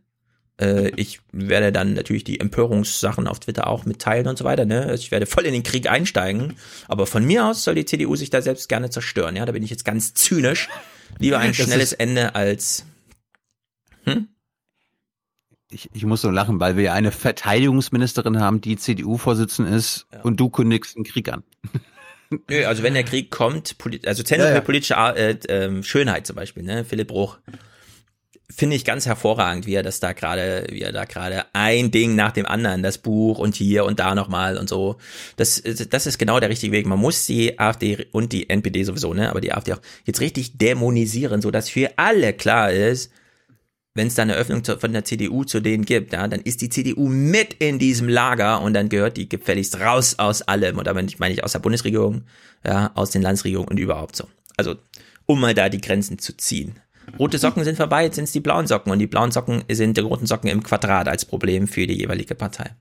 [0.60, 4.82] Äh, ich werde dann natürlich die Empörungssachen auf Twitter auch mitteilen und so weiter, ne?
[4.82, 6.56] Also ich werde voll in den Krieg einsteigen,
[6.88, 9.64] aber von mir aus soll die CDU sich da selbst gerne zerstören, ja, da bin
[9.64, 10.70] ich jetzt ganz zynisch.
[11.20, 12.86] Lieber ein schnelles Ende als
[14.06, 14.28] hm?
[15.74, 20.22] ich, ich muss so lachen, weil wir ja eine Verteidigungsministerin haben, die CDU-Vorsitzende ist ja.
[20.22, 21.44] und du kündigst einen Krieg an.
[22.50, 24.62] Nö, also wenn der Krieg kommt, also Zentrum ja, ja.
[24.62, 27.38] für politische äh, äh, Schönheit zum Beispiel, ne, Philipp Bruch,
[28.56, 32.16] finde ich ganz hervorragend, wie er das da gerade, wie er da gerade ein Ding
[32.16, 34.98] nach dem anderen, das Buch und hier und da nochmal und so.
[35.38, 36.86] Das, das ist genau der richtige Weg.
[36.86, 40.58] Man muss die AfD und die NPD sowieso, ne, aber die AfD auch jetzt richtig
[40.58, 43.12] dämonisieren, so dass für alle klar ist,
[43.96, 46.70] wenn es da eine Öffnung von der CDU zu denen gibt, ja, dann ist die
[46.70, 50.80] CDU mit in diesem Lager und dann gehört die gefälligst raus aus allem.
[50.80, 52.24] Und damit meine ich aus der Bundesregierung,
[52.66, 54.28] ja, aus den Landesregierungen und überhaupt so.
[54.58, 54.76] Also,
[55.26, 56.80] um mal da die Grenzen zu ziehen.
[57.20, 58.92] Rote Socken sind vorbei, jetzt sind es die blauen Socken.
[58.92, 62.34] Und die blauen Socken sind die roten Socken im Quadrat als Problem für die jeweilige
[62.34, 62.72] Partei.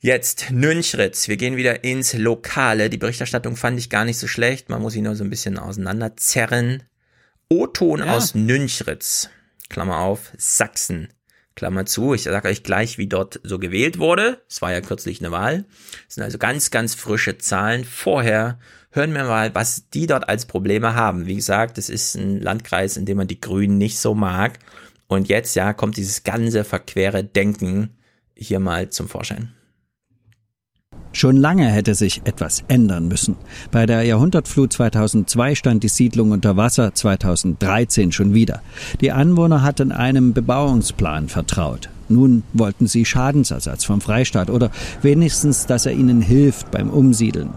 [0.00, 1.26] Jetzt Nünchritz.
[1.26, 2.88] Wir gehen wieder ins Lokale.
[2.90, 4.68] Die Berichterstattung fand ich gar nicht so schlecht.
[4.68, 6.84] Man muss sie nur so ein bisschen auseinanderzerren.
[7.50, 8.14] O-Ton ja.
[8.14, 9.30] aus Nünchritz.
[9.68, 11.08] Klammer auf, Sachsen.
[11.54, 14.40] Klammer zu, ich sage euch gleich, wie dort so gewählt wurde.
[14.48, 15.64] Es war ja kürzlich eine Wahl.
[16.06, 17.84] Das sind also ganz, ganz frische Zahlen.
[17.84, 21.26] Vorher hören wir mal, was die dort als Probleme haben.
[21.26, 24.60] Wie gesagt, es ist ein Landkreis, in dem man die Grünen nicht so mag.
[25.08, 27.98] Und jetzt, ja, kommt dieses ganze verquere Denken
[28.36, 29.52] hier mal zum Vorschein.
[31.12, 33.36] Schon lange hätte sich etwas ändern müssen.
[33.70, 38.60] Bei der Jahrhundertflut 2002 stand die Siedlung unter Wasser, 2013 schon wieder.
[39.00, 41.88] Die Anwohner hatten einem Bebauungsplan vertraut.
[42.08, 44.70] Nun wollten sie Schadensersatz vom Freistaat oder
[45.02, 47.50] wenigstens, dass er ihnen hilft beim Umsiedeln.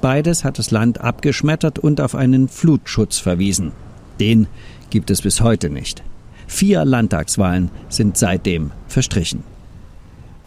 [0.00, 3.72] Beides hat das Land abgeschmettert und auf einen Flutschutz verwiesen.
[4.20, 4.46] Den
[4.90, 6.02] gibt es bis heute nicht.
[6.46, 9.55] Vier Landtagswahlen sind seitdem verstrichen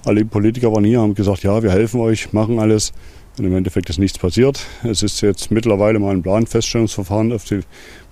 [0.06, 2.94] alle Politiker waren hier, haben gesagt, ja, wir helfen euch, machen alles.
[3.38, 4.60] Und im Endeffekt ist nichts passiert.
[4.84, 7.62] Es ist jetzt mittlerweile mal ein Planfeststellungsverfahren auf die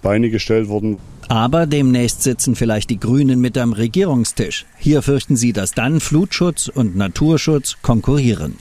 [0.02, 1.00] Beine gestellt worden.
[1.28, 4.66] Aber demnächst sitzen vielleicht die Grünen mit am Regierungstisch.
[4.78, 8.56] Hier fürchten sie, dass dann Flutschutz und Naturschutz konkurrieren.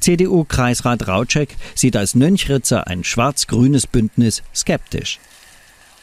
[0.00, 5.20] CDU-Kreisrat Rautschek sieht als Nönchritzer ein schwarz-grünes Bündnis skeptisch.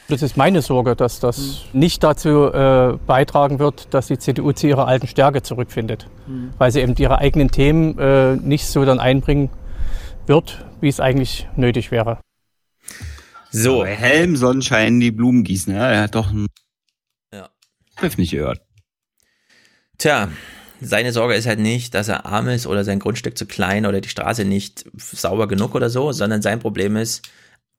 [0.08, 1.80] Das ist meine Sorge, dass das mhm.
[1.80, 6.54] nicht dazu äh, beitragen wird, dass die CDU zu ihrer alten Stärke zurückfindet, mhm.
[6.58, 9.50] weil sie eben ihre eigenen Themen äh, nicht so dann einbringen
[10.28, 12.20] wird, wie es eigentlich nötig wäre.
[13.50, 13.86] So.
[13.86, 16.48] Helm, Sonnenschein, die Blumen gießen, ja, er hat doch einen
[17.34, 17.50] ja.
[17.96, 18.62] Griff nicht gehört.
[19.98, 20.30] Tja,
[20.82, 24.02] seine Sorge ist halt nicht, dass er arm ist oder sein Grundstück zu klein oder
[24.02, 27.28] die Straße nicht sauber genug oder so, sondern sein Problem ist,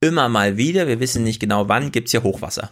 [0.01, 2.71] immer mal wieder, wir wissen nicht genau wann, gibt's hier Hochwasser.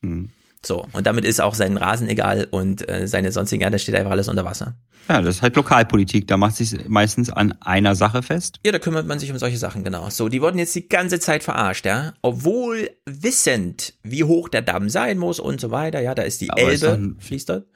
[0.00, 0.30] Mhm.
[0.64, 3.96] So, und damit ist auch sein Rasen egal und äh, seine sonstigen, ja, da steht
[3.96, 4.76] einfach alles unter Wasser.
[5.08, 8.60] Ja, das ist halt Lokalpolitik, da macht sich meistens an einer Sache fest.
[8.64, 10.08] Ja, da kümmert man sich um solche Sachen, genau.
[10.10, 12.14] So, die wurden jetzt die ganze Zeit verarscht, ja.
[12.22, 16.50] Obwohl wissend, wie hoch der Damm sein muss und so weiter, ja, da ist die
[16.50, 17.66] Aber Elbe, ist fließt dort.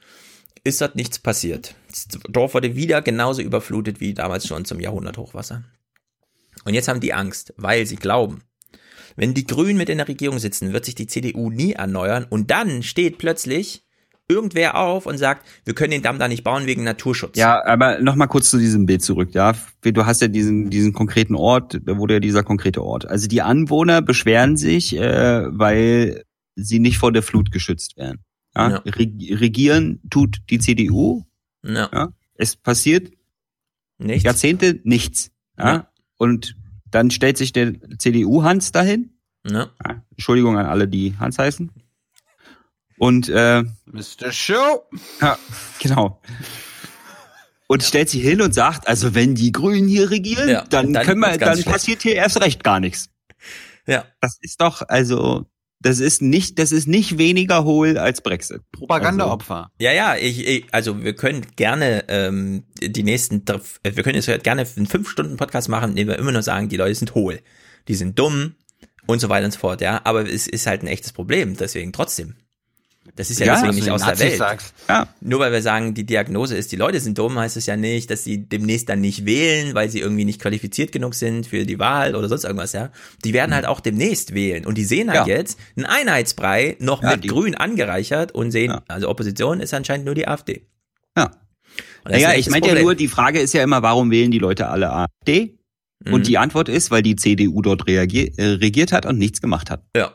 [0.63, 1.75] ist dort nichts passiert.
[1.89, 5.65] Das Dorf wurde wieder genauso überflutet wie damals schon zum Jahrhunderthochwasser.
[6.63, 8.43] Und jetzt haben die Angst, weil sie glauben,
[9.17, 12.49] wenn die Grünen mit in der Regierung sitzen, wird sich die CDU nie erneuern und
[12.49, 13.83] dann steht plötzlich
[14.29, 17.37] irgendwer auf und sagt, wir können den Damm da nicht bauen wegen Naturschutz.
[17.37, 19.53] Ja, aber noch mal kurz zu diesem Bild zurück, ja.
[19.81, 23.05] Du hast ja diesen, diesen konkreten Ort, da wurde ja dieser konkrete Ort.
[23.05, 26.23] Also die Anwohner beschweren sich, äh, weil
[26.55, 28.23] sie nicht vor der Flut geschützt werden.
[28.55, 28.69] Ja?
[28.69, 28.81] ja.
[28.85, 31.23] Regieren tut die CDU.
[31.63, 31.89] Ja.
[31.93, 32.09] ja.
[32.35, 33.11] Es passiert
[33.97, 34.23] nichts.
[34.23, 35.31] Jahrzehnte nichts.
[35.57, 35.73] Ja?
[35.73, 35.91] ja.
[36.17, 36.56] Und
[36.91, 39.17] dann stellt sich der CDU-Hans dahin.
[39.49, 39.69] Ja.
[40.11, 41.71] Entschuldigung an alle, die Hans heißen.
[42.97, 44.31] Und äh, Mr.
[44.31, 44.83] Show.
[45.21, 45.37] Ja,
[45.79, 46.21] genau.
[47.67, 47.87] Und ja.
[47.87, 51.19] stellt sich hin und sagt, also wenn die Grünen hier regieren, ja, dann, dann, können
[51.19, 53.09] wir, dann passiert hier erst recht gar nichts.
[53.85, 54.05] Ja.
[54.21, 55.45] Das ist doch, also,
[55.79, 58.61] das ist nicht, das ist nicht weniger hohl als Brexit.
[58.71, 59.55] Propagandaopfer.
[59.55, 64.43] Also, ja, ja, ich, ich, also wir können gerne ähm, die nächsten, wir können jetzt
[64.43, 67.13] gerne einen fünf Stunden Podcast machen, in dem wir immer nur sagen, die Leute sind
[67.13, 67.41] hohl,
[67.87, 68.55] die sind dumm
[69.05, 70.01] und so weiter und so fort, ja.
[70.03, 72.35] Aber es ist halt ein echtes Problem, deswegen trotzdem.
[73.15, 74.37] Das ist ja, ja deswegen nicht aus der Welt.
[74.37, 74.73] Sagst.
[74.87, 75.07] Ja.
[75.21, 78.09] Nur weil wir sagen, die Diagnose ist, die Leute sind dumm, heißt es ja nicht,
[78.09, 81.79] dass sie demnächst dann nicht wählen, weil sie irgendwie nicht qualifiziert genug sind für die
[81.79, 82.91] Wahl oder sonst irgendwas, ja.
[83.23, 84.65] Die werden halt auch demnächst wählen.
[84.65, 85.37] Und die sehen halt ja.
[85.37, 87.27] jetzt einen Einheitsbrei noch ja, mit die.
[87.29, 90.67] Grün angereichert und sehen, also Opposition ist anscheinend nur die AfD.
[91.17, 91.31] Ja.
[92.05, 94.91] Naja, ich meine ja nur, die Frage ist ja immer, warum wählen die Leute alle
[94.91, 95.57] AfD?
[96.05, 96.13] Mhm.
[96.13, 99.69] Und die Antwort ist, weil die CDU dort reagiert, äh, regiert hat und nichts gemacht
[99.69, 99.83] hat.
[99.95, 100.13] Ja.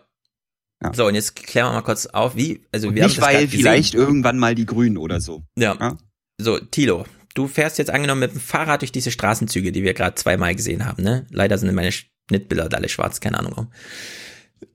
[0.82, 0.92] Ja.
[0.92, 3.48] So, und jetzt klären wir mal kurz auf, wie, also und wir nicht, haben weil
[3.48, 5.42] vielleicht irgendwann mal die Grünen oder so.
[5.56, 5.76] Ja.
[5.78, 5.96] ja.
[6.40, 7.04] So, Tilo,
[7.34, 10.84] du fährst jetzt angenommen mit dem Fahrrad durch diese Straßenzüge, die wir gerade zweimal gesehen
[10.84, 11.26] haben, ne?
[11.30, 13.72] Leider sind meine Schnittbilder alle schwarz, keine Ahnung warum.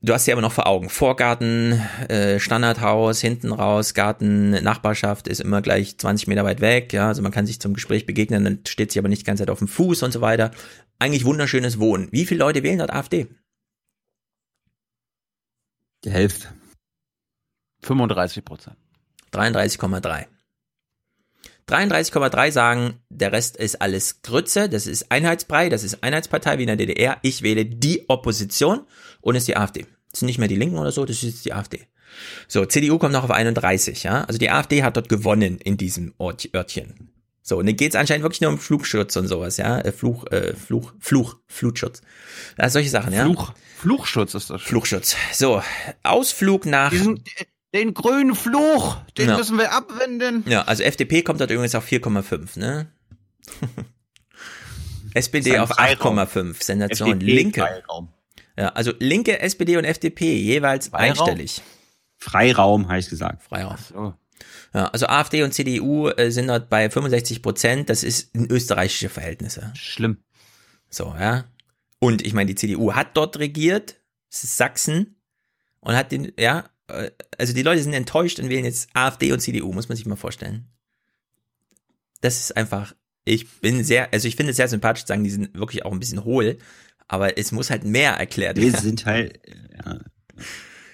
[0.02, 0.90] Du hast sie aber noch vor Augen.
[0.90, 1.74] Vorgarten,
[2.10, 7.22] äh, Standardhaus, hinten raus, Garten, Nachbarschaft ist immer gleich 20 Meter weit weg, ja, also
[7.22, 9.60] man kann sich zum Gespräch begegnen, dann steht sie aber nicht die ganze Zeit auf
[9.60, 10.52] dem Fuß und so weiter.
[11.00, 12.10] Eigentlich wunderschönes Wohnen.
[12.12, 13.28] Wie viele Leute wählen dort AfD?
[16.04, 16.50] Die Hälfte.
[17.84, 18.78] 35 Prozent.
[19.34, 20.26] 33,3.
[21.68, 26.68] 33,3 sagen, der Rest ist alles Grütze, das ist Einheitsbrei, das ist Einheitspartei wie in
[26.68, 27.18] der DDR.
[27.24, 28.86] Ich wähle die Opposition
[29.20, 29.86] und es ist die AfD.
[30.12, 31.82] Das sind nicht mehr die Linken oder so, das ist die AfD.
[32.48, 34.24] So, CDU kommt noch auf 31, ja.
[34.24, 37.12] Also die AfD hat dort gewonnen in diesem Ort, Örtchen.
[37.42, 39.80] So, und dann geht es anscheinend wirklich nur um Flugschutz und sowas, ja.
[39.80, 42.02] Äh, Fluch, äh, Fluch, Fluch, Flutschutz.
[42.58, 43.26] Ja, solche Sachen, ja.
[43.26, 43.54] Fluch.
[43.78, 44.64] Fluchschutz ist das.
[44.64, 45.16] Fluchschutz.
[45.34, 45.62] So,
[46.02, 46.90] Ausflug nach.
[46.90, 47.24] Diesen,
[47.76, 49.38] den grünen Fluch, den ja.
[49.38, 50.44] müssen wir abwenden.
[50.48, 52.92] Ja, also FDP kommt dort übrigens auf 4,5, ne?
[55.14, 56.64] SPD auf 8,5.
[56.64, 57.14] Sensation.
[57.14, 57.62] FDP Linke.
[57.62, 58.10] Freiraum.
[58.58, 61.10] Ja, also Linke, SPD und FDP jeweils Freiraum?
[61.10, 61.62] einstellig.
[62.18, 63.44] Freiraum, habe ich gesagt.
[63.44, 63.78] Freiraum.
[63.94, 64.16] So.
[64.74, 67.92] Ja, also AfD und CDU äh, sind dort bei 65 Prozent.
[67.92, 69.72] Das ist in österreichische Verhältnisse.
[69.76, 70.18] Schlimm.
[70.90, 71.46] So, ja.
[72.00, 74.00] Und ich meine, die CDU hat dort regiert,
[74.32, 75.16] es ist Sachsen,
[75.80, 79.40] und hat den, ja, äh, also die Leute sind enttäuscht und wählen jetzt AfD und
[79.40, 80.68] CDU, muss man sich mal vorstellen.
[82.22, 82.96] Das ist einfach,
[83.26, 85.92] ich bin sehr, also ich finde es sehr sympathisch zu sagen, die sind wirklich auch
[85.92, 86.58] ein bisschen hohl,
[87.08, 88.74] aber es muss halt mehr erklärt werden.
[88.74, 89.40] Wir sind halt,
[89.86, 90.00] ja.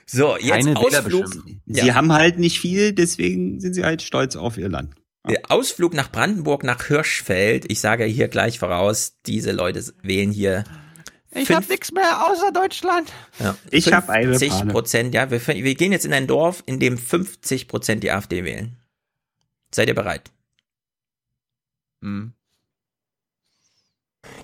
[0.05, 1.27] So, jetzt Keine Ausflug.
[1.65, 1.95] Sie ja.
[1.95, 4.93] haben halt nicht viel, deswegen sind sie halt stolz auf ihr Land.
[5.27, 7.71] Der Ausflug nach Brandenburg, nach Hirschfeld.
[7.71, 10.65] Ich sage hier gleich voraus, diese Leute wählen hier
[11.35, 13.11] ich habe nichts mehr außer Deutschland.
[13.39, 15.29] Ja, ich habe eine 50 Prozent, ja.
[15.31, 18.77] Wir, wir, gehen jetzt in ein Dorf, in dem 50 Prozent die AfD wählen.
[19.73, 20.31] Seid ihr bereit?
[22.01, 22.33] Hm.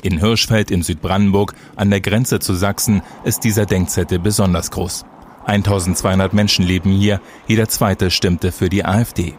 [0.02, 5.06] In Hirschfeld in Südbrandenburg, an der Grenze zu Sachsen, ist dieser Denkzettel besonders groß.
[5.46, 9.36] 1200 Menschen leben hier, jeder zweite stimmte für die AfD.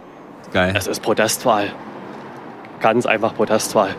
[0.52, 0.74] Geil.
[0.76, 1.72] Es ist Protestwahl.
[2.80, 3.94] Ganz einfach Protestwahl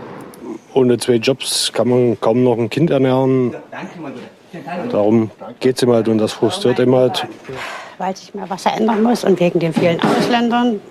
[0.74, 3.56] ohne zwei Jobs kann man kaum noch ein Kind ernähren.
[4.92, 7.28] Darum geht es ihm halt und das frustriert ihm halt.
[7.98, 10.82] Weil sich mehr was ändern muss und wegen den vielen Ausländern.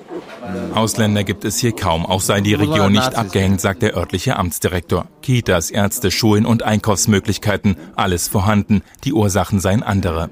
[0.75, 5.07] Ausländer gibt es hier kaum, auch sei die Region nicht abgehängt, sagt der örtliche Amtsdirektor.
[5.21, 8.83] Kitas, Ärzte, Schulen und Einkaufsmöglichkeiten, alles vorhanden.
[9.05, 10.31] Die Ursachen seien andere.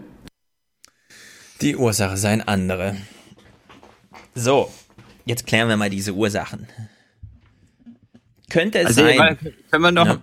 [1.61, 2.97] Die Ursache seien andere.
[4.35, 4.71] So,
[5.25, 6.69] jetzt klären wir mal diese Ursachen.
[8.51, 9.39] Könnte es also, sein.
[9.71, 10.21] Können wir noch, ja.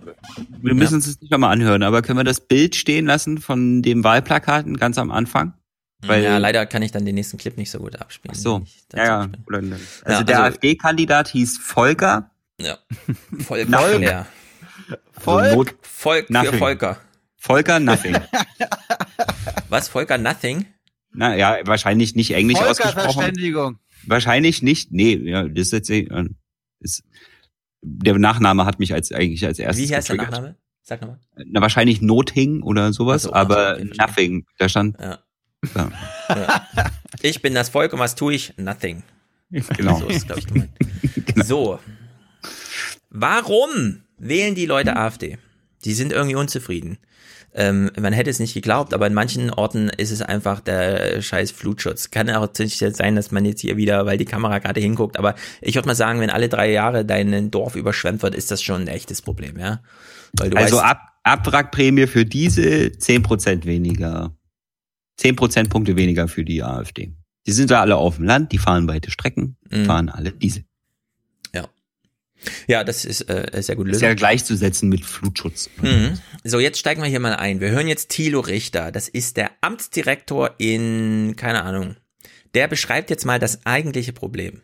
[0.60, 0.96] wir müssen ja.
[0.96, 4.76] uns das nicht nochmal anhören, aber können wir das Bild stehen lassen von dem Wahlplakaten
[4.76, 5.54] ganz am Anfang?
[6.02, 8.34] Weil, ja, leider kann ich dann den nächsten Clip nicht so gut abspielen.
[8.36, 8.64] Ach so,
[8.94, 9.20] ja, ja.
[9.20, 9.70] Also,
[10.06, 12.30] ja, der also, AfD-Kandidat hieß Volker.
[12.60, 12.78] Ja,
[13.38, 13.98] Volker.
[14.00, 14.26] ja.
[15.12, 15.76] Volk?
[15.82, 16.98] Volk für Volker.
[17.36, 18.16] Volker Nothing.
[19.68, 20.66] Was, Volker Nothing?
[21.12, 23.12] Na ja, wahrscheinlich nicht englisch ausgesprochen.
[23.12, 23.78] Verständigung.
[24.06, 24.92] wahrscheinlich nicht.
[24.92, 25.90] Nee, ja, das ist jetzt,
[26.80, 27.04] ist,
[27.82, 29.88] der Nachname hat mich als eigentlich als erstes.
[29.88, 30.32] Wie heißt getriggert.
[30.32, 30.56] der Nachname?
[30.82, 31.18] Sag nochmal.
[31.46, 34.46] Na, wahrscheinlich Nothing oder sowas, so, aber also, Nothing.
[34.58, 34.96] Da stand.
[35.00, 35.18] Ja.
[35.74, 35.90] ja.
[36.28, 36.90] ja.
[37.22, 38.56] Ich bin das Volk und was tue ich?
[38.56, 39.02] Nothing.
[39.50, 39.98] Genau.
[39.98, 40.70] So ist, glaube ich, gemeint.
[41.26, 41.44] genau.
[41.44, 41.78] So.
[43.10, 45.38] Warum wählen die Leute AfD?
[45.84, 46.98] Die sind irgendwie unzufrieden.
[47.58, 51.52] Ähm, man hätte es nicht geglaubt, aber in manchen Orten ist es einfach der scheiß
[51.52, 52.10] Flutschutz.
[52.10, 55.34] Kann auch nicht sein, dass man jetzt hier wieder, weil die Kamera gerade hinguckt, aber
[55.62, 58.82] ich würde mal sagen, wenn alle drei Jahre dein Dorf überschwemmt wird, ist das schon
[58.82, 59.80] ein echtes Problem, ja.
[60.54, 64.36] also Ab Abwrackprämie für diese zehn Prozent weniger.
[65.16, 67.16] zehn Prozentpunkte weniger für die AfD.
[67.46, 69.86] Die sind da alle auf dem Land, die fahren weite Strecken, mhm.
[69.86, 70.64] fahren alle Diesel.
[72.66, 73.98] Ja, das ist äh, sehr gut Lösung.
[73.98, 75.70] Ist ja gleichzusetzen mit Flutschutz.
[75.80, 76.20] Mhm.
[76.44, 77.60] So, jetzt steigen wir hier mal ein.
[77.60, 78.92] Wir hören jetzt Thilo Richter.
[78.92, 81.96] Das ist der Amtsdirektor in, keine Ahnung.
[82.54, 84.62] Der beschreibt jetzt mal das eigentliche Problem.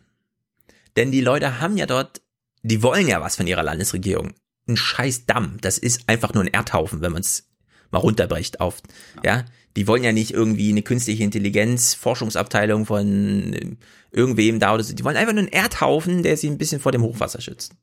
[0.95, 2.21] Denn die Leute haben ja dort,
[2.61, 4.33] die wollen ja was von ihrer Landesregierung.
[4.67, 5.57] Ein scheiß Damm.
[5.61, 7.49] Das ist einfach nur ein Erdhaufen, wenn man es
[7.91, 8.81] mal runterbricht auf,
[9.23, 9.45] ja.
[9.75, 13.77] Die wollen ja nicht irgendwie eine künstliche Intelligenz, Forschungsabteilung von
[14.13, 14.93] irgendwem da oder so.
[14.93, 17.73] Die wollen einfach nur einen Erdhaufen, der sie ein bisschen vor dem Hochwasser schützt.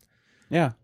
[0.48, 0.76] Ja.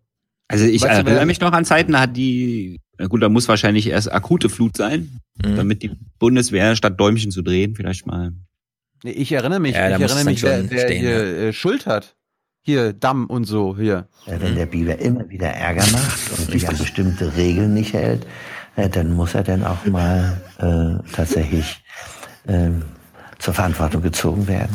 [0.48, 3.28] Also ich weißt erinnere du, mich noch an Zeiten, da hat die, na gut, da
[3.28, 5.56] muss wahrscheinlich erst akute Flut sein, mhm.
[5.56, 8.32] damit die Bundeswehr statt Däumchen zu drehen, vielleicht mal.
[9.02, 11.48] Ich erinnere mich, ja, ich erinnere mich, wer, wer stehen, hier ja.
[11.48, 12.16] Äh, Schuld hat.
[12.62, 14.08] Hier, Damm und so, hier.
[14.26, 18.26] Ja, wenn der Biber immer wieder Ärger macht und sich an bestimmte Regeln nicht hält,
[18.76, 21.82] äh, dann muss er dann auch mal äh, tatsächlich
[22.46, 22.70] äh,
[23.38, 24.74] zur Verantwortung gezogen werden.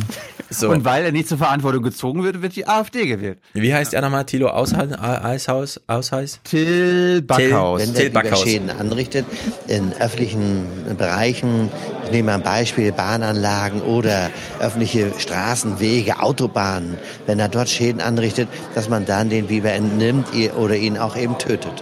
[0.53, 0.69] So.
[0.69, 3.39] Und weil er nicht zur Verantwortung gezogen wird, wird die AfD gewählt.
[3.53, 4.25] Wie heißt er nochmal?
[4.25, 4.91] Tilo Aushaus?
[4.91, 5.80] Eishaus?
[5.88, 6.41] Aushaus?
[6.43, 7.80] Till Backhaus.
[7.80, 8.43] Wenn der Till Backhaus.
[8.43, 9.25] Schäden anrichtet
[9.67, 10.65] in öffentlichen
[10.97, 11.71] Bereichen,
[12.05, 16.97] ich nehme mal ein Beispiel, Bahnanlagen oder öffentliche Straßen, Wege, Autobahnen,
[17.27, 21.38] wenn er dort Schäden anrichtet, dass man dann den Biber entnimmt oder ihn auch eben
[21.38, 21.81] tötet.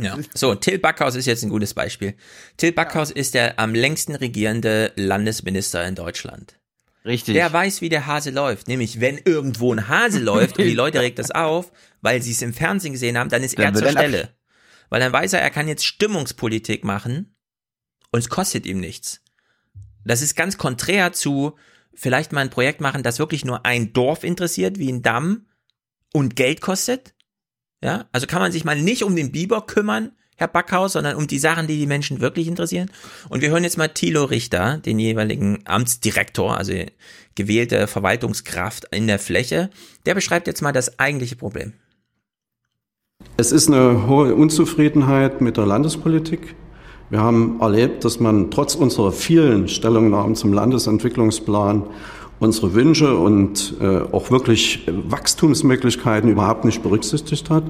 [0.00, 2.14] Ja, so, Till Backhaus ist jetzt ein gutes Beispiel.
[2.56, 6.54] Till Backhaus ist der am längsten regierende Landesminister in Deutschland.
[7.04, 7.34] Richtig.
[7.34, 8.68] Der weiß, wie der Hase läuft.
[8.68, 12.42] Nämlich, wenn irgendwo ein Hase läuft und die Leute regt das auf, weil sie es
[12.42, 14.34] im Fernsehen gesehen haben, dann ist dann er zur Stelle.
[14.90, 17.36] Weil dann weiß er, er kann jetzt Stimmungspolitik machen
[18.10, 19.22] und es kostet ihm nichts.
[20.04, 21.56] Das ist ganz konträr zu
[21.94, 25.46] vielleicht mal ein Projekt machen, das wirklich nur ein Dorf interessiert, wie ein Damm
[26.12, 27.14] und Geld kostet.
[27.82, 31.26] Ja, also kann man sich mal nicht um den Biber kümmern, Herr Backhaus, sondern um
[31.26, 32.90] die Sachen, die die Menschen wirklich interessieren.
[33.28, 36.72] Und wir hören jetzt mal Thilo Richter, den jeweiligen Amtsdirektor, also
[37.34, 39.68] gewählte Verwaltungskraft in der Fläche.
[40.06, 41.72] Der beschreibt jetzt mal das eigentliche Problem.
[43.36, 46.54] Es ist eine hohe Unzufriedenheit mit der Landespolitik.
[47.10, 51.82] Wir haben erlebt, dass man trotz unserer vielen Stellungnahmen zum Landesentwicklungsplan
[52.38, 57.64] unsere Wünsche und äh, auch wirklich Wachstumsmöglichkeiten überhaupt nicht berücksichtigt hat.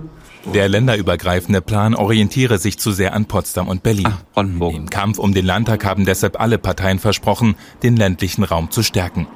[0.54, 4.08] Der länderübergreifende Plan orientiere sich zu sehr an Potsdam und Berlin.
[4.08, 4.74] Ach, Brandenburg.
[4.74, 9.26] Im Kampf um den Landtag haben deshalb alle Parteien versprochen, den ländlichen Raum zu stärken.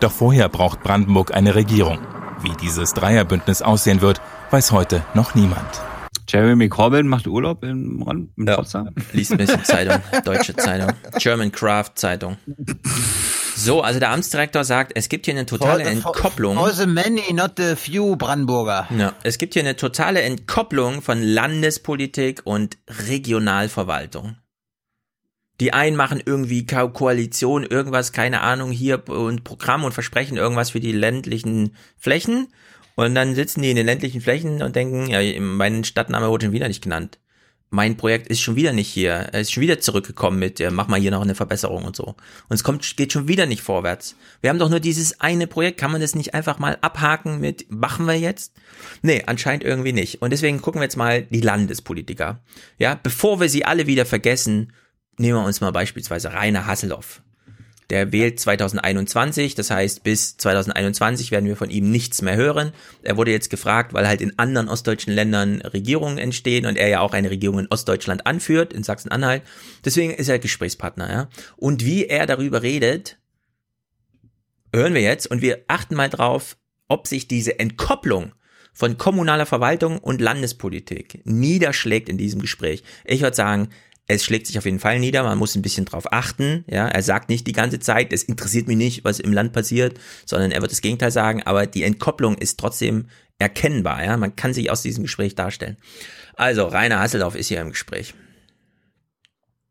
[0.00, 1.98] Doch vorher braucht Brandenburg eine Regierung.
[2.42, 5.80] Wie dieses Dreierbündnis aussehen wird, weiß heute noch niemand.
[6.28, 8.04] Jeremy Corbyn macht Urlaub in,
[8.36, 8.56] in ja.
[8.56, 8.90] Potsdam?
[9.12, 12.36] Liest ein bisschen Zeitung, deutsche Zeitung, German Craft Zeitung.
[13.58, 16.56] So, also der Amtsdirektor sagt, es gibt hier eine totale for, Entkopplung.
[16.56, 18.86] For the many, not the few Brandenburger.
[18.96, 22.78] Ja, es gibt hier eine totale Entkopplung von Landespolitik und
[23.08, 24.36] Regionalverwaltung.
[25.60, 30.80] Die einen machen irgendwie Koalition, irgendwas, keine Ahnung, hier und Programm und versprechen irgendwas für
[30.80, 32.52] die ländlichen Flächen.
[32.94, 36.52] Und dann sitzen die in den ländlichen Flächen und denken, ja, mein Stadtname wurde schon
[36.52, 37.18] wieder nicht genannt
[37.70, 40.88] mein Projekt ist schon wieder nicht hier, er ist schon wieder zurückgekommen mit, ja, mach
[40.88, 42.04] mal hier noch eine Verbesserung und so.
[42.04, 44.16] Und es kommt, geht schon wieder nicht vorwärts.
[44.40, 47.70] Wir haben doch nur dieses eine Projekt, kann man das nicht einfach mal abhaken mit,
[47.70, 48.54] machen wir jetzt?
[49.02, 50.22] Nee, anscheinend irgendwie nicht.
[50.22, 52.40] Und deswegen gucken wir jetzt mal die Landespolitiker.
[52.78, 54.72] Ja, bevor wir sie alle wieder vergessen,
[55.18, 57.22] nehmen wir uns mal beispielsweise Rainer Hasselhoff.
[57.90, 62.72] Der wählt 2021, das heißt, bis 2021 werden wir von ihm nichts mehr hören.
[63.02, 67.00] Er wurde jetzt gefragt, weil halt in anderen ostdeutschen Ländern Regierungen entstehen und er ja
[67.00, 69.42] auch eine Regierung in Ostdeutschland anführt, in Sachsen-Anhalt.
[69.86, 71.28] Deswegen ist er Gesprächspartner, ja.
[71.56, 73.18] Und wie er darüber redet,
[74.74, 76.58] hören wir jetzt und wir achten mal drauf,
[76.88, 78.32] ob sich diese Entkopplung
[78.78, 82.84] von kommunaler Verwaltung und Landespolitik niederschlägt in diesem Gespräch.
[83.04, 83.70] Ich würde sagen,
[84.08, 86.64] es schlägt sich auf jeden Fall nieder, man muss ein bisschen drauf achten.
[86.66, 89.98] Ja, er sagt nicht die ganze Zeit, es interessiert mich nicht, was im Land passiert,
[90.24, 94.52] sondern er wird das Gegenteil sagen, aber die Entkopplung ist trotzdem erkennbar, ja, man kann
[94.52, 95.76] sich aus diesem Gespräch darstellen.
[96.34, 98.14] Also, Rainer Hasselhoff ist hier im Gespräch.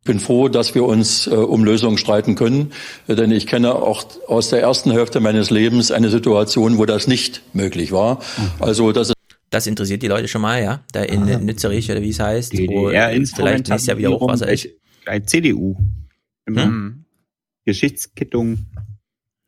[0.06, 2.72] bin froh, dass wir uns äh, um Lösungen streiten können,
[3.08, 7.42] denn ich kenne auch aus der ersten Hälfte meines Lebens eine Situation, wo das nicht
[7.54, 8.20] möglich war.
[8.38, 8.52] Mhm.
[8.60, 9.12] Also das
[9.50, 11.40] das interessiert die Leute schon mal, ja, da in Aha.
[11.40, 14.68] Nützerich oder wie es heißt, wo vielleicht nächstes Jahr wieder Hochwasser ist.
[15.06, 15.78] Ein CDU.
[16.48, 17.06] Hm?
[17.66, 18.66] Geschichtskittung.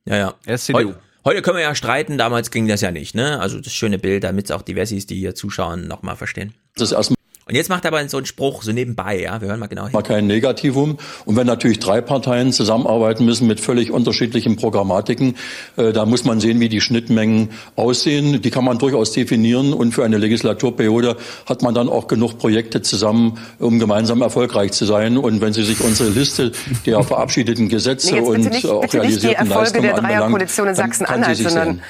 [0.06, 0.36] Ja, ja.
[0.46, 0.94] Er CDU.
[1.26, 3.40] Heute können wir ja streiten, damals ging das ja nicht, ne?
[3.40, 6.54] Also das schöne Bild, damit es auch die Wessis, die hier zuschauen, nochmal verstehen.
[6.76, 7.19] Das ist erstmal
[7.50, 9.86] und jetzt macht er aber so einen Spruch so nebenbei, ja, wir hören mal genau
[9.86, 9.92] hin.
[9.92, 11.00] Mal kein Negativum.
[11.26, 15.36] Und wenn natürlich drei Parteien zusammenarbeiten müssen mit völlig unterschiedlichen Programmatiken,
[15.76, 18.44] äh, da muss man sehen, wie die Schnittmengen aussehen.
[18.44, 22.84] Die kann man durchaus definieren und für eine Legislaturperiode hat man dann auch genug Projekte
[22.84, 25.18] zusammen, um gemeinsam erfolgreich zu sein.
[25.18, 26.52] Und wenn Sie sich unsere Liste
[26.86, 31.38] der verabschiedeten Gesetze nee, und nicht, auch realisierten nicht die Erfolge der Dreierkoalition in Sachsen-Anhalt,
[31.38, 31.82] sondern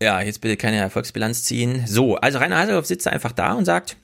[0.00, 1.84] ja, jetzt bitte keine Erfolgsbilanz ziehen.
[1.86, 3.96] So, also Rainer Haseloff sitzt einfach da und sagt,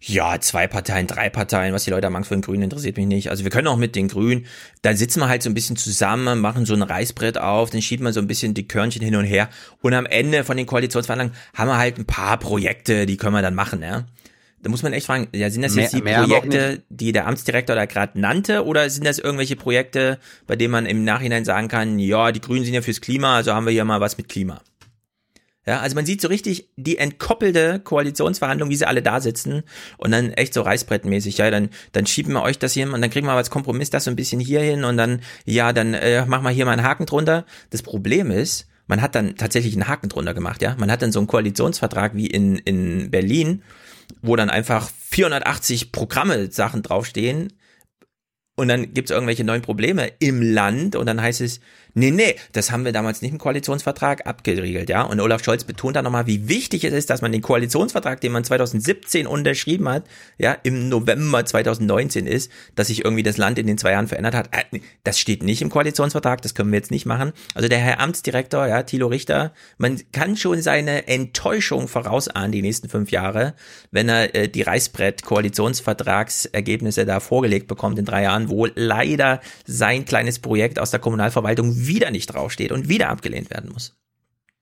[0.00, 3.06] ja, zwei Parteien, drei Parteien, was die Leute am Angst vor den Grünen interessiert mich
[3.06, 3.30] nicht.
[3.30, 4.46] Also wir können auch mit den Grünen,
[4.82, 8.04] da sitzen wir halt so ein bisschen zusammen, machen so ein Reißbrett auf, dann schieben
[8.06, 9.48] wir so ein bisschen die Körnchen hin und her
[9.82, 13.42] und am Ende von den Koalitionsverhandlungen haben wir halt ein paar Projekte, die können wir
[13.42, 14.06] dann machen, ja.
[14.60, 17.76] Da muss man echt fragen, ja, sind das jetzt mehr, die Projekte, die der Amtsdirektor
[17.76, 20.18] da gerade nannte, oder sind das irgendwelche Projekte,
[20.48, 23.52] bei denen man im Nachhinein sagen kann, ja, die Grünen sind ja fürs Klima, also
[23.52, 24.60] haben wir hier mal was mit Klima.
[25.68, 29.64] Ja, also man sieht so richtig die entkoppelte Koalitionsverhandlung, wie sie alle da sitzen
[29.98, 33.10] und dann echt so reißbrettmäßig, ja, dann, dann schieben wir euch das hier und dann
[33.10, 36.24] kriegen wir als Kompromiss das so ein bisschen hier hin und dann, ja, dann äh,
[36.24, 37.44] machen wir hier mal einen Haken drunter.
[37.68, 40.74] Das Problem ist, man hat dann tatsächlich einen Haken drunter gemacht, ja.
[40.78, 43.62] Man hat dann so einen Koalitionsvertrag wie in, in Berlin,
[44.22, 47.52] wo dann einfach 480 Programme Sachen draufstehen
[48.58, 51.60] und dann gibt's irgendwelche neuen Probleme im Land und dann heißt es,
[51.94, 55.02] Nee, nee, das haben wir damals nicht im Koalitionsvertrag abgeriegelt, ja.
[55.02, 58.32] Und Olaf Scholz betont da nochmal, wie wichtig es ist, dass man den Koalitionsvertrag, den
[58.32, 60.04] man 2017 unterschrieben hat,
[60.36, 64.34] ja, im November 2019 ist, dass sich irgendwie das Land in den zwei Jahren verändert
[64.34, 64.48] hat.
[64.52, 67.32] Äh, das steht nicht im Koalitionsvertrag, das können wir jetzt nicht machen.
[67.54, 72.88] Also der Herr Amtsdirektor, ja, Thilo Richter, man kann schon seine Enttäuschung vorausahnen, die nächsten
[72.88, 73.54] fünf Jahre,
[73.90, 80.38] wenn er äh, die Reißbrett-Koalitionsvertragsergebnisse da vorgelegt bekommt in drei Jahren, wo leider sein kleines
[80.38, 83.96] Projekt aus der Kommunalverwaltung wieder nicht draufsteht und wieder abgelehnt werden muss.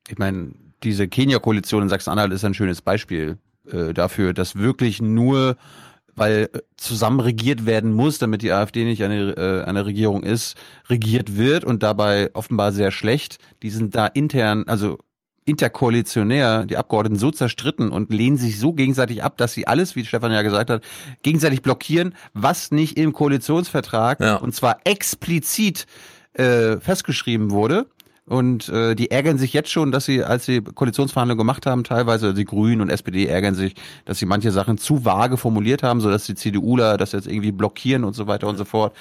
[0.09, 3.39] Ich meine, diese Kenia-Koalition in Sachsen-Anhalt ist ein schönes Beispiel
[3.71, 5.57] äh, dafür, dass wirklich nur
[6.17, 10.57] weil äh, zusammen regiert werden muss, damit die AfD nicht eine, äh, eine Regierung ist,
[10.89, 13.39] regiert wird und dabei offenbar sehr schlecht.
[13.63, 14.99] Die sind da intern, also
[15.45, 20.05] interkoalitionär, die Abgeordneten so zerstritten und lehnen sich so gegenseitig ab, dass sie alles, wie
[20.05, 20.83] Stefan ja gesagt hat,
[21.23, 24.37] gegenseitig blockieren, was nicht im Koalitionsvertrag ja.
[24.37, 25.87] und zwar explizit
[26.37, 27.87] äh, festgeschrieben wurde.
[28.29, 32.35] Und äh, die ärgern sich jetzt schon, dass sie, als sie Koalitionsverhandlungen gemacht haben, teilweise
[32.35, 36.11] die Grünen und SPD ärgern sich, dass sie manche Sachen zu vage formuliert haben, so
[36.11, 38.97] dass die CDUler das jetzt irgendwie blockieren und so weiter und so fort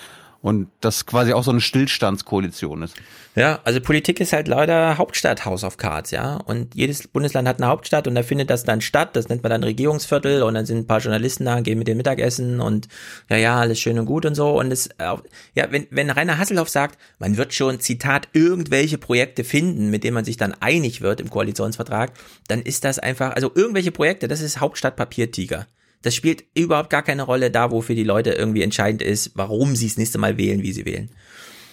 [0.46, 2.96] und das quasi auch so eine Stillstandskoalition ist.
[3.36, 6.36] Ja, also Politik ist halt leider Hauptstadt House of Cards, ja.
[6.36, 9.16] Und jedes Bundesland hat eine Hauptstadt und da findet das dann statt.
[9.16, 11.98] Das nennt man dann Regierungsviertel und dann sind ein paar Journalisten da, gehen mit dem
[11.98, 12.90] Mittagessen und
[13.28, 14.60] ja, ja, alles schön und gut und so.
[14.60, 19.90] Und es, ja, wenn, wenn Rainer Hasselhoff sagt, man wird schon, Zitat, irgendwelche Projekte finden,
[19.90, 22.12] mit denen man sich dann einig wird im Koalitionsvertrag,
[22.48, 25.66] dann ist das einfach, also irgendwelche Projekte, das ist Hauptstadt Papiertiger.
[26.06, 29.76] Das spielt überhaupt gar keine Rolle da, wo für die Leute irgendwie entscheidend ist, warum
[29.76, 31.10] sie das nächste Mal wählen, wie sie wählen.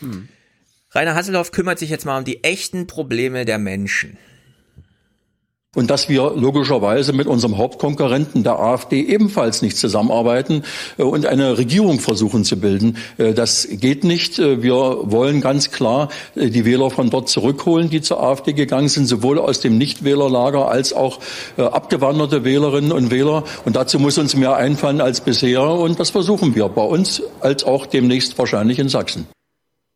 [0.00, 0.26] Hm.
[0.92, 4.16] Rainer Hasselhoff kümmert sich jetzt mal um die echten Probleme der Menschen.
[5.74, 10.64] Und dass wir logischerweise mit unserem Hauptkonkurrenten der AfD ebenfalls nicht zusammenarbeiten
[10.98, 12.98] äh, und eine Regierung versuchen zu bilden.
[13.16, 14.38] Äh, das geht nicht.
[14.38, 19.06] Äh, wir wollen ganz klar die Wähler von dort zurückholen, die zur AfD gegangen sind,
[19.06, 21.20] sowohl aus dem Nichtwählerlager als auch
[21.56, 23.44] abgewanderte Wählerinnen und Wähler.
[23.64, 25.62] Und dazu muss uns mehr einfallen als bisher.
[25.62, 29.26] Und das versuchen wir bei uns als auch demnächst wahrscheinlich in Sachsen.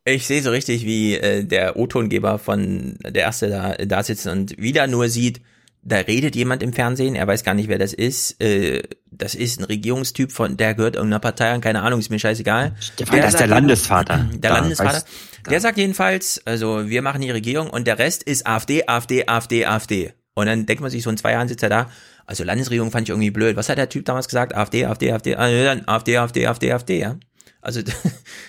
[0.06, 4.86] Ich sehe so richtig, wie der O-Tongeber von der Erste da, da sitzt und wieder
[4.86, 5.40] nur sieht,
[5.86, 8.42] da redet jemand im Fernsehen, er weiß gar nicht, wer das ist.
[8.42, 12.18] Äh, das ist ein Regierungstyp von, der gehört irgendeiner Partei an, keine Ahnung, ist mir
[12.18, 12.74] scheißegal.
[12.80, 14.28] Stefan, der das ist der Landesvater.
[14.32, 15.04] Der da, Landesvater.
[15.48, 19.64] Der sagt jedenfalls, also wir machen die Regierung und der Rest ist AfD, AfD, AfD,
[19.64, 20.12] AfD.
[20.34, 21.90] Und dann denkt man sich so in zwei Jahren sitzt er da.
[22.26, 23.56] Also Landesregierung fand ich irgendwie blöd.
[23.56, 24.56] Was hat der Typ damals gesagt?
[24.56, 27.16] AfD, AfD, AfD, AfD, AfD, AfD, AfD, ja.
[27.62, 27.80] Also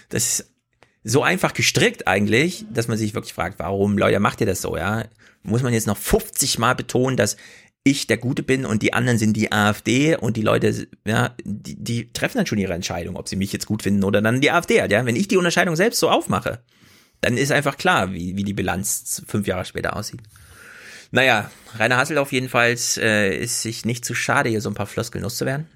[0.09, 0.53] das ist
[1.03, 4.75] so einfach gestrickt eigentlich, dass man sich wirklich fragt, warum, Leute, macht ihr das so,
[4.75, 5.05] ja?
[5.47, 7.37] Muss man jetzt noch 50 Mal betonen, dass
[7.83, 11.81] ich der Gute bin und die anderen sind die AfD und die Leute, ja, die,
[11.81, 14.51] die treffen dann schon ihre Entscheidung, ob sie mich jetzt gut finden oder dann die
[14.51, 15.05] AfD halt, ja.
[15.05, 16.61] Wenn ich die Unterscheidung selbst so aufmache,
[17.21, 20.21] dann ist einfach klar, wie, wie die Bilanz fünf Jahre später aussieht.
[21.11, 25.23] Naja, Rainer Hasselhoff jedenfalls äh, ist sich nicht zu schade, hier so ein paar Floskeln
[25.23, 25.67] loszuwerden.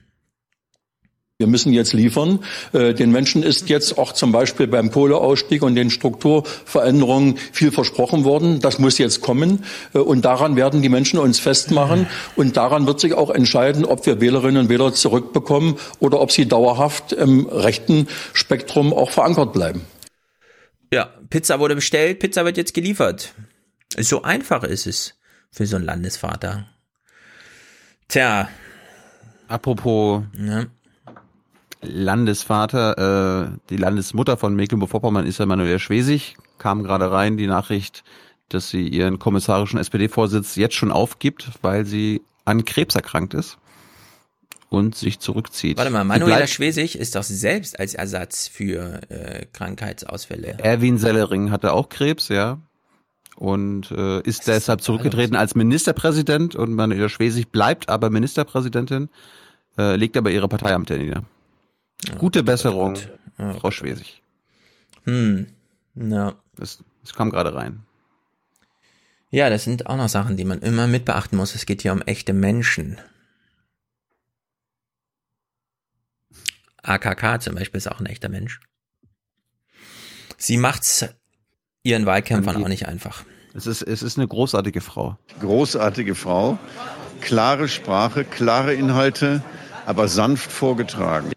[1.42, 2.38] Wir müssen jetzt liefern.
[2.72, 8.26] Äh, den Menschen ist jetzt auch zum Beispiel beim Kohleausstieg und den Strukturveränderungen viel versprochen
[8.26, 8.60] worden.
[8.60, 9.64] Das muss jetzt kommen.
[9.96, 12.06] Äh, und daran werden die Menschen uns festmachen.
[12.36, 16.46] Und daran wird sich auch entscheiden, ob wir Wählerinnen und Wähler zurückbekommen oder ob sie
[16.46, 19.82] dauerhaft im rechten Spektrum auch verankert bleiben.
[20.94, 23.34] Ja, Pizza wurde bestellt, Pizza wird jetzt geliefert.
[23.98, 25.16] So einfach ist es
[25.52, 26.68] für so einen Landesvater.
[28.08, 28.48] Tja.
[29.48, 30.68] Apropos ja.
[31.82, 38.04] Landesvater, äh, die Landesmutter von Mecklenburg-Vorpommern ist ja Manuela Schwesig, kam gerade rein die Nachricht,
[38.50, 43.58] dass sie ihren kommissarischen SPD-Vorsitz jetzt schon aufgibt, weil sie an Krebs erkrankt ist
[44.70, 45.78] und sich zurückzieht.
[45.78, 50.58] Warte mal, Manuela Schwesig ist doch selbst als Ersatz für äh, Krankheitsausfälle.
[50.60, 52.60] Erwin Sellering hatte auch Krebs, ja.
[53.36, 59.10] Und äh, ist deshalb zurückgetreten als Ministerpräsident und Manuela Schwesig bleibt aber Ministerpräsidentin,
[59.78, 61.24] äh, legt aber ihre Parteiamte nieder.
[62.18, 62.98] Gute Besserung,
[63.38, 64.22] oh, Frau Schwesig.
[65.06, 65.48] Hm,
[65.96, 66.36] ja.
[66.56, 67.84] Das, das kam gerade rein.
[69.30, 71.56] Ja, das sind auch noch Sachen, die man immer mit beachten muss.
[71.56, 73.00] Es geht hier um echte Menschen.
[76.84, 78.60] AKK zum Beispiel ist auch ein echter Mensch.
[80.38, 81.06] Sie macht's
[81.84, 83.24] ihren Wahlkämpfern auch nicht einfach.
[83.54, 85.18] Es ist, es ist eine großartige Frau.
[85.40, 86.58] Großartige Frau.
[87.22, 89.44] Klare Sprache, klare Inhalte,
[89.86, 91.32] aber sanft vorgetragen.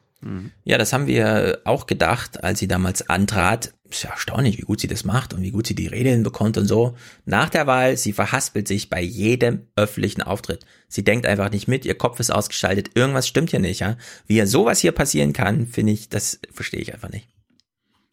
[0.65, 3.75] Ja, das haben wir auch gedacht, als sie damals antrat.
[3.91, 6.57] Ist ja erstaunlich, wie gut sie das macht und wie gut sie die Rede hinbekommt
[6.57, 6.97] und so.
[7.27, 10.65] Nach der Wahl, sie verhaspelt sich bei jedem öffentlichen Auftritt.
[10.89, 13.97] Sie denkt einfach nicht mit, ihr Kopf ist ausgeschaltet, irgendwas stimmt hier nicht, ja.
[14.27, 17.29] Wie ja sowas hier passieren kann, finde ich, das verstehe ich einfach nicht.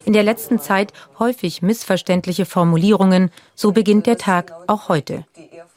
[0.04, 5.24] In der letzten Zeit häufig missverständliche Formulierungen, so beginnt der Tag auch heute.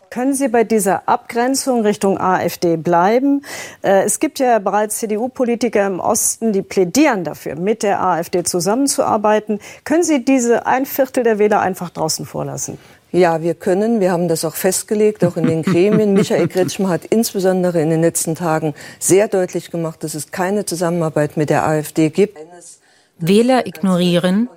[0.09, 3.41] Können Sie bei dieser Abgrenzung Richtung AfD bleiben?
[3.81, 9.59] Äh, es gibt ja bereits CDU-Politiker im Osten, die plädieren dafür, mit der AfD zusammenzuarbeiten.
[9.83, 12.77] Können Sie diese ein Viertel der Wähler einfach draußen vorlassen?
[13.11, 14.01] Ja, wir können.
[14.01, 16.13] Wir haben das auch festgelegt, auch in den Gremien.
[16.15, 21.37] Michael Kretschmer hat insbesondere in den letzten Tagen sehr deutlich gemacht, dass es keine Zusammenarbeit
[21.37, 22.37] mit der AfD gibt.
[23.17, 24.49] Wähler ignorieren,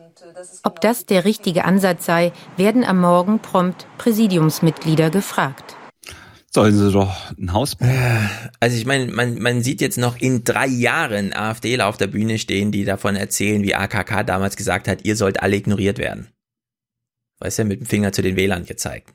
[0.63, 5.77] ob das der richtige Ansatz sei, werden am Morgen prompt Präsidiumsmitglieder gefragt.
[6.51, 7.91] Sollen sie doch ein Haus bauen?
[7.91, 12.07] Äh, also ich meine, man, man sieht jetzt noch in drei Jahren AfDler auf der
[12.07, 16.29] Bühne stehen, die davon erzählen, wie AKK damals gesagt hat, ihr sollt alle ignoriert werden.
[17.41, 19.13] Weißt du, mit dem Finger zu den Wählern gezeigt.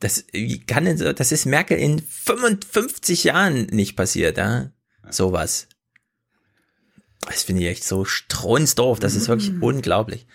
[0.00, 4.70] Das, wie kann denn so, das ist Merkel in 55 Jahren nicht passiert, ja?
[5.10, 5.68] Sowas.
[7.26, 9.00] Das finde ich echt so strunzdorf.
[9.00, 9.62] Das ist wirklich mm.
[9.62, 10.26] unglaublich.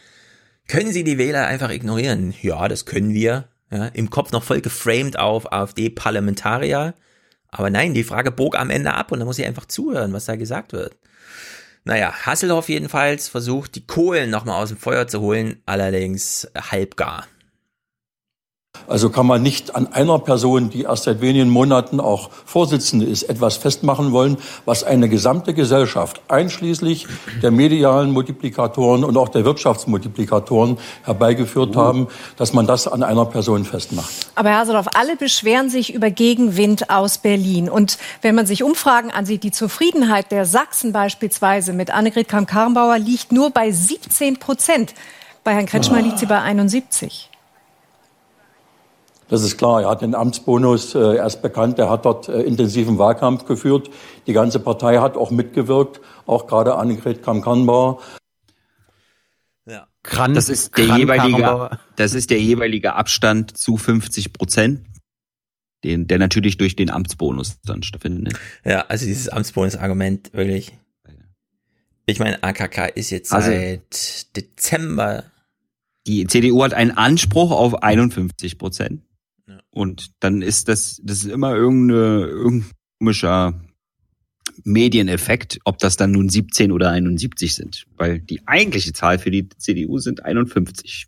[0.67, 2.33] Können Sie die Wähler einfach ignorieren?
[2.41, 3.49] Ja, das können wir.
[3.71, 6.93] Ja, Im Kopf noch voll geframed auf AfD-Parlamentarier.
[7.49, 10.25] Aber nein, die Frage bog am Ende ab und da muss ich einfach zuhören, was
[10.25, 10.97] da gesagt wird.
[11.85, 17.27] Naja, Hasselhoff jedenfalls versucht, die Kohlen nochmal aus dem Feuer zu holen, allerdings halbgar.
[18.87, 23.23] Also kann man nicht an einer Person, die erst seit wenigen Monaten auch Vorsitzende ist,
[23.23, 27.07] etwas festmachen wollen, was eine gesamte Gesellschaft, einschließlich
[27.41, 33.63] der medialen Multiplikatoren und auch der Wirtschaftsmultiplikatoren herbeigeführt haben, dass man das an einer Person
[33.63, 34.11] festmacht.
[34.35, 37.69] Aber Herr Haseloff, alle beschweren sich über Gegenwind aus Berlin.
[37.69, 43.31] Und wenn man sich Umfragen ansieht, die Zufriedenheit der Sachsen beispielsweise mit Annegret Kramp-Karrenbauer liegt
[43.31, 44.93] nur bei 17 Prozent.
[45.43, 47.29] Bei Herrn Kretschmer liegt sie bei 71.
[49.29, 49.81] Das ist klar.
[49.81, 53.89] Er hat den Amtsbonus, äh, er ist bekannt, er hat dort äh, intensiven Wahlkampf geführt.
[54.27, 58.01] Die ganze Partei hat auch mitgewirkt, auch gerade Annegret Kramp-Karrenbauer.
[59.65, 59.87] Ja.
[60.03, 64.81] Kran, das ist der jeweilige, das ist der jeweilige Abstand zu 50 Prozent,
[65.83, 68.33] den, der natürlich durch den Amtsbonus dann stattfindet.
[68.65, 70.77] Ja, also dieses Amtsbonus-Argument wirklich.
[72.05, 75.23] Ich meine, AKK ist jetzt also, seit Dezember.
[76.05, 79.03] Die CDU hat einen Anspruch auf 51 Prozent.
[79.71, 83.61] Und dann ist das, das ist immer irgendeine, irgendein komischer
[84.63, 87.85] Medieneffekt, ob das dann nun 17 oder 71 sind.
[87.97, 91.07] Weil die eigentliche Zahl für die CDU sind 51.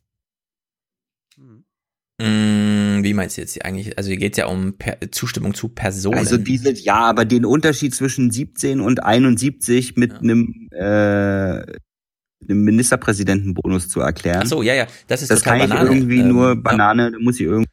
[2.17, 3.97] Mm, wie meinst du jetzt eigentlich?
[3.97, 6.17] Also hier geht es ja um per Zustimmung zu Personen.
[6.17, 10.19] Also diese, ja, aber den Unterschied zwischen 17 und 71 mit ja.
[10.19, 14.41] einem, äh, einem Ministerpräsidentenbonus zu erklären.
[14.43, 15.89] Ach so, ja, ja, das ist das kann ich Banane.
[15.89, 17.69] irgendwie ähm, nur Banane, da muss ich irgendwie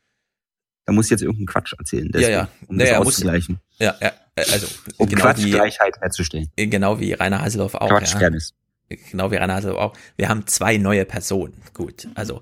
[0.84, 2.48] da muss ich jetzt irgendeinen Quatsch erzählen, deswegen, ja, ja.
[2.66, 3.60] um das ja, auszugleichen.
[3.78, 6.48] Ja, ja, also um genau Quatschgleichheit herzustellen.
[6.56, 7.88] Genau wie Rainer Haseloff auch.
[7.88, 8.30] Quatsch, ja.
[9.10, 9.96] Genau wie Rainer Haseloff auch.
[10.16, 11.54] Wir haben zwei neue Personen.
[11.72, 12.40] Gut, also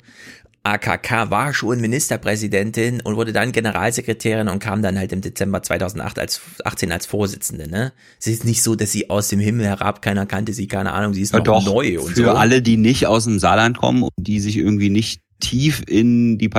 [0.63, 6.19] AKK war schon Ministerpräsidentin und wurde dann Generalsekretärin und kam dann halt im Dezember 2008
[6.19, 7.69] als 18 als Vorsitzende.
[7.69, 10.93] Ne, es ist nicht so, dass sie aus dem Himmel herab keiner kannte sie, keine
[10.93, 12.31] Ahnung, sie ist noch doch, neu und für so.
[12.33, 16.51] alle, die nicht aus dem Saarland kommen und die sich irgendwie nicht tief in die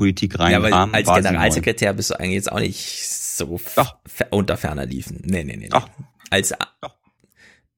[0.00, 3.96] Parteipolitik rein Ja, weil haben, als Generalsekretär bist du eigentlich jetzt auch nicht so fer-
[4.30, 5.20] unter ferner liefen.
[5.24, 5.68] Nee, nee, nee.
[5.72, 5.80] nee.
[6.30, 6.54] Als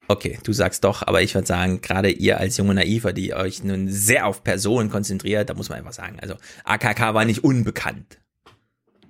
[0.09, 3.62] Okay, du sagst doch, aber ich würde sagen, gerade ihr als junge Naiver, die euch
[3.65, 6.34] nun sehr auf Personen konzentriert, da muss man einfach sagen, also
[6.65, 8.18] AKK war nicht unbekannt.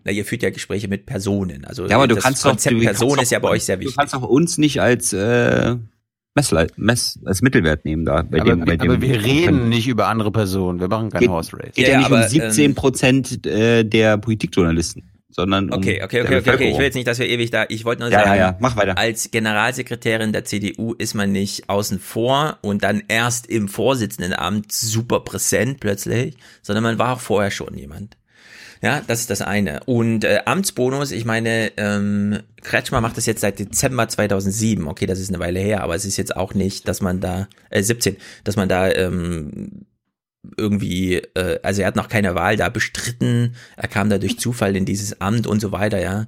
[0.05, 1.65] Na, ihr führt ja Gespräche mit Personen.
[1.65, 3.55] Also Ja, aber du das kannst doch, Konzept du Person kannst ist ja doch- bei
[3.55, 3.97] euch sehr Du wichtig.
[3.97, 5.76] kannst auch uns nicht als äh,
[6.35, 8.23] Messleit, Mess, als Mittelwert nehmen da.
[8.23, 10.81] Bei aber, dem, bei aber dem wir reden nicht über andere Personen.
[10.81, 11.75] Wir machen kein Geht- Horse Race.
[11.75, 16.23] Geht ja, nicht um aber, 17 ähm, Prozent äh, der Politikjournalisten, sondern um Okay, okay,
[16.23, 16.70] okay, okay, okay.
[16.70, 17.67] Ich will jetzt nicht, dass wir ewig da.
[17.69, 18.57] Ich wollte nur Ja, sagen, ja, ja.
[18.61, 18.97] Mach weiter.
[18.97, 25.20] als Generalsekretärin der CDU ist man nicht außen vor und dann erst im Vorsitzendenamt super
[25.20, 28.17] präsent plötzlich, sondern man war auch vorher schon jemand.
[28.83, 29.85] Ja, das ist das eine.
[29.85, 34.89] Und äh, Amtsbonus, ich meine, ähm, Kretschmer macht das jetzt seit Dezember 2007.
[34.89, 37.49] Okay, das ist eine Weile her, aber es ist jetzt auch nicht, dass man da,
[37.70, 39.86] äh, 17, dass man da ähm,
[40.57, 44.75] irgendwie, äh, also er hat noch keine Wahl da bestritten, er kam da durch Zufall
[44.75, 46.27] in dieses Amt und so weiter, ja.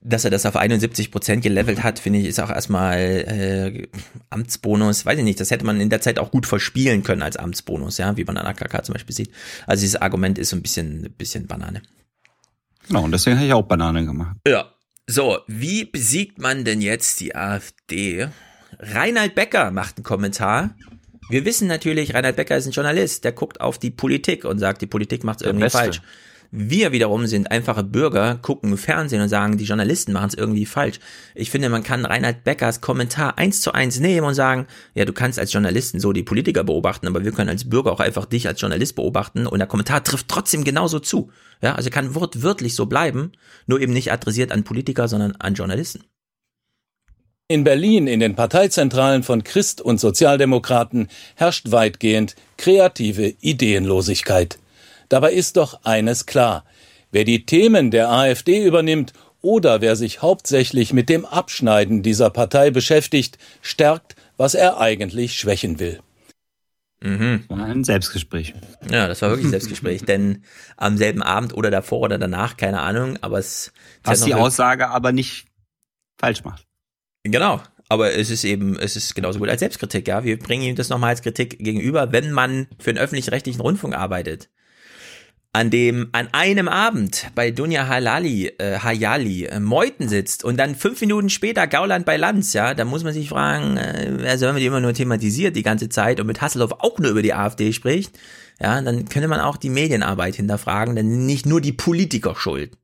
[0.00, 3.88] Dass er das auf 71 Prozent gelevelt hat, finde ich, ist auch erstmal äh,
[4.30, 7.36] Amtsbonus, weiß ich nicht, das hätte man in der Zeit auch gut verspielen können als
[7.36, 9.32] Amtsbonus, ja, wie man an AKK zum Beispiel sieht.
[9.66, 11.82] Also dieses Argument ist so ein bisschen, ein bisschen Banane.
[12.86, 14.36] Genau, und deswegen habe ich auch Banane gemacht.
[14.46, 14.72] Ja.
[15.06, 18.28] So, wie besiegt man denn jetzt die AfD?
[18.78, 20.74] Reinhard Becker macht einen Kommentar.
[21.30, 24.82] Wir wissen natürlich, Reinhard Becker ist ein Journalist, der guckt auf die Politik und sagt,
[24.82, 25.78] die Politik macht es irgendwie Beste.
[25.78, 26.02] falsch.
[26.50, 30.98] Wir wiederum sind einfache Bürger, gucken Fernsehen und sagen, die Journalisten machen es irgendwie falsch.
[31.34, 35.12] Ich finde, man kann Reinhard Beckers Kommentar eins zu eins nehmen und sagen, ja, du
[35.12, 38.48] kannst als Journalisten so die Politiker beobachten, aber wir können als Bürger auch einfach dich
[38.48, 41.30] als Journalist beobachten und der Kommentar trifft trotzdem genauso zu.
[41.60, 43.32] Ja, also kann wortwörtlich so bleiben,
[43.66, 46.04] nur eben nicht adressiert an Politiker, sondern an Journalisten.
[47.46, 54.58] In Berlin, in den Parteizentralen von Christ und Sozialdemokraten, herrscht weitgehend kreative Ideenlosigkeit.
[55.08, 56.64] Dabei ist doch eines klar.
[57.10, 62.70] Wer die Themen der AfD übernimmt oder wer sich hauptsächlich mit dem Abschneiden dieser Partei
[62.70, 66.00] beschäftigt, stärkt, was er eigentlich schwächen will.
[67.00, 67.44] Mhm.
[67.48, 68.54] Ein Selbstgespräch.
[68.90, 70.42] Ja, das war wirklich ein Selbstgespräch, denn
[70.76, 73.72] am selben Abend oder davor oder danach, keine Ahnung, aber es
[74.02, 75.46] Was die Aussage aber nicht
[76.18, 76.66] falsch macht.
[77.22, 80.24] Genau, aber es ist eben, es ist genauso gut als Selbstkritik, ja.
[80.24, 84.50] Wir bringen ihm das nochmal als Kritik gegenüber, wenn man für den öffentlich-rechtlichen Rundfunk arbeitet.
[85.52, 90.74] An dem an einem Abend bei Dunja Halali, äh, Hayali äh, Meuthen sitzt und dann
[90.74, 94.52] fünf Minuten später Gauland bei Lanz, ja, da muss man sich fragen, äh, also wenn
[94.54, 97.32] man die immer nur thematisiert die ganze Zeit und mit Hasselhoff auch nur über die
[97.32, 98.18] AfD spricht,
[98.60, 102.76] ja, dann könnte man auch die Medienarbeit hinterfragen, denn nicht nur die Politiker schuld.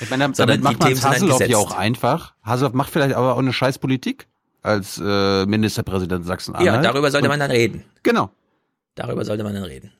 [0.00, 2.34] Ich meine, damit die macht man dann Hasselhoff ja auch einfach.
[2.42, 4.26] Hasselhoff macht vielleicht aber auch eine Scheißpolitik
[4.62, 6.66] als äh, Ministerpräsident Sachsen-Anhalt.
[6.66, 7.84] Ja, darüber sollte Und- man dann reden.
[8.02, 8.30] Genau.
[8.96, 9.92] Darüber sollte man dann reden.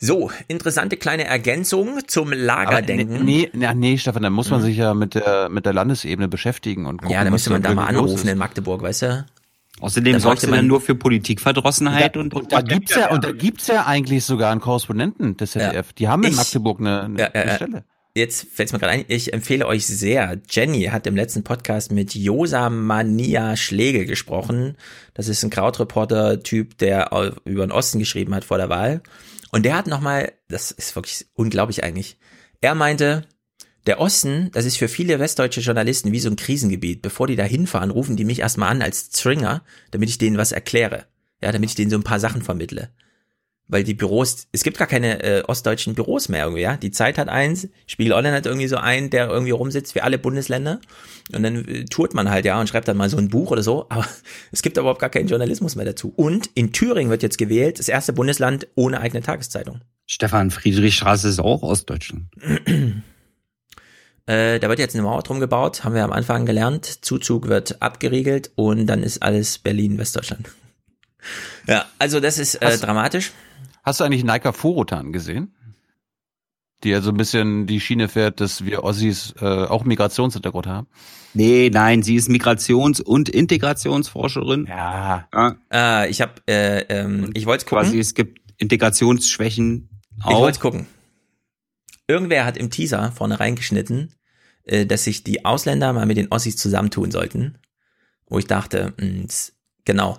[0.00, 3.24] So, interessante kleine Ergänzung zum Aber Lagerdenken.
[3.24, 4.64] nee, nee, nee, Stefan, dann muss man Mhm.
[4.64, 7.74] sich ja mit der, mit der Landesebene beschäftigen und gucken, ja, da müsste man da
[7.74, 9.26] mal anrufen in Magdeburg, weißt du?
[9.80, 13.32] Außerdem Da sorgst du dann nur für Politikverdrossenheit und, Und da gibt's ja, und da
[13.32, 15.92] gibt's ja eigentlich sogar einen Korrespondenten des ZDF.
[15.92, 17.56] Die haben in Ich- Magdeburg eine, eine, Ja, eine ja, ja.
[17.56, 17.84] Stelle.
[18.14, 20.38] Jetzt fällt mir gerade ein, ich empfehle euch sehr.
[20.50, 24.76] Jenny hat im letzten Podcast mit Josa Mania Schlegel gesprochen.
[25.14, 27.10] Das ist ein Krautreporter-Typ, der
[27.44, 29.02] über den Osten geschrieben hat vor der Wahl.
[29.50, 32.18] Und der hat nochmal, das ist wirklich unglaublich eigentlich.
[32.60, 33.26] Er meinte,
[33.86, 37.00] der Osten, das ist für viele westdeutsche Journalisten wie so ein Krisengebiet.
[37.00, 40.52] Bevor die da hinfahren, rufen die mich erstmal an als Stringer, damit ich denen was
[40.52, 41.06] erkläre.
[41.40, 42.90] Ja, damit ich denen so ein paar Sachen vermittle.
[43.68, 46.76] Weil die Büros, es gibt gar keine äh, ostdeutschen Büros mehr irgendwie, ja.
[46.76, 50.18] Die Zeit hat eins, Spiegel Online hat irgendwie so einen, der irgendwie rumsitzt für alle
[50.18, 50.80] Bundesländer.
[51.34, 53.62] Und dann äh, tourt man halt, ja, und schreibt dann mal so ein Buch oder
[53.62, 53.86] so.
[53.90, 54.06] Aber
[54.52, 56.12] es gibt überhaupt gar keinen Journalismus mehr dazu.
[56.16, 59.80] Und in Thüringen wird jetzt gewählt, das erste Bundesland ohne eigene Tageszeitung.
[60.06, 62.26] Stefan Friedrichstraße ist auch Ostdeutschland.
[64.28, 66.84] Äh, da wird jetzt eine Mauer drum gebaut, haben wir am Anfang gelernt.
[66.84, 70.50] Zuzug wird abgeriegelt und dann ist alles Berlin, Westdeutschland.
[71.66, 73.32] Ja, also das ist äh, Hast- dramatisch.
[73.82, 75.54] Hast du eigentlich Naika Vorotan gesehen?
[76.84, 80.86] Die ja so ein bisschen die Schiene fährt, dass wir Ossis äh, auch Migrationshintergrund haben.
[81.34, 84.66] Nee, nein, sie ist Migrations- und Integrationsforscherin.
[84.68, 85.28] Ja.
[85.34, 85.56] ja.
[85.72, 87.84] Äh, ich habe, äh, ähm, ich wollte gucken.
[87.84, 89.88] Quasi, es gibt Integrationsschwächen
[90.18, 90.40] Ich auch.
[90.40, 90.86] wollte gucken.
[92.06, 94.14] Irgendwer hat im Teaser vorne reingeschnitten,
[94.64, 97.58] äh, dass sich die Ausländer mal mit den Ossis zusammentun sollten.
[98.26, 99.52] Wo ich dachte, mh, s-
[99.84, 100.18] genau.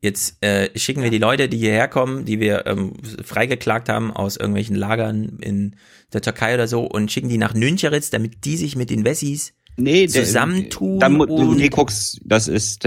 [0.00, 2.92] Jetzt äh, schicken wir die Leute, die hierher kommen, die wir ähm,
[3.24, 5.76] freigeklagt haben aus irgendwelchen Lagern in
[6.12, 9.54] der Türkei oder so und schicken die nach Nüncheritz, damit die sich mit den Wessis
[9.76, 10.98] nee, zusammentun.
[10.98, 12.84] Dann, du nee, guckst, das ist.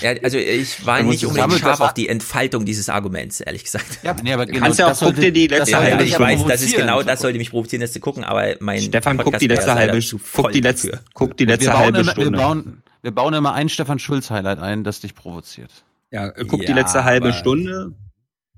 [0.00, 4.00] ja, also ich war nicht unbedingt scharf auf die Entfaltung dieses Arguments, ehrlich gesagt.
[4.02, 6.44] Ja, nee, aber genau, Kannst ja auch, guck dir die letzte ja, halbe Ich weiß,
[6.46, 9.48] das ist genau, das sollte mich provozieren, das zu gucken, aber mein Stefan, guck die
[9.48, 10.00] letzte halbe,
[10.34, 12.32] guck die letzte, guck die letzte halbe immer, Stunde.
[12.32, 15.70] Wir bauen, wir bauen immer ein Stefan Schulz Highlight ein, das dich provoziert.
[16.12, 17.94] Ja, guck ja, die letzte halbe Stunde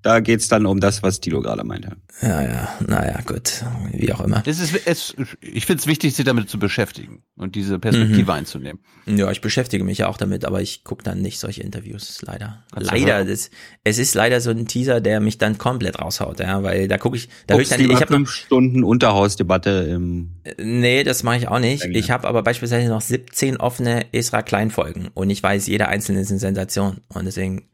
[0.05, 1.97] da geht's dann um das, was Tilo gerade meinte.
[2.21, 4.43] Ja, ja, naja, gut, wie auch immer.
[4.45, 8.39] Es ist, es, ich finde es wichtig, sich damit zu beschäftigen und diese Perspektive mhm.
[8.39, 8.81] einzunehmen.
[9.07, 12.65] Ja, ich beschäftige mich ja auch damit, aber ich gucke dann nicht solche Interviews, leider.
[12.73, 13.51] Kannst leider, das,
[13.83, 17.17] es ist leider so ein Teaser, der mich dann komplett raushaut, ja, weil da gucke
[17.17, 20.33] ich, da höre ich dann, ich habe fünf Stunden Unterhausdebatte im.
[20.59, 21.87] Nee, das mache ich auch nicht.
[21.87, 26.31] Ich habe aber beispielsweise noch 17 offene Esra Kleinfolgen und ich weiß, jede einzelne ist
[26.31, 27.71] eine Sensation und deswegen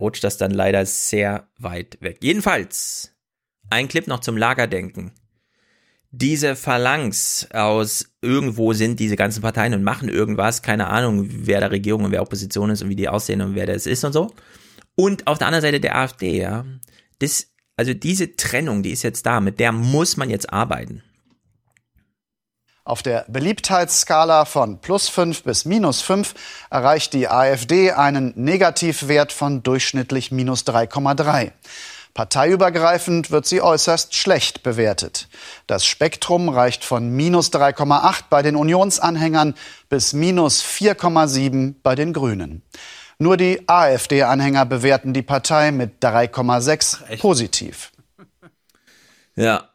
[0.00, 2.18] rutscht das dann leider sehr weit weg.
[2.22, 3.14] Jedenfalls,
[3.70, 5.12] ein Clip noch zum Lagerdenken.
[6.10, 11.70] Diese Phalanx aus irgendwo sind diese ganzen Parteien und machen irgendwas, keine Ahnung, wer der
[11.70, 14.32] Regierung und wer Opposition ist und wie die aussehen und wer das ist und so.
[14.94, 16.64] Und auf der anderen Seite der AfD, ja.
[17.18, 21.02] Das, also diese Trennung, die ist jetzt da, mit der muss man jetzt arbeiten.
[22.88, 26.32] Auf der Beliebtheitsskala von plus 5 bis minus 5
[26.70, 31.52] erreicht die AfD einen Negativwert von durchschnittlich minus 3,3.
[32.14, 35.28] Parteiübergreifend wird sie äußerst schlecht bewertet.
[35.66, 39.54] Das Spektrum reicht von minus 3,8 bei den Unionsanhängern
[39.90, 42.62] bis minus 4,7 bei den Grünen.
[43.18, 47.92] Nur die AfD-Anhänger bewerten die Partei mit 3,6 positiv.
[49.36, 49.68] Ja,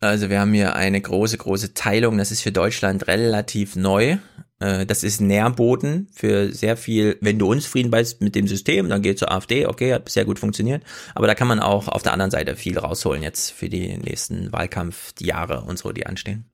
[0.00, 2.18] also wir haben hier eine große, große Teilung.
[2.18, 4.18] Das ist für Deutschland relativ neu.
[4.58, 9.02] Äh, das ist Nährboden für sehr viel, wenn du unzufrieden bist mit dem System, dann
[9.02, 10.82] geh zur AfD, okay, hat bisher gut funktioniert.
[11.14, 14.52] Aber da kann man auch auf der anderen Seite viel rausholen jetzt für die nächsten
[14.52, 16.50] Wahlkampfjahre und so, die anstehen.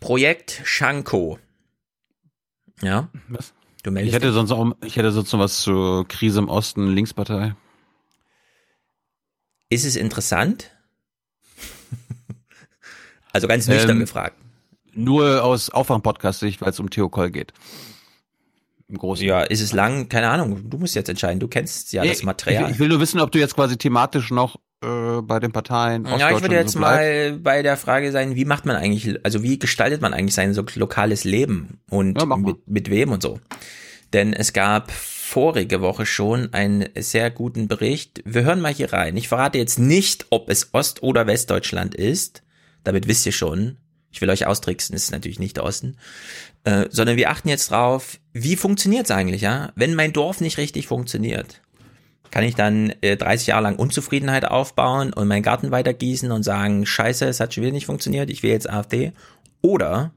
[0.00, 1.38] Projekt Schanko.
[2.82, 3.08] Ja.
[3.28, 3.54] Was?
[3.82, 6.94] Du meldest ich hätte sonst auch, ich hätte sonst noch was zur Krise im Osten,
[6.94, 7.54] Linkspartei.
[9.68, 10.75] Ist es interessant?
[13.36, 14.36] Also ganz nüchtern ähm, gefragt.
[14.94, 17.52] Nur aus Aufwand-Podcast-Sicht, weil es um Theo Koll geht.
[18.88, 19.26] Im Großen.
[19.26, 20.08] Ja, ist es lang?
[20.08, 20.70] Keine Ahnung.
[20.70, 21.40] Du musst jetzt entscheiden.
[21.40, 22.64] Du kennst ja das Material.
[22.64, 26.06] Ich, ich will nur wissen, ob du jetzt quasi thematisch noch äh, bei den Parteien.
[26.06, 29.42] Ja, ich würde jetzt so mal bei der Frage sein, wie macht man eigentlich, also
[29.42, 33.40] wie gestaltet man eigentlich sein so lokales Leben und ja, mit, mit wem und so.
[34.12, 38.22] Denn es gab vorige Woche schon einen sehr guten Bericht.
[38.24, 39.16] Wir hören mal hier rein.
[39.16, 42.42] Ich verrate jetzt nicht, ob es Ost- oder Westdeutschland ist.
[42.86, 43.78] Damit wisst ihr schon,
[44.12, 45.96] ich will euch austricksen, ist natürlich nicht der Osten,
[46.62, 49.72] äh, sondern wir achten jetzt drauf, wie funktioniert's eigentlich, ja?
[49.74, 51.62] Wenn mein Dorf nicht richtig funktioniert,
[52.30, 56.86] kann ich dann äh, 30 Jahre lang Unzufriedenheit aufbauen und meinen Garten weitergießen und sagen,
[56.86, 59.12] scheiße, es hat schon wieder nicht funktioniert, ich will jetzt AfD.
[59.62, 60.12] Oder,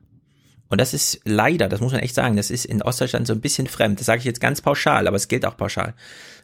[0.70, 3.42] und das ist leider, das muss man echt sagen, das ist in Ostdeutschland so ein
[3.42, 5.96] bisschen fremd, das sage ich jetzt ganz pauschal, aber es gilt auch pauschal.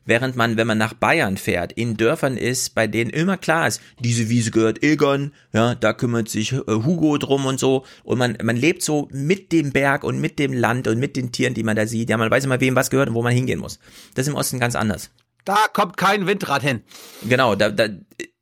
[0.06, 3.82] Während man, wenn man nach Bayern fährt, in Dörfern ist, bei denen immer klar ist,
[4.00, 7.86] diese Wiese gehört Egon, ja, da kümmert sich äh, Hugo drum und so.
[8.04, 11.32] Und man, man lebt so mit dem Berg und mit dem Land und mit den
[11.32, 12.10] Tieren, die man da sieht.
[12.10, 13.80] Ja, man weiß immer, wem was gehört und wo man hingehen muss.
[14.14, 15.10] Das ist im Osten ganz anders.
[15.44, 16.82] Da kommt kein Windrad hin.
[17.28, 17.88] Genau, da, da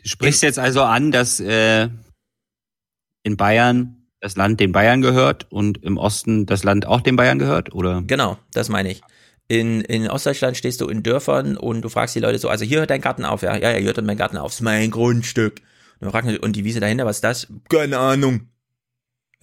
[0.04, 1.88] sprichst jetzt also an, dass äh,
[3.24, 7.40] in Bayern das Land den Bayern gehört und im Osten das Land auch den Bayern
[7.40, 8.02] gehört, oder?
[8.08, 9.02] Genau, das meine ich.
[9.54, 12.80] In, in Ostdeutschland stehst du in Dörfern und du fragst die Leute so, also hier
[12.80, 14.90] hört dein Garten auf, ja, ja, ja, hier hört mein Garten auf, das ist mein
[14.90, 15.62] Grundstück.
[16.00, 17.48] Und, fragen, und die Wiese dahinter, was ist das?
[17.70, 18.48] Keine Ahnung.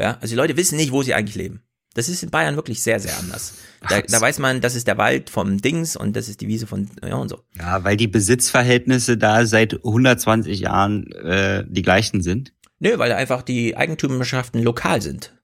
[0.01, 1.63] Ja, also die Leute wissen nicht, wo sie eigentlich leben.
[1.95, 3.55] Das ist in Bayern wirklich sehr, sehr anders.
[3.89, 6.67] Da, da weiß man, das ist der Wald vom Dings und das ist die Wiese
[6.67, 7.45] von, ja und so.
[7.57, 12.53] Ja, weil die Besitzverhältnisse da seit 120 Jahren äh, die gleichen sind.
[12.81, 15.35] Nö, weil einfach die Eigentümerschaften lokal sind.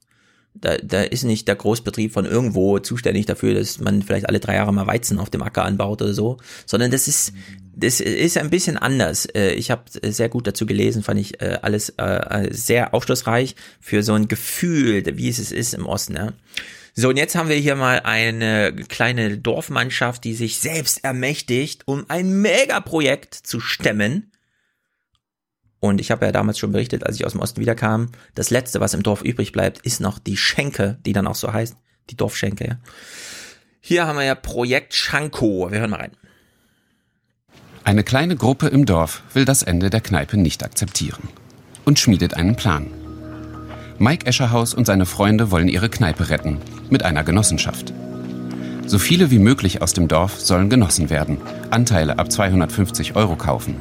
[0.61, 4.57] Da, da ist nicht der Großbetrieb von irgendwo zuständig dafür, dass man vielleicht alle drei
[4.57, 7.33] Jahre mal Weizen auf dem Acker anbaut oder so, sondern das ist
[7.79, 9.27] das ist ein bisschen anders.
[9.27, 14.03] Äh, ich habe sehr gut dazu gelesen, fand ich äh, alles äh, sehr aufschlussreich für
[14.03, 16.33] so ein Gefühl, wie es ist im Osten.
[16.95, 22.07] So, und jetzt haben wir hier mal eine kleine Dorfmannschaft, die sich selbst ermächtigt, um
[22.09, 24.33] ein Megaprojekt zu stemmen
[25.87, 28.81] und ich habe ja damals schon berichtet, als ich aus dem Osten wiederkam, das letzte,
[28.81, 31.77] was im Dorf übrig bleibt, ist noch die Schenke, die dann auch so heißt,
[32.11, 32.67] die Dorfschenke.
[32.69, 32.79] Ja.
[33.81, 35.71] Hier haben wir ja Projekt Schanko.
[35.71, 36.17] Wir hören mal rein.
[37.85, 41.29] Eine kleine Gruppe im Dorf will das Ende der Kneipe nicht akzeptieren
[41.85, 42.89] und schmiedet einen Plan.
[43.99, 46.59] Mike Escherhaus und seine Freunde wollen ihre Kneipe retten
[46.91, 47.95] mit einer Genossenschaft.
[48.87, 51.39] So viele wie möglich aus dem Dorf sollen genossen werden.
[51.71, 53.77] Anteile ab 250 Euro kaufen.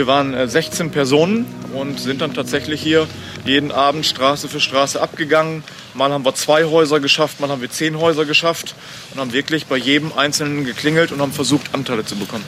[0.00, 3.06] Wir waren 16 äh, Personen und sind dann tatsächlich hier
[3.44, 5.62] jeden Abend Straße für Straße abgegangen.
[5.92, 8.74] Mal haben wir zwei Häuser geschafft, mal haben wir zehn Häuser geschafft
[9.12, 12.46] und haben wirklich bei jedem Einzelnen geklingelt und haben versucht, Anteile zu bekommen.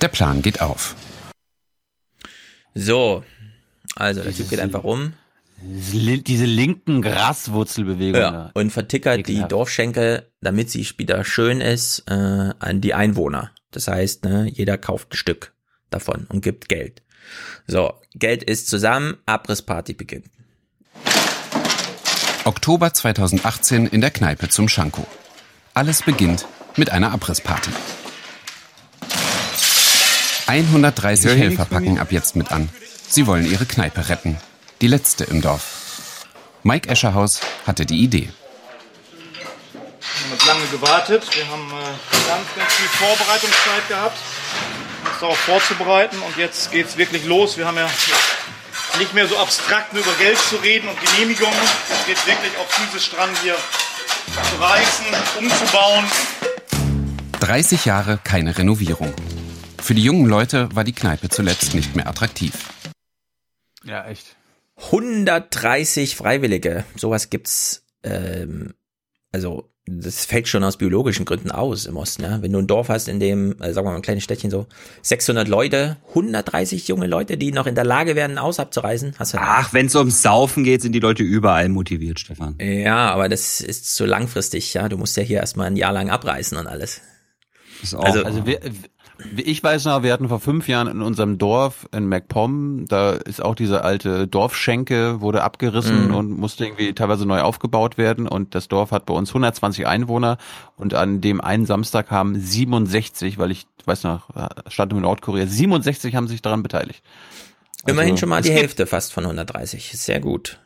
[0.00, 0.96] Der Plan geht auf.
[2.74, 3.22] So,
[3.94, 5.12] also der Typ geht einfach um.
[5.60, 8.32] Diese linken Graswurzelbewegungen.
[8.32, 13.50] Ja, und vertickert die Dorfschenke, damit sie wieder schön ist, äh, an die Einwohner.
[13.72, 15.51] Das heißt, ne, jeder kauft ein Stück
[15.92, 17.02] davon und gibt Geld.
[17.66, 20.26] So, Geld ist zusammen, Abrissparty beginnt.
[22.44, 25.06] Oktober 2018 in der Kneipe zum Schanko.
[25.74, 26.46] Alles beginnt
[26.76, 27.70] mit einer Abrissparty.
[30.46, 32.68] 130 Helfer packen ab jetzt mit an.
[33.08, 34.36] Sie wollen ihre Kneipe retten.
[34.80, 36.26] Die letzte im Dorf.
[36.62, 38.28] Mike Escherhaus hatte die Idee.
[40.00, 41.36] Wir haben jetzt lange gewartet.
[41.36, 44.18] Wir haben äh, ganz, ganz viel Vorbereitungszeit gehabt,
[45.22, 46.18] darauf vorzubereiten.
[46.20, 47.56] Und jetzt geht es wirklich los.
[47.56, 47.88] Wir haben ja
[48.98, 51.58] nicht mehr so abstrakt nur über Geld zu reden und Genehmigungen.
[51.90, 55.06] Es geht wirklich auch physisch dran, hier zu reißen,
[55.38, 56.04] umzubauen.
[57.40, 59.12] 30 Jahre keine Renovierung.
[59.80, 62.52] Für die jungen Leute war die Kneipe zuletzt nicht mehr attraktiv.
[63.84, 64.36] Ja, echt.
[64.76, 66.84] 130 Freiwillige.
[66.96, 68.74] Sowas gibt's, ähm,
[69.32, 72.22] also das fällt schon aus biologischen Gründen aus im Osten.
[72.22, 72.40] Ja?
[72.40, 74.66] Wenn du ein Dorf hast, in dem, äh, sagen wir mal ein kleines Städtchen so,
[75.02, 79.14] 600 Leute, 130 junge Leute, die noch in der Lage wären, ein Aus abzureißen.
[79.18, 82.56] Hast du Ach, wenn es ums Saufen geht, sind die Leute überall motiviert, Stefan.
[82.60, 84.72] Ja, aber das ist zu langfristig.
[84.74, 87.00] Ja, Du musst ja hier erstmal ein Jahr lang abreißen und alles.
[87.92, 88.60] Also, also wir,
[89.36, 93.42] ich weiß noch, wir hatten vor fünf Jahren in unserem Dorf in MacPom, da ist
[93.42, 96.14] auch diese alte Dorfschenke, wurde abgerissen mhm.
[96.14, 100.38] und musste irgendwie teilweise neu aufgebaut werden und das Dorf hat bei uns 120 Einwohner
[100.76, 104.28] und an dem einen Samstag haben 67, weil ich weiß noch,
[104.68, 107.02] stand in Nordkorea, 67 haben sich daran beteiligt.
[107.84, 110.60] Also, Immerhin schon mal die Hälfte fast von 130, sehr gut.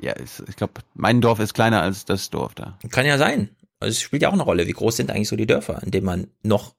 [0.00, 2.78] Ja, ich glaube, mein Dorf ist kleiner als das Dorf da.
[2.90, 3.50] Kann ja sein.
[3.80, 4.66] Also es spielt ja auch eine Rolle.
[4.66, 6.74] Wie groß sind eigentlich so die Dörfer, in denen man noch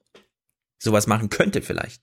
[0.78, 2.02] sowas machen könnte vielleicht.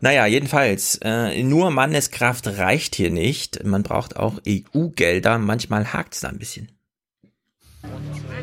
[0.00, 3.64] Naja, jedenfalls, äh, nur Manneskraft reicht hier nicht.
[3.64, 5.38] Man braucht auch EU-Gelder.
[5.38, 6.68] Manchmal hakt's da ein bisschen.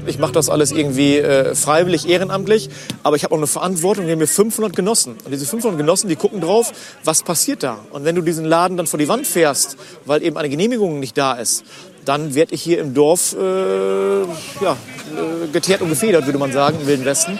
[0.05, 2.69] Ich mache das alles irgendwie äh, freiwillig, ehrenamtlich,
[3.03, 4.05] aber ich habe auch eine Verantwortung.
[4.05, 5.15] Wir haben hier 500 Genossen.
[5.23, 6.71] Und diese 500 Genossen, die gucken drauf,
[7.03, 7.79] was passiert da.
[7.91, 11.17] Und wenn du diesen Laden dann vor die Wand fährst, weil eben eine Genehmigung nicht
[11.17, 11.63] da ist,
[12.05, 16.79] dann werde ich hier im Dorf äh, ja, äh, geteert und gefedert, würde man sagen,
[16.81, 17.39] im Wilden Westen.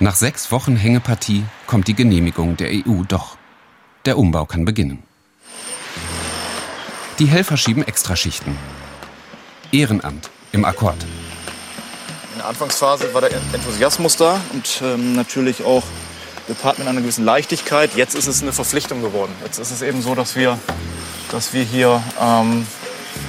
[0.00, 3.36] Nach sechs Wochen Hängepartie kommt die Genehmigung der EU doch.
[4.06, 5.04] Der Umbau kann beginnen.
[7.20, 8.56] Die Helfer schieben Extraschichten.
[9.70, 10.96] Ehrenamt im Akkord.
[12.32, 15.84] In der Anfangsphase war der Enthusiasmus da und ähm, natürlich auch
[16.48, 17.94] gepaart mit einer gewissen Leichtigkeit.
[17.94, 19.32] Jetzt ist es eine Verpflichtung geworden.
[19.44, 20.58] Jetzt ist es eben so, dass wir,
[21.30, 22.66] dass wir hier ähm,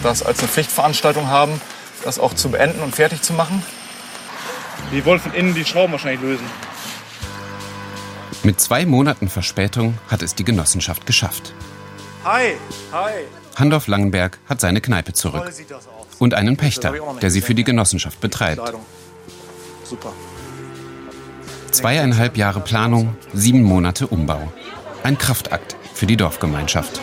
[0.02, 1.62] das als eine Pflichtveranstaltung haben,
[2.04, 3.62] das auch zu beenden und fertig zu machen.
[4.92, 6.46] Die wollen von innen die Schrauben wahrscheinlich lösen.
[8.44, 11.54] Mit zwei Monaten Verspätung hat es die Genossenschaft geschafft.
[12.24, 12.54] Hi,
[12.92, 13.12] hi.
[13.56, 15.52] Handorf Langenberg hat seine Kneipe zurück.
[16.20, 18.62] Und einen Pächter, der sie für die Genossenschaft betreibt.
[19.84, 20.14] Super.
[21.72, 24.52] Zweieinhalb Jahre Planung, sieben Monate Umbau.
[25.04, 27.02] Ein Kraftakt für die Dorfgemeinschaft.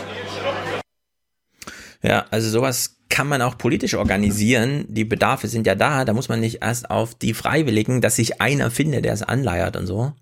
[2.02, 4.86] Ja, also sowas kann man auch politisch organisieren.
[4.88, 6.06] Die Bedarfe sind ja da.
[6.06, 9.76] Da muss man nicht erst auf die Freiwilligen, dass sich einer findet, der es anleiert
[9.76, 10.14] und so.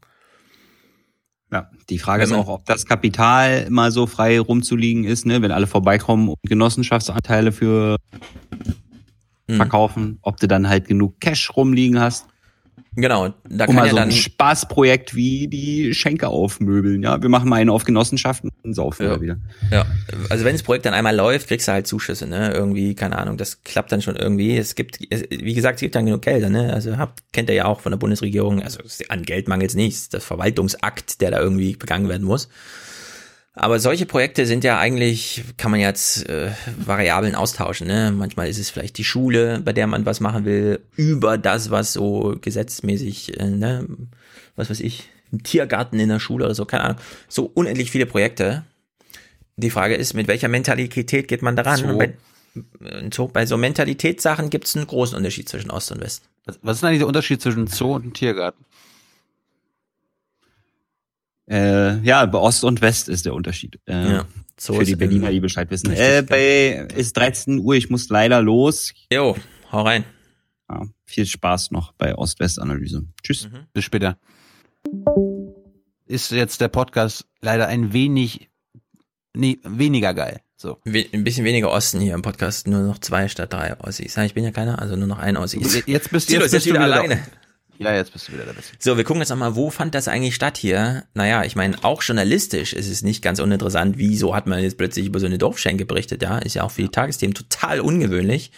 [1.52, 5.40] Ja, die Frage ist auch, ob das Kapital immer so frei rumzuliegen ist, ne?
[5.40, 7.96] wenn alle vorbeikommen und Genossenschaftsanteile für
[9.46, 9.56] mhm.
[9.56, 12.26] verkaufen, ob du dann halt genug Cash rumliegen hast.
[12.96, 17.02] Genau, da kann um ja so dann ein Spaßprojekt wie die Schenke aufmöbeln.
[17.02, 19.20] Ja, wir machen mal einen auf Genossenschaften und saufen ja.
[19.20, 19.36] wieder.
[19.70, 19.86] Ja,
[20.28, 22.52] also wenn das Projekt dann einmal läuft, kriegst du halt Zuschüsse, ne?
[22.52, 24.56] Irgendwie, keine Ahnung, das klappt dann schon irgendwie.
[24.56, 26.72] Es gibt, wie gesagt, es gibt dann genug Gelder, ne?
[26.72, 28.60] Also habt, kennt ihr ja auch von der Bundesregierung.
[28.62, 30.12] Also an Geld mangelt es nicht.
[30.12, 32.48] Das Verwaltungsakt, der da irgendwie begangen werden muss.
[33.54, 37.88] Aber solche Projekte sind ja eigentlich, kann man jetzt äh, Variablen austauschen.
[37.88, 38.12] Ne?
[38.12, 41.92] Manchmal ist es vielleicht die Schule, bei der man was machen will, über das, was
[41.92, 43.86] so gesetzmäßig, äh, ne?
[44.54, 46.98] was weiß ich, ein Tiergarten in der Schule oder so, keine Ahnung.
[47.28, 48.64] So unendlich viele Projekte.
[49.56, 51.76] Die Frage ist, mit welcher Mentalität geht man daran?
[51.76, 51.98] So.
[51.98, 52.14] Bei,
[53.12, 56.22] so, bei so Mentalitätssachen gibt es einen großen Unterschied zwischen Ost und West.
[56.46, 58.64] Was, was ist eigentlich der Unterschied zwischen Zoo und Tiergarten?
[61.50, 63.80] Äh, ja, bei Ost und West ist der Unterschied.
[63.86, 64.26] Äh, ja,
[64.58, 65.90] so für die Berliner, die Bescheid wissen.
[65.92, 68.92] Äh, bei ist 13 Uhr, ich muss leider los.
[69.12, 69.36] Jo,
[69.72, 70.04] hau rein.
[70.70, 73.04] Ja, viel Spaß noch bei Ost-West-Analyse.
[73.24, 73.48] Tschüss.
[73.48, 73.66] Mhm.
[73.72, 74.16] Bis später.
[76.06, 78.48] Ist jetzt der Podcast leider ein wenig
[79.34, 80.40] nee, weniger geil.
[80.56, 80.78] So.
[80.84, 84.16] ein bisschen weniger Osten hier im Podcast, nur noch zwei statt drei Ossis.
[84.16, 85.82] Ich bin ja keiner, also nur noch ein Ossis.
[85.86, 87.16] Jetzt bist, jetzt bist du wieder alleine.
[87.16, 87.22] Da.
[87.80, 88.52] Ja, jetzt bist du wieder da.
[88.78, 91.04] So, wir gucken jetzt nochmal, wo fand das eigentlich statt hier?
[91.14, 95.06] Naja, ich meine, auch journalistisch ist es nicht ganz uninteressant, wieso hat man jetzt plötzlich
[95.06, 96.38] über so eine Dorfschenke berichtet, ja?
[96.38, 98.52] Ist ja auch für die Tagesthemen total ungewöhnlich.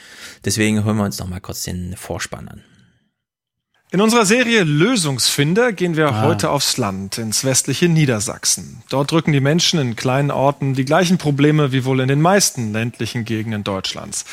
[0.45, 2.65] Deswegen hören wir uns nochmal kurz den Vorspann an.
[3.93, 6.23] In unserer Serie Lösungsfinder gehen wir ah.
[6.23, 8.83] heute aufs Land, ins westliche Niedersachsen.
[8.89, 12.73] Dort drücken die Menschen in kleinen Orten die gleichen Probleme wie wohl in den meisten
[12.73, 14.25] ländlichen Gegenden Deutschlands.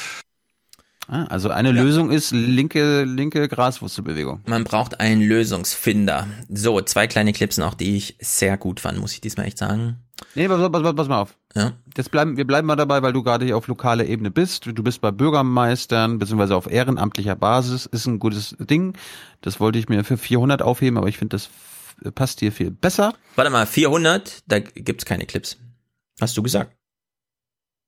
[1.09, 1.81] Also eine ja.
[1.81, 4.41] Lösung ist linke, linke Graswurzelbewegung.
[4.45, 6.27] Man braucht einen Lösungsfinder.
[6.49, 9.97] So, zwei kleine Clips noch, die ich sehr gut fand, muss ich diesmal echt sagen.
[10.35, 11.35] Nee, pass, pass, pass mal auf.
[11.55, 11.73] Ja.
[11.97, 14.67] Jetzt bleiben, wir bleiben mal dabei, weil du gerade hier auf lokaler Ebene bist.
[14.67, 17.87] Du bist bei Bürgermeistern, beziehungsweise auf ehrenamtlicher Basis.
[17.87, 18.93] Ist ein gutes Ding.
[19.41, 21.49] Das wollte ich mir für 400 aufheben, aber ich finde, das
[22.13, 23.15] passt hier viel besser.
[23.35, 25.57] Warte mal, 400, da gibt's keine Clips.
[26.21, 26.75] Hast du gesagt?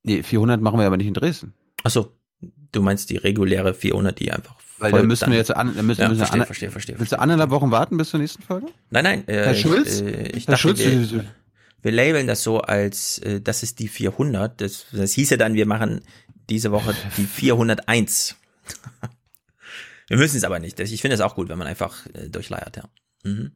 [0.04, 1.54] Nee, 400 machen wir aber nicht in Dresden.
[1.84, 2.12] Ach so,
[2.72, 6.02] du meinst die reguläre 400, die einfach weil da müssen wir jetzt an, da müssen,
[6.02, 8.68] ja, müssen verstehe, an, verstehe, verstehe, Willst du anderthalb Wochen warten bis zur nächsten Folge?
[8.90, 9.28] Nein, nein.
[9.28, 10.02] Äh, Herr Schulz?
[10.02, 11.26] Ich, äh, ich Herr dachte, Schulz, wir,
[11.84, 14.60] wir labeln das so als, äh, das ist die 400.
[14.60, 16.02] Das, das hieße dann, wir machen
[16.50, 18.36] diese Woche die 401.
[20.08, 20.80] wir müssen es aber nicht.
[20.80, 22.84] Ich finde es auch gut, wenn man einfach äh, durchleiert, ja.
[23.24, 23.52] Mhm.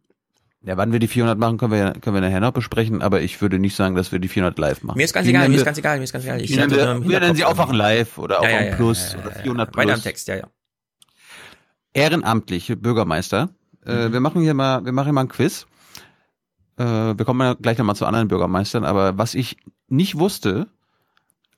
[0.66, 3.40] Ja, wann wir die 400 machen, können wir, können wir nachher noch besprechen, aber ich
[3.40, 4.98] würde nicht sagen, dass wir die 400 live machen.
[4.98, 6.42] Mir ist ganz egal, mir ist ganz egal, mir ist ganz egal.
[6.42, 9.32] Ich nennen wir, wir nennen sie Aufwachen live oder Aufwachen ja, ja, Plus ja, oder
[9.32, 9.84] 400 Plus.
[9.86, 10.48] Weiter am Text, ja, ja.
[11.94, 13.50] Ehrenamtliche Bürgermeister.
[13.86, 14.00] Äh, mhm.
[14.00, 15.68] Äh, wir machen hier mal, wir machen hier mal ein Quiz.
[16.78, 20.68] Äh, wir kommen gleich nochmal zu anderen Bürgermeistern, aber was ich nicht wusste,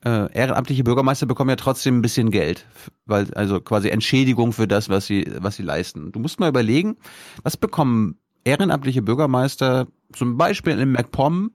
[0.04, 2.66] äh, ehrenamtliche Bürgermeister bekommen ja trotzdem ein bisschen Geld,
[3.06, 6.12] weil also quasi Entschädigung für das, was sie was sie leisten.
[6.12, 6.98] Du musst mal überlegen,
[7.44, 11.52] was bekommen ehrenamtliche Bürgermeister, zum Beispiel in MacPom,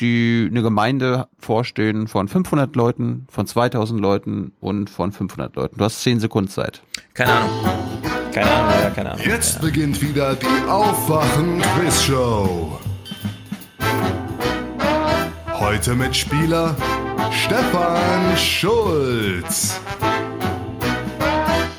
[0.00, 5.78] die eine Gemeinde vorstehen von 500 Leuten, von 2000 Leuten und von 500 Leuten.
[5.78, 6.82] Du hast 10 Sekunden Zeit.
[7.14, 7.50] Keine Ahnung.
[8.32, 9.24] Keine Ahnung, ja, keine Ahnung.
[9.24, 9.60] Jetzt ja.
[9.62, 12.80] beginnt wieder die Aufwachen-Quiz-Show.
[15.52, 16.76] Heute mit Spieler
[17.30, 19.80] Stefan Schulz.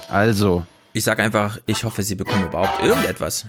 [0.10, 0.66] Also.
[0.94, 3.46] Ich sag einfach, ich hoffe, Sie bekommen überhaupt irgendetwas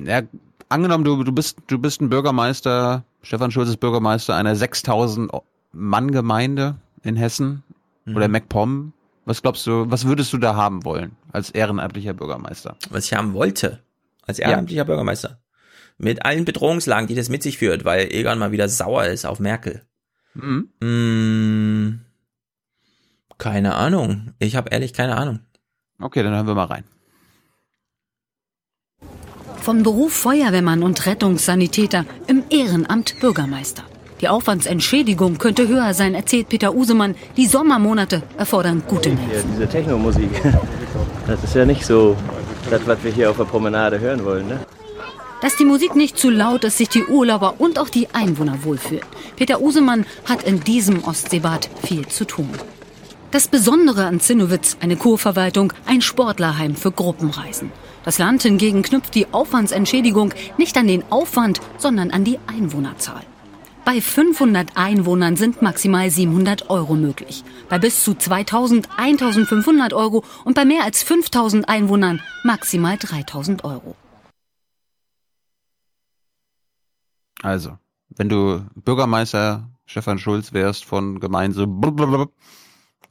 [0.00, 0.22] ja,
[0.68, 5.30] angenommen, du, du bist, du bist ein Bürgermeister, Stefan Schulz ist Bürgermeister einer 6000
[5.72, 7.62] Mann Gemeinde in Hessen
[8.04, 8.16] mhm.
[8.16, 8.92] oder MacPom.
[9.24, 12.76] Was glaubst du, was würdest du da haben wollen als ehrenamtlicher Bürgermeister?
[12.90, 13.82] Was ich haben wollte
[14.26, 14.84] als ehrenamtlicher ja.
[14.84, 15.40] Bürgermeister.
[15.96, 19.40] Mit allen Bedrohungslagen, die das mit sich führt, weil Egon mal wieder sauer ist auf
[19.40, 19.82] Merkel.
[20.34, 20.68] Mhm.
[20.80, 21.98] Mmh,
[23.38, 24.32] keine Ahnung.
[24.38, 25.40] Ich habe ehrlich keine Ahnung.
[26.00, 26.84] Okay, dann hören wir mal rein.
[29.64, 33.82] Vom Beruf Feuerwehrmann und Rettungssanitäter im Ehrenamt Bürgermeister.
[34.20, 37.14] Die Aufwandsentschädigung könnte höher sein, erzählt Peter Usemann.
[37.38, 39.52] Die Sommermonate erfordern gute Nerven.
[39.54, 40.28] Diese Technomusik,
[41.26, 42.14] das ist ja nicht so
[42.68, 44.48] das, was wir hier auf der Promenade hören wollen.
[44.48, 44.60] Ne?
[45.40, 49.06] Dass die Musik nicht zu laut ist, sich die Urlauber und auch die Einwohner wohlfühlen.
[49.34, 52.50] Peter Usemann hat in diesem Ostseebad viel zu tun.
[53.30, 57.72] Das Besondere an Zinnowitz, eine Kurverwaltung, ein Sportlerheim für Gruppenreisen.
[58.04, 63.22] Das Land hingegen knüpft die Aufwandsentschädigung nicht an den Aufwand, sondern an die Einwohnerzahl.
[63.84, 67.44] Bei 500 Einwohnern sind maximal 700 Euro möglich.
[67.68, 73.94] Bei bis zu 2000 1500 Euro und bei mehr als 5000 Einwohnern maximal 3000 Euro.
[77.42, 81.66] Also, wenn du Bürgermeister Stefan Schulz wärst von Gemeinde,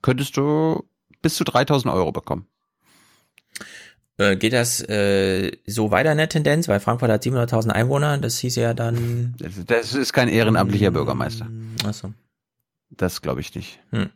[0.02, 0.84] könntest du
[1.22, 2.48] bis zu 3000 Euro bekommen.
[4.18, 6.68] Äh, geht das äh, so weiter in der Tendenz?
[6.68, 9.36] Weil Frankfurt hat 700.000 Einwohner, das hieß ja dann...
[9.40, 11.48] Das, das ist kein ehrenamtlicher hm, Bürgermeister.
[11.86, 12.14] Achso.
[12.90, 13.80] Das glaube ich nicht.
[13.92, 14.10] Hm.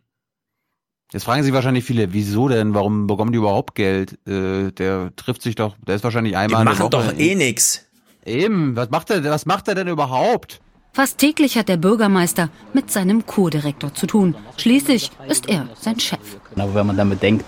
[1.14, 2.74] Jetzt fragen sich wahrscheinlich viele, wieso denn?
[2.74, 4.20] Warum bekommen die überhaupt Geld?
[4.28, 6.64] Äh, der trifft sich doch, der ist wahrscheinlich einmal.
[6.64, 7.86] Die machen doch eh nix.
[8.26, 10.60] Eben, was macht er, was macht er denn überhaupt?
[10.92, 14.36] Fast täglich hat der Bürgermeister mit seinem Kurdirektor zu tun.
[14.58, 16.20] Schließlich ist er sein Chef.
[16.56, 17.46] Aber wenn man dann bedenkt,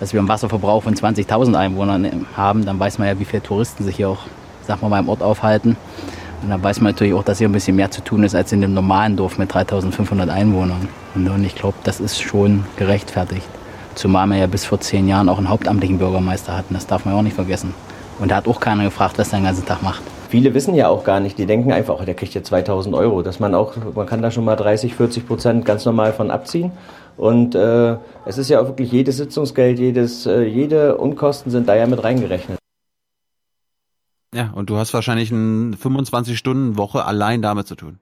[0.00, 3.84] dass wir einen Wasserverbrauch von 20.000 Einwohnern haben, dann weiß man ja, wie viele Touristen
[3.84, 4.20] sich hier auch,
[4.66, 5.76] sagen wir mal, im Ort aufhalten.
[6.42, 8.50] Und dann weiß man natürlich auch, dass hier ein bisschen mehr zu tun ist als
[8.50, 10.88] in dem normalen Dorf mit 3.500 Einwohnern.
[11.14, 13.46] Und ich glaube, das ist schon gerechtfertigt.
[13.94, 16.72] Zumal wir ja bis vor zehn Jahren auch einen hauptamtlichen Bürgermeister hatten.
[16.72, 17.74] Das darf man auch nicht vergessen.
[18.18, 20.02] Und da hat auch keiner gefragt, was er den ganzen Tag macht.
[20.30, 23.20] Viele wissen ja auch gar nicht, die denken einfach, oh, der kriegt ja 2000 Euro.
[23.20, 26.72] Dass man auch, man kann da schon mal 30, 40 Prozent ganz normal von abziehen.
[27.20, 31.76] Und äh, es ist ja auch wirklich jedes Sitzungsgeld, jedes, äh, jede Unkosten sind da
[31.76, 32.58] ja mit reingerechnet.
[34.32, 37.98] Ja, und du hast wahrscheinlich eine 25-Stunden-Woche allein damit zu tun.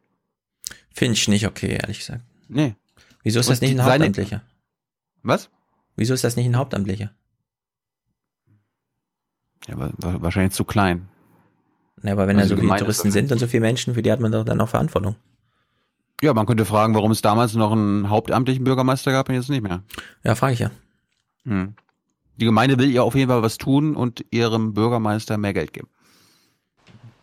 [0.94, 2.22] Finde ich nicht okay, ehrlich gesagt.
[2.46, 2.76] Nee.
[3.24, 4.42] Wieso ist und das nicht ein Hauptamtlicher?
[5.24, 5.50] Was?
[5.96, 7.10] Wieso ist das nicht ein Hauptamtlicher?
[9.66, 11.08] Ja, aber wahrscheinlich zu klein.
[12.04, 14.12] Ja, aber wenn also da so viele Touristen sind und so viele Menschen, für die
[14.12, 15.16] hat man doch dann auch Verantwortung.
[16.20, 19.62] Ja, man könnte fragen, warum es damals noch einen hauptamtlichen Bürgermeister gab und jetzt nicht
[19.62, 19.82] mehr.
[20.24, 20.70] Ja, frage ich ja.
[21.44, 21.74] Hm.
[22.36, 25.88] Die Gemeinde will ja auf jeden Fall was tun und ihrem Bürgermeister mehr Geld geben.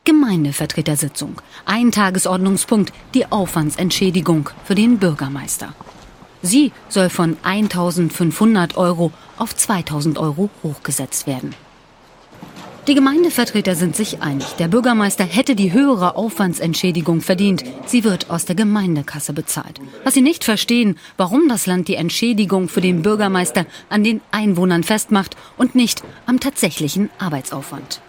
[0.05, 1.41] Gemeindevertretersitzung.
[1.65, 5.73] Ein Tagesordnungspunkt, die Aufwandsentschädigung für den Bürgermeister.
[6.41, 11.55] Sie soll von 1500 Euro auf 2000 Euro hochgesetzt werden.
[12.87, 17.63] Die Gemeindevertreter sind sich einig, der Bürgermeister hätte die höhere Aufwandsentschädigung verdient.
[17.87, 19.81] Sie wird aus der Gemeindekasse bezahlt.
[20.03, 24.83] Was sie nicht verstehen, warum das Land die Entschädigung für den Bürgermeister an den Einwohnern
[24.83, 28.01] festmacht und nicht am tatsächlichen Arbeitsaufwand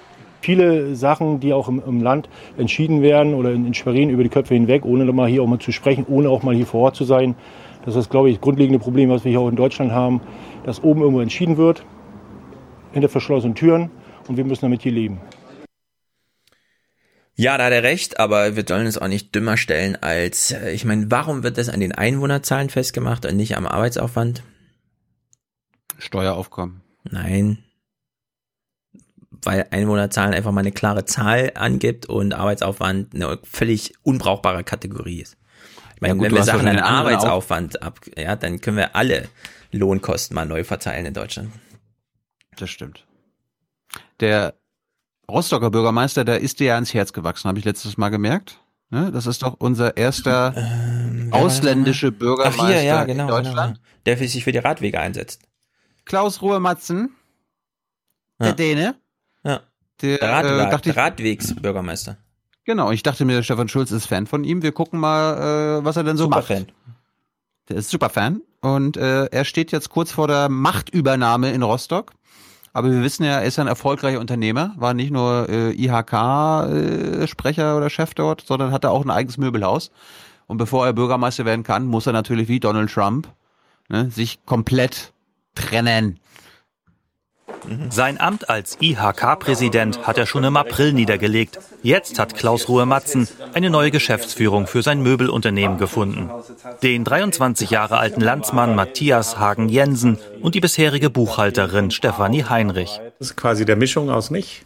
[0.42, 4.28] viele Sachen, die auch im, im, Land entschieden werden oder in, in Schwerin über die
[4.28, 6.94] Köpfe hinweg, ohne mal hier auch mal zu sprechen, ohne auch mal hier vor Ort
[6.94, 7.34] zu sein.
[7.84, 10.20] Das ist, glaube ich, das grundlegende Problem, was wir hier auch in Deutschland haben,
[10.64, 11.84] dass oben irgendwo entschieden wird,
[12.92, 13.90] hinter verschlossenen Türen
[14.28, 15.20] und wir müssen damit hier leben.
[17.38, 20.70] Ja, da hat er recht, aber wir sollen es auch nicht dümmer stellen als, äh,
[20.70, 24.42] ich meine, warum wird das an den Einwohnerzahlen festgemacht und nicht am Arbeitsaufwand?
[25.98, 26.80] Steueraufkommen.
[27.04, 27.58] Nein.
[29.30, 35.36] Weil Einwohnerzahlen einfach mal eine klare Zahl angibt und Arbeitsaufwand eine völlig unbrauchbare Kategorie ist.
[35.94, 39.28] Ich meine, ja, gut, wenn wir Sachen an Arbeitsaufwand ab, ja, dann können wir alle
[39.72, 41.50] Lohnkosten mal neu verteilen in Deutschland.
[42.56, 43.06] Das stimmt
[44.20, 44.54] der
[45.28, 48.60] Rostocker Bürgermeister, der ist dir ja ans Herz gewachsen, habe ich letztes Mal gemerkt.
[48.90, 49.10] Ne?
[49.10, 53.74] Das ist doch unser erster ähm, ausländische Bürgermeister Ach hier, ja, genau, in Deutschland.
[53.74, 55.42] Genau, der sich für die Radwege einsetzt.
[56.04, 57.10] Klaus Ruhe-Matzen,
[58.38, 58.52] der ja.
[58.54, 58.94] Däne.
[59.42, 59.62] Ja.
[60.02, 62.18] Der, der, Rad, äh, dachte ich, Radwegsbürgermeister.
[62.64, 64.62] Genau, ich dachte mir, Stefan Schulz ist Fan von ihm.
[64.62, 66.48] Wir gucken mal, äh, was er denn so super macht.
[66.48, 66.66] Fan.
[67.68, 72.12] Der ist super Fan und äh, er steht jetzt kurz vor der Machtübernahme in Rostock.
[72.76, 77.74] Aber wir wissen ja, er ist ein erfolgreicher Unternehmer, war nicht nur äh, IHK-Sprecher äh,
[77.74, 79.90] oder Chef dort, sondern hatte auch ein eigenes Möbelhaus.
[80.46, 83.28] Und bevor er Bürgermeister werden kann, muss er natürlich wie Donald Trump
[83.88, 85.14] ne, sich komplett
[85.54, 86.20] trennen
[87.90, 91.58] sein Amt als IHK-Präsident hat er schon im April niedergelegt.
[91.82, 96.30] Jetzt hat Klaus Ruhe-Matzen eine neue Geschäftsführung für sein Möbelunternehmen gefunden.
[96.82, 103.00] Den 23 Jahre alten Landsmann Matthias Hagen-Jensen und die bisherige Buchhalterin Stefanie Heinrich.
[103.18, 104.64] Das ist quasi der Mischung aus mich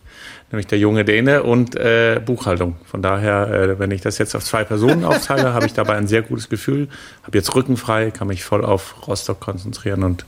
[0.51, 2.77] nämlich der junge Däne und äh, Buchhaltung.
[2.85, 6.07] Von daher, äh, wenn ich das jetzt auf zwei Personen aufteile, habe ich dabei ein
[6.07, 6.89] sehr gutes Gefühl.
[7.23, 10.25] Habe jetzt Rücken frei, kann mich voll auf Rostock konzentrieren und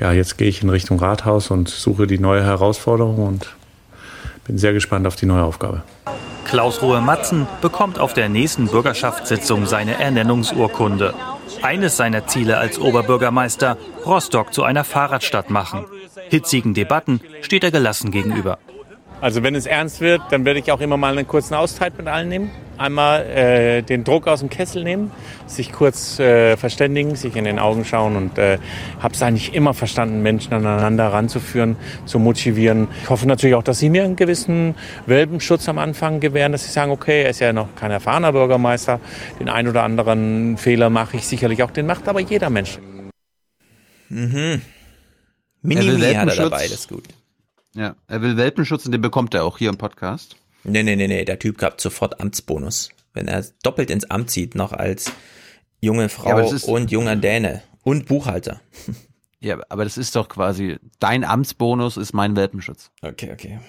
[0.00, 3.54] ja, jetzt gehe ich in Richtung Rathaus und suche die neue Herausforderung und
[4.44, 5.82] bin sehr gespannt auf die neue Aufgabe.
[6.44, 11.14] Klaus Ruhe-Matzen bekommt auf der nächsten Bürgerschaftssitzung seine Ernennungsurkunde.
[11.62, 15.84] Eines seiner Ziele als Oberbürgermeister, Rostock zu einer Fahrradstadt machen.
[16.28, 18.58] Hitzigen Debatten steht er gelassen gegenüber.
[19.22, 22.08] Also wenn es ernst wird, dann werde ich auch immer mal einen kurzen Auszeit mit
[22.08, 22.50] allen nehmen.
[22.76, 25.12] Einmal äh, den Druck aus dem Kessel nehmen,
[25.46, 28.58] sich kurz äh, verständigen, sich in den Augen schauen und äh,
[28.98, 32.88] habe es eigentlich immer verstanden, Menschen aneinander ranzuführen, zu motivieren.
[33.04, 34.74] Ich hoffe natürlich auch, dass Sie mir einen gewissen
[35.06, 38.98] Welpenschutz am Anfang gewähren, dass Sie sagen, okay, er ist ja noch kein erfahrener Bürgermeister,
[39.38, 42.80] den ein oder anderen Fehler mache ich sicherlich auch, den macht aber jeder Mensch.
[44.08, 44.62] Mhm.
[45.62, 47.04] Mini-Mi hat er dabei, das ist gut.
[47.74, 50.36] Ja, er will Welpenschutz und den bekommt er auch hier im Podcast.
[50.64, 52.90] Nee, nee, nee, nee, der Typ gab sofort Amtsbonus.
[53.14, 55.12] Wenn er doppelt ins Amt zieht, noch als
[55.80, 58.60] junge Frau ja, und junger Däne und Buchhalter.
[59.44, 62.92] Ja, aber das ist doch quasi, dein Amtsbonus ist mein Welpenschutz.
[63.02, 63.60] Okay, okay.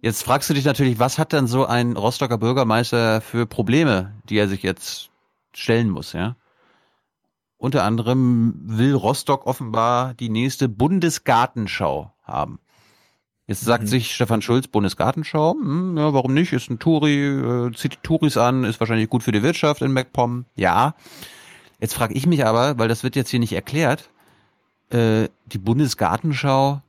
[0.00, 4.38] Jetzt fragst du dich natürlich, was hat denn so ein Rostocker Bürgermeister für Probleme, die
[4.38, 5.10] er sich jetzt
[5.52, 6.36] stellen muss, ja?
[7.58, 12.58] Unter anderem will Rostock offenbar die nächste Bundesgartenschau haben.
[13.46, 13.88] Jetzt sagt mhm.
[13.88, 16.52] sich Stefan Schulz, Bundesgartenschau, hm, ja, warum nicht?
[16.52, 19.92] Ist ein Touri, äh, zieht die Touris an, ist wahrscheinlich gut für die Wirtschaft in
[19.92, 20.46] MacPom.
[20.56, 20.94] Ja.
[21.78, 24.10] Jetzt frage ich mich aber, weil das wird jetzt hier nicht erklärt,
[24.90, 26.82] äh, die Bundesgartenschau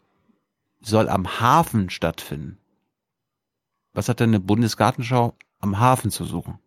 [0.82, 2.58] soll am Hafen stattfinden.
[3.94, 6.60] Was hat denn eine Bundesgartenschau am Hafen zu suchen?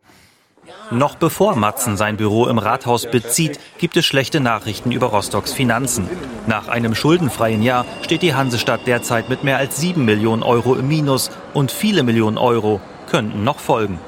[0.91, 6.09] Noch bevor Matzen sein Büro im Rathaus bezieht, gibt es schlechte Nachrichten über Rostocks Finanzen.
[6.47, 10.89] Nach einem schuldenfreien Jahr steht die Hansestadt derzeit mit mehr als 7 Millionen Euro im
[10.89, 13.99] Minus und viele Millionen Euro könnten noch folgen.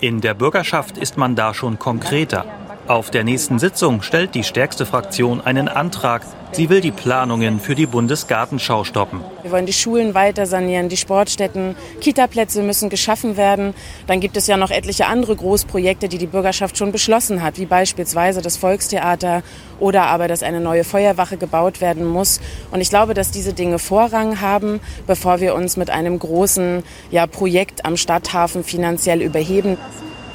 [0.00, 2.46] In der Bürgerschaft ist man da schon konkreter.
[2.90, 6.22] Auf der nächsten Sitzung stellt die stärkste Fraktion einen Antrag.
[6.50, 9.20] Sie will die Planungen für die Bundesgartenschau stoppen.
[9.42, 13.74] Wir wollen die Schulen weiter sanieren, die Sportstätten, Kitaplätze müssen geschaffen werden.
[14.08, 17.66] Dann gibt es ja noch etliche andere Großprojekte, die die Bürgerschaft schon beschlossen hat, wie
[17.66, 19.44] beispielsweise das Volkstheater
[19.78, 22.40] oder aber, dass eine neue Feuerwache gebaut werden muss.
[22.72, 27.28] Und ich glaube, dass diese Dinge Vorrang haben, bevor wir uns mit einem großen ja,
[27.28, 29.78] Projekt am Stadthafen finanziell überheben.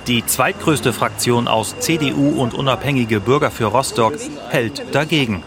[0.07, 4.13] Die zweitgrößte Fraktion aus CDU und unabhängige Bürger für Rostock
[4.49, 5.43] hält dagegen.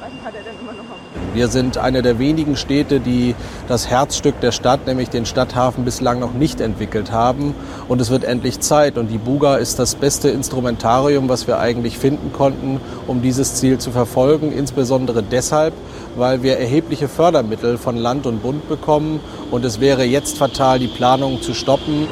[1.32, 3.36] Wir sind eine der wenigen Städte, die
[3.68, 7.54] das Herzstück der Stadt, nämlich den Stadthafen, bislang noch nicht entwickelt haben.
[7.86, 8.98] Und es wird endlich Zeit.
[8.98, 13.78] Und die Buga ist das beste Instrumentarium, was wir eigentlich finden konnten, um dieses Ziel
[13.78, 14.50] zu verfolgen.
[14.50, 15.74] Insbesondere deshalb,
[16.16, 19.20] weil wir erhebliche Fördermittel von Land und Bund bekommen.
[19.52, 22.08] Und es wäre jetzt fatal, die Planung zu stoppen.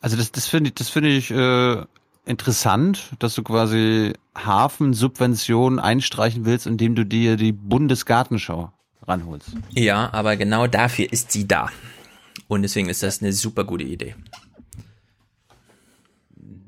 [0.00, 1.84] Also das, das finde ich, das finde ich äh,
[2.24, 8.72] interessant, dass du quasi Hafensubventionen einstreichen willst, indem du dir die Bundesgartenschau
[9.06, 9.52] ranholst.
[9.70, 11.70] Ja, aber genau dafür ist sie da.
[12.48, 14.14] Und deswegen ist das eine super gute Idee.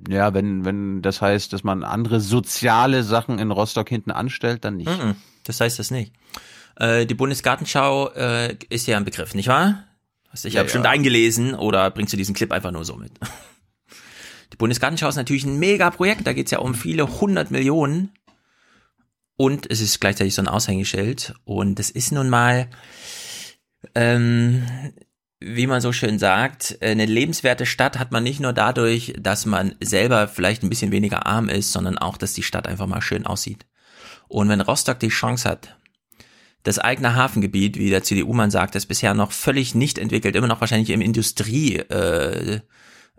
[0.08, 4.76] Ja, wenn, wenn das heißt, dass man andere soziale Sachen in Rostock hinten anstellt, dann
[4.78, 4.90] nicht.
[5.44, 6.12] Das heißt das nicht.
[6.76, 9.84] Äh, die Bundesgartenschau äh, ist ja ein Begriff, nicht wahr?
[10.38, 10.92] Hast dich ja, Ja, bestimmt ja.
[10.92, 13.10] eingelesen oder bringst du diesen Clip einfach nur so mit?
[14.52, 18.12] Die Bundesgartenschau ist natürlich ein Mega-Projekt, da geht's ja um viele hundert Millionen.
[19.36, 21.34] Und es ist gleichzeitig so ein Aushängeschild.
[21.44, 22.68] Und es ist nun mal,
[23.96, 24.64] ähm,
[25.40, 29.74] wie man so schön sagt, eine lebenswerte Stadt hat man nicht nur dadurch, dass man
[29.80, 33.26] selber vielleicht ein bisschen weniger arm ist, sondern auch, dass die Stadt einfach mal schön
[33.26, 33.66] aussieht.
[34.28, 35.77] Und wenn Rostock die Chance hat,
[36.68, 40.60] das eigene Hafengebiet, wie der CDU-Mann sagt, ist bisher noch völlig nicht entwickelt, immer noch
[40.60, 42.60] wahrscheinlich im Industrie äh,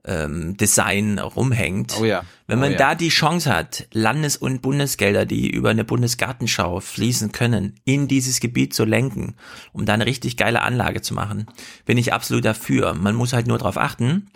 [0.06, 1.98] ähm, Design rumhängt.
[2.00, 2.22] Oh ja.
[2.46, 2.78] Wenn man Oh ja.
[2.78, 8.40] da die Chance hat, Landes- und Bundesgelder, die über eine Bundesgartenschau fließen können, in dieses
[8.40, 9.36] Gebiet zu lenken,
[9.74, 11.48] um da eine richtig geile Anlage zu machen,
[11.86, 12.94] bin ich absolut dafür.
[12.94, 14.30] Man muss halt nur darauf achten,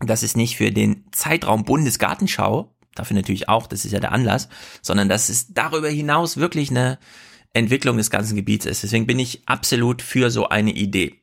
[0.00, 4.48] dass es nicht für den Zeitraum Bundesgartenschau, dafür natürlich auch, das ist ja der Anlass,
[4.82, 6.98] sondern dass es darüber hinaus wirklich eine
[7.52, 8.82] Entwicklung des ganzen Gebiets ist.
[8.82, 11.20] Deswegen bin ich absolut für so eine Idee.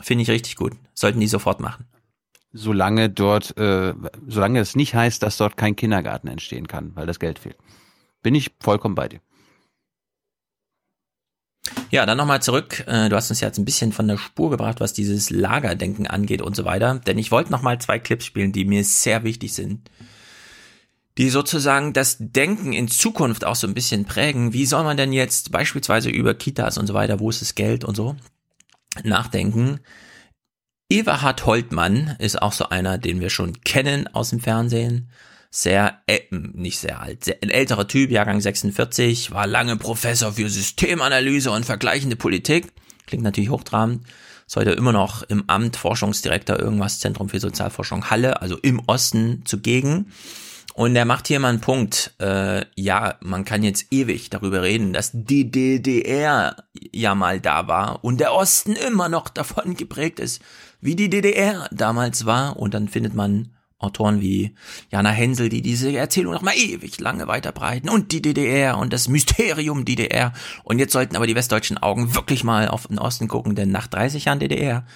[0.00, 0.72] Finde ich richtig gut.
[0.94, 1.86] Sollten die sofort machen.
[2.52, 3.94] Solange dort, äh,
[4.26, 7.56] solange es nicht heißt, dass dort kein Kindergarten entstehen kann, weil das Geld fehlt.
[8.22, 9.20] Bin ich vollkommen bei dir.
[11.90, 12.84] Ja, dann nochmal zurück.
[12.86, 16.42] Äh, Du hast uns jetzt ein bisschen von der Spur gebracht, was dieses Lagerdenken angeht
[16.42, 17.00] und so weiter.
[17.06, 19.90] Denn ich wollte nochmal zwei Clips spielen, die mir sehr wichtig sind.
[21.18, 24.52] Die sozusagen das Denken in Zukunft auch so ein bisschen prägen.
[24.52, 27.84] Wie soll man denn jetzt beispielsweise über Kitas und so weiter, wo ist das Geld
[27.84, 28.16] und so,
[29.02, 29.80] nachdenken?
[30.90, 35.08] Everhard Holtmann ist auch so einer, den wir schon kennen aus dem Fernsehen.
[35.50, 40.48] Sehr, äh, nicht sehr alt, sehr, ein älterer Typ, Jahrgang 46, war lange Professor für
[40.48, 42.72] Systemanalyse und vergleichende Politik.
[43.06, 44.06] Klingt natürlich hochtrabend.
[44.46, 49.42] Ist heute immer noch im Amt Forschungsdirektor irgendwas, Zentrum für Sozialforschung Halle, also im Osten
[49.44, 50.12] zugegen.
[50.74, 52.14] Und er macht hier mal einen Punkt.
[52.20, 56.56] Äh, ja, man kann jetzt ewig darüber reden, dass die DDR
[56.92, 60.42] ja mal da war und der Osten immer noch davon geprägt ist,
[60.80, 62.56] wie die DDR damals war.
[62.56, 63.52] Und dann findet man
[63.82, 64.54] Autoren wie
[64.90, 69.08] Jana Hensel, die diese Erzählung noch mal ewig lange weiterbreiten und die DDR und das
[69.08, 70.32] Mysterium DDR.
[70.64, 73.88] Und jetzt sollten aber die westdeutschen Augen wirklich mal auf den Osten gucken, denn nach
[73.88, 74.86] 30 Jahren DDR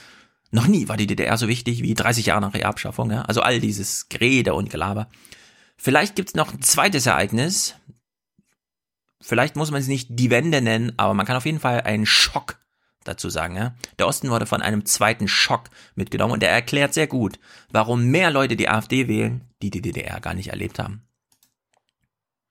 [0.52, 3.10] noch nie war die DDR so wichtig wie 30 Jahre nach ihrer Abschaffung.
[3.10, 3.22] Ja?
[3.22, 5.08] Also all dieses Gerede und Gelaber.
[5.76, 7.74] Vielleicht gibt's noch ein zweites Ereignis.
[9.20, 12.06] Vielleicht muss man es nicht die Wende nennen, aber man kann auf jeden Fall einen
[12.06, 12.58] Schock
[13.04, 13.56] dazu sagen.
[13.56, 13.74] Ja?
[13.98, 17.38] Der Osten wurde von einem zweiten Schock mitgenommen und der erklärt sehr gut,
[17.70, 21.02] warum mehr Leute die AfD wählen, die die DDR gar nicht erlebt haben.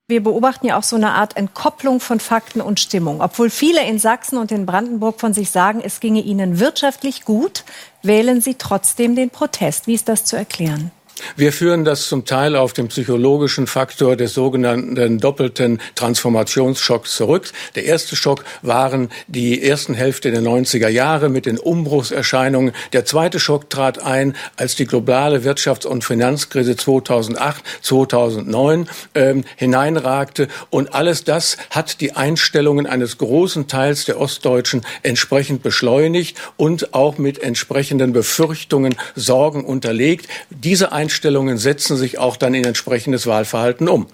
[0.08, 3.20] Wir beobachten ja auch so eine Art Entkopplung von Fakten und Stimmung.
[3.20, 7.64] Obwohl viele in Sachsen und in Brandenburg von sich sagen, es ginge ihnen wirtschaftlich gut,
[8.02, 9.88] wählen sie trotzdem den Protest.
[9.88, 10.92] Wie ist das zu erklären?
[11.36, 17.50] Wir führen das zum Teil auf den psychologischen Faktor des sogenannten doppelten Transformationsschocks zurück.
[17.74, 22.72] Der erste Schock waren die ersten Hälfte der 90er Jahre mit den Umbruchserscheinungen.
[22.92, 30.48] Der zweite Schock trat ein, als die globale Wirtschafts- und Finanzkrise 2008, 2009 ähm, hineinragte.
[30.70, 37.18] Und alles das hat die Einstellungen eines großen Teils der Ostdeutschen entsprechend beschleunigt und auch
[37.18, 40.28] mit entsprechenden Befürchtungen, Sorgen unterlegt.
[40.50, 44.08] Diese Einstellungen setzen sich auch dann in entsprechendes Wahlverhalten um.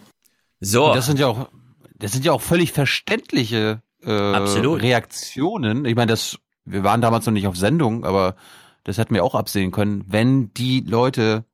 [0.60, 0.88] So.
[0.88, 1.48] Und das sind ja auch,
[1.96, 4.82] das sind ja auch völlig verständliche äh, Absolut.
[4.82, 5.86] Reaktionen.
[5.86, 8.36] Ich meine, das, wir waren damals noch nicht auf Sendung, aber
[8.84, 11.44] das hätten wir auch absehen können, wenn die Leute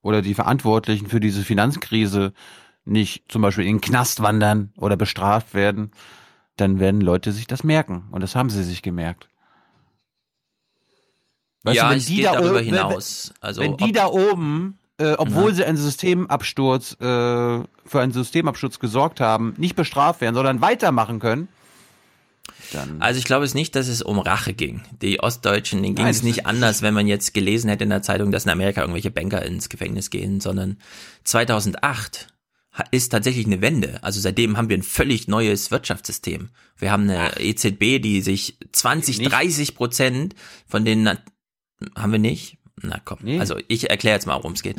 [0.00, 2.32] oder die Verantwortlichen für diese Finanzkrise
[2.84, 5.90] nicht zum Beispiel in den Knast wandern oder bestraft werden,
[6.56, 8.04] dann werden Leute sich das merken.
[8.12, 9.28] Und das haben sie sich gemerkt.
[11.64, 13.32] Weißt ja, du, wenn es die geht da darüber oben, hinaus.
[13.40, 15.54] Also, wenn die da oben, äh, obwohl na.
[15.56, 21.48] sie einen Systemabsturz, äh, für einen Systemabsturz gesorgt haben, nicht bestraft werden, sondern weitermachen können,
[22.72, 24.82] dann also ich glaube es nicht, dass es um Rache ging.
[25.00, 28.02] Die Ostdeutschen, denen ging Nein, es nicht anders, wenn man jetzt gelesen hätte in der
[28.02, 30.78] Zeitung, dass in Amerika irgendwelche Banker ins Gefängnis gehen, sondern
[31.24, 32.28] 2008
[32.90, 34.02] ist tatsächlich eine Wende.
[34.02, 36.50] Also seitdem haben wir ein völlig neues Wirtschaftssystem.
[36.76, 39.32] Wir haben eine EZB, die sich 20, nicht.
[39.32, 40.34] 30 Prozent
[40.66, 41.08] von den
[41.96, 42.58] haben wir nicht?
[42.82, 43.38] Na komm, nee.
[43.38, 44.76] also ich erkläre jetzt mal, worum es geht.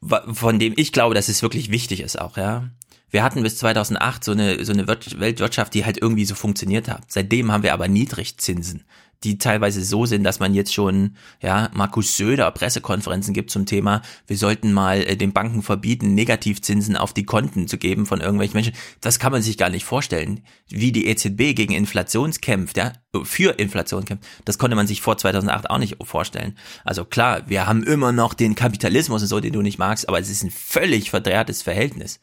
[0.00, 2.68] Von dem ich glaube, dass es wirklich wichtig ist auch, ja.
[3.10, 7.10] Wir hatten bis 2008 so eine, so eine Weltwirtschaft, die halt irgendwie so funktioniert hat.
[7.10, 8.84] Seitdem haben wir aber Niedrigzinsen
[9.24, 14.02] die teilweise so sind, dass man jetzt schon, ja, Markus Söder Pressekonferenzen gibt zum Thema,
[14.26, 18.54] wir sollten mal äh, den Banken verbieten, Negativzinsen auf die Konten zu geben von irgendwelchen
[18.54, 18.74] Menschen.
[19.00, 20.42] Das kann man sich gar nicht vorstellen.
[20.68, 22.92] Wie die EZB gegen Inflation kämpft, ja,
[23.24, 26.56] für Inflation kämpft, das konnte man sich vor 2008 auch nicht vorstellen.
[26.84, 30.20] Also klar, wir haben immer noch den Kapitalismus und so, den du nicht magst, aber
[30.20, 32.20] es ist ein völlig verdrehtes Verhältnis.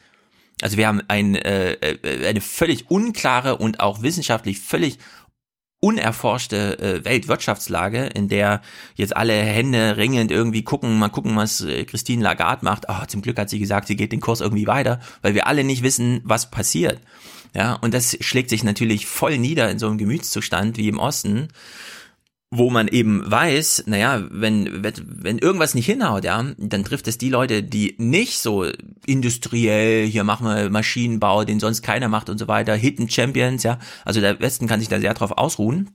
[0.62, 5.00] Also wir haben ein, äh, äh eine völlig unklare und auch wissenschaftlich völlig
[5.80, 8.62] unerforschte äh, Weltwirtschaftslage, in der
[8.96, 12.86] jetzt alle Hände ringend irgendwie gucken, mal gucken, was äh, Christine Lagarde macht.
[12.88, 15.64] Oh, zum Glück hat sie gesagt, sie geht den Kurs irgendwie weiter, weil wir alle
[15.64, 17.00] nicht wissen, was passiert.
[17.54, 21.48] Ja, und das schlägt sich natürlich voll nieder in so einem Gemütszustand wie im Osten
[22.52, 27.30] wo man eben weiß, naja, wenn, wenn irgendwas nicht hinhaut, ja, dann trifft es die
[27.30, 28.66] Leute, die nicht so
[29.06, 33.80] industriell, hier machen wir Maschinenbau, den sonst keiner macht und so weiter, Hidden Champions, ja,
[34.06, 35.90] also der Westen kann sich da sehr drauf ausruhen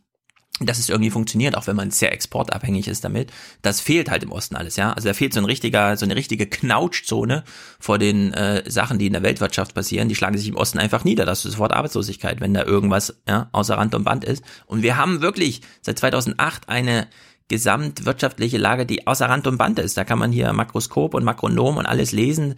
[0.66, 3.32] dass es irgendwie funktioniert, auch wenn man sehr exportabhängig ist damit.
[3.62, 4.92] Das fehlt halt im Osten alles, ja.
[4.92, 7.44] Also da fehlt so ein richtiger, so eine richtige Knautschzone
[7.78, 10.08] vor den äh, Sachen, die in der Weltwirtschaft passieren.
[10.08, 11.24] Die schlagen sich im Osten einfach nieder.
[11.24, 14.44] Das ist sofort Arbeitslosigkeit, wenn da irgendwas ja, außer Rand und Band ist.
[14.66, 17.08] Und wir haben wirklich seit 2008 eine
[17.48, 19.96] gesamtwirtschaftliche Lage, die außer Rand und Band ist.
[19.96, 22.54] Da kann man hier Makroskop und Makronom und alles lesen.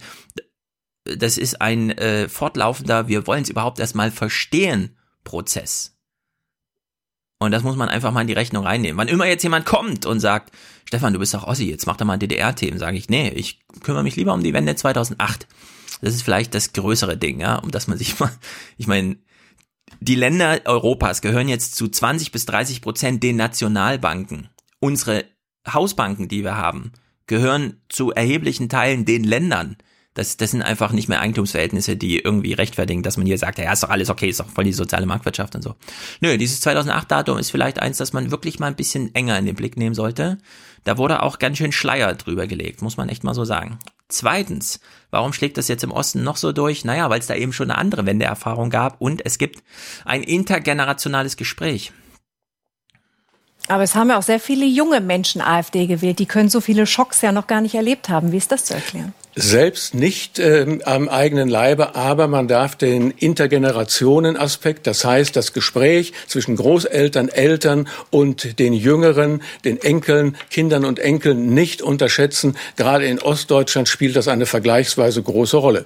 [1.05, 5.97] Das ist ein äh, fortlaufender, wir wollen es überhaupt erstmal verstehen, Prozess.
[7.43, 8.97] Und das muss man einfach mal in die Rechnung reinnehmen.
[8.97, 10.51] Wann immer jetzt jemand kommt und sagt,
[10.85, 14.03] Stefan, du bist doch Ossi, jetzt mach doch mal DDR-Themen, sage ich, nee, ich kümmere
[14.03, 15.47] mich lieber um die Wende 2008.
[16.01, 18.31] Das ist vielleicht das größere Ding, ja, um das man sich mal,
[18.77, 19.17] ich meine,
[19.99, 24.49] die Länder Europas gehören jetzt zu 20 bis 30 Prozent den Nationalbanken.
[24.79, 25.25] Unsere
[25.67, 26.91] Hausbanken, die wir haben,
[27.27, 29.77] gehören zu erheblichen Teilen den Ländern.
[30.13, 33.71] Das, das sind einfach nicht mehr Eigentumsverhältnisse, die irgendwie rechtfertigen, dass man hier sagt, ja,
[33.71, 35.75] ist doch alles okay, ist doch voll die soziale Marktwirtschaft und so.
[36.21, 39.55] Nö, dieses 2008-Datum ist vielleicht eins, das man wirklich mal ein bisschen enger in den
[39.55, 40.37] Blick nehmen sollte.
[40.83, 43.79] Da wurde auch ganz schön Schleier drüber gelegt, muss man echt mal so sagen.
[44.09, 46.85] Zweitens, warum schlägt das jetzt im Osten noch so durch?
[46.85, 49.63] Naja, weil es da eben schon eine andere Wendeerfahrung gab und es gibt
[50.05, 51.91] ein intergenerationales Gespräch.
[53.67, 56.19] Aber es haben ja auch sehr viele junge Menschen AfD gewählt.
[56.19, 58.31] Die können so viele Schocks ja noch gar nicht erlebt haben.
[58.31, 59.13] Wie ist das zu erklären?
[59.35, 66.13] Selbst nicht äh, am eigenen Leibe, aber man darf den Intergenerationenaspekt, das heißt das Gespräch
[66.27, 72.55] zwischen Großeltern, Eltern und den Jüngeren, den Enkeln, Kindern und Enkeln nicht unterschätzen.
[72.75, 75.85] Gerade in Ostdeutschland spielt das eine vergleichsweise große Rolle.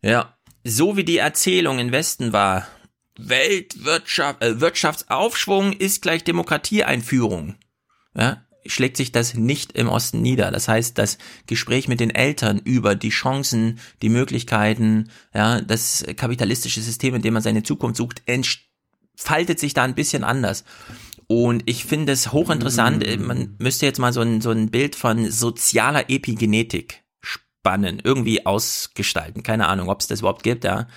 [0.00, 0.34] Ja,
[0.64, 2.66] so wie die Erzählung im Westen war,
[3.18, 7.56] Weltwirtschaft, äh, Wirtschaftsaufschwung ist gleich Demokratieeinführung.
[8.16, 10.50] Ja, schlägt sich das nicht im Osten nieder.
[10.50, 16.80] Das heißt, das Gespräch mit den Eltern über die Chancen, die Möglichkeiten, ja, das kapitalistische
[16.80, 20.64] System, in dem man seine Zukunft sucht, entfaltet sich da ein bisschen anders.
[21.26, 23.06] Und ich finde es hochinteressant.
[23.06, 23.26] Mhm.
[23.26, 29.42] Man müsste jetzt mal so ein, so ein Bild von sozialer Epigenetik spannen, irgendwie ausgestalten.
[29.42, 30.88] Keine Ahnung, ob es das überhaupt gibt, ja.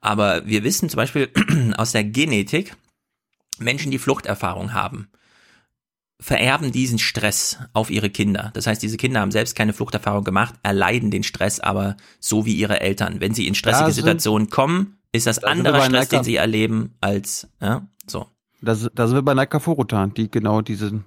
[0.00, 1.30] Aber wir wissen zum Beispiel
[1.76, 2.76] aus der Genetik,
[3.58, 5.08] Menschen, die Fluchterfahrung haben,
[6.20, 8.50] vererben diesen Stress auf ihre Kinder.
[8.54, 12.54] Das heißt, diese Kinder haben selbst keine Fluchterfahrung gemacht, erleiden den Stress aber so wie
[12.54, 13.20] ihre Eltern.
[13.20, 17.48] Wenn sie in stressige sind, Situationen kommen, ist das anderer Stress, den sie erleben, als
[17.60, 18.26] ja, so.
[18.60, 21.04] Da, da sind wir bei Naika Forotan, die genau diese,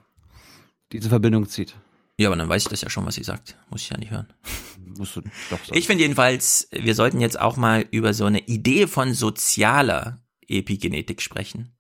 [0.92, 1.76] diese Verbindung zieht.
[2.20, 3.56] Ja, aber dann weiß ich das ja schon, was sie sagt.
[3.70, 4.28] Muss ich ja nicht hören.
[4.98, 5.78] Musst du doch sagen.
[5.78, 11.22] Ich finde jedenfalls, wir sollten jetzt auch mal über so eine Idee von sozialer Epigenetik
[11.22, 11.77] sprechen.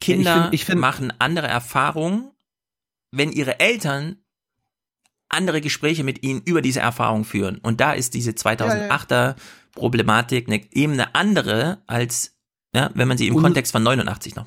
[0.00, 2.30] Kinder ich find, ich find, machen andere Erfahrungen,
[3.10, 4.16] wenn ihre Eltern
[5.28, 7.58] andere Gespräche mit ihnen über diese Erfahrung führen.
[7.58, 9.36] Und da ist diese 2008er ja, ja.
[9.72, 12.36] Problematik eine, eben eine andere als,
[12.74, 14.46] ja, wenn man sie im und, Kontext von 89 noch.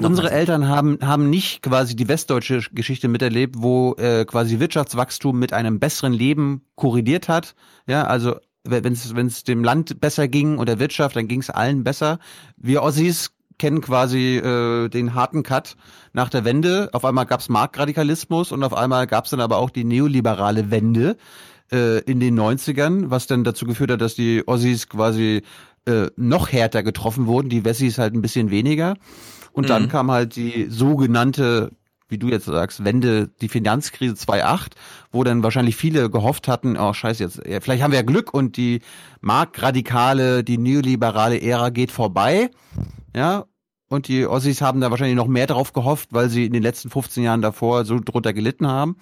[0.00, 5.52] Unsere Eltern haben, haben nicht quasi die westdeutsche Geschichte miterlebt, wo äh, quasi Wirtschaftswachstum mit
[5.52, 7.54] einem besseren Leben korrigiert hat.
[7.86, 11.84] Ja, also wenn es dem Land besser ging und der Wirtschaft, dann ging es allen
[11.84, 12.20] besser.
[12.56, 15.76] Wir Ossis kennen quasi äh, den harten Cut
[16.12, 16.90] nach der Wende.
[16.92, 20.70] Auf einmal gab es Marktradikalismus und auf einmal gab es dann aber auch die neoliberale
[20.70, 21.16] Wende
[21.72, 25.42] äh, in den 90ern, was dann dazu geführt hat, dass die Ossis quasi
[25.86, 28.94] äh, noch härter getroffen wurden, die Wessis halt ein bisschen weniger.
[29.52, 29.68] Und mhm.
[29.68, 31.70] dann kam halt die sogenannte
[32.12, 34.72] wie du jetzt sagst, Wende, die Finanzkrise 2.8,
[35.10, 38.58] wo dann wahrscheinlich viele gehofft hatten, oh scheiße, jetzt, vielleicht haben wir ja Glück und
[38.58, 38.82] die
[39.22, 42.50] marktradikale, die neoliberale Ära geht vorbei.
[43.14, 43.46] Ja,
[43.88, 46.88] und die Ossis haben da wahrscheinlich noch mehr drauf gehofft, weil sie in den letzten
[46.88, 48.96] 15 Jahren davor so drunter gelitten haben.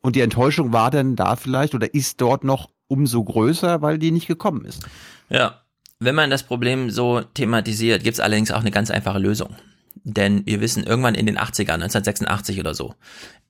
[0.00, 4.12] Und die Enttäuschung war dann da vielleicht oder ist dort noch umso größer, weil die
[4.12, 4.86] nicht gekommen ist.
[5.28, 5.62] Ja,
[5.98, 9.56] wenn man das Problem so thematisiert, gibt es allerdings auch eine ganz einfache Lösung.
[10.04, 12.94] Denn wir wissen, irgendwann in den 80ern, 1986 oder so,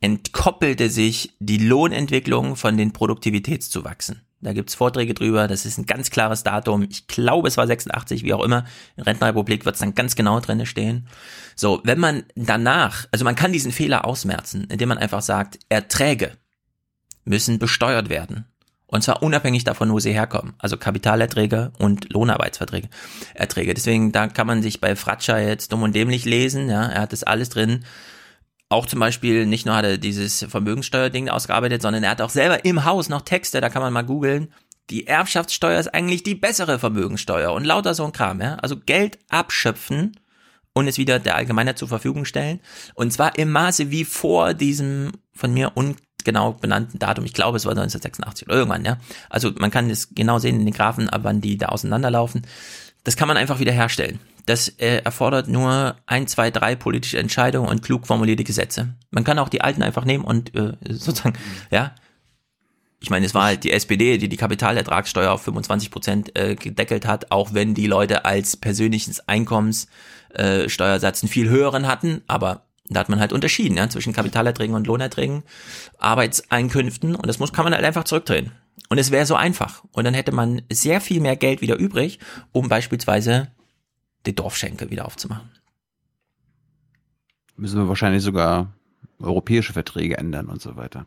[0.00, 4.22] entkoppelte sich die Lohnentwicklung von den Produktivitätszuwachsen.
[4.40, 6.86] Da gibt's Vorträge drüber, das ist ein ganz klares Datum.
[6.88, 8.64] Ich glaube, es war 86, wie auch immer.
[8.96, 11.08] In Rentenrepublik wird's dann ganz genau drinne stehen.
[11.56, 16.32] So, wenn man danach, also man kann diesen Fehler ausmerzen, indem man einfach sagt, Erträge
[17.24, 18.46] müssen besteuert werden.
[18.86, 20.54] Und zwar unabhängig davon, wo sie herkommen.
[20.58, 22.88] Also Kapitalerträge und Lohnarbeitsverträge.
[23.34, 23.74] Erträge.
[23.74, 26.70] Deswegen, da kann man sich bei Fratscher jetzt dumm und dämlich lesen.
[26.70, 27.84] Ja, er hat das alles drin.
[28.70, 32.64] Auch zum Beispiel, nicht nur hat er dieses Vermögenssteuerding ausgearbeitet, sondern er hat auch selber
[32.64, 34.52] im Haus noch Texte, da kann man mal googeln.
[34.90, 38.56] Die Erbschaftssteuer ist eigentlich die bessere Vermögenssteuer und lauter so ein Kram, ja.
[38.56, 40.18] Also Geld abschöpfen
[40.74, 42.60] und es wieder der Allgemeinheit zur Verfügung stellen.
[42.94, 47.24] Und zwar im Maße wie vor diesem von mir un genau benannten Datum.
[47.24, 48.98] Ich glaube, es war 1986 oder irgendwann, ja.
[49.30, 52.46] Also man kann es genau sehen in den Graphen, ab wann die da auseinanderlaufen.
[53.04, 54.20] Das kann man einfach wieder herstellen.
[54.48, 58.94] Das äh, erfordert nur ein, zwei, drei politische Entscheidungen und klug formulierte Gesetze.
[59.10, 61.36] Man kann auch die alten einfach nehmen und äh, sozusagen,
[61.70, 61.94] ja,
[62.98, 67.04] ich meine, es war halt die SPD, die die Kapitalertragssteuer auf 25 Prozent äh, gedeckelt
[67.04, 73.00] hat, auch wenn die Leute als persönliches Einkommenssteuersatz äh, einen viel höheren hatten, aber da
[73.00, 75.42] hat man halt unterschieden ja, zwischen Kapitalerträgen und Lohnerträgen,
[75.98, 78.52] Arbeitseinkünften und das muss kann man halt einfach zurückdrehen.
[78.88, 79.84] Und es wäre so einfach.
[79.92, 82.18] Und dann hätte man sehr viel mehr Geld wieder übrig,
[82.52, 83.48] um beispielsweise
[84.26, 85.50] die Dorfschenke wieder aufzumachen.
[87.56, 88.72] Müssen wir wahrscheinlich sogar
[89.20, 91.06] europäische Verträge ändern und so weiter.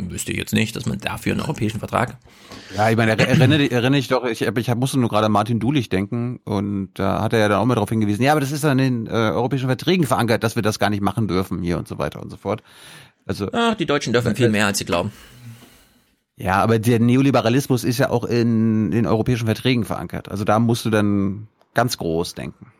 [0.00, 2.18] Wüsste ich jetzt nicht, dass man dafür einen europäischen Vertrag.
[2.76, 5.88] Ja, ich meine, erinnere, erinnere ich doch, ich, ich musste nur gerade an Martin Dulich
[5.88, 8.64] denken und da hat er ja dann auch mal darauf hingewiesen, ja, aber das ist
[8.64, 11.88] an den äh, europäischen Verträgen verankert, dass wir das gar nicht machen dürfen hier und
[11.88, 12.62] so weiter und so fort.
[13.26, 15.10] Also, Ach, die Deutschen dürfen viel mehr, als sie glauben.
[16.38, 20.30] Ja, aber der Neoliberalismus ist ja auch in den europäischen Verträgen verankert.
[20.30, 22.72] Also da musst du dann ganz groß denken.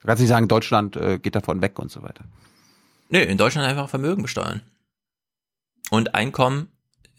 [0.00, 2.24] Du kannst nicht sagen, Deutschland äh, geht davon weg und so weiter.
[3.08, 4.60] Nö, in Deutschland einfach Vermögen besteuern
[5.90, 6.68] und Einkommen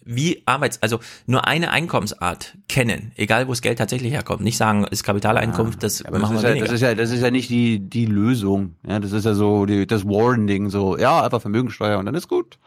[0.04, 4.42] wie Arbeits, also nur eine Einkommensart kennen, egal wo das Geld tatsächlich herkommt.
[4.42, 7.22] Nicht sagen, ist Kapitaleinkunft, ja, das machen das wir ja, Das ist ja, das ist
[7.22, 8.76] ja nicht die, die Lösung.
[8.88, 12.28] Ja, das ist ja so die, das Warren-Ding, so, ja, einfach Vermögensteuer und dann ist
[12.28, 12.58] gut.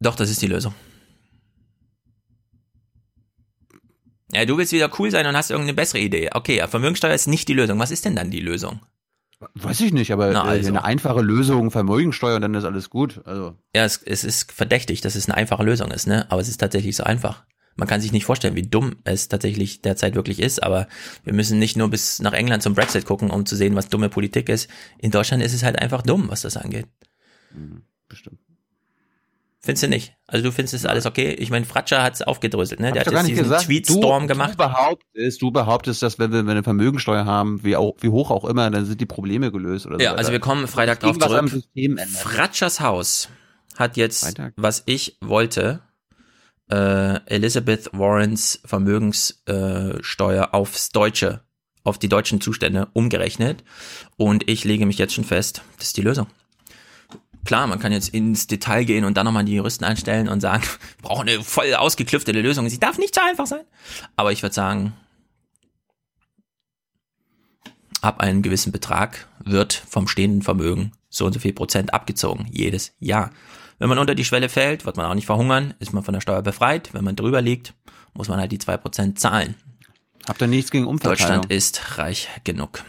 [0.00, 0.72] Doch, das ist die Lösung.
[4.32, 6.30] Ja, du willst wieder cool sein und hast irgendeine bessere Idee.
[6.32, 7.78] Okay, ja, Vermögensteuer ist nicht die Lösung.
[7.78, 8.80] Was ist denn dann die Lösung?
[9.54, 10.68] Weiß ich nicht, aber Na, äh, also.
[10.68, 13.20] eine einfache Lösung, Vermögensteuer, dann ist alles gut.
[13.24, 13.56] Also.
[13.74, 16.26] Ja, es, es ist verdächtig, dass es eine einfache Lösung ist, ne?
[16.30, 17.44] Aber es ist tatsächlich so einfach.
[17.76, 20.88] Man kann sich nicht vorstellen, wie dumm es tatsächlich derzeit wirklich ist, aber
[21.22, 24.08] wir müssen nicht nur bis nach England zum Brexit gucken, um zu sehen, was dumme
[24.08, 24.68] Politik ist.
[24.98, 26.86] In Deutschland ist es halt einfach dumm, was das angeht.
[27.54, 28.40] Mhm, bestimmt.
[29.68, 30.14] Findest du nicht?
[30.26, 31.34] Also du findest es alles okay?
[31.34, 32.90] Ich meine, Fratscher hat es aufgedröselt, ne?
[32.90, 34.52] Der hat jetzt diesen Tweetstorm gemacht.
[34.52, 38.08] Du behauptest, du behauptest, dass wenn wir, wenn wir eine Vermögensteuer haben, wie, auch, wie
[38.08, 40.02] hoch auch immer, dann sind die Probleme gelöst oder so.
[40.02, 41.50] Ja, also wir kommen Freitag drauf zurück.
[42.08, 43.28] Fratschers Haus
[43.76, 44.54] hat jetzt, Freitag.
[44.56, 45.82] was ich wollte,
[46.70, 51.42] äh, Elizabeth Warrens Vermögenssteuer äh, aufs Deutsche,
[51.84, 53.64] auf die deutschen Zustände umgerechnet.
[54.16, 56.26] Und ich lege mich jetzt schon fest, das ist die Lösung.
[57.48, 60.64] Klar, man kann jetzt ins Detail gehen und dann nochmal die Juristen einstellen und sagen,
[60.64, 60.68] wir
[61.08, 62.68] brauchen eine voll ausgeklüftete Lösung.
[62.68, 63.64] Sie darf nicht so einfach sein.
[64.16, 64.92] Aber ich würde sagen,
[68.02, 72.46] ab einem gewissen Betrag wird vom stehenden Vermögen so und so viel Prozent abgezogen.
[72.52, 73.30] Jedes Jahr.
[73.78, 76.20] Wenn man unter die Schwelle fällt, wird man auch nicht verhungern, ist man von der
[76.20, 76.92] Steuer befreit.
[76.92, 77.72] Wenn man drüber liegt,
[78.12, 79.54] muss man halt die zwei Prozent zahlen.
[80.28, 81.16] Habt ihr nichts gegen Umverteilung?
[81.16, 82.84] Deutschland ist reich genug.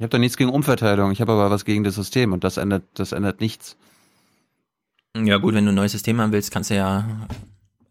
[0.00, 2.56] Ich habe da nichts gegen Umverteilung, ich habe aber was gegen das System und das
[2.56, 3.76] ändert, das ändert nichts.
[5.14, 7.06] Ja gut, wenn du ein neues System haben willst, kannst du ja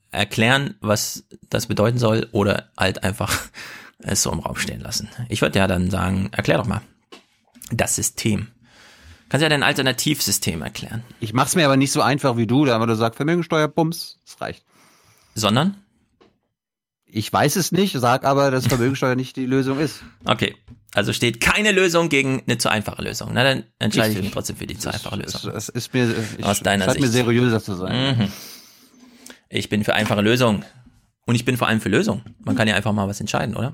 [0.09, 3.39] erklären, was das bedeuten soll oder halt einfach
[3.99, 5.07] es so im Raum stehen lassen.
[5.29, 6.81] Ich würde ja dann sagen, erklär doch mal.
[7.71, 8.47] Das System.
[9.29, 11.03] Kannst ja dein Alternativsystem erklären.
[11.19, 14.17] Ich mach's mir aber nicht so einfach wie du, da haben wir gesagt, Vermögensteuer, Bums,
[14.25, 14.65] das reicht.
[15.35, 15.77] Sondern?
[17.11, 20.03] Ich weiß es nicht, sag aber, dass Vermögensteuer nicht die Lösung ist.
[20.25, 20.55] Okay.
[20.93, 23.31] Also steht keine Lösung gegen eine zu einfache Lösung.
[23.33, 25.51] Na, dann entscheide ich mich trotzdem für die zu einfache Lösung.
[25.51, 27.05] Es ist mir, ich, Aus deiner scheint Sicht.
[27.05, 28.17] mir seriöser zu sein.
[28.17, 28.31] Mhm.
[29.49, 30.65] Ich bin für einfache Lösungen.
[31.25, 32.23] Und ich bin vor allem für Lösungen.
[32.43, 33.73] Man kann ja einfach mal was entscheiden, oder?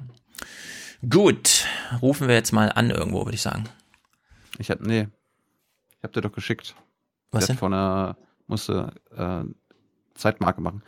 [1.09, 1.65] Gut.
[2.01, 3.63] Rufen wir jetzt mal an irgendwo, würde ich sagen.
[4.57, 5.07] Ich hab, nee.
[5.97, 6.75] Ich hab dir doch geschickt.
[7.31, 7.57] Was denn?
[7.57, 9.43] Von einer, musste, äh,
[10.15, 10.83] Zeitmarke machen.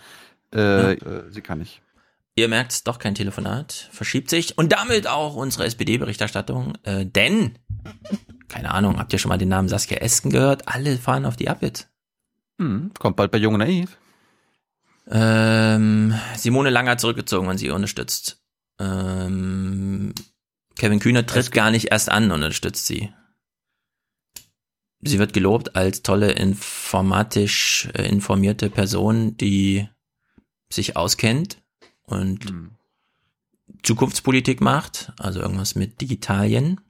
[0.53, 1.81] Äh, äh, sie kann nicht.
[2.37, 3.89] Ihr merkt, doch kein Telefonat.
[3.91, 4.59] Verschiebt sich.
[4.59, 6.77] Und damit auch unsere SPD-Berichterstattung.
[6.83, 7.57] Äh, denn,
[8.47, 10.67] keine Ahnung, habt ihr schon mal den Namen Saskia Esken gehört?
[10.67, 11.89] Alle fahren auf die ab jetzt.
[12.59, 13.97] Hm, kommt bald bei Jung Naiv.
[15.09, 18.39] Ähm, Simone Lang hat zurückgezogen und sie unterstützt.
[18.77, 20.13] Ähm,
[20.77, 23.11] Kevin Kühner tritt gar nicht erst an und unterstützt sie.
[25.01, 29.89] Sie wird gelobt als tolle informatisch äh, informierte Person, die
[30.69, 31.57] sich auskennt
[32.07, 32.71] und
[33.83, 36.81] Zukunftspolitik macht, also irgendwas mit Digitalien.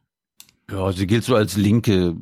[0.72, 2.16] Ja, sie gilt so als linke,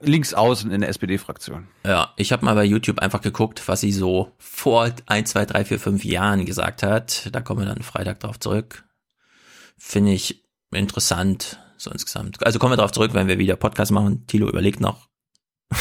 [0.00, 1.68] links außen in der SPD-Fraktion.
[1.84, 5.64] Ja, ich habe mal bei YouTube einfach geguckt, was sie so vor 1, 2, 3,
[5.64, 7.28] 4, 5 Jahren gesagt hat.
[7.32, 8.84] Da kommen wir dann Freitag drauf zurück.
[9.76, 12.44] Finde ich interessant, so insgesamt.
[12.44, 14.26] Also kommen wir drauf zurück, wenn wir wieder Podcast machen.
[14.26, 15.08] Tilo überlegt noch.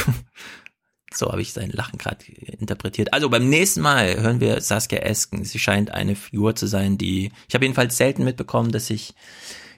[1.13, 3.13] so habe ich sein Lachen gerade interpretiert.
[3.13, 5.43] Also beim nächsten Mal hören wir Saskia Esken.
[5.43, 7.31] Sie scheint eine Figur zu sein, die...
[7.49, 9.13] Ich habe jedenfalls selten mitbekommen, dass sich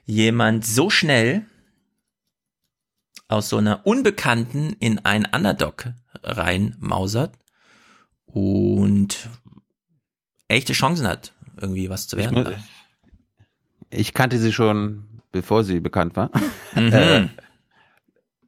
[0.06, 1.46] jemand so schnell
[3.28, 5.88] aus so einer Unbekannten in ein Underdog
[6.22, 7.34] reinmausert
[8.26, 9.30] und
[10.48, 12.44] echte Chancen hat, irgendwie was zu werden.
[12.44, 12.54] muss-
[13.90, 16.30] Ich kannte sie schon, bevor sie bekannt war.
[16.76, 17.30] Mhm.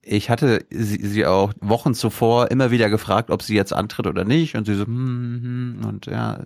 [0.07, 4.23] Ich hatte sie, sie auch Wochen zuvor immer wieder gefragt, ob sie jetzt antritt oder
[4.23, 4.55] nicht.
[4.55, 6.41] Und sie so, hm, hm, und ja,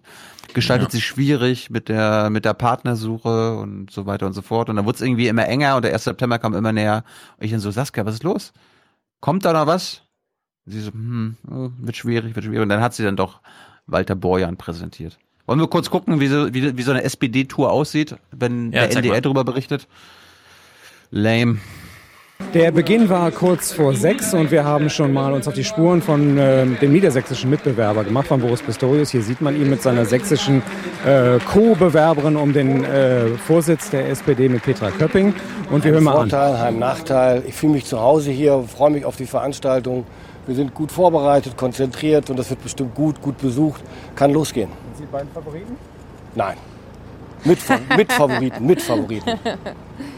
[0.53, 0.91] gestaltet Ja.
[0.91, 4.69] sich schwierig mit der, mit der Partnersuche und so weiter und so fort.
[4.69, 6.05] Und dann wurde es irgendwie immer enger und der 1.
[6.05, 7.03] September kam immer näher.
[7.37, 8.53] Und ich dann so, Saskia, was ist los?
[9.19, 10.03] Kommt da noch was?
[10.65, 12.61] Und sie so, hm, oh, wird schwierig, wird schwierig.
[12.63, 13.41] Und dann hat sie dann doch
[13.87, 15.17] Walter Borjan präsentiert.
[15.47, 18.91] Wollen wir kurz gucken, wie so, wie, wie so eine SPD-Tour aussieht, wenn Ja, der
[18.95, 19.21] NDR mal.
[19.21, 19.87] darüber berichtet?
[21.11, 21.57] Lame.
[22.55, 26.01] Der Beginn war kurz vor sechs und wir haben schon mal uns auf die Spuren
[26.01, 29.11] von äh, dem niedersächsischen Mitbewerber gemacht, von Boris Pistorius.
[29.11, 30.63] Hier sieht man ihn mit seiner sächsischen
[31.05, 35.35] äh, Co-Bewerberin um den äh, Vorsitz der SPD mit Petra Köpping.
[35.69, 36.29] Und wir hören mal an.
[36.31, 37.43] Vorteil, Heim Nachteil.
[37.45, 40.05] Ich fühle mich zu Hause hier, freue mich auf die Veranstaltung.
[40.47, 43.83] Wir sind gut vorbereitet, konzentriert und das wird bestimmt gut, gut besucht.
[44.15, 44.69] Kann losgehen.
[44.95, 45.75] Sind Sie beiden Favoriten?
[46.33, 46.57] Nein.
[47.43, 47.59] Mit,
[47.95, 49.39] mit Favoriten, mit Favoriten.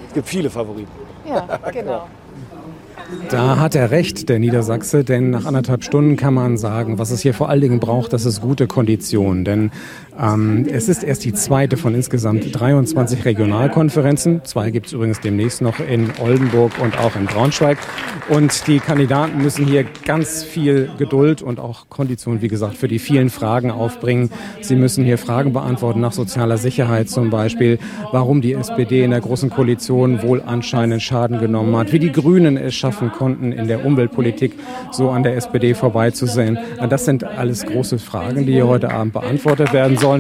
[0.08, 1.01] Es gibt viele Favoriten.
[1.32, 2.08] Ja, genau.
[3.30, 7.22] Da hat er recht, der Niedersachse, denn nach anderthalb Stunden kann man sagen, was es
[7.22, 9.44] hier vor allen Dingen braucht, das ist gute Kondition.
[9.44, 9.72] Denn
[10.20, 14.42] ähm, es ist erst die zweite von insgesamt 23 Regionalkonferenzen.
[14.44, 17.78] Zwei gibt es übrigens demnächst noch in Oldenburg und auch in Braunschweig.
[18.30, 23.00] Und die Kandidaten müssen hier ganz viel Geduld und auch Kondition, wie gesagt, für die
[23.00, 24.32] vielen Fragen aufbringen.
[24.62, 27.80] Sie müssen hier Fragen beantworten nach sozialer Sicherheit zum Beispiel,
[28.12, 32.58] warum die SPD in der Großen Koalition wohl anscheinend Schaden genommen hat, wie die Grünen
[32.58, 34.54] es schaffen konnten, in der Umweltpolitik
[34.92, 36.60] so an der SPD vorbeizusehen.
[36.90, 40.11] Das sind alles große Fragen, die hier heute Abend beantwortet werden sollen.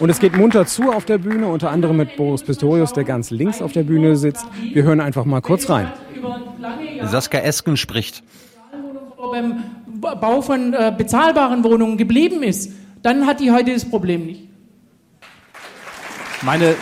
[0.00, 3.30] Und es geht munter zu auf der Bühne, unter anderem mit Boris Pistorius, der ganz
[3.30, 4.46] links auf der Bühne sitzt.
[4.72, 5.90] Wir hören einfach mal kurz rein.
[7.04, 8.22] Saskia Esken spricht.
[9.32, 9.64] beim
[10.00, 14.48] Bau von äh, bezahlbaren Wohnungen geblieben ist, dann hat die heute das Problem nicht.
[16.42, 16.76] Meine,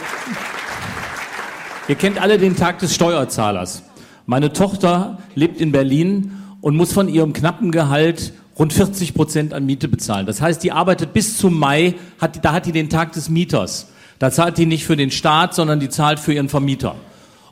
[1.88, 3.84] ihr kennt alle den Tag des Steuerzahlers.
[4.26, 9.66] Meine Tochter lebt in Berlin und muss von ihrem knappen Gehalt rund 40 Prozent an
[9.66, 10.26] Miete bezahlen.
[10.26, 13.88] Das heißt, die arbeitet bis zum Mai, hat, da hat die den Tag des Mieters.
[14.18, 16.96] Da zahlt die nicht für den Staat, sondern die zahlt für ihren Vermieter.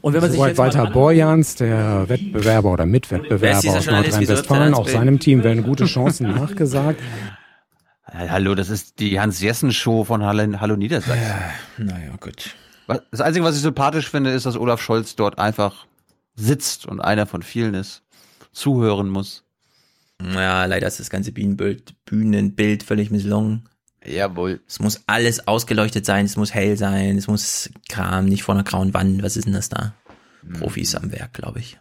[0.01, 4.75] Und wenn man sich Soweit jetzt Walter Borjans, der Wettbewerber oder Mitwettbewerber aus Nordrhein-Westfalen.
[4.75, 7.01] Auch seinem Team werden gute Chancen nachgesagt.
[8.07, 11.35] Hallo, das ist die Hans-Jessen-Show von Hallo, Hallo Niedersachsen.
[11.79, 12.55] Naja, gut.
[13.11, 15.87] Das Einzige, was ich sympathisch finde, ist, dass Olaf Scholz dort einfach
[16.37, 18.03] sitzt und einer von vielen ist,
[18.53, 19.44] zuhören muss.
[20.23, 23.69] Ja, leider ist das ganze Bühnenbild, Bühnenbild völlig misslungen.
[24.07, 24.61] Jawohl.
[24.67, 28.65] Es muss alles ausgeleuchtet sein, es muss hell sein, es muss Kram, nicht vor einer
[28.65, 29.23] grauen Wand.
[29.23, 29.95] Was ist denn das da?
[30.59, 31.79] Profis am Werk, glaube ich.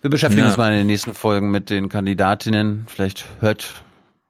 [0.00, 0.48] Wir beschäftigen Ja.
[0.48, 2.86] uns mal in den nächsten Folgen mit den Kandidatinnen.
[2.88, 3.82] Vielleicht hört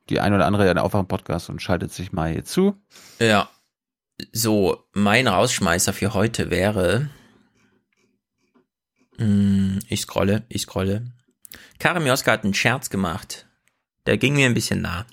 [0.08, 2.74] die ein oder andere ja den Aufwachen-Podcast und schaltet sich mal hier zu.
[3.20, 3.48] Ja.
[4.32, 7.08] So, mein Rausschmeißer für heute wäre.
[9.18, 11.04] Mm, ich scrolle, ich scrolle.
[11.80, 13.46] Karim Joska hat einen Scherz gemacht.
[14.06, 15.06] Der ging mir ein bisschen nah.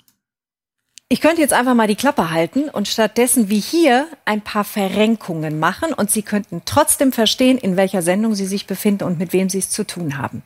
[1.08, 5.58] Ich könnte jetzt einfach mal die Klappe halten und stattdessen wie hier ein paar Verrenkungen
[5.58, 9.48] machen und Sie könnten trotzdem verstehen, in welcher Sendung Sie sich befinden und mit wem
[9.48, 10.42] Sie es zu tun haben.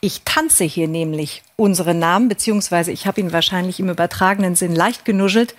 [0.00, 5.04] Ich tanze hier nämlich unsere Namen, beziehungsweise ich habe ihn wahrscheinlich im übertragenen Sinn leicht
[5.04, 5.54] genuschelt,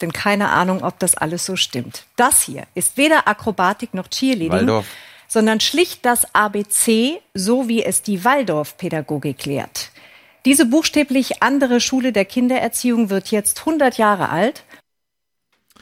[0.00, 2.06] denn keine Ahnung, ob das alles so stimmt.
[2.16, 4.86] Das hier ist weder Akrobatik noch Cheerleading, Waldorf.
[5.28, 9.90] Sondern schlicht das ABC, so wie es die Waldorf-Pädagogik lehrt.
[10.44, 14.64] Diese buchstäblich andere Schule der Kindererziehung wird jetzt 100 Jahre alt.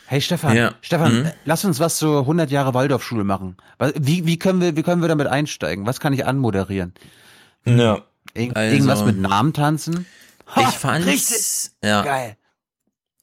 [0.06, 0.74] Hey Stefan, Ja.
[0.82, 1.30] Stefan, Mhm.
[1.44, 3.56] lass uns was zur 100 Jahre Waldorfschule machen.
[3.96, 5.86] Wie, wie, können wir, wie können wir damit einsteigen?
[5.86, 6.92] Was kann ich anmoderieren?
[7.64, 8.02] Ja.
[8.34, 10.06] Ir Also- irgendwas mit Namen tanzen?
[10.56, 11.70] Ich fand's, richtig.
[11.82, 12.02] ja.
[12.02, 12.36] Geil.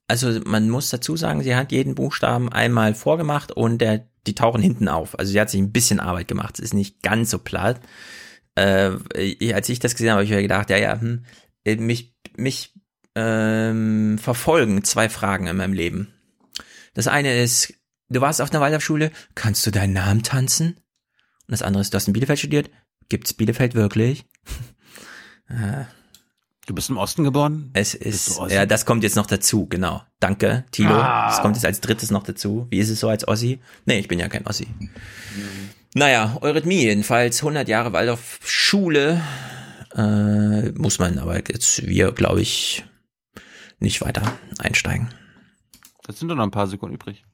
[0.08, 4.62] Also man muss dazu sagen, sie hat jeden Buchstaben einmal vorgemacht und der, die tauchen
[4.62, 5.18] hinten auf.
[5.18, 6.60] Also sie hat sich ein bisschen Arbeit gemacht.
[6.60, 7.82] Es ist nicht ganz so platt.
[8.56, 11.26] Äh, als ich das gesehen habe, habe ich mir gedacht, ja, ja, hm,
[11.64, 12.74] äh, mich, mich
[13.16, 16.14] ähm, verfolgen zwei Fragen in meinem Leben.
[16.94, 17.74] Das eine ist,
[18.10, 20.76] du warst auf einer Waldorfschule, kannst du deinen Namen tanzen?
[20.76, 22.70] Und das andere ist, du hast in Bielefeld studiert.
[23.08, 24.26] Gibt's Bielefeld wirklich?
[26.70, 27.72] Du bist im Osten geboren?
[27.74, 30.04] es Bist ist, ja, das kommt jetzt noch dazu, genau.
[30.20, 30.94] Danke, Tilo.
[30.94, 31.28] Ah.
[31.28, 32.68] Das kommt jetzt als drittes noch dazu.
[32.70, 33.58] Wie ist es so als Ossi?
[33.86, 34.68] Nee, ich bin ja kein Ossi.
[35.96, 39.20] Naja, Eurythmie jedenfalls, 100 Jahre Waldorf-Schule,
[39.96, 42.86] äh, muss man aber jetzt, wir, glaube ich,
[43.80, 45.10] nicht weiter einsteigen.
[46.04, 47.26] Das sind doch noch ein paar Sekunden übrig.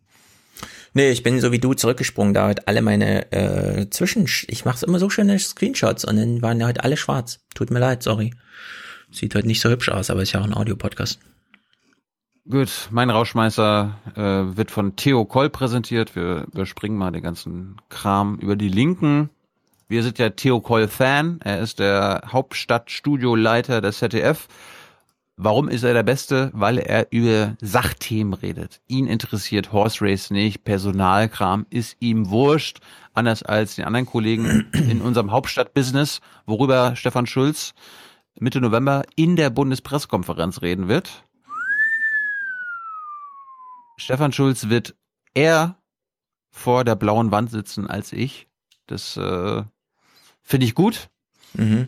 [0.94, 4.30] Nee, ich bin so wie du zurückgesprungen, da heute alle meine äh, Zwischen...
[4.48, 7.42] Ich mache immer so schöne Screenshots und dann waren ja heute alle schwarz.
[7.54, 8.32] Tut mir leid, sorry.
[9.12, 11.20] Sieht heute nicht so hübsch aus, aber ist ja auch ein Audiopodcast.
[12.48, 16.16] Gut, mein Rauschmeißer äh, wird von Theo Koll präsentiert.
[16.16, 19.32] Wir überspringen mal den ganzen Kram über die Linken.
[19.88, 21.40] Wir sind ja Theo Koll-Fan.
[21.44, 24.48] Er ist der Hauptstadtstudioleiter des ZDF.
[25.38, 26.52] Warum ist er der Beste?
[26.54, 28.80] Weil er über Sachthemen redet.
[28.88, 32.80] Ihn interessiert Horse Race nicht, Personalkram ist ihm wurscht,
[33.14, 37.74] anders als den anderen Kollegen in unserem Hauptstadtbusiness, worüber Stefan Schulz
[38.40, 41.24] Mitte November in der Bundespressekonferenz reden wird.
[43.98, 44.96] Stefan Schulz wird
[45.34, 45.76] eher
[46.52, 48.48] vor der blauen Wand sitzen als ich.
[48.88, 49.64] Das äh,
[50.42, 51.10] finde ich gut.
[51.54, 51.88] Mhm.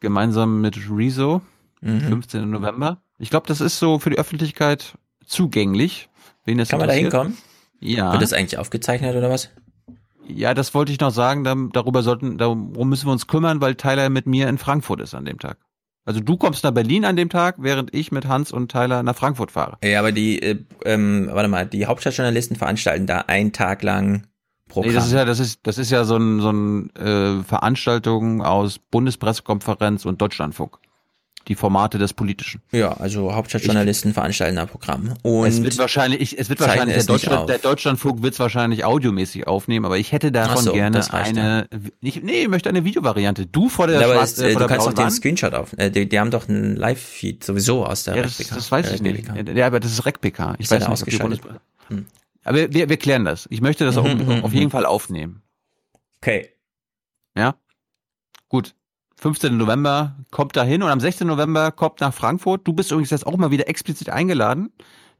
[0.00, 1.42] Gemeinsam mit Rezo,
[1.80, 2.00] Mhm.
[2.00, 2.50] 15.
[2.50, 3.00] November.
[3.18, 6.08] Ich glaube, das ist so für die Öffentlichkeit zugänglich.
[6.44, 7.36] Wen das Kann man da hinkommen?
[7.78, 8.10] Ja.
[8.12, 9.50] Wird das eigentlich aufgezeichnet oder was?
[10.26, 11.70] Ja, das wollte ich noch sagen.
[11.72, 15.24] Darüber sollten, darum müssen wir uns kümmern, weil Tyler mit mir in Frankfurt ist an
[15.24, 15.58] dem Tag.
[16.08, 19.14] Also du kommst nach Berlin an dem Tag, während ich mit Hans und Tyler nach
[19.14, 19.76] Frankfurt fahre.
[19.84, 20.56] Ja, aber die, äh,
[20.86, 24.26] ähm, warte mal, die Hauptstadtjournalisten veranstalten da einen Tag lang
[24.68, 24.88] Programm.
[24.88, 28.40] Nee, das ist ja, das ist, das ist ja so ein, so ein äh, Veranstaltung
[28.40, 30.78] aus Bundespressekonferenz und Deutschlandfunk.
[31.48, 32.60] Die Formate des Politischen.
[32.72, 35.14] ja, also Hauptstadtjournalisten veranstalten da Programm.
[35.22, 38.84] Und es wird wahrscheinlich, ich, es wird wahrscheinlich, der, Deutschland, der Deutschlandfunk wird es wahrscheinlich
[38.84, 41.68] audiomäßig aufnehmen, aber ich hätte davon so, gerne eine,
[42.00, 43.46] ich, nee, ich möchte eine Videovariante.
[43.46, 45.10] Du vor der Ja, aber es, äh, vor du kannst doch den?
[45.10, 45.72] Screenshot auf.
[45.78, 49.00] Äh, die, die haben doch einen Live-Feed sowieso aus der Ja, das, das weiß ich
[49.00, 49.28] äh, nicht.
[49.54, 50.54] Ja, aber das ist RecPK.
[50.58, 51.42] Ich Ist ja weiß nicht, ob die ausgeschaltet.
[51.42, 52.06] Bundes Hm.
[52.44, 53.46] Aber wir, wir klären das.
[53.50, 54.58] Ich möchte das Mhm, auf, mhm, auf mhm.
[54.58, 55.42] jeden Fall aufnehmen.
[56.20, 56.50] Okay.
[57.36, 57.56] Ja?
[58.48, 58.74] Gut.
[59.18, 59.56] 15.
[59.56, 61.26] November kommt dahin und am 16.
[61.26, 62.66] November kommt nach Frankfurt.
[62.66, 64.70] Du bist übrigens jetzt auch mal wieder explizit eingeladen.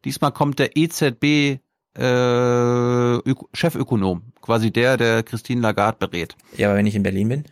[0.05, 1.59] Diesmal kommt der EZB
[1.97, 6.37] äh, Öko Chefökonom, quasi der, der Christine Lagarde berät.
[6.57, 7.45] Ja, aber wenn ich in Berlin bin?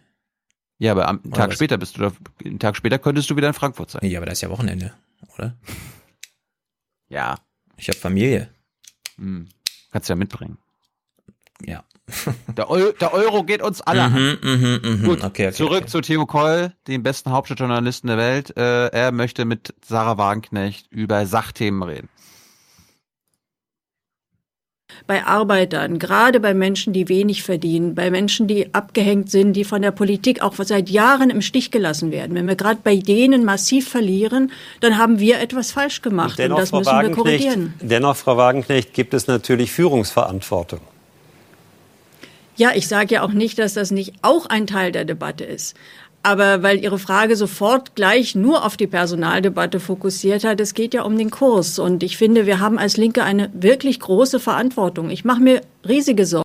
[0.79, 1.57] Ja, aber am Tag was?
[1.57, 2.13] später bist du da,
[2.45, 4.09] einen Tag später könntest du wieder in Frankfurt sein.
[4.09, 4.93] Ja, aber da ist ja Wochenende,
[5.37, 5.57] oder?
[7.09, 7.37] Ja.
[7.77, 8.51] Ich habe Familie.
[9.17, 9.49] Hm.
[9.91, 10.59] Kannst du ja mitbringen.
[11.65, 11.85] Ja.
[12.57, 14.13] Der, Eu der Euro geht uns alle an.
[14.13, 15.05] Mhm, mhm, mhm.
[15.05, 15.87] Gut, okay, okay, zurück okay.
[15.87, 18.57] zu Theo Koll, dem besten Hauptstadtjournalisten der Welt.
[18.57, 22.09] Äh, er möchte mit Sarah Wagenknecht über Sachthemen reden.
[25.07, 29.83] bei Arbeitern, gerade bei Menschen, die wenig verdienen, bei Menschen, die abgehängt sind, die von
[29.83, 32.35] der Politik auch seit Jahren im Stich gelassen werden.
[32.35, 36.71] Wenn wir gerade bei denen massiv verlieren, dann haben wir etwas falsch gemacht und, das
[36.71, 37.75] Frau müssen wir korrigieren.
[37.81, 40.81] dennoch, Frau Wagenknecht, gibt es natürlich Führungsverantwortung.
[42.57, 45.77] Ja, ich sage ja auch nicht, dass das nicht auch ein Teil der Debatte ist.
[46.23, 51.03] Aber weil Ihre Frage sofort gleich nur auf die Personaldebatte fokussiert hat, es geht ja
[51.03, 51.79] um den Kurs.
[51.79, 55.11] Und ich finde, wir haben als Linke eine wirklich große Verantwortung.
[55.11, 56.43] Ich mache mir riesige Sorgen.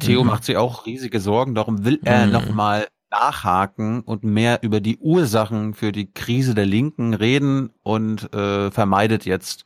[0.00, 2.32] Theo macht sich auch riesige Sorgen, darum will er Mhm.
[2.32, 8.70] nochmal nachhaken und mehr über die Ursachen für die Krise der Linken reden und äh,
[8.70, 9.64] vermeidet jetzt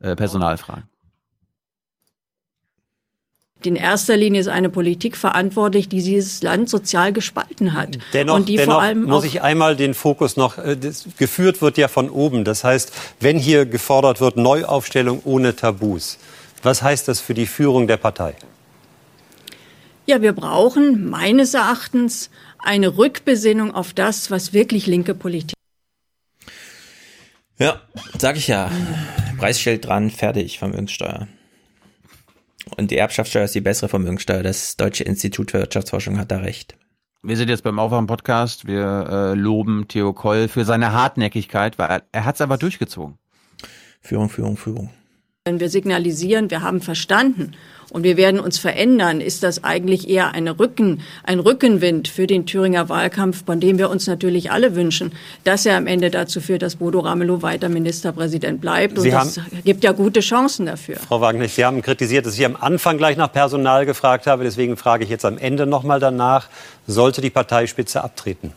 [0.00, 0.84] äh, Personalfragen.
[3.62, 7.98] In erster Linie ist eine Politik verantwortlich, die dieses Land sozial gespalten hat.
[8.14, 11.60] Dennoch, und die dennoch vor allem muss ich einmal den Fokus noch, äh, das geführt
[11.60, 12.44] wird ja von oben.
[12.44, 16.18] Das heißt, wenn hier gefordert wird, Neuaufstellung ohne Tabus,
[16.62, 18.34] was heißt das für die Führung der Partei?
[20.06, 25.54] Ja, wir brauchen meines Erachtens eine Rückbesinnung auf das, was wirklich linke Politik
[27.58, 27.80] Ja,
[28.18, 28.70] sag ich ja.
[29.38, 31.28] Preisschild dran, fertig, Vermögenssteuer.
[32.76, 34.42] Und die Erbschaftssteuer ist die bessere Vermögenssteuer.
[34.42, 36.76] Das Deutsche Institut für Wirtschaftsforschung hat da recht.
[37.22, 38.66] Wir sind jetzt beim Aufwachen-Podcast.
[38.66, 43.18] Wir äh, loben Theo Koll für seine Hartnäckigkeit, weil er, er hat es einfach durchgezogen.
[44.00, 44.90] Führung, Führung, Führung.
[45.44, 47.52] Wenn wir signalisieren, wir haben verstanden
[47.90, 52.46] und wir werden uns verändern, ist das eigentlich eher eine Rücken, ein Rückenwind für den
[52.46, 55.12] Thüringer Wahlkampf, von dem wir uns natürlich alle wünschen,
[55.44, 58.96] dass er am Ende dazu führt, dass Bodo Ramelow weiter Ministerpräsident bleibt.
[58.96, 60.96] Und Sie das gibt ja gute Chancen dafür.
[60.96, 64.44] Frau Wagner, Sie haben kritisiert, dass ich am Anfang gleich nach Personal gefragt habe.
[64.44, 66.48] Deswegen frage ich jetzt am Ende noch mal danach.
[66.86, 68.52] Sollte die Parteispitze abtreten?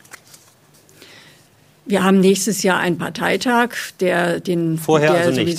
[1.85, 5.57] Wir haben nächstes Jahr einen Parteitag, der den Vorher der also nicht.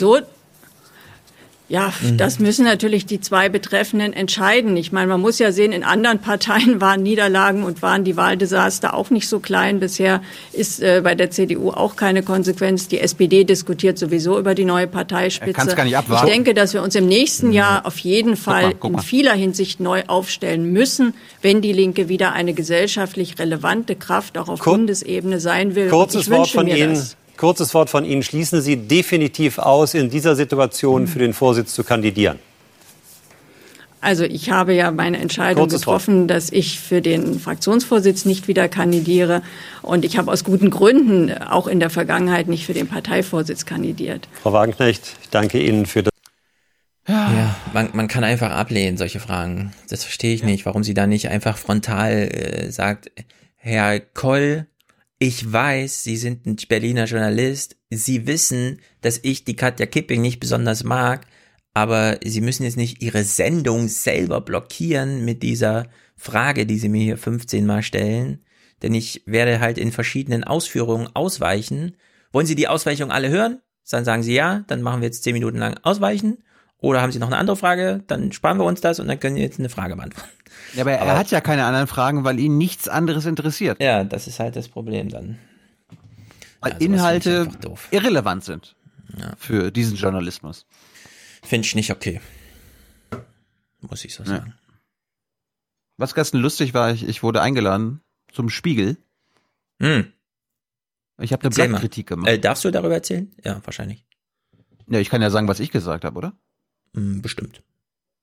[1.68, 2.18] Ja, Mhm.
[2.18, 4.76] das müssen natürlich die zwei Betreffenden entscheiden.
[4.76, 8.92] Ich meine, man muss ja sehen, in anderen Parteien waren Niederlagen und waren die Wahldesaster
[8.94, 9.80] auch nicht so klein.
[9.80, 10.20] Bisher
[10.52, 12.88] ist äh, bei der CDU auch keine Konsequenz.
[12.88, 15.52] Die SPD diskutiert sowieso über die neue Parteispitze.
[15.54, 16.26] Kann's gar nicht abwarten.
[16.26, 18.98] Ich denke, dass wir uns im nächsten Jahr auf jeden Fall mal, guck mal.
[18.98, 24.48] in vieler Hinsicht neu aufstellen müssen, wenn die Linke wieder eine gesellschaftlich relevante Kraft auch
[24.48, 25.88] auf Kur- Bundesebene sein will.
[25.88, 26.90] Kurzes Wort von mir Ihnen.
[26.94, 27.16] das.
[27.36, 28.22] Kurzes Wort von Ihnen.
[28.22, 32.38] Schließen Sie definitiv aus, in dieser Situation für den Vorsitz zu kandidieren.
[34.00, 36.02] Also ich habe ja meine Entscheidung Kurzes Wort.
[36.02, 39.42] getroffen, dass ich für den Fraktionsvorsitz nicht wieder kandidiere.
[39.80, 44.28] Und ich habe aus guten Gründen auch in der Vergangenheit nicht für den Parteivorsitz kandidiert.
[44.42, 46.12] Frau Wagenknecht, ich danke Ihnen für das.
[47.08, 49.72] Ja, man, man kann einfach ablehnen, solche Fragen.
[49.88, 53.10] Das verstehe ich nicht, warum sie da nicht einfach frontal äh, sagt,
[53.56, 54.66] Herr Koll,
[55.18, 60.40] ich weiß, Sie sind ein Berliner Journalist, Sie wissen, dass ich die Katja Kipping nicht
[60.40, 61.26] besonders mag,
[61.72, 67.02] aber Sie müssen jetzt nicht Ihre Sendung selber blockieren mit dieser Frage, die Sie mir
[67.02, 68.44] hier 15 Mal stellen,
[68.82, 71.96] denn ich werde halt in verschiedenen Ausführungen ausweichen.
[72.32, 73.60] Wollen Sie die Ausweichung alle hören?
[73.88, 76.38] Dann sagen Sie ja, dann machen wir jetzt 10 Minuten lang ausweichen.
[76.84, 78.04] Oder haben Sie noch eine andere Frage?
[78.08, 80.28] Dann sparen wir uns das und dann können Sie jetzt eine Frage beantworten.
[80.74, 83.80] Ja, aber, er hat ja keine anderen Fragen, weil ihn nichts anderes interessiert.
[83.80, 85.38] Ja, das ist halt das Problem dann.
[86.60, 87.48] Weil Ja, sowas Inhalte
[87.90, 88.76] irrelevant sind
[89.38, 90.66] für diesen Journalismus.
[91.42, 92.20] Finde ich nicht okay.
[93.80, 94.54] Muss ich so sagen.
[95.96, 98.98] Was ganz lustig war, ich, ich wurde eingeladen zum Spiegel.
[99.80, 100.12] Hm.
[101.18, 101.78] Ich habe eine Erzähl mal.
[101.78, 102.28] Blattkritik gemacht.
[102.28, 103.32] Äh, darfst du darüber erzählen?
[103.42, 104.04] Ja, wahrscheinlich.
[104.88, 106.32] Ja, ich kann ja sagen, was ich gesagt habe, oder?
[106.94, 107.62] Hm, bestimmt.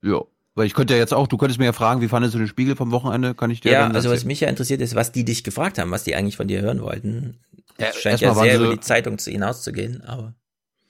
[0.01, 0.21] Ja.
[0.53, 2.47] Weil ich könnte ja jetzt auch, du könntest mir ja fragen, wie fandest du den
[2.47, 3.33] Spiegel vom Wochenende?
[3.35, 5.91] Kann ich dir Ja, also was mich ja interessiert ist, was die dich gefragt haben,
[5.91, 7.39] was die eigentlich von dir hören wollten.
[7.77, 10.33] Das Ja, scheint ja sehr über die Zeitung zu hinauszugehen, aber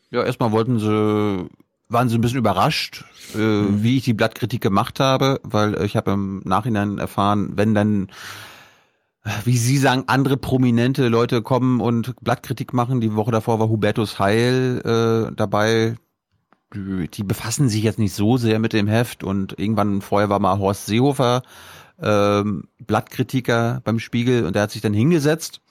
[0.09, 1.47] Ja, erstmal wollten sie,
[1.89, 3.83] waren sie ein bisschen überrascht, äh, Mhm.
[3.83, 8.07] wie ich die Blattkritik gemacht habe, weil ich habe im Nachhinein erfahren, wenn dann,
[9.45, 12.99] wie Sie sagen, andere prominente Leute kommen und Blattkritik machen.
[12.99, 15.95] Die Woche davor war Hubertus Heil äh, dabei.
[16.73, 20.57] Die, befassen sich jetzt nicht so sehr mit dem Heft und irgendwann vorher war mal
[20.57, 21.43] Horst Seehofer
[22.01, 25.61] ähm, Blattkritiker beim Spiegel und der hat sich dann hingesetzt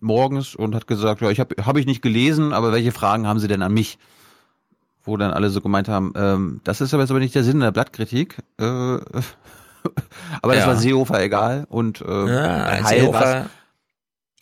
[0.00, 3.38] morgens und hat gesagt, ja, ich habe hab ich nicht gelesen, aber welche Fragen haben
[3.38, 3.98] Sie denn an mich?
[5.02, 7.60] Wo dann alle so gemeint haben, ähm, das ist aber jetzt aber nicht der Sinn
[7.60, 8.38] der Blattkritik.
[8.58, 8.64] Äh,
[10.42, 10.66] aber das Ja.
[10.66, 13.48] war Seehofer egal und äh, ja, Seehofer,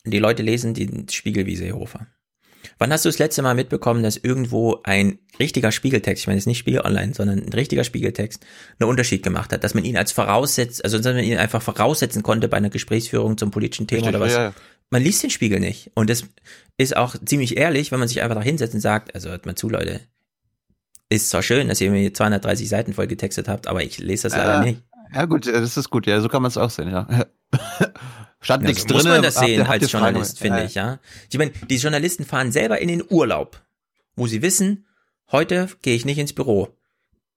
[0.05, 2.07] die Leute lesen den Spiegel wie Seehofer.
[2.79, 6.47] Wann hast du das letzte Mal mitbekommen, dass irgendwo ein richtiger Spiegeltext, ich meine jetzt
[6.47, 8.45] nicht Spiegel Online, sondern ein richtiger Spiegeltext,
[8.79, 12.23] einen Unterschied gemacht hat, dass man ihn als voraussetzt, also dass man ihn einfach voraussetzen
[12.23, 14.33] konnte bei einer Gesprächsführung zum politischen Thema Richtig, oder was.
[14.33, 14.53] ja.
[14.91, 15.91] Man liest den Spiegel nicht.
[15.95, 16.25] Und das
[16.79, 19.55] ist auch ziemlich ehrlich, wenn man sich einfach da hinsetzt und sagt, also hört mal
[19.55, 20.01] zu, Leute,
[21.11, 24.37] ist zwar schön, dass ihr mir 230 Seiten voll getextet habt, aber ich lese das
[24.37, 24.83] leider Ja, nicht.
[25.15, 27.07] Ja gut, äh, das ist gut, ja, so kann man es auch sehen, ja.
[28.41, 28.97] Stand Ja, nichts so drin.
[28.97, 30.65] muss man das sehen als Journalist, finde ja.
[30.65, 31.01] ich, ja.
[31.31, 33.61] Ich meine, die Journalisten fahren selber in den Urlaub,
[34.17, 34.87] wo sie wissen,
[35.33, 36.69] heute gehe ich nicht ins Büro.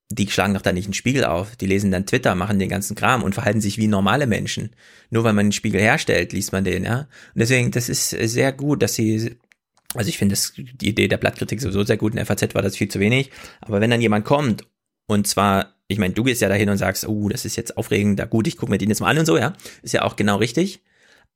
[0.10, 1.56] Die schlagen doch da nicht einen Spiegel auf.
[1.56, 4.72] Die lesen dann Twitter, machen den ganzen Kram und verhalten sich wie normale Menschen.
[5.10, 7.00] Nur weil man einen Spiegel herstellt, liest man den, ja.
[7.00, 9.38] Und deswegen, das ist sehr gut, dass sie,
[9.94, 12.14] also ich finde das, die Idee der Blattkritik sowieso sehr gut.
[12.14, 13.32] In FAZ war das viel zu wenig.
[13.62, 14.66] Aber wenn dann jemand kommt
[15.08, 18.20] und zwar, ich meine, du gehst ja dahin und sagst, oh, das ist jetzt aufregend,
[18.20, 19.54] da gut, ich gucke mir den jetzt mal an und so, ja.
[19.82, 20.82] Ist ja auch genau richtig.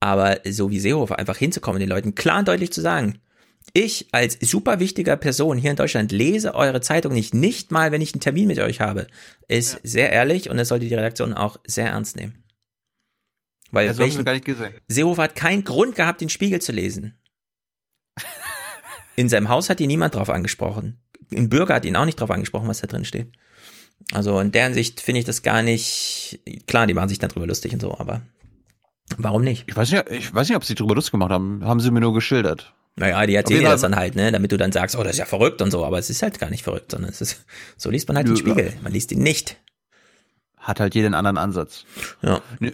[0.06, 3.18] Aber so wie Seehofer einfach hinzukommen, den Leuten klar und deutlich zu sagen,
[3.74, 8.02] Ich als super wichtiger Person hier in Deutschland lese eure Zeitung nicht, nicht mal, wenn
[8.02, 9.08] ich einen Termin mit euch habe.
[9.48, 9.80] Ist ja.
[9.82, 12.44] sehr ehrlich und das sollte die Redaktion auch sehr ernst nehmen.
[13.72, 14.76] Weil das welchen, gar nicht gesehen.
[14.88, 17.18] Seehofer hat keinen Grund gehabt, den Spiegel zu lesen.
[19.16, 21.00] In seinem Haus hat ihn niemand drauf angesprochen.
[21.34, 23.32] Ein Bürger hat ihn auch nicht drauf angesprochen, was da drin steht.
[24.12, 27.48] Also in deren Sicht finde ich das gar nicht, klar, die machen sich dann drüber
[27.48, 28.22] lustig und so, aber
[29.18, 29.66] warum nicht?
[29.68, 31.64] Ich weiß nicht, ich weiß nicht, ob sie drüber lustig gemacht haben.
[31.64, 32.74] Haben sie mir nur geschildert.
[32.98, 35.20] Naja, die erzählen dir das dann halt, ne, damit du dann sagst, oh, das ist
[35.20, 37.90] ja verrückt und so, aber es ist halt gar nicht verrückt, sondern es ist, so
[37.90, 38.74] liest man halt den Spiegel.
[38.84, 39.58] Man liest ihn nicht.
[40.58, 41.84] Hat halt jeden anderen Ansatz.
[42.22, 42.42] Ja.
[42.60, 42.72] Nö,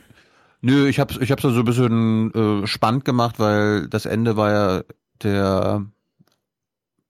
[0.62, 4.52] nö ich hab's, ich hab's so ein bisschen äh, spannend gemacht, weil das Ende war
[4.52, 4.84] ja
[5.24, 5.88] der,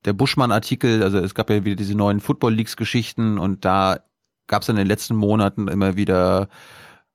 [0.05, 3.99] der Buschmann-Artikel, also es gab ja wieder diese neuen Football Leagues-Geschichten und da
[4.47, 6.47] gab's in den letzten Monaten immer wieder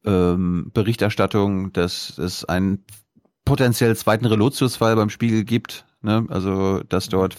[0.07, 2.85] ähm, Berichterstattung, dass es einen
[3.45, 6.25] potenziell zweiten Relotius-Fall beim Spiegel gibt, Ne?
[6.29, 7.37] Also, dass dort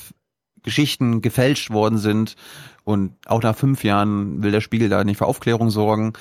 [0.61, 2.35] Geschichten gefälscht worden sind
[2.83, 6.13] und auch nach fünf Jahren will der Spiegel da nicht für Aufklärung sorgen.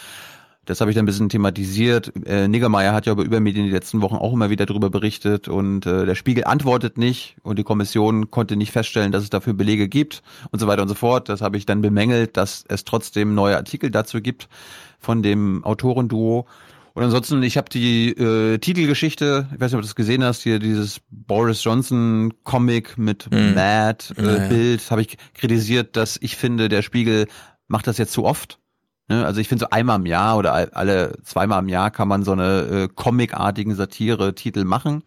[0.66, 2.12] Das habe ich dann ein bisschen thematisiert.
[2.26, 5.86] Äh, Niggermeier hat ja über Übermedien die letzten Wochen auch immer wieder darüber berichtet und
[5.86, 9.88] äh, der Spiegel antwortet nicht und die Kommission konnte nicht feststellen, dass es dafür Belege
[9.88, 11.28] gibt und so weiter und so fort.
[11.28, 14.48] Das habe ich dann bemängelt, dass es trotzdem neue Artikel dazu gibt
[14.98, 16.46] von dem Autorenduo.
[16.94, 20.42] Und ansonsten, ich habe die äh, Titelgeschichte, ich weiß nicht, ob du das gesehen hast,
[20.42, 23.54] hier dieses Boris Johnson Comic mit mm.
[23.54, 24.90] Mad äh, ja, Bild, ja.
[24.90, 27.28] habe ich kritisiert, dass ich finde, der Spiegel
[27.68, 28.58] macht das jetzt zu oft.
[29.08, 29.24] Ne?
[29.24, 32.32] Also ich finde so einmal im Jahr oder alle zweimal im Jahr kann man so
[32.32, 35.02] eine äh, comicartigen Satire-Titel machen.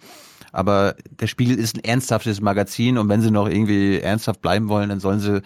[0.51, 4.89] Aber der Spiegel ist ein ernsthaftes Magazin und wenn sie noch irgendwie ernsthaft bleiben wollen,
[4.89, 5.41] dann sollen sie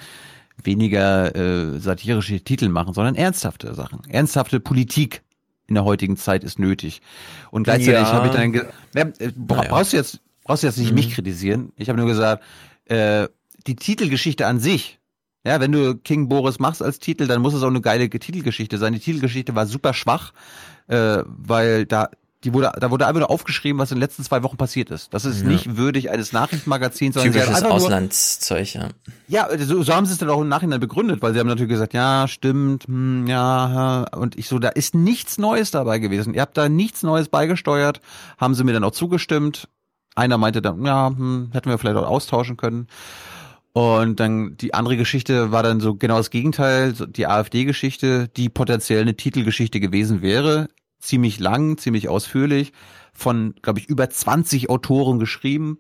[0.64, 5.24] weniger äh, satirische Titel machen, sondern ernsthafte Sachen, ernsthafte Politik
[5.68, 7.02] in der heutigen Zeit ist nötig.
[7.52, 8.14] Und gleichzeitig ja.
[8.14, 10.96] habe ich dann gesagt, ja, bra brauchst du jetzt brauchst du jetzt nicht mhm.
[10.96, 11.72] mich kritisieren.
[11.78, 12.44] Ich habe nur gesagt,
[12.86, 13.28] äh,
[13.66, 15.00] die Titelgeschichte an sich,
[15.46, 18.78] ja, wenn du King Boris machst als Titel, dann muss es auch eine geile Titelgeschichte
[18.78, 18.94] sein.
[18.94, 20.34] Die Titelgeschichte war super schwach,
[20.88, 22.10] äh, weil da
[22.44, 25.14] die wurde, da wurde einfach nur aufgeschrieben, was in den letzten zwei Wochen passiert ist.
[25.14, 25.48] Das ist ja.
[25.48, 27.16] nicht würdig eines Nachrichtenmagazins.
[27.16, 28.90] Sondern Typisches Auslandszeug, ja.
[29.28, 31.70] Ja, so, so haben sie es dann auch im Nachhinein begründet, weil sie haben natürlich
[31.70, 36.34] gesagt, ja, stimmt, hm, ja, und ich so, da ist nichts Neues dabei gewesen.
[36.34, 38.02] Ihr habt da nichts Neues beigesteuert,
[38.38, 39.70] haben sie mir dann auch zugestimmt.
[40.16, 42.88] Einer meinte dann, ja, hm, hätten wir vielleicht auch austauschen können.
[43.74, 49.02] Und dann die andere Geschichte war dann so genau das Gegenteil, die AfD-Geschichte, die potenziell
[49.02, 50.68] eine Titelgeschichte gewesen wäre
[51.04, 52.72] ziemlich lang, ziemlich ausführlich,
[53.14, 55.78] von, glaube ich, über 20 Autoren geschrieben,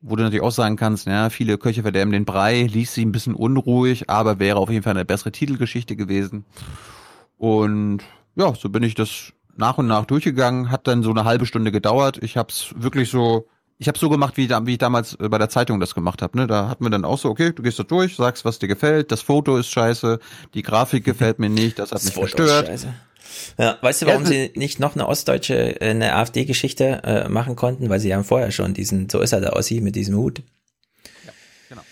[0.00, 3.12] wo du natürlich auch sagen kannst, ja, viele Köche verderben den Brei, liest sie ein
[3.12, 6.44] bisschen unruhig, aber wäre auf jeden Fall eine bessere Titelgeschichte gewesen.
[7.38, 8.02] Und
[8.36, 11.72] ja, so bin ich das nach und nach durchgegangen, hat dann so eine halbe Stunde
[11.72, 12.18] gedauert.
[12.22, 13.48] Ich habe es wirklich so,
[13.82, 16.38] ich habe so gemacht, wie, wie ich damals bei der Zeitung das gemacht habe.
[16.38, 16.46] Ne?
[16.46, 19.10] Da hatten wir dann auch so, okay, du gehst da durch, sagst, was dir gefällt,
[19.10, 20.20] das Foto ist scheiße,
[20.54, 22.94] die Grafik gefällt mir nicht, das hat das mich Foto scheiße.
[23.58, 27.56] Ja, weißt du, warum ja, sie nicht noch eine ostdeutsche, äh, eine AfD-Geschichte äh, machen
[27.56, 27.88] konnten?
[27.88, 30.42] Weil sie haben vorher schon diesen, so ist er der Ossi mit diesem Hut.
[31.26, 31.32] Ja,
[31.68, 31.82] genau.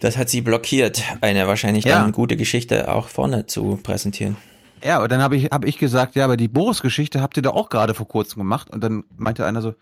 [0.00, 1.98] Das hat sie blockiert, eine wahrscheinlich ja.
[1.98, 4.36] dann gute Geschichte auch vorne zu präsentieren.
[4.84, 7.50] Ja, und dann habe ich, hab ich gesagt, ja, aber die Boris-Geschichte habt ihr da
[7.50, 8.68] auch gerade vor kurzem gemacht.
[8.68, 9.74] Und dann meinte einer so,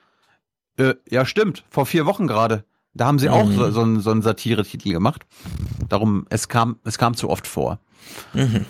[0.76, 2.64] äh, ja, stimmt, vor vier Wochen gerade.
[2.94, 3.34] Da haben sie mhm.
[3.34, 5.26] auch so, so, einen, so einen Satire-Titel gemacht.
[5.88, 7.78] Darum, es kam, es kam zu oft vor.
[8.32, 8.66] Mhm.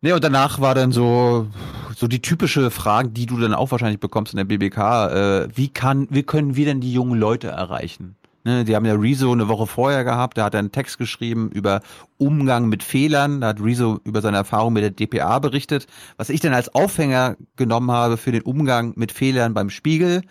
[0.00, 1.46] Nee, und danach war dann so,
[1.94, 5.68] so die typische Frage, die du dann auch wahrscheinlich bekommst in der BBK, äh, wie
[5.68, 8.16] kann, wie können wir denn die jungen Leute erreichen?
[8.44, 11.52] Ne, die haben ja Rezo eine Woche vorher gehabt, da hat er einen Text geschrieben
[11.52, 11.80] über
[12.18, 16.40] Umgang mit Fehlern, da hat Rezo über seine Erfahrung mit der DPA berichtet, was ich
[16.40, 20.22] dann als Aufhänger genommen habe für den Umgang mit Fehlern beim Spiegel,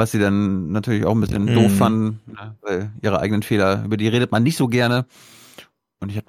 [0.00, 1.54] was sie dann natürlich auch ein bisschen mhm.
[1.54, 5.06] doof fanden, ne, weil ihre eigenen Fehler, über die redet man nicht so gerne.
[6.00, 6.26] Und ich habe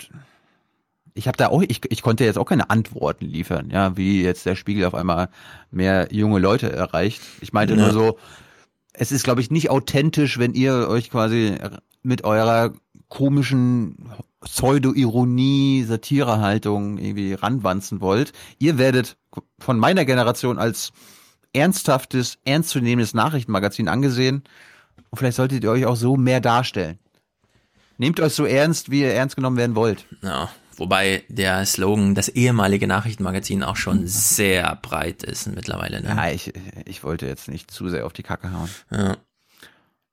[1.14, 4.46] ich habe da auch, ich, ich konnte jetzt auch keine Antworten liefern, ja, wie jetzt
[4.46, 5.30] der Spiegel auf einmal
[5.72, 7.22] mehr junge Leute erreicht.
[7.42, 7.82] Ich meinte ja.
[7.82, 8.18] nur so,
[8.94, 11.56] es ist, glaube ich, nicht authentisch, wenn ihr euch quasi
[12.04, 12.74] mit eurer
[13.10, 18.34] komischen Pseudo-Ironie, Satirehaltung irgendwie ranwanzen wollt.
[18.58, 19.18] Ihr werdet
[19.60, 20.92] von meiner Generation als
[21.54, 24.44] ernsthaftes, ernstzunehmendes Nachrichtenmagazin angesehen.
[25.10, 27.00] Und vielleicht solltet ihr euch auch so mehr darstellen.
[27.98, 30.06] Nehmt euch so ernst, wie ihr ernst genommen werden wollt.
[30.22, 30.50] Ja,
[30.82, 36.02] Wobei der Slogan, das ehemalige Nachrichtenmagazin, auch schon sehr breit ist mittlerweile.
[36.02, 36.10] Ne?
[36.10, 36.54] Ja, ich,
[36.86, 38.68] ich wollte jetzt nicht zu sehr auf die Kacke hauen.
[38.90, 39.18] Ja.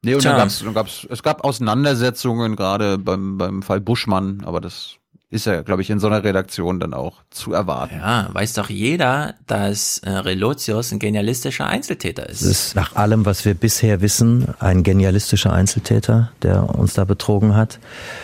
[0.02, 0.32] Nee, und Tja.
[0.32, 4.97] dann gab's, dann gab's, es gab Auseinandersetzungen, gerade beim, beim Fall Buschmann, aber das
[5.30, 7.96] ist ja, glaube ich, in so einer Redaktion dann auch zu erwarten.
[7.96, 12.40] Ja, weiß doch jeder, dass äh, Relotius ein genialistischer Einzeltäter ist.
[12.40, 17.54] Das ist nach allem, was wir bisher wissen, ein genialistischer Einzeltäter, der uns da betrogen
[17.54, 17.78] hat.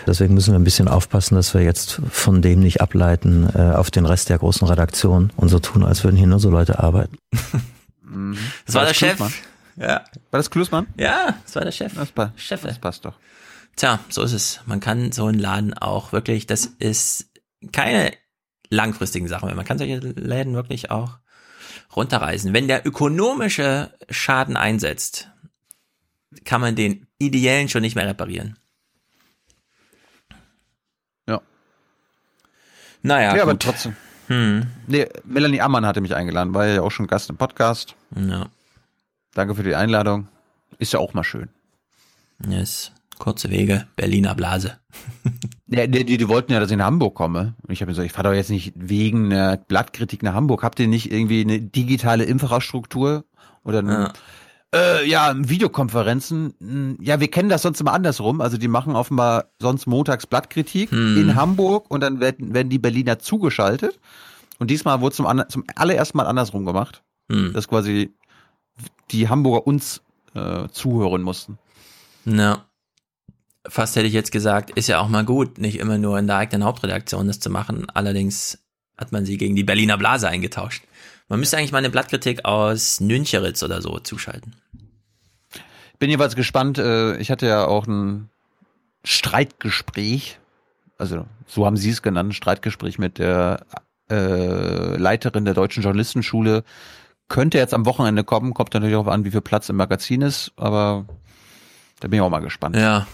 [0.06, 3.90] Deswegen müssen wir ein bisschen aufpassen, dass wir jetzt von dem nicht ableiten äh, auf
[3.90, 7.18] den Rest der großen Redaktion und so tun, als würden hier nur so Leute arbeiten.
[8.64, 9.16] Das war, war der Chef.
[9.16, 9.32] Klusmann?
[9.76, 10.04] Ja.
[10.30, 10.86] War das Klusmann?
[10.96, 11.92] Ja, das war der Chef.
[11.94, 12.62] Das, pa Chef.
[12.62, 13.14] das passt doch.
[13.76, 14.60] Tja, so ist es.
[14.66, 17.30] Man kann so einen Laden auch wirklich, das ist
[17.72, 18.12] keine
[18.70, 19.56] langfristigen Sachen mehr.
[19.56, 21.18] Man kann solche Läden wirklich auch
[21.96, 22.52] runterreißen.
[22.52, 25.30] Wenn der ökonomische Schaden einsetzt,
[26.44, 28.58] kann man den ideellen schon nicht mehr reparieren.
[31.28, 31.40] Ja.
[33.02, 33.96] Naja, ja, aber trotzdem.
[34.28, 34.66] Hm.
[34.86, 37.94] Nee, Melanie Ammann hatte mich eingeladen, war ja auch schon Gast im Podcast.
[38.16, 38.46] Ja.
[39.34, 40.28] Danke für die Einladung.
[40.78, 41.48] Ist ja auch mal schön.
[42.48, 42.92] Yes.
[43.18, 44.78] Kurze Wege, Berliner Blase.
[45.66, 47.54] ja, die, die, die wollten ja, dass ich nach Hamburg komme.
[47.68, 50.62] Ich habe gesagt, ich fahre doch jetzt nicht wegen einer Blattkritik nach Hamburg.
[50.62, 53.24] Habt ihr nicht irgendwie eine digitale Infrastruktur
[53.62, 54.12] oder eine, ja.
[54.74, 56.98] Äh, ja, Videokonferenzen.
[57.00, 58.40] Ja, wir kennen das sonst immer andersrum.
[58.40, 61.16] Also die machen offenbar sonst montags Blattkritik hm.
[61.16, 64.00] in Hamburg und dann werden, werden die Berliner zugeschaltet.
[64.58, 67.02] Und diesmal wurde zum, zum allerersten Mal andersrum gemacht.
[67.30, 67.52] Hm.
[67.52, 68.14] Dass quasi
[69.12, 70.02] die Hamburger uns
[70.34, 71.58] äh, zuhören mussten.
[72.24, 72.64] Na,
[73.66, 76.36] fast hätte ich jetzt gesagt, ist ja auch mal gut, nicht immer nur in der
[76.36, 77.86] eigenen Hauptredaktion das zu machen.
[77.92, 78.58] Allerdings
[78.96, 80.84] hat man sie gegen die Berliner Blase eingetauscht.
[81.28, 84.54] Man müsste eigentlich mal eine Blattkritik aus Nüncheritz oder so zuschalten.
[85.98, 86.78] Bin jeweils gespannt.
[86.78, 88.28] äh, Ich hatte ja auch ein
[89.04, 90.38] Streitgespräch,
[90.98, 93.66] also so haben Sie es genannt, ein Streitgespräch mit der
[94.10, 96.64] äh, Leiterin der Deutschen Journalistenschule.
[97.28, 100.52] Könnte jetzt am Wochenende kommen, kommt natürlich auch an, wie viel Platz im Magazin ist,
[100.56, 101.06] aber
[102.00, 102.76] da bin ich auch mal gespannt.
[102.76, 103.06] Ja.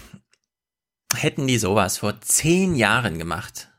[1.15, 3.69] Hätten die sowas vor zehn Jahren gemacht,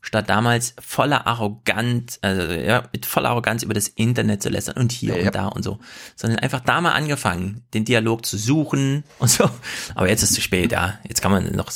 [0.00, 4.92] statt damals voller Arroganz, also ja, mit voller Arroganz über das Internet zu lästern und
[4.92, 5.78] hier ja, und da und so,
[6.16, 9.48] sondern einfach da mal angefangen, den Dialog zu suchen und so.
[9.94, 10.98] Aber jetzt ist es zu spät, ja.
[11.06, 11.70] Jetzt kann man noch,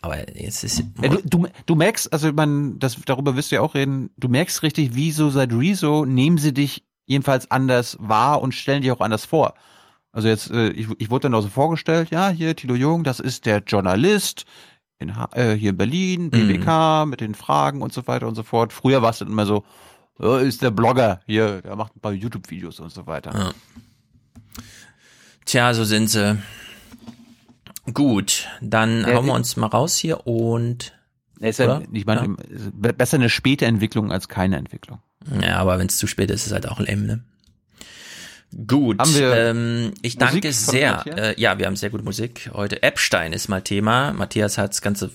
[0.00, 0.82] aber jetzt ist.
[1.02, 4.28] Ja, du, du, du merkst, also man, das, darüber wirst du ja auch reden, du
[4.28, 8.92] merkst richtig, wie so seit Rezo nehmen sie dich jedenfalls anders wahr und stellen dich
[8.92, 9.54] auch anders vor.
[10.12, 13.20] Also jetzt, äh, ich, ich wurde dann auch so vorgestellt, ja, hier Tilo Jung, das
[13.20, 14.44] ist der Journalist
[14.98, 17.10] in, äh, hier in Berlin, BBK, mhm.
[17.10, 18.72] mit den Fragen und so weiter und so fort.
[18.72, 19.64] Früher war es dann immer so,
[20.18, 23.32] oh, ist der Blogger hier, der macht ein paar YouTube-Videos und so weiter.
[23.34, 23.52] Ja.
[25.44, 26.38] Tja, so sind sie.
[27.92, 30.92] Gut, dann ja, hauen wir uns mal raus hier und.
[31.40, 32.36] Ist ja, ich meine,
[32.82, 32.92] ja.
[32.92, 35.00] besser eine späte Entwicklung als keine Entwicklung.
[35.40, 37.24] Ja, aber wenn es zu spät ist, ist es halt auch lame, ne?
[38.66, 41.04] Gut, haben wir ähm, ich Musik danke sehr.
[41.06, 42.82] Äh, ja, wir haben sehr gute Musik heute.
[42.82, 44.12] Epstein ist mal Thema.
[44.12, 45.10] Matthias hat's ganze.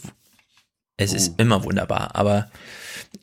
[0.97, 1.15] Es uh.
[1.15, 2.49] ist immer wunderbar, aber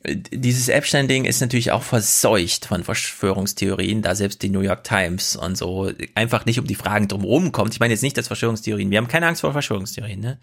[0.03, 5.35] äh, dieses Epstein-Ding ist natürlich auch verseucht von Verschwörungstheorien, da selbst die New York Times
[5.35, 7.73] und so einfach nicht um die Fragen drumherum kommt.
[7.73, 8.91] Ich meine jetzt nicht, dass Verschwörungstheorien.
[8.91, 10.37] Wir haben keine Angst vor Verschwörungstheorien, ne?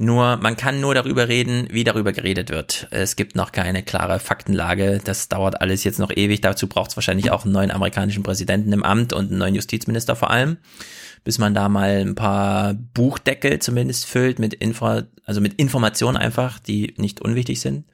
[0.00, 2.86] Nur, man kann nur darüber reden, wie darüber geredet wird.
[2.92, 5.00] Es gibt noch keine klare Faktenlage.
[5.02, 6.40] Das dauert alles jetzt noch ewig.
[6.40, 10.14] Dazu braucht es wahrscheinlich auch einen neuen amerikanischen Präsidenten im Amt und einen neuen Justizminister
[10.14, 10.58] vor allem.
[11.24, 16.60] Bis man da mal ein paar Buchdeckel zumindest füllt mit Info, also mit Informationen einfach,
[16.60, 17.84] die nicht unwichtig sind.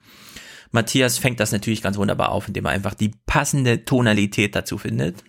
[0.72, 5.24] Matthias fängt das natürlich ganz wunderbar auf, indem er einfach die passende Tonalität dazu findet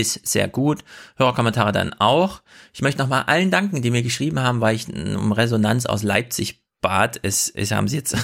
[0.00, 0.84] ist sehr gut.
[1.16, 2.42] Hörerkommentare dann auch.
[2.72, 6.62] Ich möchte nochmal allen danken, die mir geschrieben haben, weil ich um Resonanz aus Leipzig
[6.80, 7.18] bat.
[7.22, 8.16] Es, es haben sie jetzt,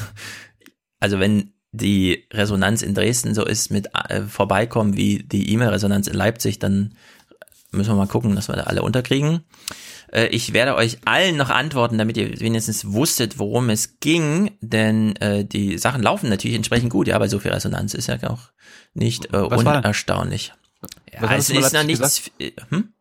[1.01, 6.15] also wenn die Resonanz in Dresden so ist mit äh, vorbeikommen wie die E-Mail-Resonanz in
[6.15, 6.95] Leipzig, dann
[7.73, 9.41] müssen wir mal gucken, dass wir da alle unterkriegen.
[10.13, 15.17] Äh, ich werde euch allen noch antworten, damit ihr wenigstens wusstet, worum es ging, denn
[15.17, 18.51] äh, die Sachen laufen natürlich entsprechend gut, ja, bei so viel Resonanz ist ja auch
[18.95, 20.53] nicht äh, unerstaunlich.
[21.13, 22.31] Ja, Was es ist noch nichts.
[22.69, 22.93] Hm?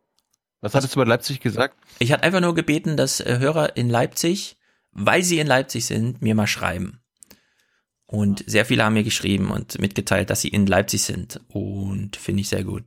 [0.61, 1.75] Was hattest du bei Leipzig gesagt?
[1.99, 4.57] Ich hatte einfach nur gebeten, dass äh, Hörer in Leipzig,
[4.91, 7.01] weil sie in Leipzig sind, mir mal schreiben.
[8.05, 11.41] Und sehr viele haben mir geschrieben und mitgeteilt, dass sie in Leipzig sind.
[11.47, 12.83] Und finde ich sehr gut.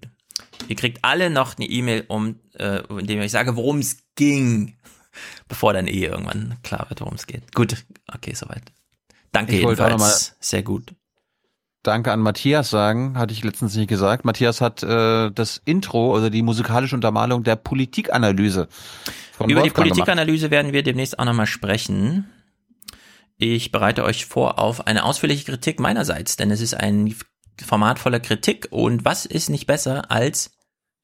[0.69, 4.77] Ihr kriegt alle noch eine E-Mail, um, äh, in dem ich sage, worum es ging.
[5.49, 7.55] Bevor dann eh irgendwann klar wird, worum es geht.
[7.55, 8.63] Gut, okay, soweit.
[9.33, 10.37] Danke ich jedenfalls.
[10.41, 10.95] Sehr gut.
[11.87, 14.25] Danke an Matthias sagen, hatte ich letztens nicht gesagt.
[14.25, 18.67] Matthias hat äh, das Intro, also die musikalische Untermalung der Politikanalyse.
[19.33, 20.51] Von Über Wolfgang die Politikanalyse gemacht.
[20.51, 22.29] werden wir demnächst auch nochmal sprechen.
[23.37, 27.15] Ich bereite euch vor auf eine ausführliche Kritik meinerseits, denn es ist ein
[27.65, 30.51] Format voller Kritik und was ist nicht besser als,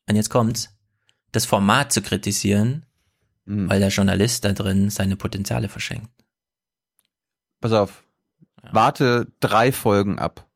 [0.08, 0.76] und jetzt kommt's,
[1.30, 2.86] das Format zu kritisieren,
[3.44, 3.70] mhm.
[3.70, 6.10] weil der Journalist da drin seine Potenziale verschenkt.
[7.60, 8.02] Pass auf,
[8.72, 10.48] warte drei Folgen ab.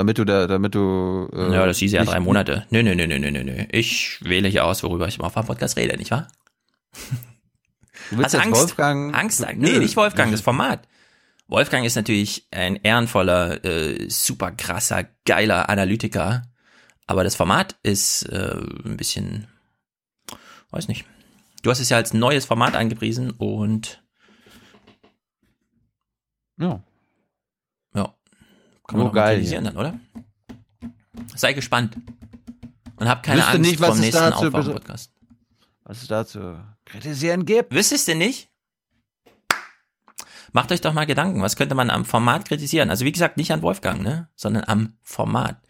[0.00, 1.28] Damit du da, damit du.
[1.30, 2.64] Äh, ja, das hieß ja drei Monate.
[2.70, 3.64] Nö, nö, nö, nö, nö, nö.
[3.70, 6.28] Ich wähle hier aus, worüber ich auf dem Podcast rede, nicht wahr?
[8.08, 9.14] Du willst also Angst, Wolfgang.
[9.14, 10.88] Angst, nee, nicht Wolfgang, das Format.
[11.48, 16.44] Wolfgang ist natürlich ein ehrenvoller, äh, super krasser, geiler Analytiker.
[17.06, 18.56] Aber das Format ist äh,
[18.86, 19.48] ein bisschen,
[20.70, 21.04] weiß nicht.
[21.62, 24.02] Du hast es ja als neues Format angepriesen und.
[26.58, 26.82] Ja.
[28.90, 29.98] Kann man geil, dann, oder?
[31.34, 31.96] Sei gespannt.
[32.96, 35.12] Und hab keine Wüsste Angst nicht, was vom nächsten dazu Aufwachen-Podcast.
[35.84, 37.74] Was es dazu kritisieren gibt.
[37.74, 38.50] Wüsstest du nicht?
[40.52, 42.90] Macht euch doch mal Gedanken, was könnte man am Format kritisieren?
[42.90, 44.28] Also wie gesagt, nicht an Wolfgang, ne?
[44.34, 45.62] sondern am Format.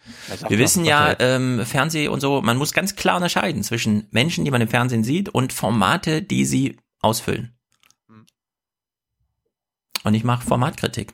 [0.49, 4.51] Wir wissen ja, ähm, Fernseh und so, man muss ganz klar unterscheiden zwischen Menschen, die
[4.51, 7.55] man im Fernsehen sieht und Formate, die sie ausfüllen.
[10.03, 11.13] Und ich mache Formatkritik.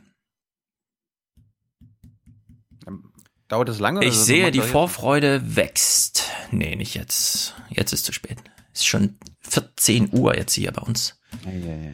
[3.48, 4.04] Dauert es lange?
[4.04, 6.30] Ich sehe, die Vorfreude wächst.
[6.50, 7.54] Nee, nicht jetzt.
[7.70, 8.38] Jetzt ist zu spät.
[8.72, 11.18] Ist schon 14 Uhr jetzt hier bei uns.
[11.44, 11.90] Ja, ja, ja.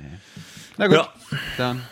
[0.78, 1.12] Na gut, ja.
[1.58, 1.82] dann.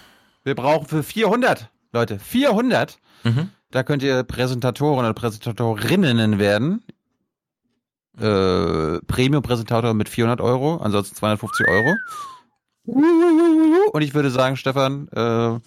[0.42, 2.98] Wir brauchen für 400, Leute, 400.
[3.24, 3.50] Mhm.
[3.70, 6.82] Da könnt ihr Präsentatoren oder Präsentatorinnen werden.
[8.18, 11.94] Äh, Premium-Präsentator mit 400 Euro, ansonsten 250 Euro.
[13.92, 15.60] Und ich würde sagen, Stefan, äh,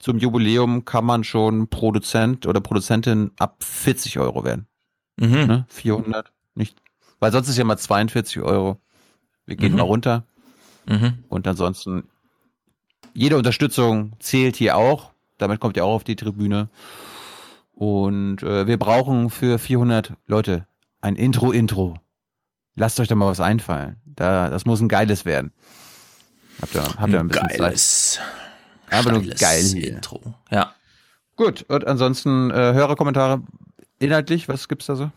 [0.00, 4.66] zum Jubiläum kann man schon Produzent oder Produzentin ab 40 Euro werden.
[5.16, 5.30] Mhm.
[5.46, 5.66] Ne?
[5.68, 6.82] 400, nicht,
[7.20, 8.80] weil sonst ist ja mal 42 Euro.
[9.46, 9.78] Wir gehen Mhm.
[9.78, 10.24] mal runter.
[10.86, 11.22] Mhm.
[11.28, 12.08] Und ansonsten,
[13.14, 15.12] jede Unterstützung zählt hier auch.
[15.38, 16.68] Damit kommt ihr auch auf die Tribüne.
[17.74, 20.66] Und äh, wir brauchen für 400 Leute
[21.00, 21.98] ein Intro-Intro.
[22.74, 23.96] Lasst euch da mal was einfallen.
[24.04, 25.52] Da, das muss ein geiles werden.
[26.60, 28.14] Habt ihr, habt ihr ein bisschen Geiles.
[28.14, 28.24] Zeit?
[28.90, 29.88] Aber nur Geiles geil hier.
[29.94, 30.20] Intro.
[30.50, 30.74] Ja.
[31.36, 33.42] Gut, und ansonsten äh, Hörerkommentare
[33.98, 35.10] inhaltlich, was gibt's da so?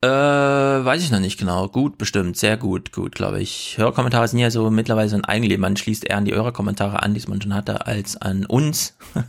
[0.00, 1.68] Äh, weiß ich noch nicht genau.
[1.68, 2.36] Gut, bestimmt.
[2.36, 3.78] Sehr gut, gut, glaube ich.
[3.78, 5.60] Hörerkommentare sind ja so mittlerweile so ein Eigenleben.
[5.60, 8.96] Man schließt eher an die Hörerkommentare an, die man schon hatte, als an uns.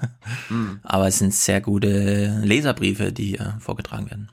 [0.49, 0.80] Hm.
[0.83, 4.31] Aber es sind sehr gute Leserbriefe, die äh, vorgetragen werden.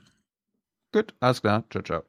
[0.91, 1.63] Gut, alles klar.
[1.71, 2.03] Ciao, ciao.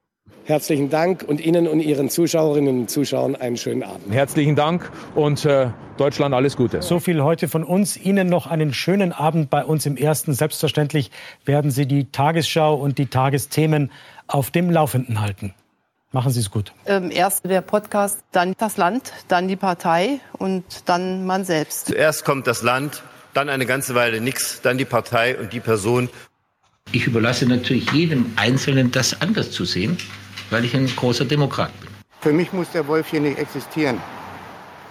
[0.45, 4.13] Herzlichen Dank und Ihnen und Ihren Zuschauerinnen und Zuschauern einen schönen Abend.
[4.13, 6.81] Herzlichen Dank und äh, Deutschland alles Gute.
[6.81, 7.99] So viel heute von uns.
[7.99, 10.33] Ihnen noch einen schönen Abend bei uns im Ersten.
[10.33, 11.11] Selbstverständlich
[11.45, 13.91] werden Sie die Tagesschau und die Tagesthemen
[14.27, 15.55] auf dem Laufenden halten.
[16.13, 16.73] Machen Sie es gut.
[16.87, 21.89] Ähm, erst der Podcast, dann das Land, dann die Partei und dann man selbst.
[21.89, 23.03] Zuerst kommt das Land,
[23.35, 26.09] dann eine ganze Weile nichts, dann die Partei und die Person.
[26.91, 29.99] Ich überlasse natürlich jedem Einzelnen, das anders zu sehen,
[30.51, 31.91] weil ich ein großer Demokrat bin.
[32.21, 34.01] Für mich muss der Wolf hier nicht existieren.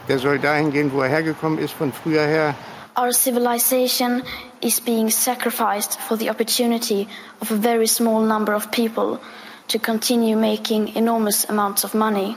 [0.07, 2.55] Der soll dahin gehen, wo er hergekommen ist, von früher her.
[2.99, 4.23] Our civilization
[4.61, 7.07] is being sacrificed for the opportunity
[7.41, 9.19] of a very small number of people
[9.67, 12.35] to continue making enormous amounts of money.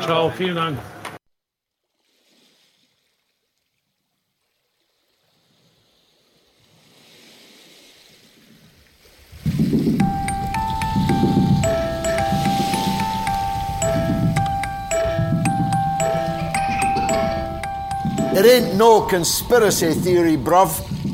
[0.00, 0.30] Ciao.
[0.30, 0.78] Vielen Dank.
[18.38, 20.70] It ain't no conspiracy theory, bruv.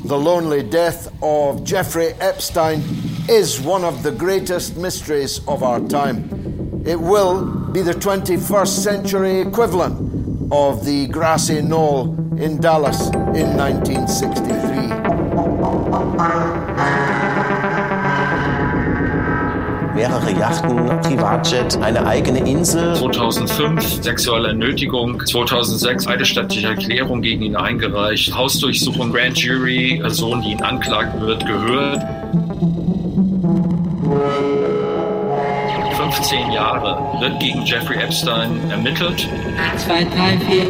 [0.07, 2.83] The lonely death of Jeffrey Epstein
[3.31, 6.29] is one of the greatest mysteries of our time.
[6.85, 14.85] It will be the 21st century equivalent of the grassy knoll in Dallas in 1963.
[19.94, 22.94] mehrere Yachten, Privatjet, eine eigene Insel.
[22.94, 30.62] 2005 sexuelle Nötigung, 2006 eidesstattliche Erklärung gegen ihn eingereicht, Hausdurchsuchung, Grand Jury, Person, die ihn
[30.62, 32.01] anklagen wird, gehört.
[36.35, 39.29] Zehn Jahre wird gegen Jeffrey Epstein ermittelt.
[39.73, 40.67] 1, 2, 3, 4.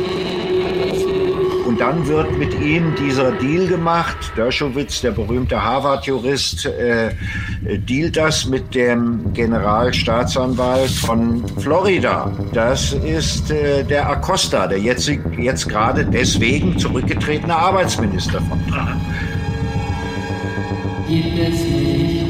[1.67, 4.17] Und dann wird mit ihm dieser Deal gemacht.
[4.37, 7.15] Dershowitz, der berühmte Harvard-Jurist, äh,
[7.63, 12.31] dealt das mit dem Generalstaatsanwalt von Florida.
[12.53, 19.01] Das ist äh, der Acosta, der jetzt, jetzt gerade deswegen zurückgetretene Arbeitsminister von Trump.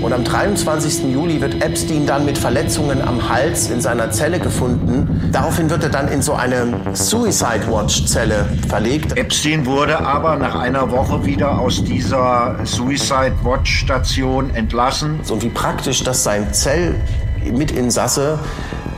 [0.04, 1.10] Und am 23.
[1.10, 5.30] Juli wird Epstein dann mit Verletzungen am Hals in seiner Zelle gefunden.
[5.32, 9.16] Daraufhin wird er dann in so eine Suicide Watch Zelle verlegt.
[9.16, 15.20] Epstein wurde aber nach einer Woche wieder aus dieser Suicide Watch Station entlassen.
[15.30, 18.38] Und wie praktisch, dass sein Zellmitinsasse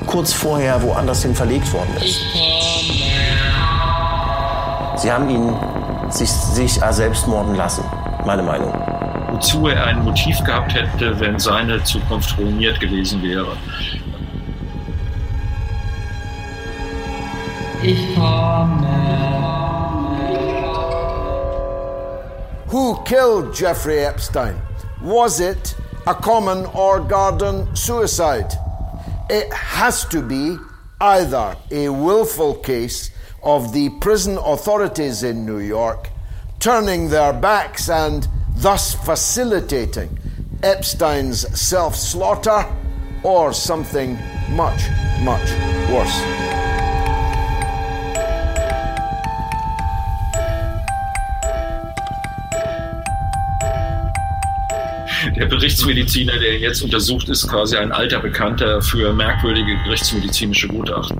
[0.08, 2.18] kurz vorher woanders hin verlegt worden ist.
[4.96, 5.54] Sie haben ihn
[6.10, 7.84] sich, sich selbstmorden lassen,
[8.24, 8.72] meine Meinung
[9.30, 13.56] wozu er ein Motiv gehabt hätte, wenn seine Zukunft ruiniert gewesen wäre.
[17.82, 18.86] Ich komme.
[22.68, 24.60] Who killed Jeffrey Epstein?
[25.00, 28.58] Was it a common or garden suicide?
[29.28, 30.58] It has to be
[31.00, 36.10] either a willful case of the prison authorities in New York
[36.58, 40.18] turning their backs and thus facilitating
[40.62, 42.64] Epstein's self slaughter
[43.22, 44.18] or something
[44.50, 44.88] much,
[45.20, 45.50] much
[45.90, 46.22] worse.
[55.36, 61.18] Der Berichtsmediziner, der jetzt untersucht, ist quasi ein alter Bekannter für merkwürdige gerichtsmedizinische Gutachten.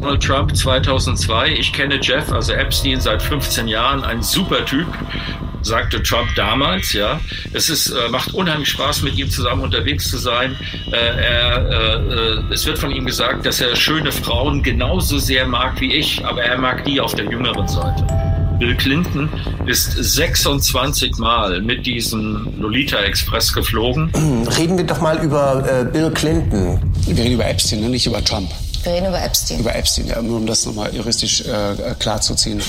[0.00, 4.86] Donald Trump 2002, ich kenne Jeff, also Epstein, seit 15 Jahren, ein super Typ,
[5.62, 7.20] sagte Trump damals, ja.
[7.52, 10.56] Es ist, äh, macht unheimlich Spaß, mit ihm zusammen unterwegs zu sein.
[10.92, 15.80] Äh, er, äh, es wird von ihm gesagt, dass er schöne Frauen genauso sehr mag
[15.80, 18.06] wie ich, aber er mag die auf der jüngeren Seite.
[18.58, 19.28] Bill Clinton
[19.66, 24.10] ist 26 Mal mit diesem Lolita Express geflogen.
[24.56, 26.80] Reden wir doch mal über äh, Bill Clinton.
[27.06, 27.88] Wir reden über Epstein, ne?
[27.90, 28.50] nicht über Trump.
[28.82, 29.60] Wir reden über Epstein.
[29.60, 32.62] Über Epstein, ja, nur um das nochmal juristisch äh, klar zu ziehen.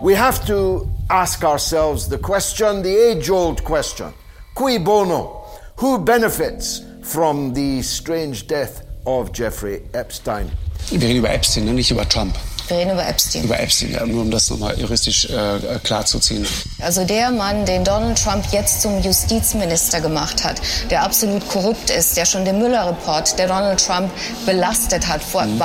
[0.00, 4.12] We have to ask ourselves the question, the age old question
[4.54, 5.44] Cui bono?
[5.76, 10.50] Who benefits from the strange death of Jeffrey Epstein?
[10.90, 11.72] Wir reden über Epstein, ne?
[11.72, 12.34] nicht über Trump.
[12.66, 13.44] Wir reden über Epstein.
[13.44, 16.44] Über Epstein, ja, nur um das nochmal juristisch äh, klar zu ziehen.
[16.80, 20.60] Also der Mann, den Donald Trump jetzt zum Justizminister gemacht hat,
[20.90, 24.10] der absolut korrupt ist, der schon den Müller-Report, der Donald Trump
[24.44, 25.60] belastet hat, vor, mhm.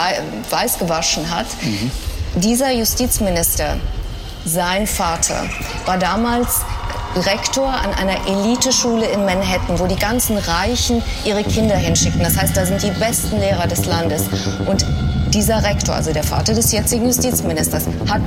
[0.50, 1.90] weiß gewaschen hat, mhm.
[2.36, 3.78] dieser Justizminister
[4.46, 5.46] sein Vater
[5.86, 6.62] war damals
[7.16, 12.24] Rektor an einer Eliteschule in Manhattan, wo die ganzen Reichen ihre Kinder hinschicken.
[12.24, 14.24] Das heißt, da sind die besten Lehrer des Landes.
[14.66, 14.86] Und
[15.34, 18.22] dieser Rektor, also der Vater des jetzigen Justizministers, hat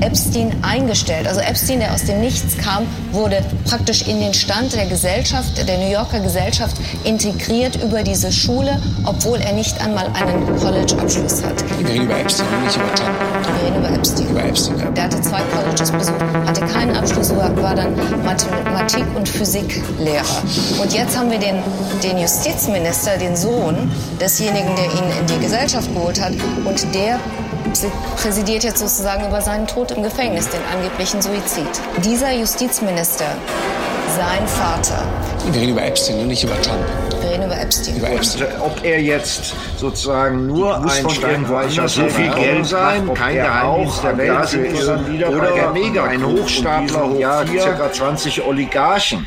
[0.00, 1.26] Epstein eingestellt.
[1.26, 5.78] Also Epstein, der aus dem Nichts kam, wurde praktisch in den Stand der Gesellschaft, der
[5.78, 11.64] New Yorker Gesellschaft integriert über diese Schule, obwohl er nicht einmal einen College-Abschluss hat.
[11.78, 13.10] Wir reden über Epstein, nicht über Trump.
[13.42, 14.28] Wir reden über Epstein.
[14.28, 14.90] Über Epstein, ja.
[14.90, 20.24] Der hatte zwei Colleges besucht, hatte keinen Abschluss, war, war dann Mathematik- und Physiklehrer.
[20.80, 21.56] Und jetzt haben wir den,
[22.02, 26.32] den Justizminister, den Sohn desjenigen, der ihn in die Gesellschaft geholt hat,
[26.64, 27.18] und der
[28.16, 31.68] präsidiert jetzt sozusagen über seinen Tod im Gefängnis, den angeblichen Suizid.
[32.04, 33.26] Dieser Justizminister,
[34.16, 35.04] sein Vater.
[35.46, 36.84] Wir reden über Epstein, nicht über Trump.
[37.20, 37.96] Wir reden über Epstein.
[37.96, 38.48] Über Epstein.
[38.60, 44.48] ob er jetzt sozusagen nur ein steinreicher so viel Geld sein, kein Geheimnis der Welt
[44.48, 47.92] für oder ein Hochstapler hoch Jahr ca.
[47.92, 49.26] 20 Oligarchen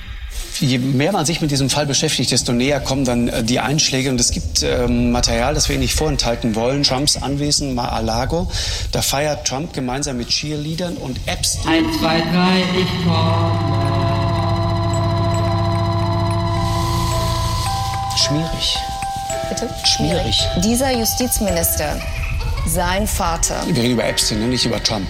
[0.59, 4.09] je mehr man sich mit diesem Fall beschäftigt, desto näher kommen dann äh, die Einschläge.
[4.09, 6.83] Und es gibt ähm, Material, das wir Ihnen nicht vorenthalten wollen.
[6.83, 8.49] Trumps Anwesen Mar-a-Lago.
[8.91, 11.85] Da feiert Trump gemeinsam mit Cheerleadern und Epstein.
[11.85, 13.95] Eins, zwei, drei, ich komme.
[18.17, 18.77] Schmierig.
[19.49, 19.69] Bitte?
[19.83, 20.47] Schmierig.
[20.63, 22.01] Dieser Justizminister,
[22.65, 23.63] sein Vater.
[23.67, 25.07] Wir reden über Epstein, nicht über Trump.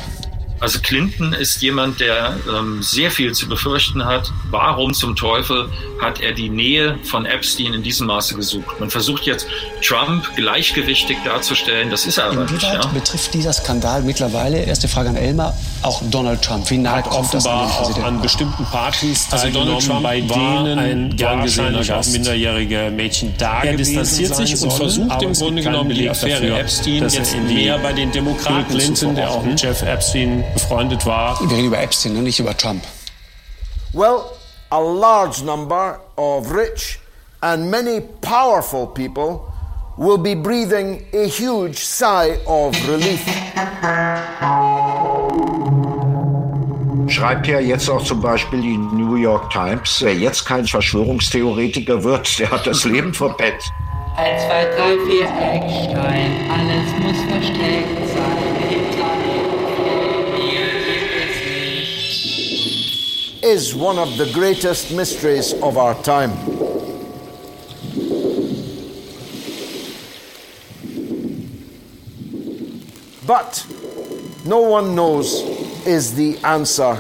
[0.66, 4.32] Also Clinton ist jemand, der ähm, sehr viel zu befürchten hat.
[4.50, 5.70] Warum zum Teufel
[6.02, 8.80] hat er die Nähe von Epstein in diesem Maße gesucht?
[8.80, 9.46] Man versucht jetzt
[9.84, 11.92] Trump gleichgewichtig darzustellen.
[11.92, 12.64] Das ist er aber nicht.
[12.64, 12.84] Ja?
[12.88, 15.56] betrifft dieser Skandal mittlerweile, erste Frage an Elmar,
[15.86, 16.70] auch Donald Trump?
[16.70, 18.06] Wie nahe kommt das an den Präsidenten?
[18.06, 22.12] an bestimmten Partys also Donald Trump bei denen ein gern gesehener Gast.
[22.12, 27.38] minderjährige Mädchen da Er distanziert sich und versucht im Grunde genommen die Affäre Epstein jetzt
[27.38, 31.40] mehr bei den Demokraten Clinton, der auch mit Jeff Epstein befreundet war.
[31.40, 32.84] Wir reden über Epstein und nicht über Trump.
[33.94, 34.24] Well,
[34.72, 37.00] a large number of rich
[37.42, 39.42] and many powerful people
[39.98, 43.24] will be breathing a huge sigh of relief.
[47.16, 52.40] Schreibt ja jetzt auch zum Beispiel die New York Times, wer jetzt kein Verschwörungstheoretiker wird,
[52.40, 53.72] der hat das Leben verpennt.
[54.18, 58.36] 1, 2, 3, 4, Eckstein, alles muss versteckt sein.
[63.42, 66.34] Is one of the greatest mysteries of our time.
[73.26, 73.66] But
[74.44, 76.98] no one knows is the answer.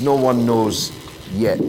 [0.00, 0.92] No one knows
[1.32, 1.60] yet.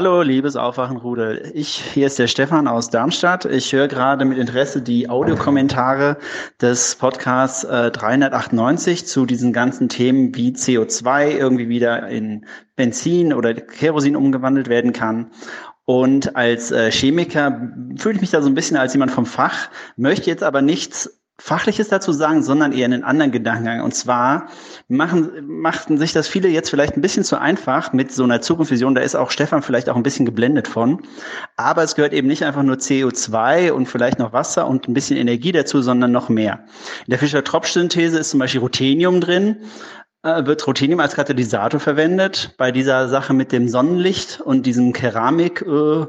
[0.00, 1.52] Hallo, liebes Aufwachenrudel.
[1.52, 3.44] Ich, hier ist der Stefan aus Darmstadt.
[3.44, 6.16] Ich höre gerade mit Interesse die Audiokommentare
[6.58, 12.46] des Podcasts äh, 398 zu diesen ganzen Themen, wie CO2 irgendwie wieder in
[12.76, 15.32] Benzin oder Kerosin umgewandelt werden kann.
[15.84, 19.68] Und als äh, Chemiker fühle ich mich da so ein bisschen als jemand vom Fach,
[19.96, 23.80] möchte jetzt aber nichts Fachliches dazu sagen, sondern eher einen anderen Gedankengang.
[23.80, 24.48] Und zwar
[24.88, 28.94] machen, machten sich das viele jetzt vielleicht ein bisschen zu einfach mit so einer Zukunftsvision.
[28.94, 31.00] Da ist auch Stefan vielleicht auch ein bisschen geblendet von.
[31.56, 35.16] Aber es gehört eben nicht einfach nur CO2 und vielleicht noch Wasser und ein bisschen
[35.16, 36.64] Energie dazu, sondern noch mehr.
[37.06, 39.56] In der Fischer-Tropsch-Synthese ist zum Beispiel Ruthenium drin
[40.22, 42.54] äh, wird Ruthenium als Katalysator verwendet.
[42.58, 46.04] Bei dieser Sache mit dem Sonnenlicht und diesem Keramik äh,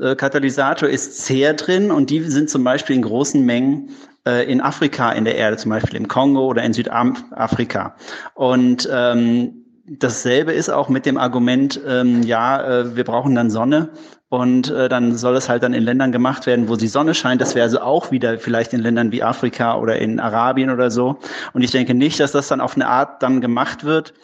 [0.00, 3.90] äh Katalysator ist Ceer drin und die sind zum Beispiel in großen Mengen
[4.26, 7.94] in Afrika in der Erde, zum Beispiel im Kongo oder in Südafrika.
[8.34, 13.90] Und ähm, dasselbe ist auch mit dem Argument, ähm, ja, äh, wir brauchen dann Sonne
[14.28, 17.40] und äh, dann soll es halt dann in Ländern gemacht werden, wo die Sonne scheint.
[17.40, 21.18] Das wäre also auch wieder vielleicht in Ländern wie Afrika oder in Arabien oder so.
[21.52, 24.14] Und ich denke nicht, dass das dann auf eine Art dann gemacht wird,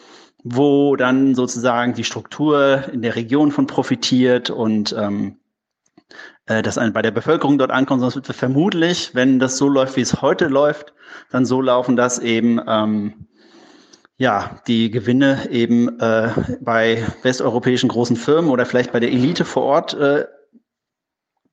[0.43, 5.42] wo dann sozusagen die Struktur in der Region von profitiert und ähm, äh,
[6.45, 10.21] das bei der Bevölkerung dort ankommt, sonst wird vermutlich, wenn das so läuft, wie es
[10.21, 10.93] heute läuft,
[11.31, 13.27] dann so laufen, dass eben ähm,
[14.17, 16.29] ja die Gewinne eben äh,
[16.61, 20.25] bei westeuropäischen großen Firmen oder vielleicht bei der Elite vor Ort äh,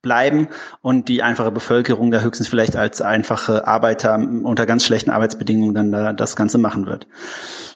[0.03, 0.49] bleiben
[0.83, 5.93] und die einfache Bevölkerung da höchstens vielleicht als einfache Arbeiter unter ganz schlechten Arbeitsbedingungen dann
[5.93, 7.07] da das Ganze machen wird.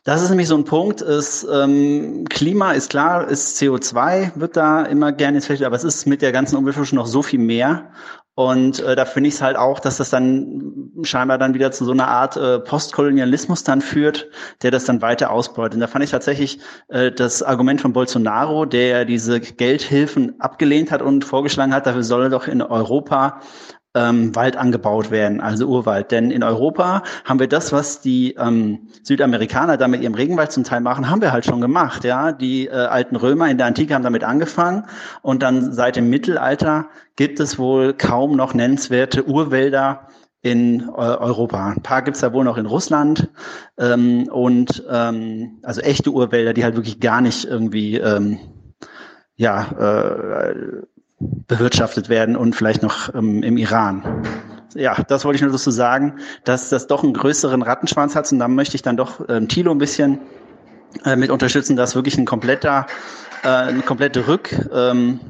[0.05, 4.83] Das ist nämlich so ein Punkt, ist, ähm, Klima ist klar, ist CO2, wird da
[4.83, 7.91] immer gerne ins Feld, aber es ist mit der ganzen Umweltforschung noch so viel mehr.
[8.37, 11.85] Und äh, da finde ich es halt auch, dass das dann scheinbar dann wieder zu
[11.85, 14.29] so einer Art äh, Postkolonialismus dann führt,
[14.63, 15.75] der das dann weiter ausbeutet.
[15.75, 21.01] Und da fand ich tatsächlich äh, das Argument von Bolsonaro, der diese Geldhilfen abgelehnt hat
[21.01, 23.41] und vorgeschlagen hat, dafür soll doch in Europa
[23.95, 26.11] ähm, Wald angebaut werden, also Urwald.
[26.11, 30.65] Denn in Europa haben wir das, was die ähm, Südamerikaner da mit ihrem Regenwald zum
[30.65, 32.05] Teil machen, haben wir halt schon gemacht.
[32.05, 34.85] Ja, die äh, alten Römer in der Antike haben damit angefangen
[35.23, 40.09] und dann seit dem Mittelalter gibt es wohl kaum noch nennenswerte Urwälder
[40.43, 41.69] in äh, Europa.
[41.69, 43.31] Ein paar gibt's da wohl noch in Russland
[43.79, 48.39] ähm, und ähm, also echte Urwälder, die halt wirklich gar nicht irgendwie ähm,
[49.37, 50.83] ja äh,
[51.47, 54.23] bewirtschaftet werden und vielleicht noch ähm, im Iran.
[54.75, 58.41] Ja, das wollte ich nur dazu sagen, dass das doch einen größeren Rattenschwanz hat und
[58.41, 60.19] da möchte ich dann doch ähm, Thilo ein bisschen
[61.05, 62.87] äh, mit unterstützen, dass wirklich ein kompletter,
[63.43, 65.21] äh, eine komplette Rück, ähm,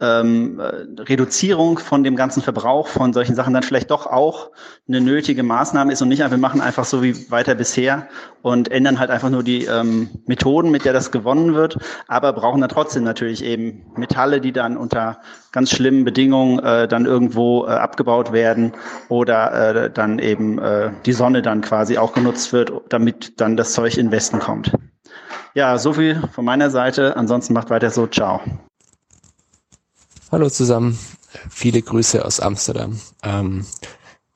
[0.00, 4.50] ähm, äh, Reduzierung von dem ganzen Verbrauch von solchen Sachen dann vielleicht doch auch
[4.88, 8.08] eine nötige Maßnahme ist und nicht einfach, wir machen einfach so wie weiter bisher
[8.42, 12.60] und ändern halt einfach nur die ähm, Methoden, mit der das gewonnen wird, aber brauchen
[12.60, 15.18] dann trotzdem natürlich eben Metalle, die dann unter
[15.52, 18.72] ganz schlimmen Bedingungen äh, dann irgendwo äh, abgebaut werden
[19.08, 23.72] oder äh, dann eben äh, die Sonne dann quasi auch genutzt wird, damit dann das
[23.72, 24.72] Zeug in Westen kommt.
[25.54, 27.16] Ja, so viel von meiner Seite.
[27.16, 28.08] Ansonsten macht weiter so.
[28.08, 28.40] Ciao.
[30.32, 30.98] Hallo zusammen,
[31.50, 32.98] viele Grüße aus Amsterdam.
[33.22, 33.66] Ähm,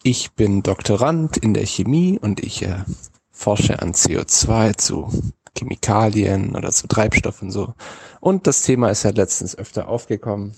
[0.02, 2.84] ich bin Doktorand in der Chemie und ich äh,
[3.30, 5.10] forsche an CO2 zu
[5.56, 7.74] Chemikalien oder zu Treibstoffen so.
[8.20, 10.54] Und das Thema ist ja letztens öfter aufgekommen.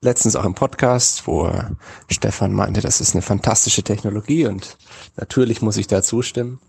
[0.00, 1.66] Letztens auch im Podcast, wo äh,
[2.08, 4.76] Stefan meinte, das ist eine fantastische Technologie und
[5.16, 6.60] natürlich muss ich da zustimmen.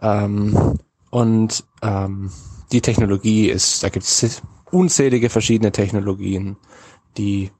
[0.00, 0.78] Ähm,
[1.10, 2.30] und ähm,
[2.70, 4.40] die Technologie ist, da gibt es
[4.70, 6.56] unzählige verschiedene Technologien
[7.16, 7.50] die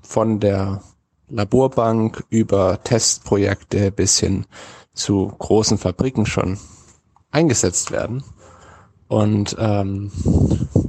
[0.00, 0.82] von der
[1.28, 4.46] Laborbank über Testprojekte bis hin
[4.92, 6.58] zu großen Fabriken schon
[7.30, 8.24] eingesetzt werden.
[9.08, 10.12] Und ähm,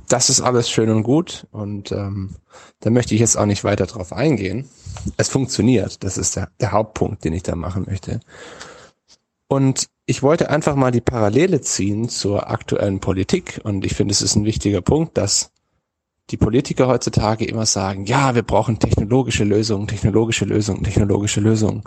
[0.07, 2.35] das ist alles schön und gut und ähm,
[2.81, 4.69] da möchte ich jetzt auch nicht weiter drauf eingehen.
[5.17, 8.19] Es funktioniert, das ist der, der Hauptpunkt, den ich da machen möchte.
[9.47, 14.21] Und ich wollte einfach mal die Parallele ziehen zur aktuellen Politik und ich finde, es
[14.21, 15.50] ist ein wichtiger Punkt, dass
[16.31, 21.83] die Politiker heutzutage immer sagen, ja, wir brauchen technologische Lösungen, technologische Lösungen, technologische Lösungen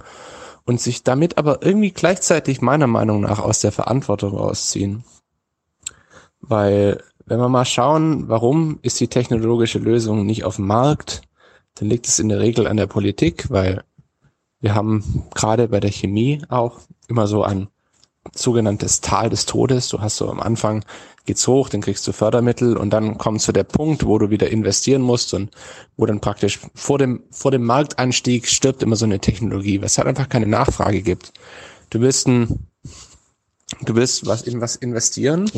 [0.65, 5.05] und sich damit aber irgendwie gleichzeitig meiner Meinung nach aus der Verantwortung rausziehen.
[6.41, 11.23] Weil wenn wir mal schauen, warum ist die technologische Lösung nicht auf dem Markt,
[11.77, 13.83] dann liegt es in der Regel an der Politik, weil
[14.61, 17.69] wir haben gerade bei der Chemie auch immer so ein
[18.35, 19.89] sogenanntes Tal des Todes.
[19.89, 20.85] Du hast so am Anfang
[21.25, 24.51] geht's hoch, dann kriegst du Fördermittel und dann kommt zu der Punkt, wo du wieder
[24.51, 25.51] investieren musst und
[25.97, 29.99] wo dann praktisch vor dem, vor dem Markteinstieg stirbt immer so eine Technologie, weil es
[29.99, 31.33] halt einfach keine Nachfrage gibt.
[31.91, 32.67] Du willst ein,
[33.83, 35.51] du willst was in was investieren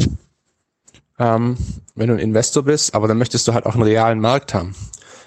[1.18, 1.56] ähm,
[1.94, 4.74] wenn du ein Investor bist, aber dann möchtest du halt auch einen realen Markt haben.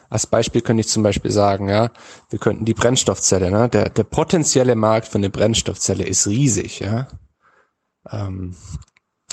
[0.09, 1.91] Als Beispiel könnte ich zum Beispiel sagen, ja,
[2.29, 7.07] wir könnten die Brennstoffzelle, ne, der, der potenzielle Markt für eine Brennstoffzelle ist riesig, ja.
[8.09, 8.55] Ähm,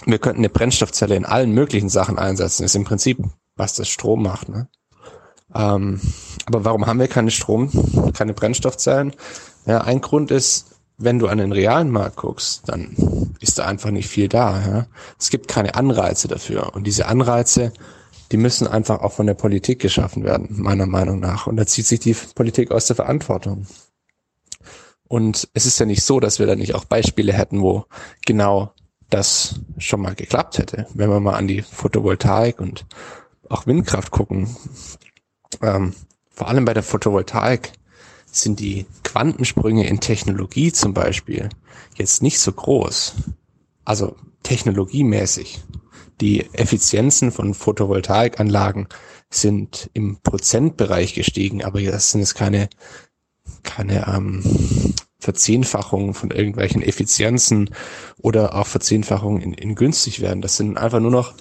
[0.05, 2.62] wir könnten eine Brennstoffzelle in allen möglichen Sachen einsetzen.
[2.62, 3.18] Das ist im Prinzip,
[3.57, 4.68] was das Strom macht, ne.
[5.55, 6.00] Ähm,
[6.44, 7.70] aber warum haben wir keine Strom,
[8.12, 9.15] keine Brennstoffzellen?
[9.65, 12.97] Ja, ein Grund ist, wenn du an den realen Markt guckst, dann
[13.41, 14.60] ist da einfach nicht viel da.
[14.60, 14.86] Ja?
[15.18, 16.75] Es gibt keine Anreize dafür.
[16.75, 17.73] Und diese Anreize,
[18.33, 21.47] die müssen einfach auch von der Politik geschaffen werden, meiner Meinung nach.
[21.47, 23.66] Und da zieht sich die Politik aus der Verantwortung.
[25.08, 27.84] Und es ist ja nicht so, dass wir da nicht auch Beispiele hätten, wo
[28.25, 28.73] genau
[29.10, 30.86] das schon mal geklappt hätte.
[30.94, 32.86] Wenn wir mal an die Photovoltaik und
[33.49, 34.57] auch Windkraft gucken.
[35.62, 35.94] Ähm,
[36.31, 37.73] vor allem bei der Photovoltaik
[38.26, 41.49] sind die Quantensprünge in Technologie zum Beispiel
[41.94, 43.15] jetzt nicht so groß.
[43.85, 45.60] Also technologiemäßig.
[46.20, 48.89] Die Effizienzen von Photovoltaikanlagen
[49.31, 52.68] sind im Prozentbereich gestiegen, aber das sind jetzt keine,
[53.62, 54.43] keine ähm,
[55.26, 57.70] Verzehnfachungen von irgendwelchen Effizienzen
[58.22, 60.40] oder auch Verzehnfachungen in, in günstig werden.
[60.40, 61.34] Das sind einfach nur noch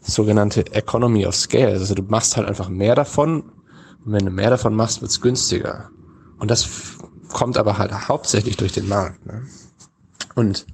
[0.00, 1.68] sogenannte Economy of Scale.
[1.68, 3.42] Also du machst halt einfach mehr davon
[4.06, 5.90] und wenn du mehr davon machst, wird's günstiger.
[6.38, 6.66] Und das
[7.30, 9.26] kommt aber halt hauptsächlich durch den Markt.
[9.26, 9.42] Ne?
[10.34, 10.66] Und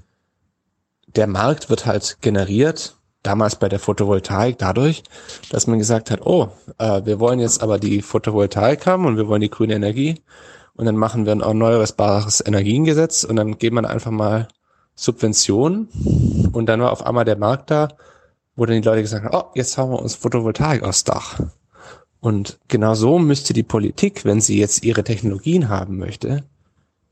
[1.17, 5.03] der Markt wird halt generiert, damals bei der Photovoltaik, dadurch,
[5.51, 9.27] dass man gesagt hat, oh, äh, wir wollen jetzt aber die Photovoltaik haben und wir
[9.27, 10.23] wollen die grüne Energie.
[10.75, 14.49] Und dann machen wir ein erneuerbares Energiengesetz und dann geht man einfach mal
[14.95, 15.89] Subventionen.
[16.53, 17.89] Und dann war auf einmal der Markt da,
[18.57, 21.41] wo dann die Leute gesagt haben, oh, jetzt haben wir uns Photovoltaik aufs Dach.
[22.21, 26.45] Und genau so müsste die Politik, wenn sie jetzt ihre Technologien haben möchte,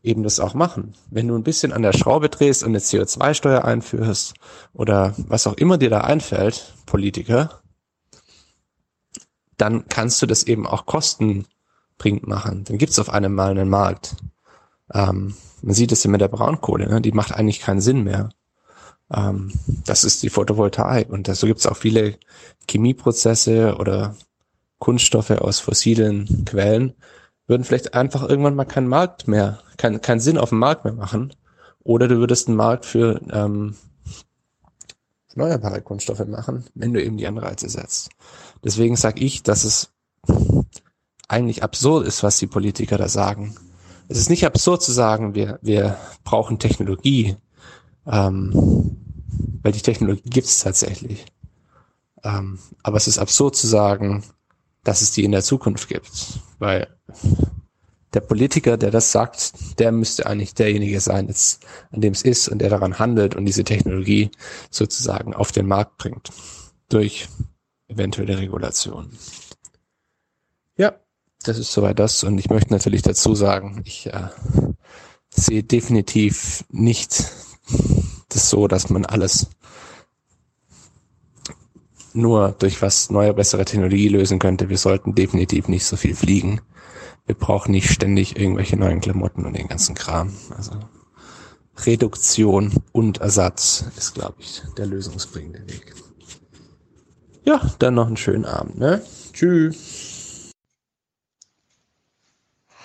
[0.03, 0.95] eben das auch machen.
[1.11, 4.35] Wenn du ein bisschen an der Schraube drehst und eine CO2-Steuer einführst
[4.73, 7.61] oder was auch immer dir da einfällt, Politiker,
[9.57, 10.87] dann kannst du das eben auch
[12.01, 12.65] kostenbringend machen.
[12.65, 14.17] Dann gibt es auf einem Mal einen Markt.
[14.93, 17.01] Ähm, man sieht es ja mit der Braunkohle, ne?
[17.01, 18.31] die macht eigentlich keinen Sinn mehr.
[19.13, 19.53] Ähm,
[19.85, 22.19] das ist die Photovoltaik und so gibt es auch viele
[22.69, 24.17] Chemieprozesse oder
[24.79, 26.95] Kunststoffe aus fossilen Quellen,
[27.47, 30.95] würden vielleicht einfach irgendwann mal keinen Markt mehr, keinen keinen Sinn auf dem Markt mehr
[30.95, 31.35] machen.
[31.83, 33.75] Oder du würdest einen Markt für ähm,
[35.35, 38.11] erneuerbare Kunststoffe machen, wenn du eben die Anreize setzt.
[38.63, 39.91] Deswegen sage ich, dass es
[41.31, 43.55] eigentlich absurd ist, was die Politiker da sagen.
[44.09, 47.37] Es ist nicht absurd zu sagen, wir, wir brauchen Technologie,
[48.07, 48.97] ähm,
[49.63, 51.25] weil die Technologie gibt es tatsächlich.
[52.25, 54.25] Ähm, aber es ist absurd zu sagen,
[54.83, 56.41] dass es die in der Zukunft gibt.
[56.59, 56.89] Weil
[58.13, 62.49] der Politiker, der das sagt, der müsste eigentlich derjenige sein, jetzt, an dem es ist
[62.49, 64.33] und der daran handelt und diese Technologie
[64.71, 66.31] sozusagen auf den Markt bringt.
[66.89, 67.29] Durch
[67.87, 69.11] eventuelle Regulation.
[70.77, 70.99] Ja,
[71.45, 72.25] das ist soweit das.
[72.25, 74.29] Und ich möchte natürlich dazu sagen, ich äh,
[75.31, 77.25] sehe definitiv nicht
[78.29, 79.49] das so, dass man alles
[82.13, 84.69] nur durch was neue, bessere Technologie lösen könnte.
[84.69, 86.61] Wir sollten definitiv nicht so viel fliegen.
[87.27, 90.35] Wir brauchen nicht ständig irgendwelche neuen Klamotten und den ganzen Kram.
[90.57, 90.73] Also
[91.87, 95.95] Reduktion und Ersatz ist, glaube ich, der lösungsbringende Weg.
[97.45, 98.79] Ja, dann noch einen schönen Abend.
[98.79, 99.03] Ne?
[99.33, 99.90] Tschüss.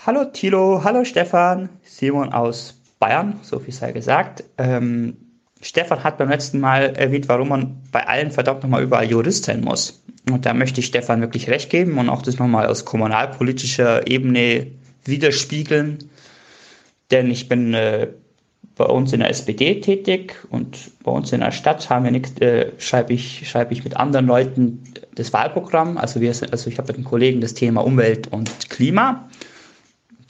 [0.06, 4.44] Hallo Tilo, hallo Stefan, Simon aus Bayern, so viel sei gesagt.
[4.60, 5.18] Ähm,
[5.62, 9.62] Stefan hat beim letzten Mal erwähnt, warum man bei allen verdammt nochmal überall Jurist sein
[9.62, 10.04] muss.
[10.30, 14.68] Und da möchte ich Stefan wirklich recht geben und auch das nochmal aus kommunalpolitischer Ebene
[15.06, 15.98] widerspiegeln.
[17.10, 18.10] Denn ich bin äh,
[18.76, 22.40] bei uns in der SPD tätig und bei uns in der Stadt haben wir nichts,
[22.42, 24.84] äh, schreibe ich, schreibe ich mit anderen Leuten
[25.16, 25.98] das Wahlprogramm.
[25.98, 29.28] Also wir also ich habe mit den Kollegen das Thema Umwelt und Klima.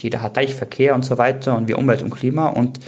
[0.02, 2.80] Jeder hat gleich Verkehr und so weiter und wir Umwelt und Klima und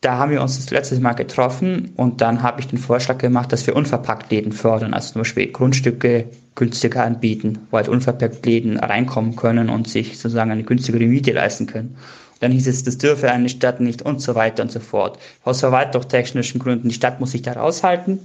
[0.00, 3.52] da haben wir uns das letzte Mal getroffen und dann habe ich den Vorschlag gemacht,
[3.52, 8.78] dass wir unverpackt Läden fördern, also zum Beispiel Grundstücke günstiger anbieten, wo halt unverpackt Läden
[8.78, 11.96] reinkommen können und sich sozusagen eine günstigere Miete leisten können.
[12.40, 15.18] Dann hieß es, das dürfe eine Stadt nicht und so weiter und so fort.
[15.44, 18.18] Aus verwaltungstechnischen Gründen, die Stadt muss sich da raushalten.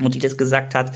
[0.00, 0.92] Und die das gesagt hat,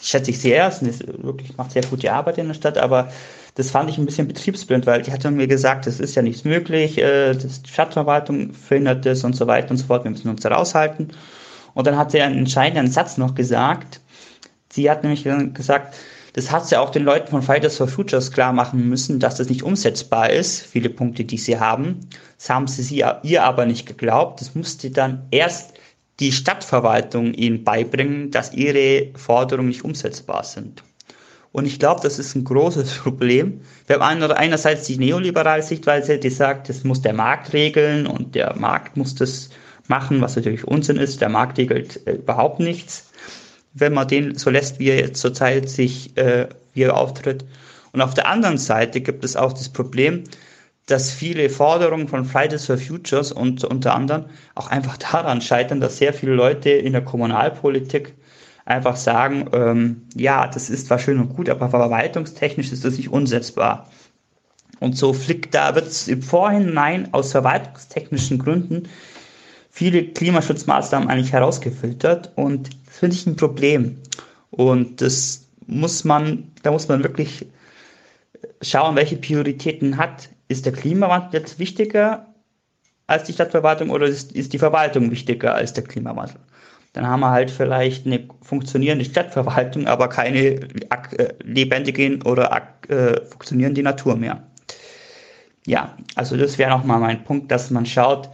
[0.00, 3.10] schätze ich sehr, es wirklich macht sehr gute Arbeit in der Stadt, aber
[3.54, 6.44] das fand ich ein bisschen betriebsblind, weil die hat mir gesagt, das ist ja nichts
[6.44, 10.42] möglich, äh, die Stadtverwaltung verhindert das und so weiter und so fort, wir müssen uns
[10.42, 11.12] da raushalten.
[11.74, 14.00] Und dann hat sie einen entscheidenden Satz noch gesagt.
[14.72, 15.96] Sie hat nämlich gesagt,
[16.34, 19.50] das hat sie auch den Leuten von Fridays for Futures klar machen müssen, dass das
[19.50, 22.00] nicht umsetzbar ist, viele Punkte, die sie haben.
[22.38, 24.40] Das haben sie, sie ihr aber nicht geglaubt.
[24.40, 25.74] Das musste dann erst
[26.20, 30.82] die Stadtverwaltung ihnen beibringen, dass ihre Forderungen nicht umsetzbar sind.
[31.52, 33.60] Und ich glaube, das ist ein großes Problem.
[33.86, 38.56] Wir haben einerseits die neoliberale Sichtweise, die sagt, das muss der Markt regeln und der
[38.56, 39.50] Markt muss das
[39.88, 41.20] machen, was natürlich Unsinn ist.
[41.20, 43.12] Der Markt regelt äh, überhaupt nichts
[43.74, 47.44] wenn man den so lässt, wie er jetzt zurzeit sich, äh, wie er auftritt.
[47.92, 50.24] Und auf der anderen Seite gibt es auch das Problem,
[50.86, 54.24] dass viele Forderungen von Fridays for Futures und unter anderem
[54.54, 58.14] auch einfach daran scheitern, dass sehr viele Leute in der Kommunalpolitik
[58.64, 63.10] einfach sagen, ähm, ja, das ist zwar schön und gut, aber verwaltungstechnisch ist das nicht
[63.10, 63.90] umsetzbar.
[64.80, 68.88] Und so flickt da wird es im Vorhinein aus verwaltungstechnischen Gründen
[69.72, 73.98] viele Klimaschutzmaßnahmen eigentlich herausgefiltert und das finde ich ein Problem.
[74.50, 77.46] Und das muss man, da muss man wirklich
[78.60, 80.28] schauen, welche Prioritäten hat.
[80.48, 82.26] Ist der Klimawandel jetzt wichtiger
[83.06, 86.36] als die Stadtverwaltung oder ist, ist die Verwaltung wichtiger als der Klimawandel?
[86.92, 90.68] Dann haben wir halt vielleicht eine funktionierende Stadtverwaltung, aber keine äh,
[91.42, 94.42] lebendige oder äh, funktionierende Natur mehr.
[95.66, 98.28] Ja, also das wäre nochmal mein Punkt, dass man schaut,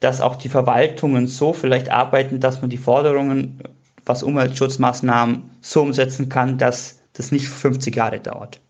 [0.00, 3.62] dass auch die Verwaltungen so vielleicht arbeiten, dass man die Forderungen,
[4.06, 8.60] was Umweltschutzmaßnahmen so umsetzen kann, dass das nicht 50 Jahre dauert.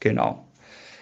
[0.00, 0.46] Genau.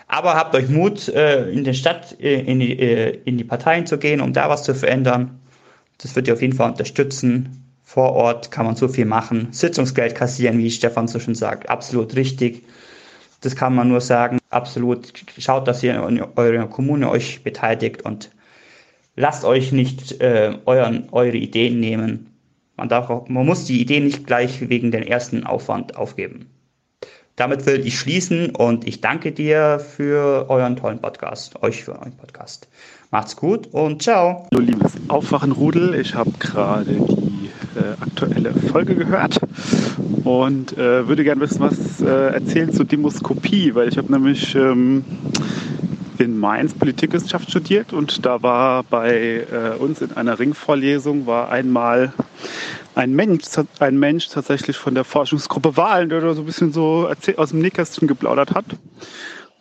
[0.07, 3.99] Aber habt euch Mut, äh, in die Stadt, äh, in die, in die Parteien zu
[3.99, 5.40] gehen, um da was zu verändern.
[6.03, 7.65] Das wird ihr auf jeden Fall unterstützen.
[7.83, 9.49] Vor Ort kann man so viel machen.
[9.51, 12.65] Sitzungsgeld kassieren, wie Stefan so schon sagt, absolut richtig.
[13.41, 14.39] Das kann man nur sagen.
[14.51, 15.12] Absolut.
[15.39, 18.31] Schaut, dass ihr in eurer Kommune euch beteiligt und
[19.17, 22.35] lasst euch nicht äh, euren, eure Ideen nehmen.
[22.77, 26.51] Man, darf auch, man muss die Ideen nicht gleich wegen den ersten Aufwand aufgeben.
[27.37, 32.17] Damit will ich schließen und ich danke dir für euren tollen Podcast, euch für euren
[32.17, 32.69] Podcast.
[33.13, 34.47] Macht's gut und ciao.
[34.53, 39.41] Hallo liebes Aufwachenrudel, ich habe gerade die äh, aktuelle Folge gehört
[40.23, 45.05] und äh, würde gerne wissen, was äh, erzählen zur Demoskopie, weil ich habe nämlich ähm,
[46.19, 52.13] in Mainz Politikwissenschaft studiert und da war bei äh, uns in einer Ringvorlesung war einmal
[52.95, 53.43] ein Mensch,
[53.81, 57.59] ein Mensch tatsächlich von der Forschungsgruppe Wahlen, der da so ein bisschen so aus dem
[57.59, 58.67] Nähkästchen geplaudert hat.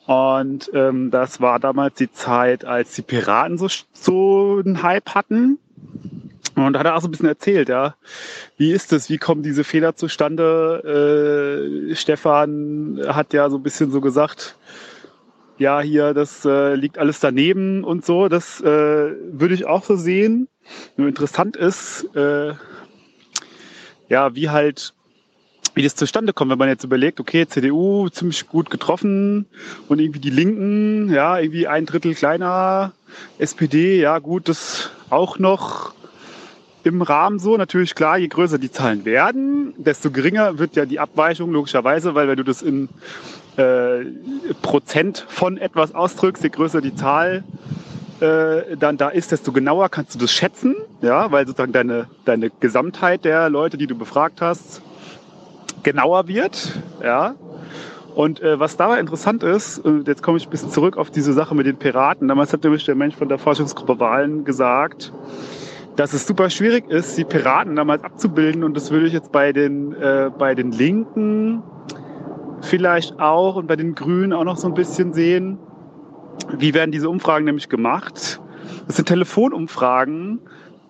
[0.10, 5.60] Und ähm, das war damals die Zeit, als die Piraten so, so einen Hype hatten.
[6.56, 7.94] Und da hat er auch so ein bisschen erzählt, ja.
[8.58, 9.12] Wie ist es?
[9.12, 11.92] Wie kommen diese Fehler zustande?
[11.92, 14.58] Äh, Stefan hat ja so ein bisschen so gesagt,
[15.60, 18.30] ja, hier, das äh, liegt alles daneben und so.
[18.30, 20.48] Das äh, würde ich auch so sehen.
[20.98, 22.56] Nur interessant ist, äh,
[24.08, 24.96] ja, wie halt,
[25.76, 29.46] wie das zustande kommt, wenn man jetzt überlegt, okay, CDU ziemlich gut getroffen
[29.88, 32.92] und irgendwie die Linken, ja, irgendwie ein Drittel kleiner,
[33.38, 35.94] SPD, ja gut, das auch noch
[36.84, 37.58] im Rahmen so.
[37.58, 42.28] Natürlich klar, je größer die Zahlen werden, desto geringer wird ja die Abweichung logischerweise, weil
[42.28, 42.90] wenn du das in
[43.58, 44.06] äh,
[44.62, 47.44] Prozent von etwas ausdrückst, je größer die Zahl
[48.20, 52.50] äh, dann da ist, desto genauer kannst du das schätzen, ja, weil sozusagen deine, deine
[52.50, 54.82] Gesamtheit der Leute, die du befragt hast,
[55.84, 57.36] genauer wird, ja.
[58.16, 61.34] Und äh, was dabei interessant ist, äh, jetzt komme ich ein bisschen zurück auf diese
[61.34, 62.28] Sache mit den Piraten.
[62.28, 65.14] Damals hat nämlich der Mensch von der Forschungsgruppe Wahlen gesagt,
[65.96, 68.64] dass es super schwierig ist, die Piraten damals abzubilden.
[68.64, 71.62] Und das würde ich jetzt bei den, äh, bei den Linken
[72.62, 75.58] vielleicht auch und bei den Grünen auch noch so ein bisschen sehen.
[76.58, 78.42] Wie werden diese Umfragen nämlich gemacht?
[78.88, 80.40] Das sind Telefonumfragen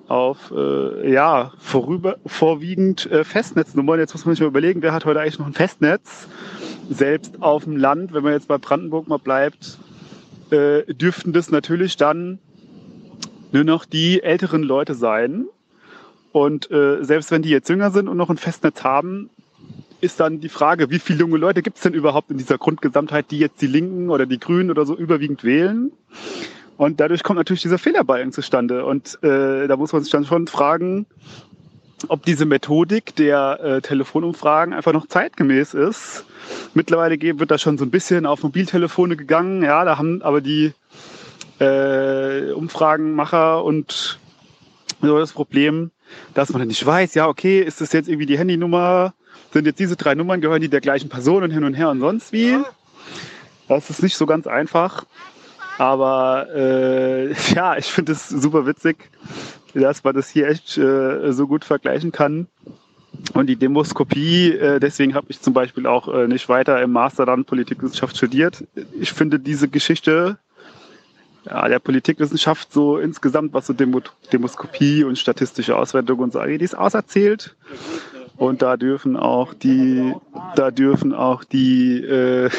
[0.09, 3.99] auf äh, ja vorüber vorwiegend äh, Festnetznummern.
[3.99, 6.27] Jetzt muss man sich mal überlegen, wer hat heute eigentlich noch ein Festnetz?
[6.89, 9.77] Selbst auf dem Land, wenn man jetzt bei Brandenburg mal bleibt,
[10.51, 12.39] äh, dürften das natürlich dann
[13.51, 15.45] nur noch die älteren Leute sein.
[16.31, 19.29] Und äh, selbst wenn die jetzt jünger sind und noch ein Festnetz haben,
[20.01, 23.31] ist dann die Frage, wie viele junge Leute gibt es denn überhaupt in dieser Grundgesamtheit,
[23.31, 25.91] die jetzt die Linken oder die Grünen oder so überwiegend wählen?
[26.79, 28.85] Und dadurch kommt natürlich dieser Fehlerbalken zustande.
[28.85, 31.07] Und äh, da muss man sich dann schon fragen,
[32.07, 36.23] ob diese Methodik der äh, Telefonumfragen einfach noch zeitgemäß ist.
[36.73, 39.61] Mittlerweile wird da schon so ein bisschen auf Mobiltelefone gegangen.
[39.61, 40.71] Ja, da haben aber die
[41.59, 44.17] äh, Umfragenmacher und
[45.01, 45.91] so das Problem,
[46.33, 49.13] dass man dann nicht weiß, ja, okay, ist das jetzt irgendwie die Handynummer?
[49.51, 51.99] Sind jetzt diese drei Nummern, gehören die der gleichen Person und hin und her und
[51.99, 52.57] sonst wie?
[53.67, 55.03] Das ist nicht so ganz einfach.
[55.79, 59.09] Aber äh, ja, ich finde es super witzig,
[59.73, 62.47] dass man das hier echt äh, so gut vergleichen kann.
[63.33, 67.25] Und die Demoskopie, äh, deswegen habe ich zum Beispiel auch äh, nicht weiter im Master
[67.25, 68.65] dann Politikwissenschaft studiert.
[68.99, 70.37] Ich finde diese Geschichte
[71.45, 74.01] ja, der Politikwissenschaft so insgesamt, was so Demo
[74.33, 77.55] Demoskopie und statistische Auswertung und so die ist auserzählt.
[78.35, 80.13] Und da dürfen auch die,
[80.55, 82.49] da dürfen auch die äh,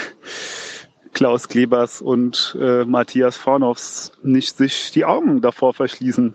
[1.13, 6.35] Klaus Klebers und äh, Matthias Vornoffs nicht sich die Augen davor verschließen,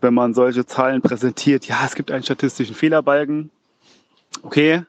[0.00, 1.66] wenn man solche Zahlen präsentiert.
[1.66, 3.50] Ja, es gibt einen statistischen Fehlerbalken.
[4.42, 4.82] Okay,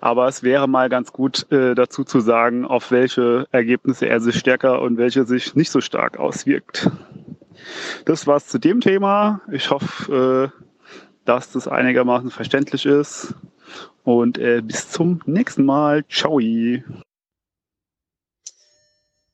[0.00, 4.38] aber es wäre mal ganz gut äh, dazu zu sagen, auf welche Ergebnisse er sich
[4.38, 6.90] stärker und welche sich nicht so stark auswirkt.
[8.06, 9.42] Das war's zu dem Thema.
[9.52, 10.60] Ich hoffe, äh,
[11.26, 13.34] dass das einigermaßen verständlich ist.
[14.02, 16.04] Und äh, bis zum nächsten Mal.
[16.08, 16.40] Ciao.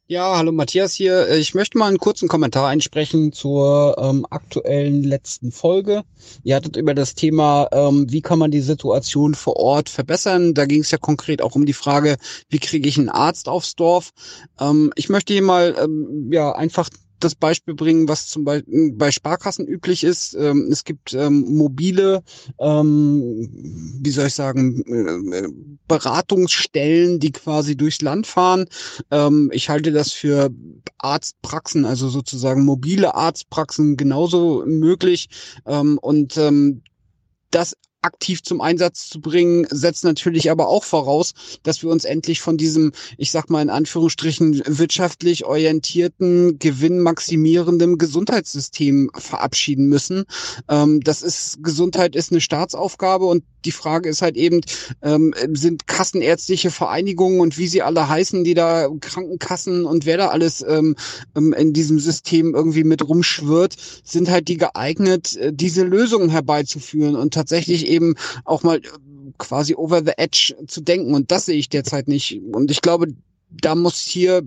[0.09, 1.27] Ja, hallo Matthias hier.
[1.27, 6.05] Äh, ich möchte mal einen kurzen Kommentar einsprechen zur ähm, aktuellen letzten Folge.
[6.45, 10.55] Ihr hattet über das Thema, ähm, wie kann man die Situation vor Ort verbessern.
[10.55, 12.19] Da ging es ja konkret auch um die Frage,
[12.49, 14.13] wie kriege ich einen Arzt aufs Dorf.
[14.61, 16.89] Ähm, ich möchte hier mal ähm, ja einfach
[17.21, 20.35] das Beispiel bringen, was zum Beispiel bei Sparkassen üblich ist.
[20.35, 22.23] Ähm, es gibt ähm, mobile,
[22.59, 23.49] ähm,
[24.03, 24.83] wie soll ich sagen,
[25.33, 25.49] äh,
[25.89, 28.67] Beratungsstellen, die quasi durchs Land fahren.
[29.11, 30.51] Ähm, ich halte das für
[30.99, 35.29] Arztpraxen, also sozusagen mobile Arztpraxen genauso möglich.
[35.67, 36.83] Ähm, und ähm,
[37.51, 37.77] das
[38.07, 42.57] aktiv zum Einsatz zu bringen, setzt natürlich aber auch voraus, dass wir uns endlich von
[42.57, 50.25] diesem, ich sag mal in Anführungsstrichen, wirtschaftlich orientierten, gewinnmaximierenden Gesundheitssystem verabschieden müssen.
[50.69, 54.61] Ähm, das ist, Gesundheit ist eine Staatsaufgabe und die Frage ist halt eben,
[55.03, 60.29] ähm, sind kassenärztliche Vereinigungen und wie sie alle heißen, die da Krankenkassen und wer da
[60.29, 60.95] alles ähm,
[61.35, 67.17] ähm in diesem System irgendwie mit rumschwirrt, sind halt die geeignet, äh, diese Lösungen herbeizuführen
[67.17, 67.96] und tatsächlich eben
[68.45, 68.89] auch mal äh,
[69.39, 71.15] quasi over the edge zu denken.
[71.15, 72.41] Und das sehe ich derzeit nicht.
[72.53, 73.09] Und ich glaube,
[73.51, 74.43] da muss hier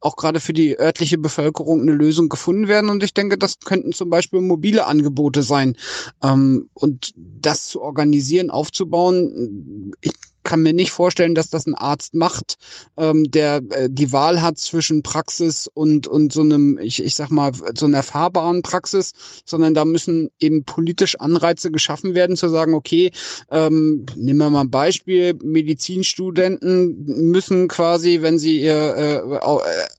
[0.00, 2.90] auch gerade für die örtliche Bevölkerung eine Lösung gefunden werden.
[2.90, 5.76] Und ich denke, das könnten zum Beispiel mobile Angebote sein.
[6.22, 10.12] Ähm, und das zu organisieren, aufzubauen, ich
[10.42, 12.56] kann mir nicht vorstellen, dass das ein Arzt macht,
[12.96, 17.30] ähm, der äh, die Wahl hat zwischen Praxis und, und so einem, ich, ich sag
[17.30, 19.12] mal, so einer erfahrbaren Praxis,
[19.44, 23.10] sondern da müssen eben politisch Anreize geschaffen werden, zu sagen, okay,
[23.50, 29.40] ähm, nehmen wir mal ein Beispiel, Medizinstudenten müssen quasi, wenn sie ihr äh, äh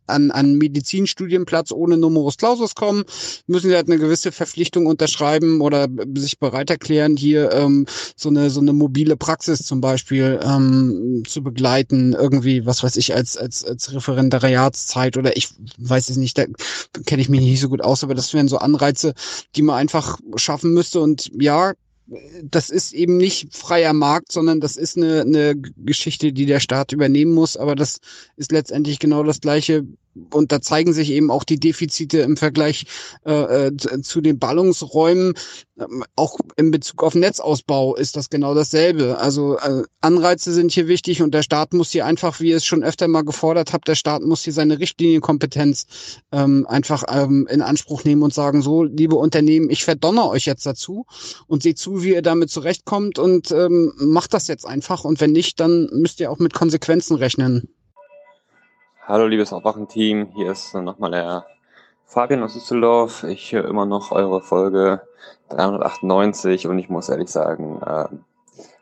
[0.08, 3.04] an, an Medizinstudienplatz ohne Numerus Clausus kommen,
[3.48, 7.86] müssen sie halt eine gewisse Verpflichtung unterschreiben oder sich bereit erklären, hier ähm,
[8.18, 13.14] so eine so eine mobile Praxis zum Beispiel ähm, zu begleiten, irgendwie, was weiß ich,
[13.14, 16.46] als, als, als Referendariatszeit oder ich weiß es nicht, da
[17.06, 19.14] kenne ich mich nicht so gut aus, aber das wären so Anreize,
[19.56, 21.00] die man einfach schaffen müsste.
[21.00, 21.74] Und ja,
[22.44, 26.92] das ist eben nicht freier Markt, sondern das ist eine, eine Geschichte, die der Staat
[26.92, 27.56] übernehmen muss.
[27.56, 28.00] Aber das
[28.36, 29.86] ist letztendlich genau das Gleiche
[30.32, 32.86] und da zeigen sich eben auch die Defizite im Vergleich
[33.26, 35.34] äh, äh zu den Ballungsräumen.
[35.80, 39.18] Ähm, auch in Bezug auf Netzausbau ist das genau dasselbe.
[39.18, 42.66] Also äh, Anreize sind hier wichtig und der Staat muss hier einfach, wie ihr es
[42.66, 45.86] schon öfter mal gefordert habt, der Staat muss hier seine Richtlinienkompetenz
[46.32, 50.66] ähm, einfach ähm, in Anspruch nehmen und sagen, so, liebe Unternehmen, ich verdonner euch jetzt
[50.66, 51.06] dazu
[51.48, 55.06] und seht zu, wie ihr damit zurechtkommt und ähm, macht das jetzt einfach.
[55.06, 57.70] Und wenn nicht, dann müsst ihr auch mit Konsequenzen rechnen.
[59.08, 61.48] Hallo liebes Aufwachen-Team, hier ist nochmal der
[62.06, 63.24] Fabian aus Düsseldorf.
[63.24, 65.02] Ich höre immer noch eure Folge
[65.50, 68.06] 398 und ich muss ehrlich sagen, äh,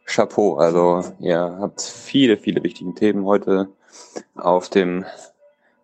[0.04, 0.58] Chapeau.
[0.58, 3.70] Also ihr habt viele, viele wichtige Themen heute
[4.36, 5.06] auf dem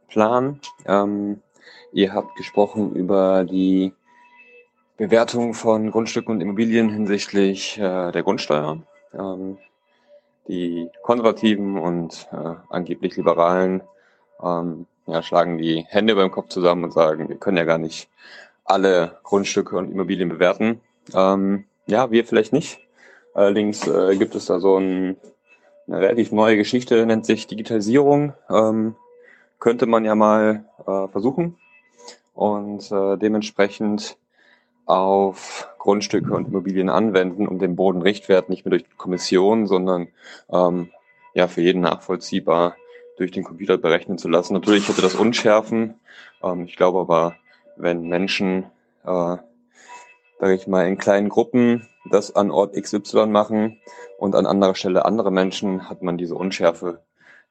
[0.10, 0.60] Plan.
[0.86, 1.42] Ähm,
[1.94, 3.94] ihr habt gesprochen über die
[4.98, 8.80] Bewertung von Grundstücken und Immobilien hinsichtlich äh, der Grundsteuer.
[9.14, 9.58] Ähm,
[10.50, 13.82] die Konservativen und äh, angeblich Liberalen
[14.44, 18.10] ähm, ja, schlagen die Hände beim Kopf zusammen und sagen, wir können ja gar nicht
[18.64, 20.82] alle Grundstücke und Immobilien bewerten.
[21.14, 22.80] Ähm, ja, wir vielleicht nicht.
[23.34, 25.18] Allerdings äh, gibt es da so ein,
[25.88, 28.34] eine relativ neue Geschichte, nennt sich Digitalisierung.
[28.50, 28.96] Ähm,
[29.60, 31.58] könnte man ja mal äh, versuchen
[32.34, 34.18] und äh, dementsprechend
[34.86, 40.08] auf Grundstücke und Immobilien anwenden, um den Bodenrichtwert nicht mehr durch Kommission, sondern
[40.52, 40.90] ähm,
[41.34, 42.76] ja für jeden nachvollziehbar
[43.18, 44.54] durch den Computer berechnen zu lassen.
[44.54, 45.96] Natürlich hätte das Unschärfen.
[46.44, 47.36] Ähm, ich glaube aber,
[47.76, 48.66] wenn Menschen,
[49.04, 49.38] äh,
[50.40, 53.80] sage ich mal, in kleinen Gruppen das an Ort XY machen
[54.18, 57.00] und an anderer Stelle andere Menschen, hat man diese Unschärfe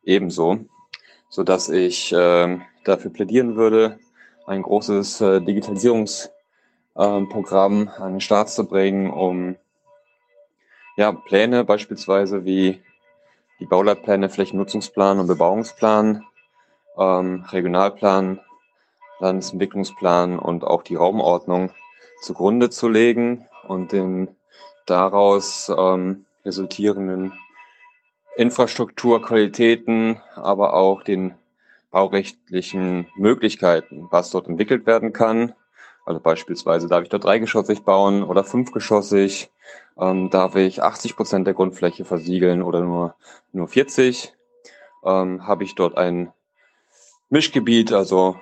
[0.04, 0.60] ebenso,
[1.28, 3.98] so dass ich äh, dafür plädieren würde,
[4.46, 9.56] ein großes äh, Digitalisierungsprogramm an den Start zu bringen, um
[10.96, 12.80] ja, Pläne beispielsweise wie
[13.60, 16.24] die Bauleitpläne, Flächennutzungsplan und Bebauungsplan,
[16.98, 18.40] ähm, Regionalplan,
[19.20, 21.70] Landesentwicklungsplan und auch die Raumordnung
[22.20, 24.28] zugrunde zu legen und den
[24.86, 27.32] daraus ähm, resultierenden
[28.36, 31.34] Infrastrukturqualitäten, aber auch den
[31.90, 35.54] baurechtlichen Möglichkeiten, was dort entwickelt werden kann.
[36.04, 39.50] Also beispielsweise darf ich dort dreigeschossig bauen oder fünfgeschossig,
[39.98, 43.14] ähm, darf ich 80 Prozent der Grundfläche versiegeln oder nur,
[43.52, 44.34] nur 40.
[45.04, 46.32] Ähm, habe ich dort ein
[47.30, 48.36] Mischgebiet, also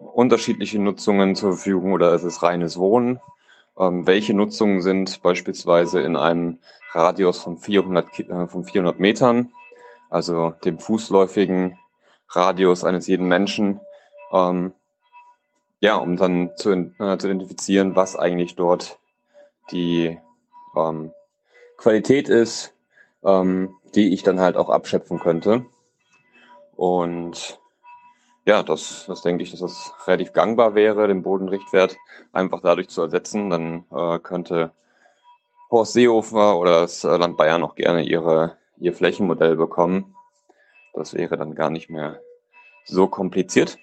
[0.00, 3.20] unterschiedliche Nutzungen zur Verfügung oder ist es reines Wohnen?
[3.78, 6.58] Ähm, welche Nutzungen sind beispielsweise in einem
[6.92, 9.52] Radius von 400, äh, von 400 Metern,
[10.10, 11.78] also dem fußläufigen
[12.28, 13.80] Radius eines jeden Menschen,
[14.32, 14.72] ähm,
[15.80, 18.98] ja, um dann zu, äh, zu identifizieren, was eigentlich dort
[19.70, 20.18] die
[20.76, 21.12] ähm,
[21.76, 22.74] Qualität ist,
[23.24, 25.66] ähm, die ich dann halt auch abschöpfen könnte.
[26.76, 27.60] Und
[28.44, 31.96] ja, das, das denke ich, dass das relativ gangbar wäre, den Bodenrichtwert
[32.32, 33.50] einfach dadurch zu ersetzen.
[33.50, 34.72] Dann äh, könnte
[35.70, 40.14] Horst Seehofer oder das Land Bayern auch gerne ihre, ihr Flächenmodell bekommen.
[40.94, 42.20] Das wäre dann gar nicht mehr
[42.84, 43.78] so kompliziert.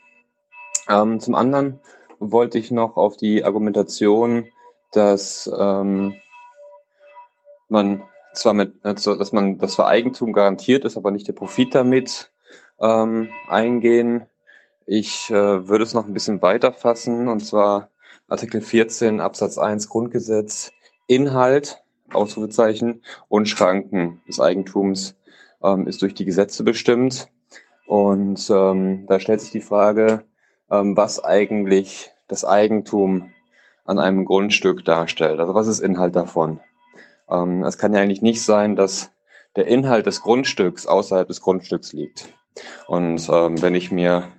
[0.90, 1.80] Ähm, zum anderen
[2.20, 4.48] wollte ich noch auf die Argumentation,
[4.92, 6.16] dass ähm,
[7.70, 8.04] man
[8.34, 12.32] zwar mit, also, dass man das Vereigentum garantiert ist, aber nicht der Profit damit
[12.80, 14.26] ähm, eingehen.
[14.86, 17.90] Ich äh, würde es noch ein bisschen weiter fassen, und zwar
[18.28, 20.72] Artikel 14 Absatz 1 Grundgesetz,
[21.08, 25.16] Inhalt, Ausrufezeichen und Schranken des Eigentums
[25.64, 27.30] ähm, ist durch die Gesetze bestimmt.
[27.88, 30.24] Und ähm, da stellt sich die Frage,
[30.74, 33.32] was eigentlich das Eigentum
[33.86, 35.40] an einem Grundstück darstellt.
[35.40, 36.60] Also was ist Inhalt davon?
[37.30, 39.12] Ähm, es kann ja eigentlich nicht sein, dass
[39.56, 42.30] der Inhalt des Grundstücks außerhalb des Grundstücks liegt.
[42.88, 44.30] Und ähm, wenn ich mir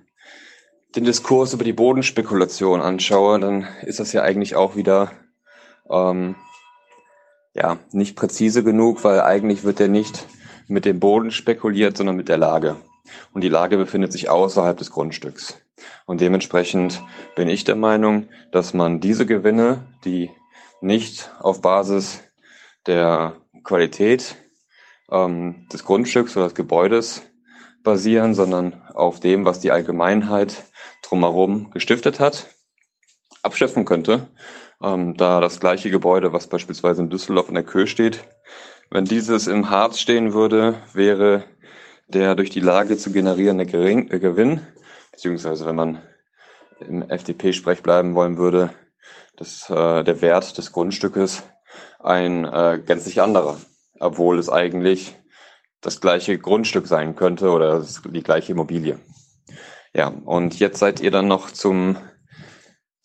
[0.95, 5.11] den Diskurs über die Bodenspekulation anschaue, dann ist das ja eigentlich auch wieder
[5.89, 6.35] ähm,
[7.53, 10.25] ja nicht präzise genug, weil eigentlich wird ja nicht
[10.67, 12.77] mit dem Boden spekuliert, sondern mit der Lage.
[13.33, 15.57] Und die Lage befindet sich außerhalb des Grundstücks.
[16.05, 17.01] Und dementsprechend
[17.35, 20.29] bin ich der Meinung, dass man diese Gewinne, die
[20.81, 22.23] nicht auf Basis
[22.85, 24.35] der Qualität
[25.11, 27.23] ähm, des Grundstücks oder des Gebäudes
[27.83, 30.63] basieren, sondern auf dem, was die Allgemeinheit
[31.03, 32.47] drumherum gestiftet hat,
[33.43, 34.27] abschöpfen könnte.
[34.81, 38.25] Ähm, da das gleiche Gebäude, was beispielsweise in Düsseldorf in der Köhe steht,
[38.91, 41.43] wenn dieses im Harz stehen würde, wäre
[42.07, 44.61] der durch die Lage zu generierende äh, Gewinn,
[45.15, 46.01] beziehungsweise wenn man
[46.79, 48.71] im FDP-Sprech bleiben wollen würde,
[49.37, 51.43] das, äh, der Wert des Grundstückes
[51.99, 53.57] ein äh, gänzlich anderer,
[53.99, 55.15] obwohl es eigentlich
[55.79, 58.99] das gleiche Grundstück sein könnte oder die gleiche Immobilie.
[59.93, 61.97] Ja, und jetzt seid ihr dann noch zum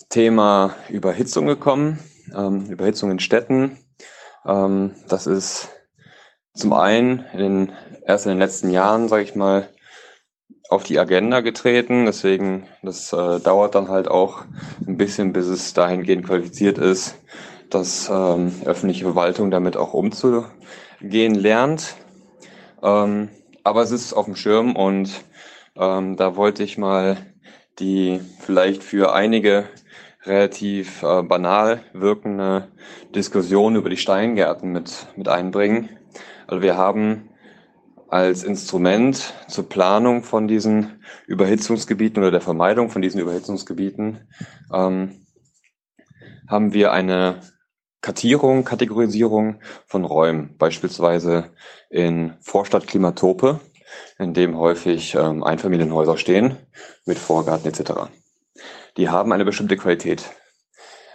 [0.08, 2.00] Thema Überhitzung gekommen,
[2.34, 3.78] ähm, Überhitzung in Städten.
[4.44, 5.68] Ähm, das ist
[6.54, 7.72] zum einen in den,
[8.04, 9.68] erst in den letzten Jahren, sage ich mal,
[10.70, 12.06] auf die Agenda getreten.
[12.06, 14.44] Deswegen, das äh, dauert dann halt auch
[14.86, 17.16] ein bisschen, bis es dahingehend qualifiziert ist,
[17.68, 21.96] dass ähm, öffentliche Verwaltung damit auch umzugehen lernt.
[22.82, 23.28] Ähm,
[23.64, 25.10] aber es ist auf dem Schirm und
[25.76, 27.16] ähm, da wollte ich mal
[27.78, 29.68] die vielleicht für einige
[30.24, 32.68] relativ äh, banal wirkende
[33.14, 35.88] Diskussion über die Steingärten mit, mit einbringen.
[36.46, 37.29] Also wir haben
[38.10, 44.28] als Instrument zur Planung von diesen Überhitzungsgebieten oder der Vermeidung von diesen Überhitzungsgebieten
[44.72, 45.26] ähm,
[46.48, 47.40] haben wir eine
[48.00, 51.52] Kartierung, Kategorisierung von Räumen, beispielsweise
[51.88, 53.60] in Vorstadtklimatope,
[54.18, 56.56] in dem häufig ähm, Einfamilienhäuser stehen
[57.04, 58.10] mit Vorgarten etc.
[58.96, 60.24] Die haben eine bestimmte Qualität.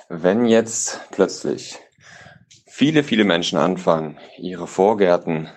[0.08, 1.78] Wenn jetzt plötzlich
[2.68, 5.50] viele, viele Menschen anfangen, ihre Vorgärten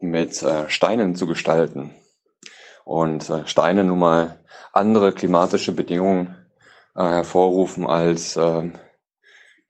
[0.00, 1.94] mit äh, Steinen zu gestalten
[2.84, 4.38] und äh, Steine nun mal
[4.72, 6.36] andere klimatische Bedingungen
[6.96, 8.70] äh, hervorrufen als äh,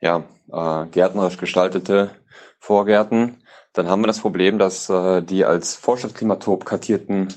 [0.01, 2.11] ja, äh, gärtnerisch gestaltete
[2.59, 3.43] Vorgärten,
[3.73, 7.29] dann haben wir das Problem, dass äh, die als Vorstadtklimatop kartierten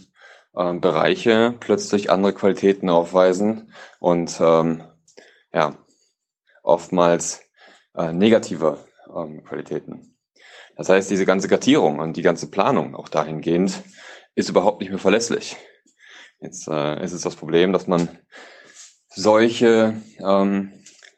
[0.56, 4.84] äh, Bereiche plötzlich andere Qualitäten aufweisen und ähm,
[5.54, 5.78] ja,
[6.64, 7.42] oftmals
[7.96, 8.78] äh, negative
[9.16, 10.13] ähm, Qualitäten.
[10.76, 13.84] Das heißt, diese ganze Kartierung und die ganze Planung auch dahingehend
[14.36, 15.56] ist überhaupt nicht mehr verlässlich.
[16.40, 18.10] Jetzt äh, ist es das Problem, dass man
[19.08, 20.74] solche ähm,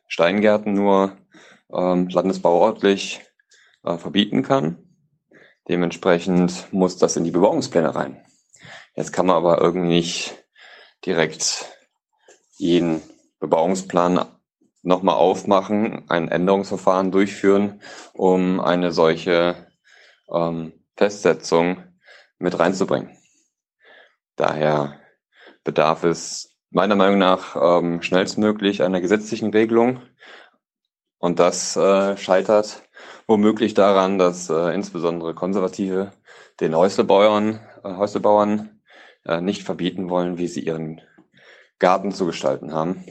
[0.07, 1.17] Steingärten nur
[1.73, 3.21] ähm, landesbauortlich
[3.83, 4.77] äh, verbieten kann.
[5.67, 8.23] Dementsprechend muss das in die Bebauungspläne rein.
[8.95, 10.45] Jetzt kann man aber irgendwie nicht
[11.05, 11.65] direkt
[12.57, 13.01] jeden
[13.39, 14.25] Bebauungsplan
[14.85, 17.81] nochmal aufmachen, ein Änderungsverfahren durchführen,
[18.13, 19.67] um eine solche
[20.31, 21.83] ähm, Festsetzung
[22.37, 23.17] mit reinzubringen.
[24.35, 24.99] Daher
[25.63, 30.01] bedarf es meiner Meinung nach ähm, schnellstmöglich einer gesetzlichen Regelung.
[31.17, 32.83] Und das äh, scheitert
[33.27, 36.11] womöglich daran, dass äh, insbesondere Konservative
[36.59, 38.81] den Häuslebauern, äh, Häuslebauern
[39.25, 41.01] äh, nicht verbieten wollen, wie sie ihren
[41.79, 43.03] Garten zu gestalten haben.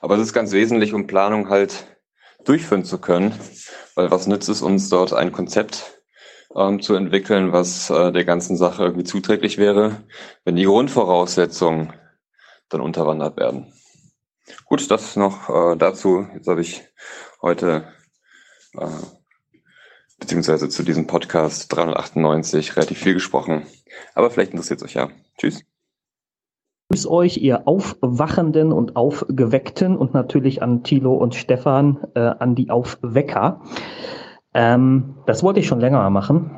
[0.00, 1.86] Aber es ist ganz wesentlich, um Planung halt
[2.44, 3.34] durchführen zu können,
[3.94, 6.02] weil was nützt es uns dort ein Konzept
[6.56, 10.02] ähm, zu entwickeln, was äh, der ganzen Sache irgendwie zuträglich wäre,
[10.44, 11.92] wenn die Grundvoraussetzungen
[12.68, 13.72] dann unterwandert werden.
[14.64, 16.26] Gut, das noch äh, dazu.
[16.34, 16.82] Jetzt habe ich
[17.40, 17.84] heute
[18.74, 18.86] äh,
[20.18, 23.66] beziehungsweise zu diesem Podcast 398 relativ viel gesprochen.
[24.14, 25.10] Aber vielleicht interessiert es euch ja.
[25.38, 25.64] Tschüss.
[26.92, 32.68] Grüß euch, ihr Aufwachenden und Aufgeweckten und natürlich an Thilo und Stefan, äh, an die
[32.68, 33.62] Aufwecker.
[34.52, 36.50] Ähm, das wollte ich schon länger machen,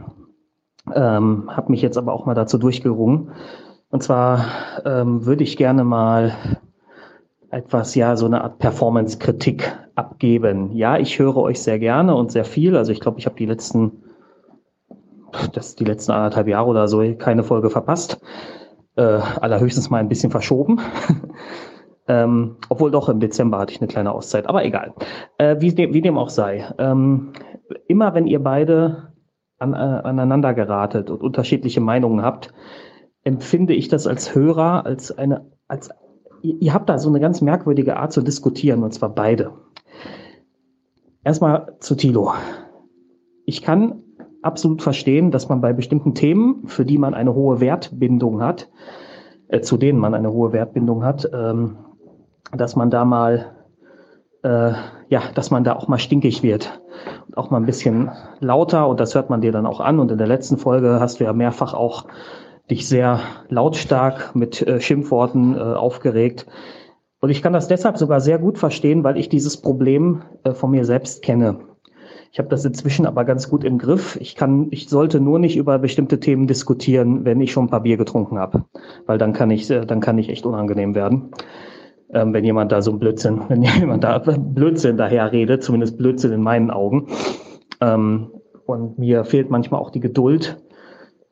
[0.92, 3.30] ähm, habe mich jetzt aber auch mal dazu durchgerungen.
[3.90, 4.46] Und zwar
[4.84, 6.32] ähm, würde ich gerne mal
[7.50, 10.72] etwas, ja, so eine Art Performance-Kritik abgeben.
[10.72, 12.76] Ja, ich höre euch sehr gerne und sehr viel.
[12.76, 14.02] Also ich glaube, ich habe die letzten,
[15.52, 18.20] das die letzten anderthalb Jahre oder so keine Folge verpasst
[18.96, 20.80] äh, allerhöchstens mal ein bisschen verschoben.
[22.08, 24.94] ähm, obwohl doch im Dezember hatte ich eine kleine Auszeit, aber egal.
[25.38, 26.64] Äh, wie, wie, dem auch sei.
[26.78, 27.32] Ähm,
[27.88, 29.12] immer wenn ihr beide
[29.58, 32.52] an, äh, aneinander geratet und unterschiedliche Meinungen habt,
[33.24, 35.90] empfinde ich das als Hörer, als eine, als
[36.42, 39.52] ihr, ihr habt da so eine ganz merkwürdige Art zu diskutieren, und zwar beide.
[41.24, 42.34] Erstmal zu Tilo.
[43.46, 44.03] Ich kann
[44.44, 48.68] absolut verstehen, dass man bei bestimmten Themen, für die man eine hohe Wertbindung hat,
[49.48, 51.78] äh, zu denen man eine hohe Wertbindung hat, ähm,
[52.52, 53.56] dass man da mal,
[54.42, 54.72] äh,
[55.08, 56.80] ja, dass man da auch mal stinkig wird
[57.26, 59.98] und auch mal ein bisschen lauter und das hört man dir dann auch an.
[59.98, 62.06] Und in der letzten Folge hast du ja mehrfach auch
[62.70, 66.46] dich sehr lautstark mit äh, Schimpfworten äh, aufgeregt.
[67.20, 70.70] Und ich kann das deshalb sogar sehr gut verstehen, weil ich dieses Problem äh, von
[70.70, 71.73] mir selbst kenne.
[72.34, 74.18] Ich habe das inzwischen aber ganz gut im Griff.
[74.20, 77.84] Ich kann, ich sollte nur nicht über bestimmte Themen diskutieren, wenn ich schon ein paar
[77.84, 78.64] Bier getrunken habe,
[79.06, 81.30] weil dann kann ich, äh, dann kann ich echt unangenehm werden.
[82.12, 86.32] Ähm, wenn jemand da so ein Blödsinn, wenn jemand da Blödsinn daher redet, zumindest Blödsinn
[86.32, 87.06] in meinen Augen.
[87.80, 88.32] Ähm,
[88.66, 90.56] und mir fehlt manchmal auch die Geduld,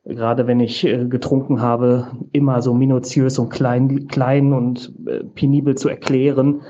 [0.05, 5.75] gerade wenn ich äh, getrunken habe, immer so minutiös und klein, klein und äh, penibel
[5.75, 6.61] zu erklären,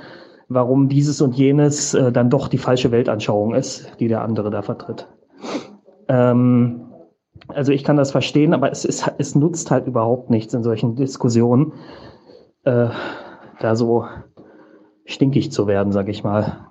[0.50, 4.62] warum dieses und jenes äh, dann doch die falsche Weltanschauung ist, die der andere da
[4.62, 5.08] vertritt.
[6.08, 6.82] Ähm,
[7.48, 10.96] also ich kann das verstehen, aber es, ist, es nutzt halt überhaupt nichts in solchen
[10.96, 11.74] Diskussionen,
[12.64, 12.88] äh,
[13.60, 14.06] da so
[15.06, 16.68] stinkig zu werden, sag ich mal.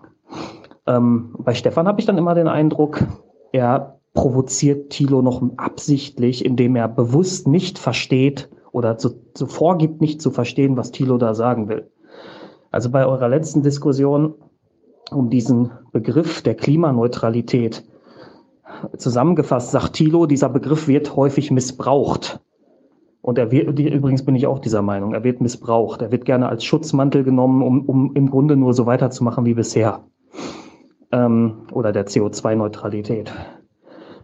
[0.87, 3.05] Ähm, bei Stefan habe ich dann immer den Eindruck,
[3.53, 10.21] er provoziert Thilo noch absichtlich, indem er bewusst nicht versteht oder so, so vorgibt, nicht
[10.21, 11.91] zu verstehen, was Thilo da sagen will.
[12.73, 14.35] Also bei eurer letzten Diskussion
[15.11, 17.85] um diesen Begriff der Klimaneutralität
[18.97, 22.41] zusammengefasst, sagt Thilo, dieser Begriff wird häufig missbraucht.
[23.21, 26.03] Und er wird, übrigens bin ich auch dieser Meinung, er wird missbraucht.
[26.03, 30.01] Er wird gerne als Schutzmantel genommen, um, um im Grunde nur so weiterzumachen wie bisher.
[31.13, 33.33] Ähm, oder der CO2-Neutralität.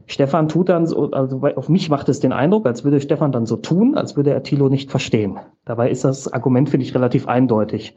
[0.06, 3.44] Stefan tut dann so, also auf mich macht es den Eindruck, als würde Stefan dann
[3.44, 5.38] so tun, als würde er Thilo nicht verstehen.
[5.66, 7.94] Dabei ist das Argument, finde ich, relativ eindeutig.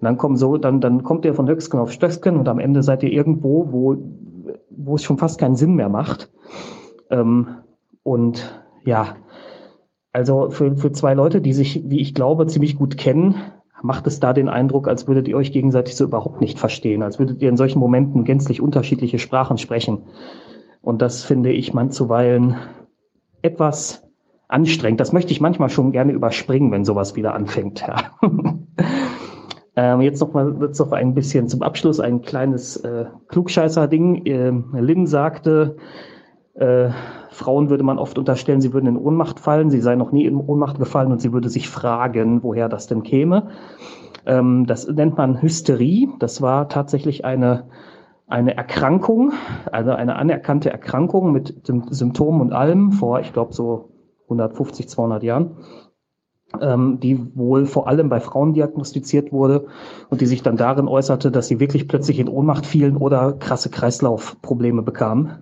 [0.00, 2.82] Und dann kommen so, dann, dann kommt ihr von Höchstgen auf Stöcksken und am Ende
[2.82, 3.96] seid ihr irgendwo, wo,
[4.70, 6.30] wo es schon fast keinen Sinn mehr macht.
[7.10, 7.48] Ähm,
[8.02, 9.16] und ja,
[10.12, 13.34] also für, für zwei Leute, die sich, wie ich glaube, ziemlich gut kennen,
[13.82, 17.18] macht es da den Eindruck, als würdet ihr euch gegenseitig so überhaupt nicht verstehen, als
[17.18, 20.04] würdet ihr in solchen Momenten gänzlich unterschiedliche Sprachen sprechen.
[20.80, 22.56] Und das finde ich man zuweilen
[23.42, 24.08] etwas
[24.48, 25.00] anstrengend.
[25.00, 27.82] Das möchte ich manchmal schon gerne überspringen, wenn sowas wieder anfängt.
[27.86, 28.12] Ja.
[29.76, 34.26] ähm, jetzt noch mal jetzt noch ein bisschen zum Abschluss ein kleines äh, Klugscheißer-Ding.
[34.26, 35.76] Äh, Lynn sagte,
[36.54, 36.90] äh,
[37.30, 40.36] Frauen würde man oft unterstellen, sie würden in Ohnmacht fallen, sie sei noch nie in
[40.36, 43.48] Ohnmacht gefallen und sie würde sich fragen, woher das denn käme.
[44.26, 46.08] Ähm, das nennt man Hysterie.
[46.18, 47.68] Das war tatsächlich eine,
[48.26, 49.32] eine Erkrankung,
[49.70, 53.90] also eine anerkannte Erkrankung mit Symptomen und allem vor, ich glaube, so
[54.24, 55.89] 150, 200 Jahren, ähm,
[56.58, 59.66] die wohl vor allem bei Frauen diagnostiziert wurde
[60.08, 63.70] und die sich dann darin äußerte, dass sie wirklich plötzlich in Ohnmacht fielen oder krasse
[63.70, 65.38] Kreislaufprobleme bekamen.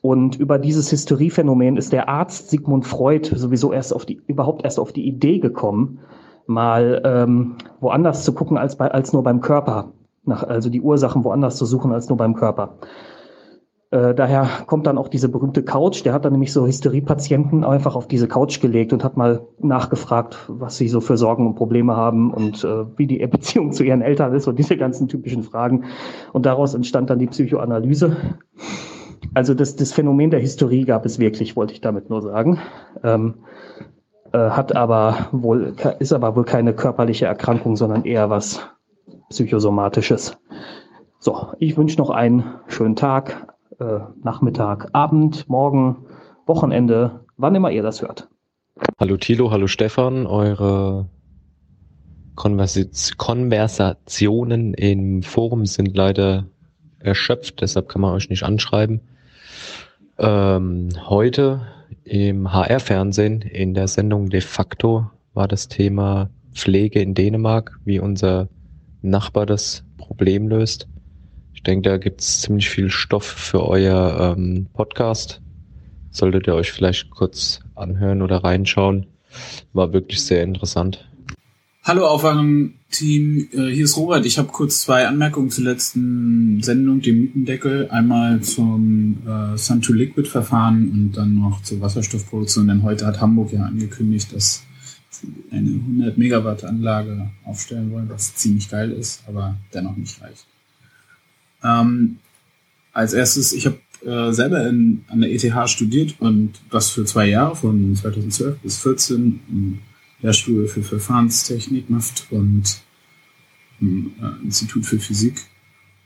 [0.00, 4.78] Und über dieses Hysteriephänomen ist der Arzt Sigmund Freud sowieso erst auf die, überhaupt erst
[4.78, 6.00] auf die Idee gekommen,
[6.46, 9.92] mal ähm, woanders zu gucken als, bei, als nur beim Körper.
[10.24, 12.76] Nach, also die Ursachen woanders zu suchen als nur beim Körper.
[13.94, 16.04] Äh, daher kommt dann auch diese berühmte Couch.
[16.04, 20.36] Der hat dann nämlich so Hysteriepatienten einfach auf diese Couch gelegt und hat mal nachgefragt,
[20.48, 24.02] was sie so für Sorgen und Probleme haben und äh, wie die Beziehung zu ihren
[24.02, 25.84] Eltern ist und diese ganzen typischen Fragen.
[26.32, 28.16] Und daraus entstand dann die Psychoanalyse.
[29.32, 32.58] Also das, das Phänomen der Hysterie gab es wirklich, wollte ich damit nur sagen.
[33.04, 33.44] Ähm,
[34.32, 38.60] äh, hat aber wohl, ist aber wohl keine körperliche Erkrankung, sondern eher was
[39.30, 40.36] psychosomatisches.
[41.20, 46.06] So, ich wünsche noch einen schönen Tag, äh, Nachmittag, Abend, Morgen,
[46.46, 48.28] Wochenende, wann immer ihr das hört.
[48.98, 51.08] Hallo Thilo, hallo Stefan, eure
[52.34, 56.46] Konversationen im Forum sind leider
[56.98, 59.00] erschöpft, deshalb kann man euch nicht anschreiben.
[60.18, 61.62] Ähm, heute
[62.04, 68.48] im HR-Fernsehen in der Sendung De facto war das Thema Pflege in Dänemark, wie unser
[69.02, 70.88] Nachbar das Problem löst.
[71.66, 75.40] Denke, da gibt es ziemlich viel Stoff für euer ähm, Podcast.
[76.10, 79.06] Solltet ihr euch vielleicht kurz anhören oder reinschauen.
[79.72, 81.08] War wirklich sehr interessant.
[81.82, 84.26] Hallo Aufwachen-Team, äh, hier ist Robert.
[84.26, 87.88] Ich habe kurz zwei Anmerkungen zur letzten Sendung, dem Mietendeckel.
[87.90, 92.68] Einmal zum äh, Sun-to-Liquid-Verfahren und dann noch zur Wasserstoffproduktion.
[92.68, 94.62] Denn heute hat Hamburg ja angekündigt, dass
[95.10, 100.46] sie eine 100 Megawatt Anlage aufstellen wollen, was ziemlich geil ist, aber dennoch nicht reicht.
[101.64, 102.18] Ähm,
[102.92, 107.26] als erstes, ich habe äh, selber in, an der ETH studiert und das für zwei
[107.26, 109.80] Jahre, von 2012 bis 2014
[110.20, 112.78] Lehrstuhl für Verfahrenstechnik, MAFT und
[113.80, 115.40] im äh, Institut für Physik.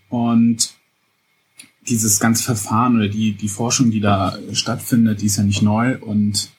[0.09, 0.75] Und
[1.89, 5.99] dieses ganze Verfahren oder die, die Forschung, die da stattfindet, die ist ja nicht neu
[5.99, 6.51] und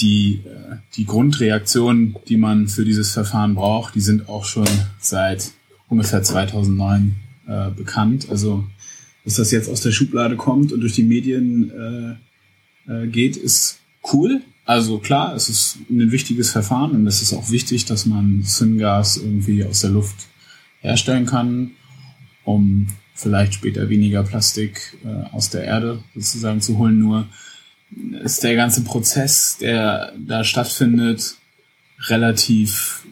[0.00, 4.68] die, äh, die Grundreaktionen, die man für dieses Verfahren braucht, die sind auch schon
[5.00, 5.52] seit
[5.88, 7.16] ungefähr 2009
[7.48, 8.28] äh, bekannt.
[8.30, 8.64] Also,
[9.24, 11.70] dass das jetzt aus der Schublade kommt und durch die Medien
[12.86, 13.80] äh, äh, geht, ist
[14.12, 14.42] cool.
[14.64, 19.16] Also klar, es ist ein wichtiges Verfahren und es ist auch wichtig, dass man Syngas
[19.16, 20.26] irgendwie aus der Luft
[20.80, 21.70] herstellen kann,
[22.44, 26.98] um vielleicht später weniger Plastik äh, aus der Erde sozusagen zu holen.
[26.98, 27.26] Nur
[28.22, 31.36] ist der ganze Prozess, der da stattfindet,
[32.06, 33.06] relativ,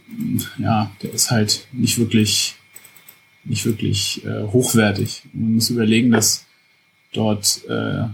[0.59, 2.56] ja, der ist halt nicht wirklich,
[3.49, 5.23] nicht wirklich äh, hochwertig.
[5.33, 6.47] Man muss überlegen, dass
[7.13, 8.05] dort äh,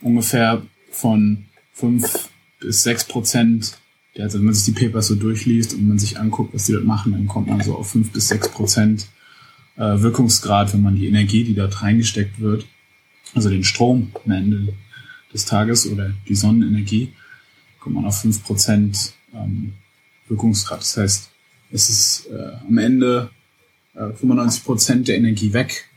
[0.00, 3.78] ungefähr von fünf bis sechs Prozent.
[4.18, 6.84] Also wenn man sich die Papers so durchliest und man sich anguckt, was die dort
[6.84, 9.06] machen, dann kommt man so auf fünf bis sechs Prozent
[9.76, 12.66] äh, Wirkungsgrad, wenn man die Energie, die dort reingesteckt wird,
[13.34, 14.74] also den Strom am Ende
[15.32, 17.12] des Tages oder die Sonnenenergie,
[17.80, 19.72] kommt man auf fünf Prozent ähm,
[20.28, 20.80] Wirkungsgrad.
[20.80, 21.30] Das heißt,
[21.72, 23.30] es ist äh, am Ende
[23.94, 25.88] äh, 95 Prozent der Energie weg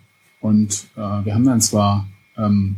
[0.41, 2.07] und äh, wir haben dann zwar
[2.37, 2.75] ähm,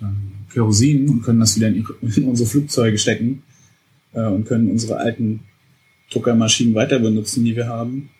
[0.00, 3.42] ähm Kerosin und können das wieder in, in unsere Flugzeuge stecken
[4.12, 5.40] äh, und können unsere alten
[6.10, 8.10] Druckermaschinen weiter benutzen, die wir haben,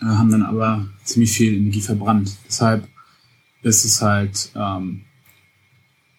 [0.00, 2.36] äh, haben dann aber ziemlich viel Energie verbrannt.
[2.46, 2.88] Deshalb
[3.62, 5.02] ist es halt, ähm,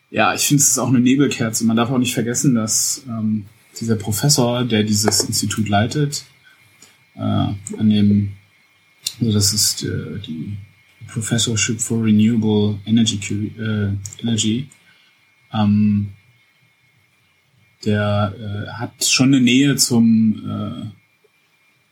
[0.09, 1.65] ja, ich finde es ist auch eine Nebelkerze.
[1.65, 3.45] Man darf auch nicht vergessen, dass ähm,
[3.79, 6.23] dieser Professor, der dieses Institut leitet,
[7.15, 8.33] äh, an dem,
[9.19, 10.57] also das ist äh, die
[11.07, 14.67] Professorship for Renewable Energy, äh, Energy
[15.53, 16.13] ähm,
[17.85, 20.85] der äh, hat schon eine Nähe zum, äh,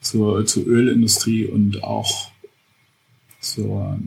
[0.01, 2.31] zur, zur Ölindustrie und auch
[3.39, 3.99] zur,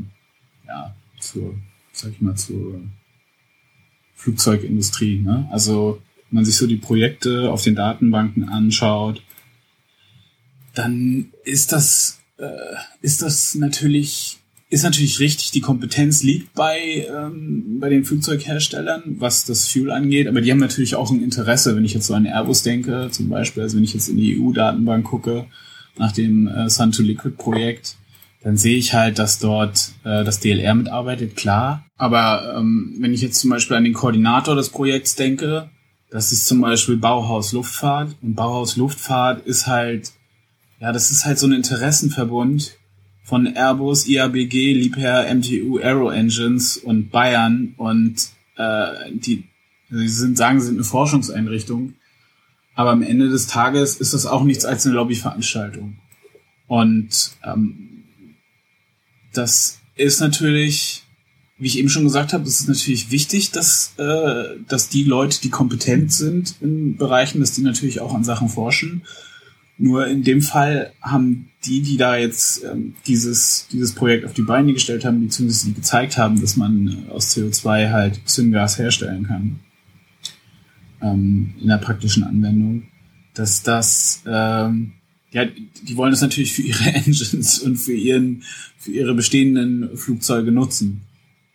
[0.66, 1.54] ja, zur,
[1.92, 2.80] sag ich mal, zur
[4.14, 5.20] Flugzeugindustrie.
[5.20, 5.48] Ne?
[5.50, 9.22] Also wenn man sich so die Projekte auf den Datenbanken anschaut,
[10.74, 12.46] dann ist das, äh,
[13.00, 14.38] ist das natürlich,
[14.70, 20.26] ist natürlich richtig, die Kompetenz liegt bei, ähm, bei den Flugzeugherstellern, was das Fuel angeht,
[20.26, 23.28] aber die haben natürlich auch ein Interesse, wenn ich jetzt so an Airbus denke, zum
[23.28, 25.46] Beispiel, also wenn ich jetzt in die EU-Datenbank gucke,
[25.96, 27.96] nach dem äh, Sun-to-Liquid-Projekt,
[28.42, 31.86] dann sehe ich halt, dass dort äh, das DLR mitarbeitet, klar.
[31.96, 35.70] Aber ähm, wenn ich jetzt zum Beispiel an den Koordinator des Projekts denke,
[36.10, 38.14] das ist zum Beispiel Bauhaus Luftfahrt.
[38.22, 40.12] Und Bauhaus Luftfahrt ist halt,
[40.84, 42.76] ja, das ist halt so ein Interessenverbund
[43.22, 47.72] von Airbus, IABG, Liebherr, MTU, Aero Engines und Bayern.
[47.78, 49.44] Und äh, die,
[49.88, 51.94] sie sind, sagen, sie sind eine Forschungseinrichtung.
[52.74, 55.96] Aber am Ende des Tages ist das auch nichts als eine Lobbyveranstaltung.
[56.66, 58.04] Und ähm,
[59.32, 61.04] das ist natürlich,
[61.56, 65.40] wie ich eben schon gesagt habe, es ist natürlich wichtig, dass, äh, dass die Leute,
[65.40, 69.04] die kompetent sind in Bereichen, dass die natürlich auch an Sachen forschen.
[69.76, 74.42] Nur in dem Fall haben die, die da jetzt ähm, dieses, dieses Projekt auf die
[74.42, 79.60] Beine gestellt haben, beziehungsweise die gezeigt haben, dass man aus CO2 halt Syngas herstellen kann,
[81.02, 82.84] ähm, in der praktischen Anwendung,
[83.34, 84.92] dass das, ähm,
[85.32, 88.44] ja, die wollen das natürlich für ihre Engines und für ihren,
[88.78, 91.00] für ihre bestehenden Flugzeuge nutzen.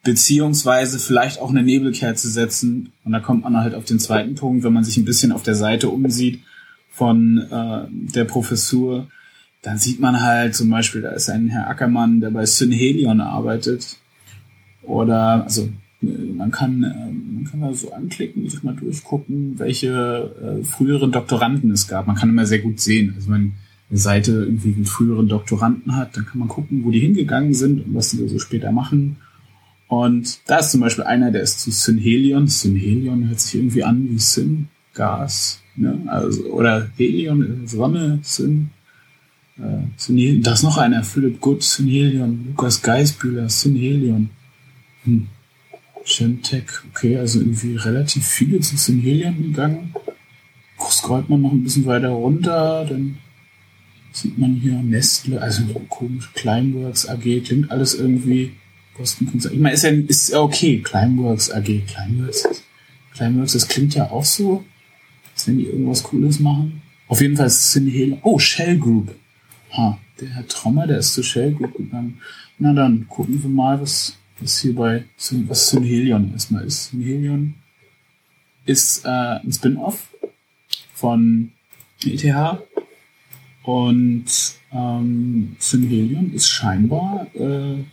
[0.03, 2.91] Beziehungsweise vielleicht auch eine Nebelkerze setzen.
[3.03, 5.43] Und da kommt man halt auf den zweiten Punkt, wenn man sich ein bisschen auf
[5.43, 6.41] der Seite umsieht
[6.99, 9.07] von äh, der Professur,
[9.61, 13.95] dann sieht man halt zum Beispiel, da ist ein Herr Ackermann, der bei Synhelion arbeitet.
[14.81, 15.69] Oder, also
[16.01, 21.87] man kann, man kann da so anklicken, sich mal durchgucken, welche äh, früheren Doktoranden es
[21.87, 22.07] gab.
[22.07, 23.13] Man kann immer sehr gut sehen.
[23.15, 23.53] Also wenn
[23.89, 27.85] eine Seite irgendwie einen früheren Doktoranden hat, dann kann man gucken, wo die hingegangen sind
[27.85, 29.17] und was die so später machen.
[29.87, 32.47] Und da ist zum Beispiel einer, der ist zu Synhelion.
[32.47, 35.99] Synhelion hört sich irgendwie an wie Syn, Gas, ne?
[36.08, 38.69] Also, oder Helion, Sonne, Syn.
[39.58, 40.41] Äh, Synhelion.
[40.41, 44.30] Da ist noch einer, Philipp Good, Synhelion, Lukas Geisbühler, Synhelion.
[45.03, 45.27] Hm.
[46.06, 49.93] Shemtech, okay, also irgendwie relativ viele zu Synhelion gegangen.
[50.90, 53.17] Scrollt man noch ein bisschen weiter runter, dann
[54.11, 58.53] sieht man hier Nestle, also so komisch, Climeworks AG, klingt alles irgendwie
[58.95, 59.53] Kostenkonzern.
[59.53, 62.48] Ich meine, ist ja, ist okay, Climeworks AG, Climeworks,
[63.14, 64.66] Climeworks, das klingt ja auch so,
[65.47, 66.81] wenn die irgendwas Cooles machen.
[67.07, 69.15] Auf jeden Fall ist es Synhelion, oh, Shell Group.
[69.71, 72.19] Ha, der Herr Trommer, der ist zu Shell Group gegangen.
[72.57, 75.05] Na dann, gucken wir mal, was was hier bei
[75.47, 76.91] was Synhelion erstmal ist.
[76.91, 77.55] Synhelion
[78.65, 80.07] ist äh, ein Spin-off
[80.93, 81.51] von
[82.03, 82.61] ETH
[83.63, 84.25] und
[84.71, 87.83] ähm, Synhelion ist scheinbar äh,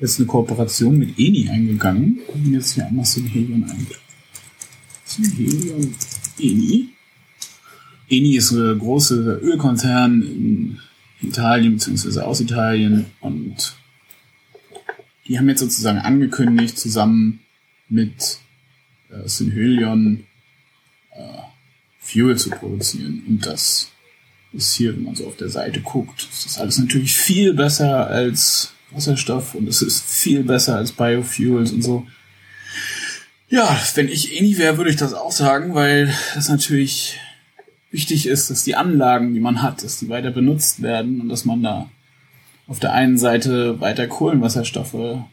[0.00, 2.20] jetzt eine Kooperation mit Eni eingegangen.
[2.32, 3.86] Und jetzt hier einmal Synhelion ein.
[5.04, 5.94] Synhelion
[6.40, 6.88] Eni.
[8.08, 10.80] Eni ist ein großer Ölkonzern in
[11.20, 12.20] Italien bzw.
[12.20, 13.76] aus Italien und
[15.26, 17.40] die haben jetzt sozusagen angekündigt, zusammen
[17.88, 18.38] mit
[19.10, 20.24] äh, Synhelion
[21.10, 21.42] äh,
[21.98, 23.22] Fuel zu produzieren.
[23.28, 23.90] Und das
[24.52, 28.06] ist hier, wenn man so auf der Seite guckt, ist das alles natürlich viel besser
[28.06, 32.06] als Wasserstoff und es ist viel besser als Biofuels und so.
[33.50, 37.18] Ja, wenn ich nie wäre, würde ich das auch sagen, weil das natürlich
[37.90, 41.46] wichtig ist, dass die Anlagen, die man hat, dass die weiter benutzt werden und dass
[41.46, 41.88] man da
[42.66, 45.24] auf der einen Seite weiter Kohlenwasserstoffe äh,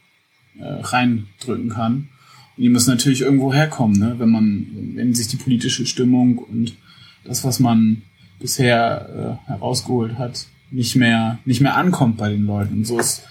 [0.61, 2.09] reindrücken kann.
[2.55, 4.15] Und die müssen natürlich irgendwo herkommen, ne?
[4.17, 6.77] wenn man, wenn sich die politische Stimmung und
[7.25, 8.03] das, was man
[8.39, 12.75] bisher äh, herausgeholt hat, nicht mehr, nicht mehr ankommt bei den Leuten.
[12.75, 13.23] Und so ist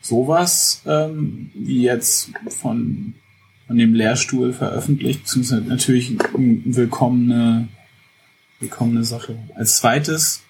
[0.00, 3.14] sowas, ähm, wie jetzt von,
[3.66, 7.68] von dem Lehrstuhl veröffentlicht, beziehungsweise natürlich eine willkommene,
[8.60, 9.38] willkommene Sache.
[9.54, 10.42] Als zweites,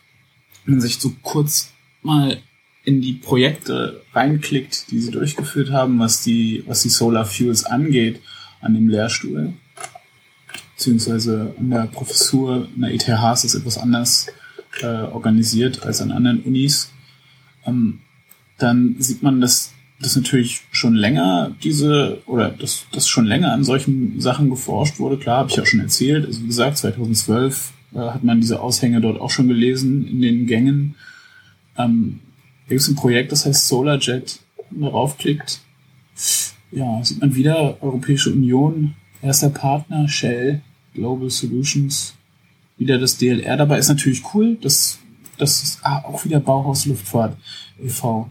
[0.65, 1.73] wenn man sich so kurz
[2.03, 2.39] mal
[2.85, 8.21] in die Projekte reinklickt, die sie durchgeführt haben, was die, was die Solar Fuels angeht,
[8.61, 9.55] an dem Lehrstuhl,
[10.77, 14.29] beziehungsweise an der Professur, in der ETH ist es etwas anders
[14.81, 16.93] äh, organisiert als an anderen Unis,
[17.65, 18.01] ähm,
[18.59, 23.65] dann sieht man, dass das natürlich schon länger diese, oder dass, dass schon länger an
[23.65, 25.17] solchen Sachen geforscht wurde.
[25.17, 26.27] Klar, habe ich auch schon erzählt.
[26.27, 30.47] Also wie gesagt, 2012 äh, hat man diese Aushänge dort auch schon gelesen in den
[30.47, 30.97] Gängen.
[31.79, 32.21] Ähm,
[32.67, 34.41] da gibt es ein Projekt, das heißt SolarJet.
[34.71, 35.61] Wenn man draufklickt,
[36.73, 40.61] ja, sieht man wieder Europäische Union, erster Partner, Shell,
[40.95, 42.15] Global Solutions,
[42.77, 43.79] wieder das DLR dabei.
[43.79, 44.59] Ist natürlich cool.
[44.61, 44.99] Das
[45.39, 47.37] Das ist ah, auch wieder Bauhaus Luftfahrt
[47.83, 48.31] e.V.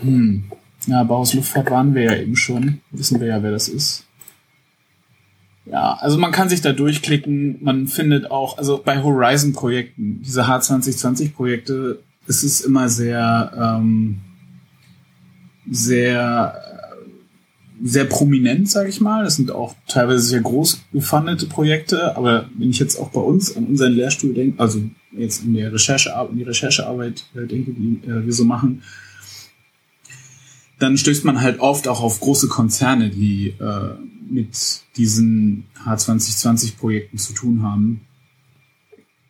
[0.00, 0.44] Hm.
[0.88, 2.80] Ja, Bauhaus Luftfahrt waren wir ja eben schon.
[2.90, 4.06] Wissen wir ja, wer das ist.
[5.66, 7.58] Ja, also man kann sich da durchklicken.
[7.60, 14.20] Man findet auch, also bei Horizon-Projekten, diese H2020-Projekte, ist es immer sehr, ähm,
[15.70, 16.54] sehr,
[17.82, 19.24] sehr prominent, sage ich mal.
[19.24, 22.16] Das sind auch teilweise sehr groß gefundete Projekte.
[22.16, 24.80] Aber wenn ich jetzt auch bei uns an unseren Lehrstuhl denke, also
[25.12, 28.82] jetzt in der Recherche, in die Recherchearbeit äh, denke, die äh, wir so machen,
[30.78, 33.94] dann stößt man halt oft auch auf große Konzerne, die äh,
[34.30, 38.02] mit diesen H2020-Projekten zu tun haben.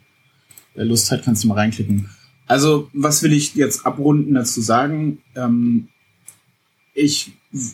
[0.75, 2.11] wer Lust hat, kannst du mal reinklicken.
[2.47, 5.23] Also, was will ich jetzt abrunden dazu sagen?
[5.35, 5.89] Ähm,
[6.95, 7.33] ich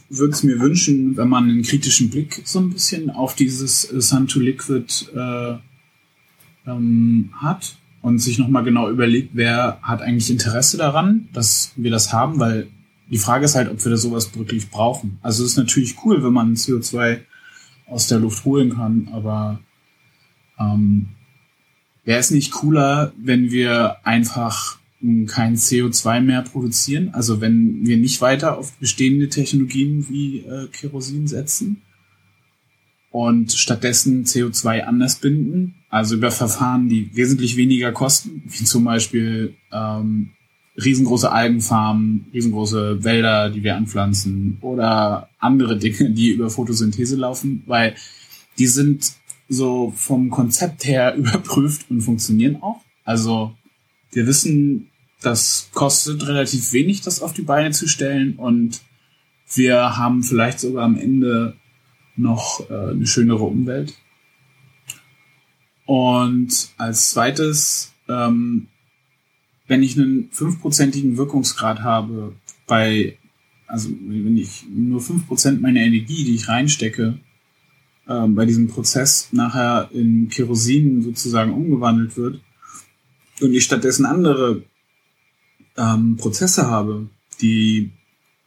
[0.09, 4.27] würde es mir wünschen, wenn man einen kritischen Blick so ein bisschen auf dieses Sun
[4.27, 5.55] to Liquid äh,
[6.67, 12.13] ähm, hat und sich nochmal genau überlegt, wer hat eigentlich Interesse daran, dass wir das
[12.13, 12.69] haben, weil
[13.11, 15.19] die Frage ist halt, ob wir da sowas wirklich brauchen.
[15.23, 17.21] Also es ist natürlich cool, wenn man CO2
[17.87, 19.61] aus der Luft holen kann, aber
[20.59, 21.09] ähm,
[22.05, 24.79] wäre es nicht cooler, wenn wir einfach
[25.27, 27.11] kein CO2 mehr produzieren.
[27.13, 31.83] Also wenn wir nicht weiter auf bestehende Technologien wie äh, Kerosin setzen
[33.11, 39.55] und stattdessen CO2 anders binden, also über Verfahren, die wesentlich weniger kosten, wie zum Beispiel
[39.73, 40.31] ähm,
[40.83, 47.95] riesengroße Algenfarmen, riesengroße Wälder, die wir anpflanzen oder andere Dinge, die über Photosynthese laufen, weil
[48.59, 49.13] die sind
[49.49, 52.81] so vom Konzept her überprüft und funktionieren auch.
[53.05, 53.53] Also
[54.13, 54.92] wir wissen,
[55.23, 58.83] das kostet relativ wenig, das auf die Beine zu stellen und
[59.55, 61.57] wir haben vielleicht sogar am Ende
[62.17, 63.95] noch äh, eine schönere Umwelt.
[65.87, 68.69] Und als zweites, ähm,
[69.67, 72.35] wenn ich einen fünfprozentigen Wirkungsgrad habe
[72.67, 73.19] bei,
[73.67, 77.19] also wenn ich nur fünf Prozent meiner Energie, die ich reinstecke,
[78.07, 82.41] äh, bei diesem Prozess nachher in Kerosin sozusagen umgewandelt wird
[83.41, 84.63] und ich stattdessen andere
[85.77, 87.09] ähm, Prozesse habe,
[87.41, 87.91] die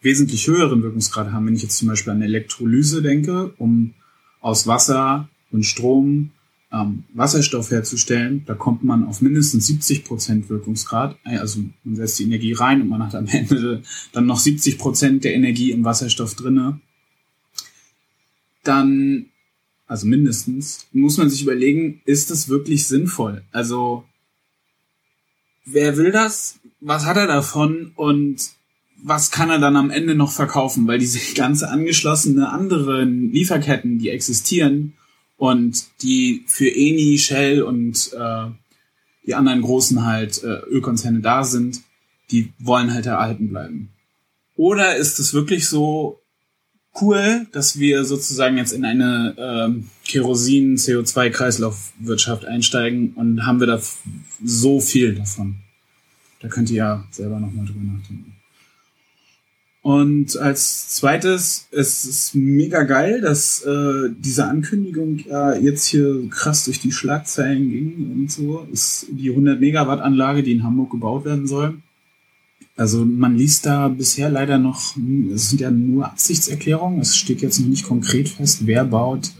[0.01, 3.93] wesentlich höheren Wirkungsgrad haben, wenn ich jetzt zum Beispiel an Elektrolyse denke, um
[4.39, 6.31] aus Wasser und Strom
[6.71, 11.17] ähm, Wasserstoff herzustellen, da kommt man auf mindestens 70 Prozent Wirkungsgrad.
[11.23, 13.81] Also man setzt die Energie rein und man hat am Ende
[14.11, 16.79] dann noch 70 Prozent der Energie im Wasserstoff drinne.
[18.63, 19.27] Dann,
[19.87, 23.43] also mindestens, muss man sich überlegen, ist das wirklich sinnvoll?
[23.51, 24.03] Also
[25.65, 26.59] wer will das?
[26.79, 27.91] Was hat er davon?
[27.95, 28.37] Und
[29.03, 30.87] was kann er dann am Ende noch verkaufen?
[30.87, 34.93] Weil diese ganze angeschlossene anderen Lieferketten, die existieren
[35.37, 38.47] und die für Eni, Shell und äh,
[39.25, 41.81] die anderen großen halt äh, Ölkonzerne da sind,
[42.31, 43.89] die wollen halt erhalten bleiben.
[44.55, 46.19] Oder ist es wirklich so
[47.01, 53.81] cool, dass wir sozusagen jetzt in eine ähm, Kerosin-CO2-Kreislaufwirtschaft einsteigen und haben wir da
[54.43, 55.57] so viel davon?
[56.39, 58.35] Da könnt ihr ja selber nochmal drüber nachdenken.
[59.85, 66.65] Und als zweites, es ist mega geil, dass äh, diese Ankündigung ja jetzt hier krass
[66.65, 68.67] durch die Schlagzeilen ging und so.
[68.73, 71.75] Ist die 100 Megawatt Anlage, die in Hamburg gebaut werden soll.
[72.75, 74.95] Also man liest da bisher leider noch,
[75.33, 76.99] es sind ja nur Absichtserklärungen.
[76.99, 79.31] Es steht jetzt noch nicht konkret fest, wer baut,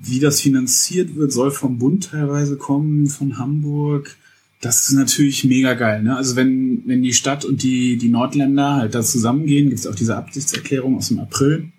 [0.00, 4.16] wie das finanziert wird, soll vom Bund teilweise kommen, von Hamburg
[4.60, 6.02] das ist natürlich mega geil.
[6.02, 6.16] Ne?
[6.16, 9.94] Also wenn, wenn die Stadt und die, die Nordländer halt da zusammengehen, gibt es auch
[9.94, 11.70] diese Absichtserklärung aus dem April.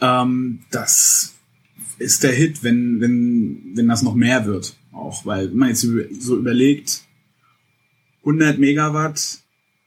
[0.00, 1.34] Ähm, das
[1.98, 4.76] ist der Hit, wenn, wenn, wenn das noch mehr wird.
[4.92, 5.86] Auch weil man jetzt
[6.20, 7.02] so überlegt,
[8.26, 9.38] 100 Megawatt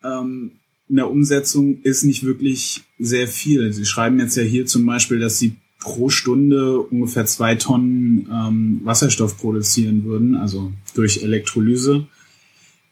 [0.04, 0.52] ähm,
[0.88, 3.72] in der Umsetzung ist nicht wirklich sehr viel.
[3.74, 8.82] Sie schreiben jetzt ja hier zum Beispiel, dass sie pro Stunde ungefähr zwei Tonnen ähm,
[8.84, 12.08] Wasserstoff produzieren würden, also durch Elektrolyse,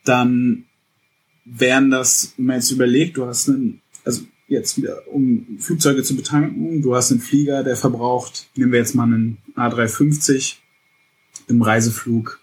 [0.06, 0.66] dann
[1.44, 6.16] wären das, wenn man jetzt überlegt, du hast einen, also jetzt wieder, um Flugzeuge zu
[6.16, 10.56] betanken, du hast einen Flieger, der verbraucht, nehmen wir jetzt mal einen A350
[11.48, 12.40] im Reiseflug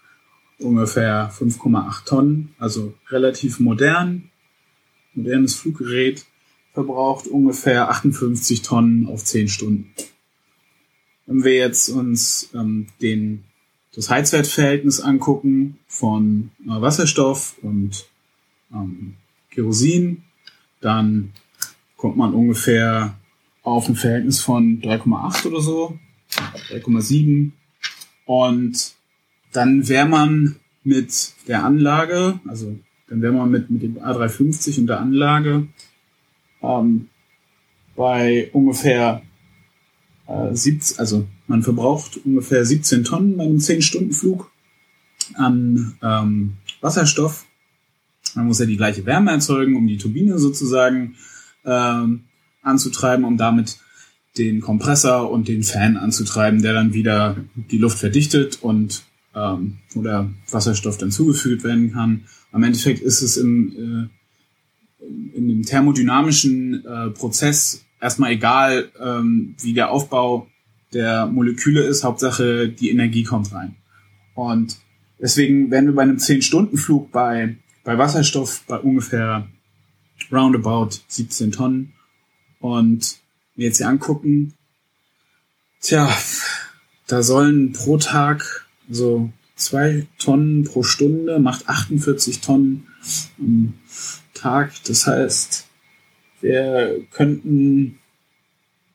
[0.59, 4.29] ungefähr 5,8 Tonnen, also relativ modern,
[5.13, 6.25] modernes Fluggerät,
[6.73, 9.91] verbraucht ungefähr 58 Tonnen auf 10 Stunden.
[11.25, 13.45] Wenn wir jetzt uns ähm, den,
[13.93, 18.05] das Heizwertverhältnis angucken von äh, Wasserstoff und
[18.71, 19.15] ähm,
[19.55, 20.23] Kerosin.
[20.81, 21.31] Dann
[21.97, 23.17] kommt man ungefähr
[23.63, 25.99] auf ein Verhältnis von 3,8 oder so,
[26.69, 27.51] 3,7.
[28.25, 28.93] Und
[29.55, 32.77] dann wäre man mit der Anlage, also
[33.09, 35.67] dann wäre man mit, mit dem A350 und der Anlage
[36.61, 37.07] ähm,
[37.95, 39.21] bei ungefähr
[40.27, 44.51] äh, 17, also man verbraucht ungefähr 17 Tonnen bei einem 10-Stunden-Flug
[45.35, 47.45] an ähm, Wasserstoff.
[48.35, 51.15] Man muss ja die gleiche Wärme erzeugen, um die Turbine sozusagen
[51.63, 52.25] ähm,
[52.61, 53.77] anzutreiben, um damit
[54.37, 59.03] den Kompressor und den Fan anzutreiben, der dann wieder die Luft verdichtet und
[59.35, 62.25] ähm, wo der Wasserstoff dann zugefügt werden kann.
[62.51, 64.09] Am Endeffekt ist es im,
[65.01, 65.07] äh,
[65.37, 70.47] in dem thermodynamischen äh, Prozess erstmal egal, ähm, wie der Aufbau
[70.93, 72.03] der Moleküle ist.
[72.03, 73.75] Hauptsache, die Energie kommt rein.
[74.35, 74.77] Und
[75.19, 79.47] deswegen werden wir bei einem 10-Stunden-Flug bei, bei Wasserstoff bei ungefähr
[80.31, 81.93] roundabout 17 Tonnen.
[82.59, 83.17] Und
[83.55, 84.53] wir jetzt hier angucken,
[85.81, 86.09] tja,
[87.07, 92.87] da sollen pro Tag so zwei Tonnen pro Stunde, macht 48 Tonnen
[93.39, 93.73] am
[94.33, 94.73] Tag.
[94.85, 95.65] Das heißt,
[96.41, 97.99] wir könnten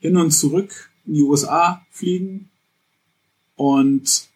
[0.01, 2.49] hin und zurück in die USA fliegen
[3.57, 4.29] und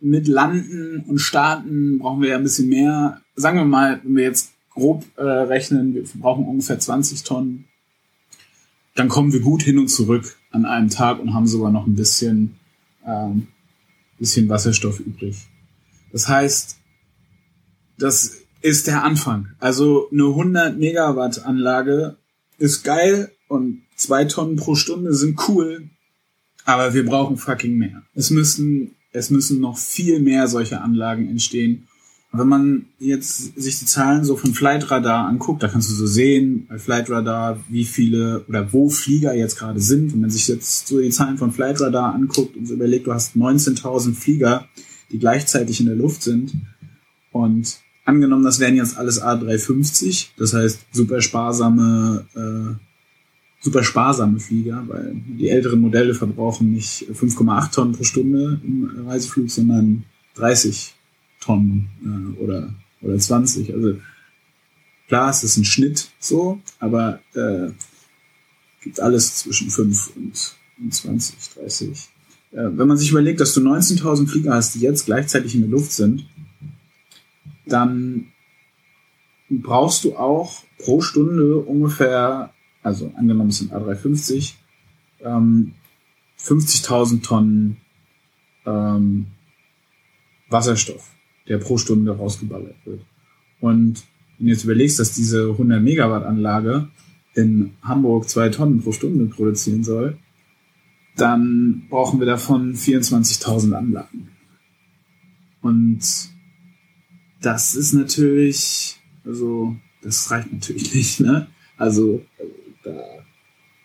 [0.00, 3.20] mit Landen und Starten brauchen wir ja ein bisschen mehr.
[3.36, 7.66] Sagen wir mal, wenn wir jetzt grob äh, rechnen, wir brauchen ungefähr 20 Tonnen,
[8.94, 11.94] dann kommen wir gut hin und zurück an einem Tag und haben sogar noch ein
[11.94, 12.56] bisschen,
[13.06, 13.48] ähm,
[14.22, 15.36] bisschen Wasserstoff übrig.
[16.12, 16.76] Das heißt,
[17.98, 19.48] das ist der Anfang.
[19.58, 22.16] Also eine 100 Megawatt Anlage
[22.56, 25.90] ist geil und zwei Tonnen pro Stunde sind cool,
[26.64, 28.04] aber wir brauchen fucking mehr.
[28.14, 31.88] Es müssen, es müssen noch viel mehr solche Anlagen entstehen.
[32.32, 36.06] Und wenn man jetzt sich die Zahlen so von Flightradar anguckt, da kannst du so
[36.06, 40.14] sehen, bei Flightradar, wie viele oder wo Flieger jetzt gerade sind.
[40.14, 43.36] Wenn man sich jetzt so die Zahlen von Flightradar anguckt und so überlegt, du hast
[43.36, 44.66] 19.000 Flieger,
[45.10, 46.54] die gleichzeitig in der Luft sind
[47.32, 52.74] und angenommen, das wären jetzt alles A350, das heißt super sparsame, äh,
[53.60, 59.50] super sparsame Flieger, weil die älteren Modelle verbrauchen nicht 5,8 Tonnen pro Stunde im Reiseflug,
[59.50, 60.04] sondern
[60.36, 60.91] 30
[61.42, 63.72] Tonnen äh, oder, oder 20.
[63.74, 63.98] Also
[65.08, 67.70] klar, es ist ein Schnitt so, aber äh,
[68.82, 71.88] gibt alles zwischen 5 und, und 20, 30.
[72.52, 75.70] Äh, wenn man sich überlegt, dass du 19.000 Flieger hast, die jetzt gleichzeitig in der
[75.70, 76.26] Luft sind,
[77.66, 78.32] dann
[79.48, 84.54] brauchst du auch pro Stunde ungefähr, also angenommen es sind A350,
[85.20, 85.74] ähm,
[86.38, 87.76] 50.000 Tonnen
[88.66, 89.26] ähm,
[90.48, 91.08] Wasserstoff,
[91.48, 93.00] der pro Stunde rausgeballert wird.
[93.60, 94.02] Und
[94.38, 96.88] wenn du jetzt überlegst, dass diese 100 Megawatt Anlage
[97.34, 100.18] in Hamburg zwei Tonnen pro Stunde produzieren soll,
[101.16, 104.28] dann brauchen wir davon 24.000 Anlagen.
[105.60, 106.00] Und
[107.40, 111.48] das ist natürlich, also das reicht natürlich nicht, ne?
[111.76, 112.24] Also
[112.82, 112.90] da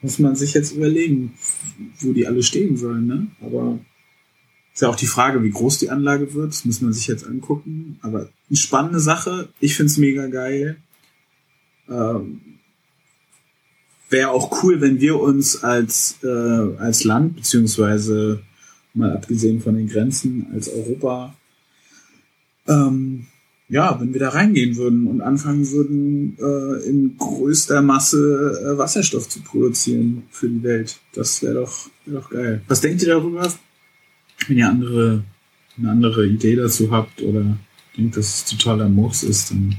[0.02, 1.34] muss man sich jetzt überlegen,
[2.00, 3.28] wo die alle stehen sollen, ne?
[3.42, 3.80] Aber
[4.78, 7.26] ist ja auch die Frage, wie groß die Anlage wird, das muss man sich jetzt
[7.26, 7.98] angucken.
[8.04, 10.78] Aber eine spannende Sache, ich find's mega geil.
[11.90, 12.42] Ähm,
[14.12, 16.28] Wäre auch cool, wenn wir uns als, äh,
[16.78, 18.44] als Land, beziehungsweise
[18.94, 21.36] mal abgesehen von den Grenzen, als Europa,
[22.68, 23.26] ähm,
[23.70, 29.28] ja, wenn wir da reingehen würden und anfangen würden, äh, in größter Masse äh, Wasserstoff
[29.28, 31.00] zu produzieren für die Welt.
[31.14, 32.62] Das wäre doch, wär doch geil.
[32.68, 33.52] Was denkt ihr darüber?
[34.48, 35.24] Wenn ihr andere,
[35.78, 37.58] eine andere Idee dazu habt oder
[37.98, 39.76] denkt, dass es totaler Murks ist, dann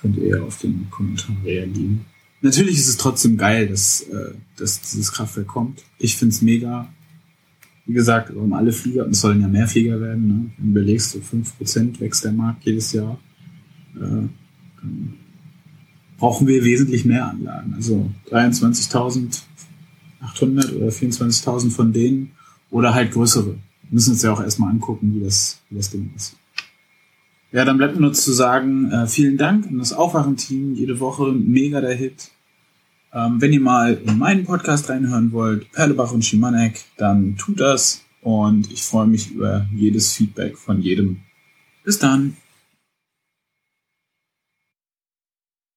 [0.00, 2.04] könnt ihr ja auf den Kommentar reagieren.
[2.42, 5.84] Natürlich ist es trotzdem geil, dass, äh, dass dieses Kraftwerk kommt.
[5.98, 6.92] Ich find's mega.
[7.86, 10.50] Wie gesagt, um alle Flieger, es sollen ja mehr Flieger werden, ne?
[10.56, 13.18] wenn du überlegst, so 5% wächst der Markt jedes Jahr,
[13.96, 15.14] äh, dann
[16.18, 17.74] brauchen wir wesentlich mehr Anlagen.
[17.74, 22.32] Also 23.800 oder 24.000 von denen
[22.72, 23.54] oder halt größere.
[23.54, 23.58] Wir
[23.90, 26.36] müssen uns ja auch erstmal angucken, wie das, wie das Ding ist.
[27.52, 30.74] Ja, dann bleibt mir nur zu sagen, äh, vielen Dank an das Aufwachen-Team.
[30.74, 32.30] Jede Woche mega der Hit.
[33.12, 38.02] Ähm, wenn ihr mal in meinen Podcast reinhören wollt, Perlebach und Schimanek, dann tut das.
[38.22, 41.20] Und ich freue mich über jedes Feedback von jedem.
[41.84, 42.36] Bis dann.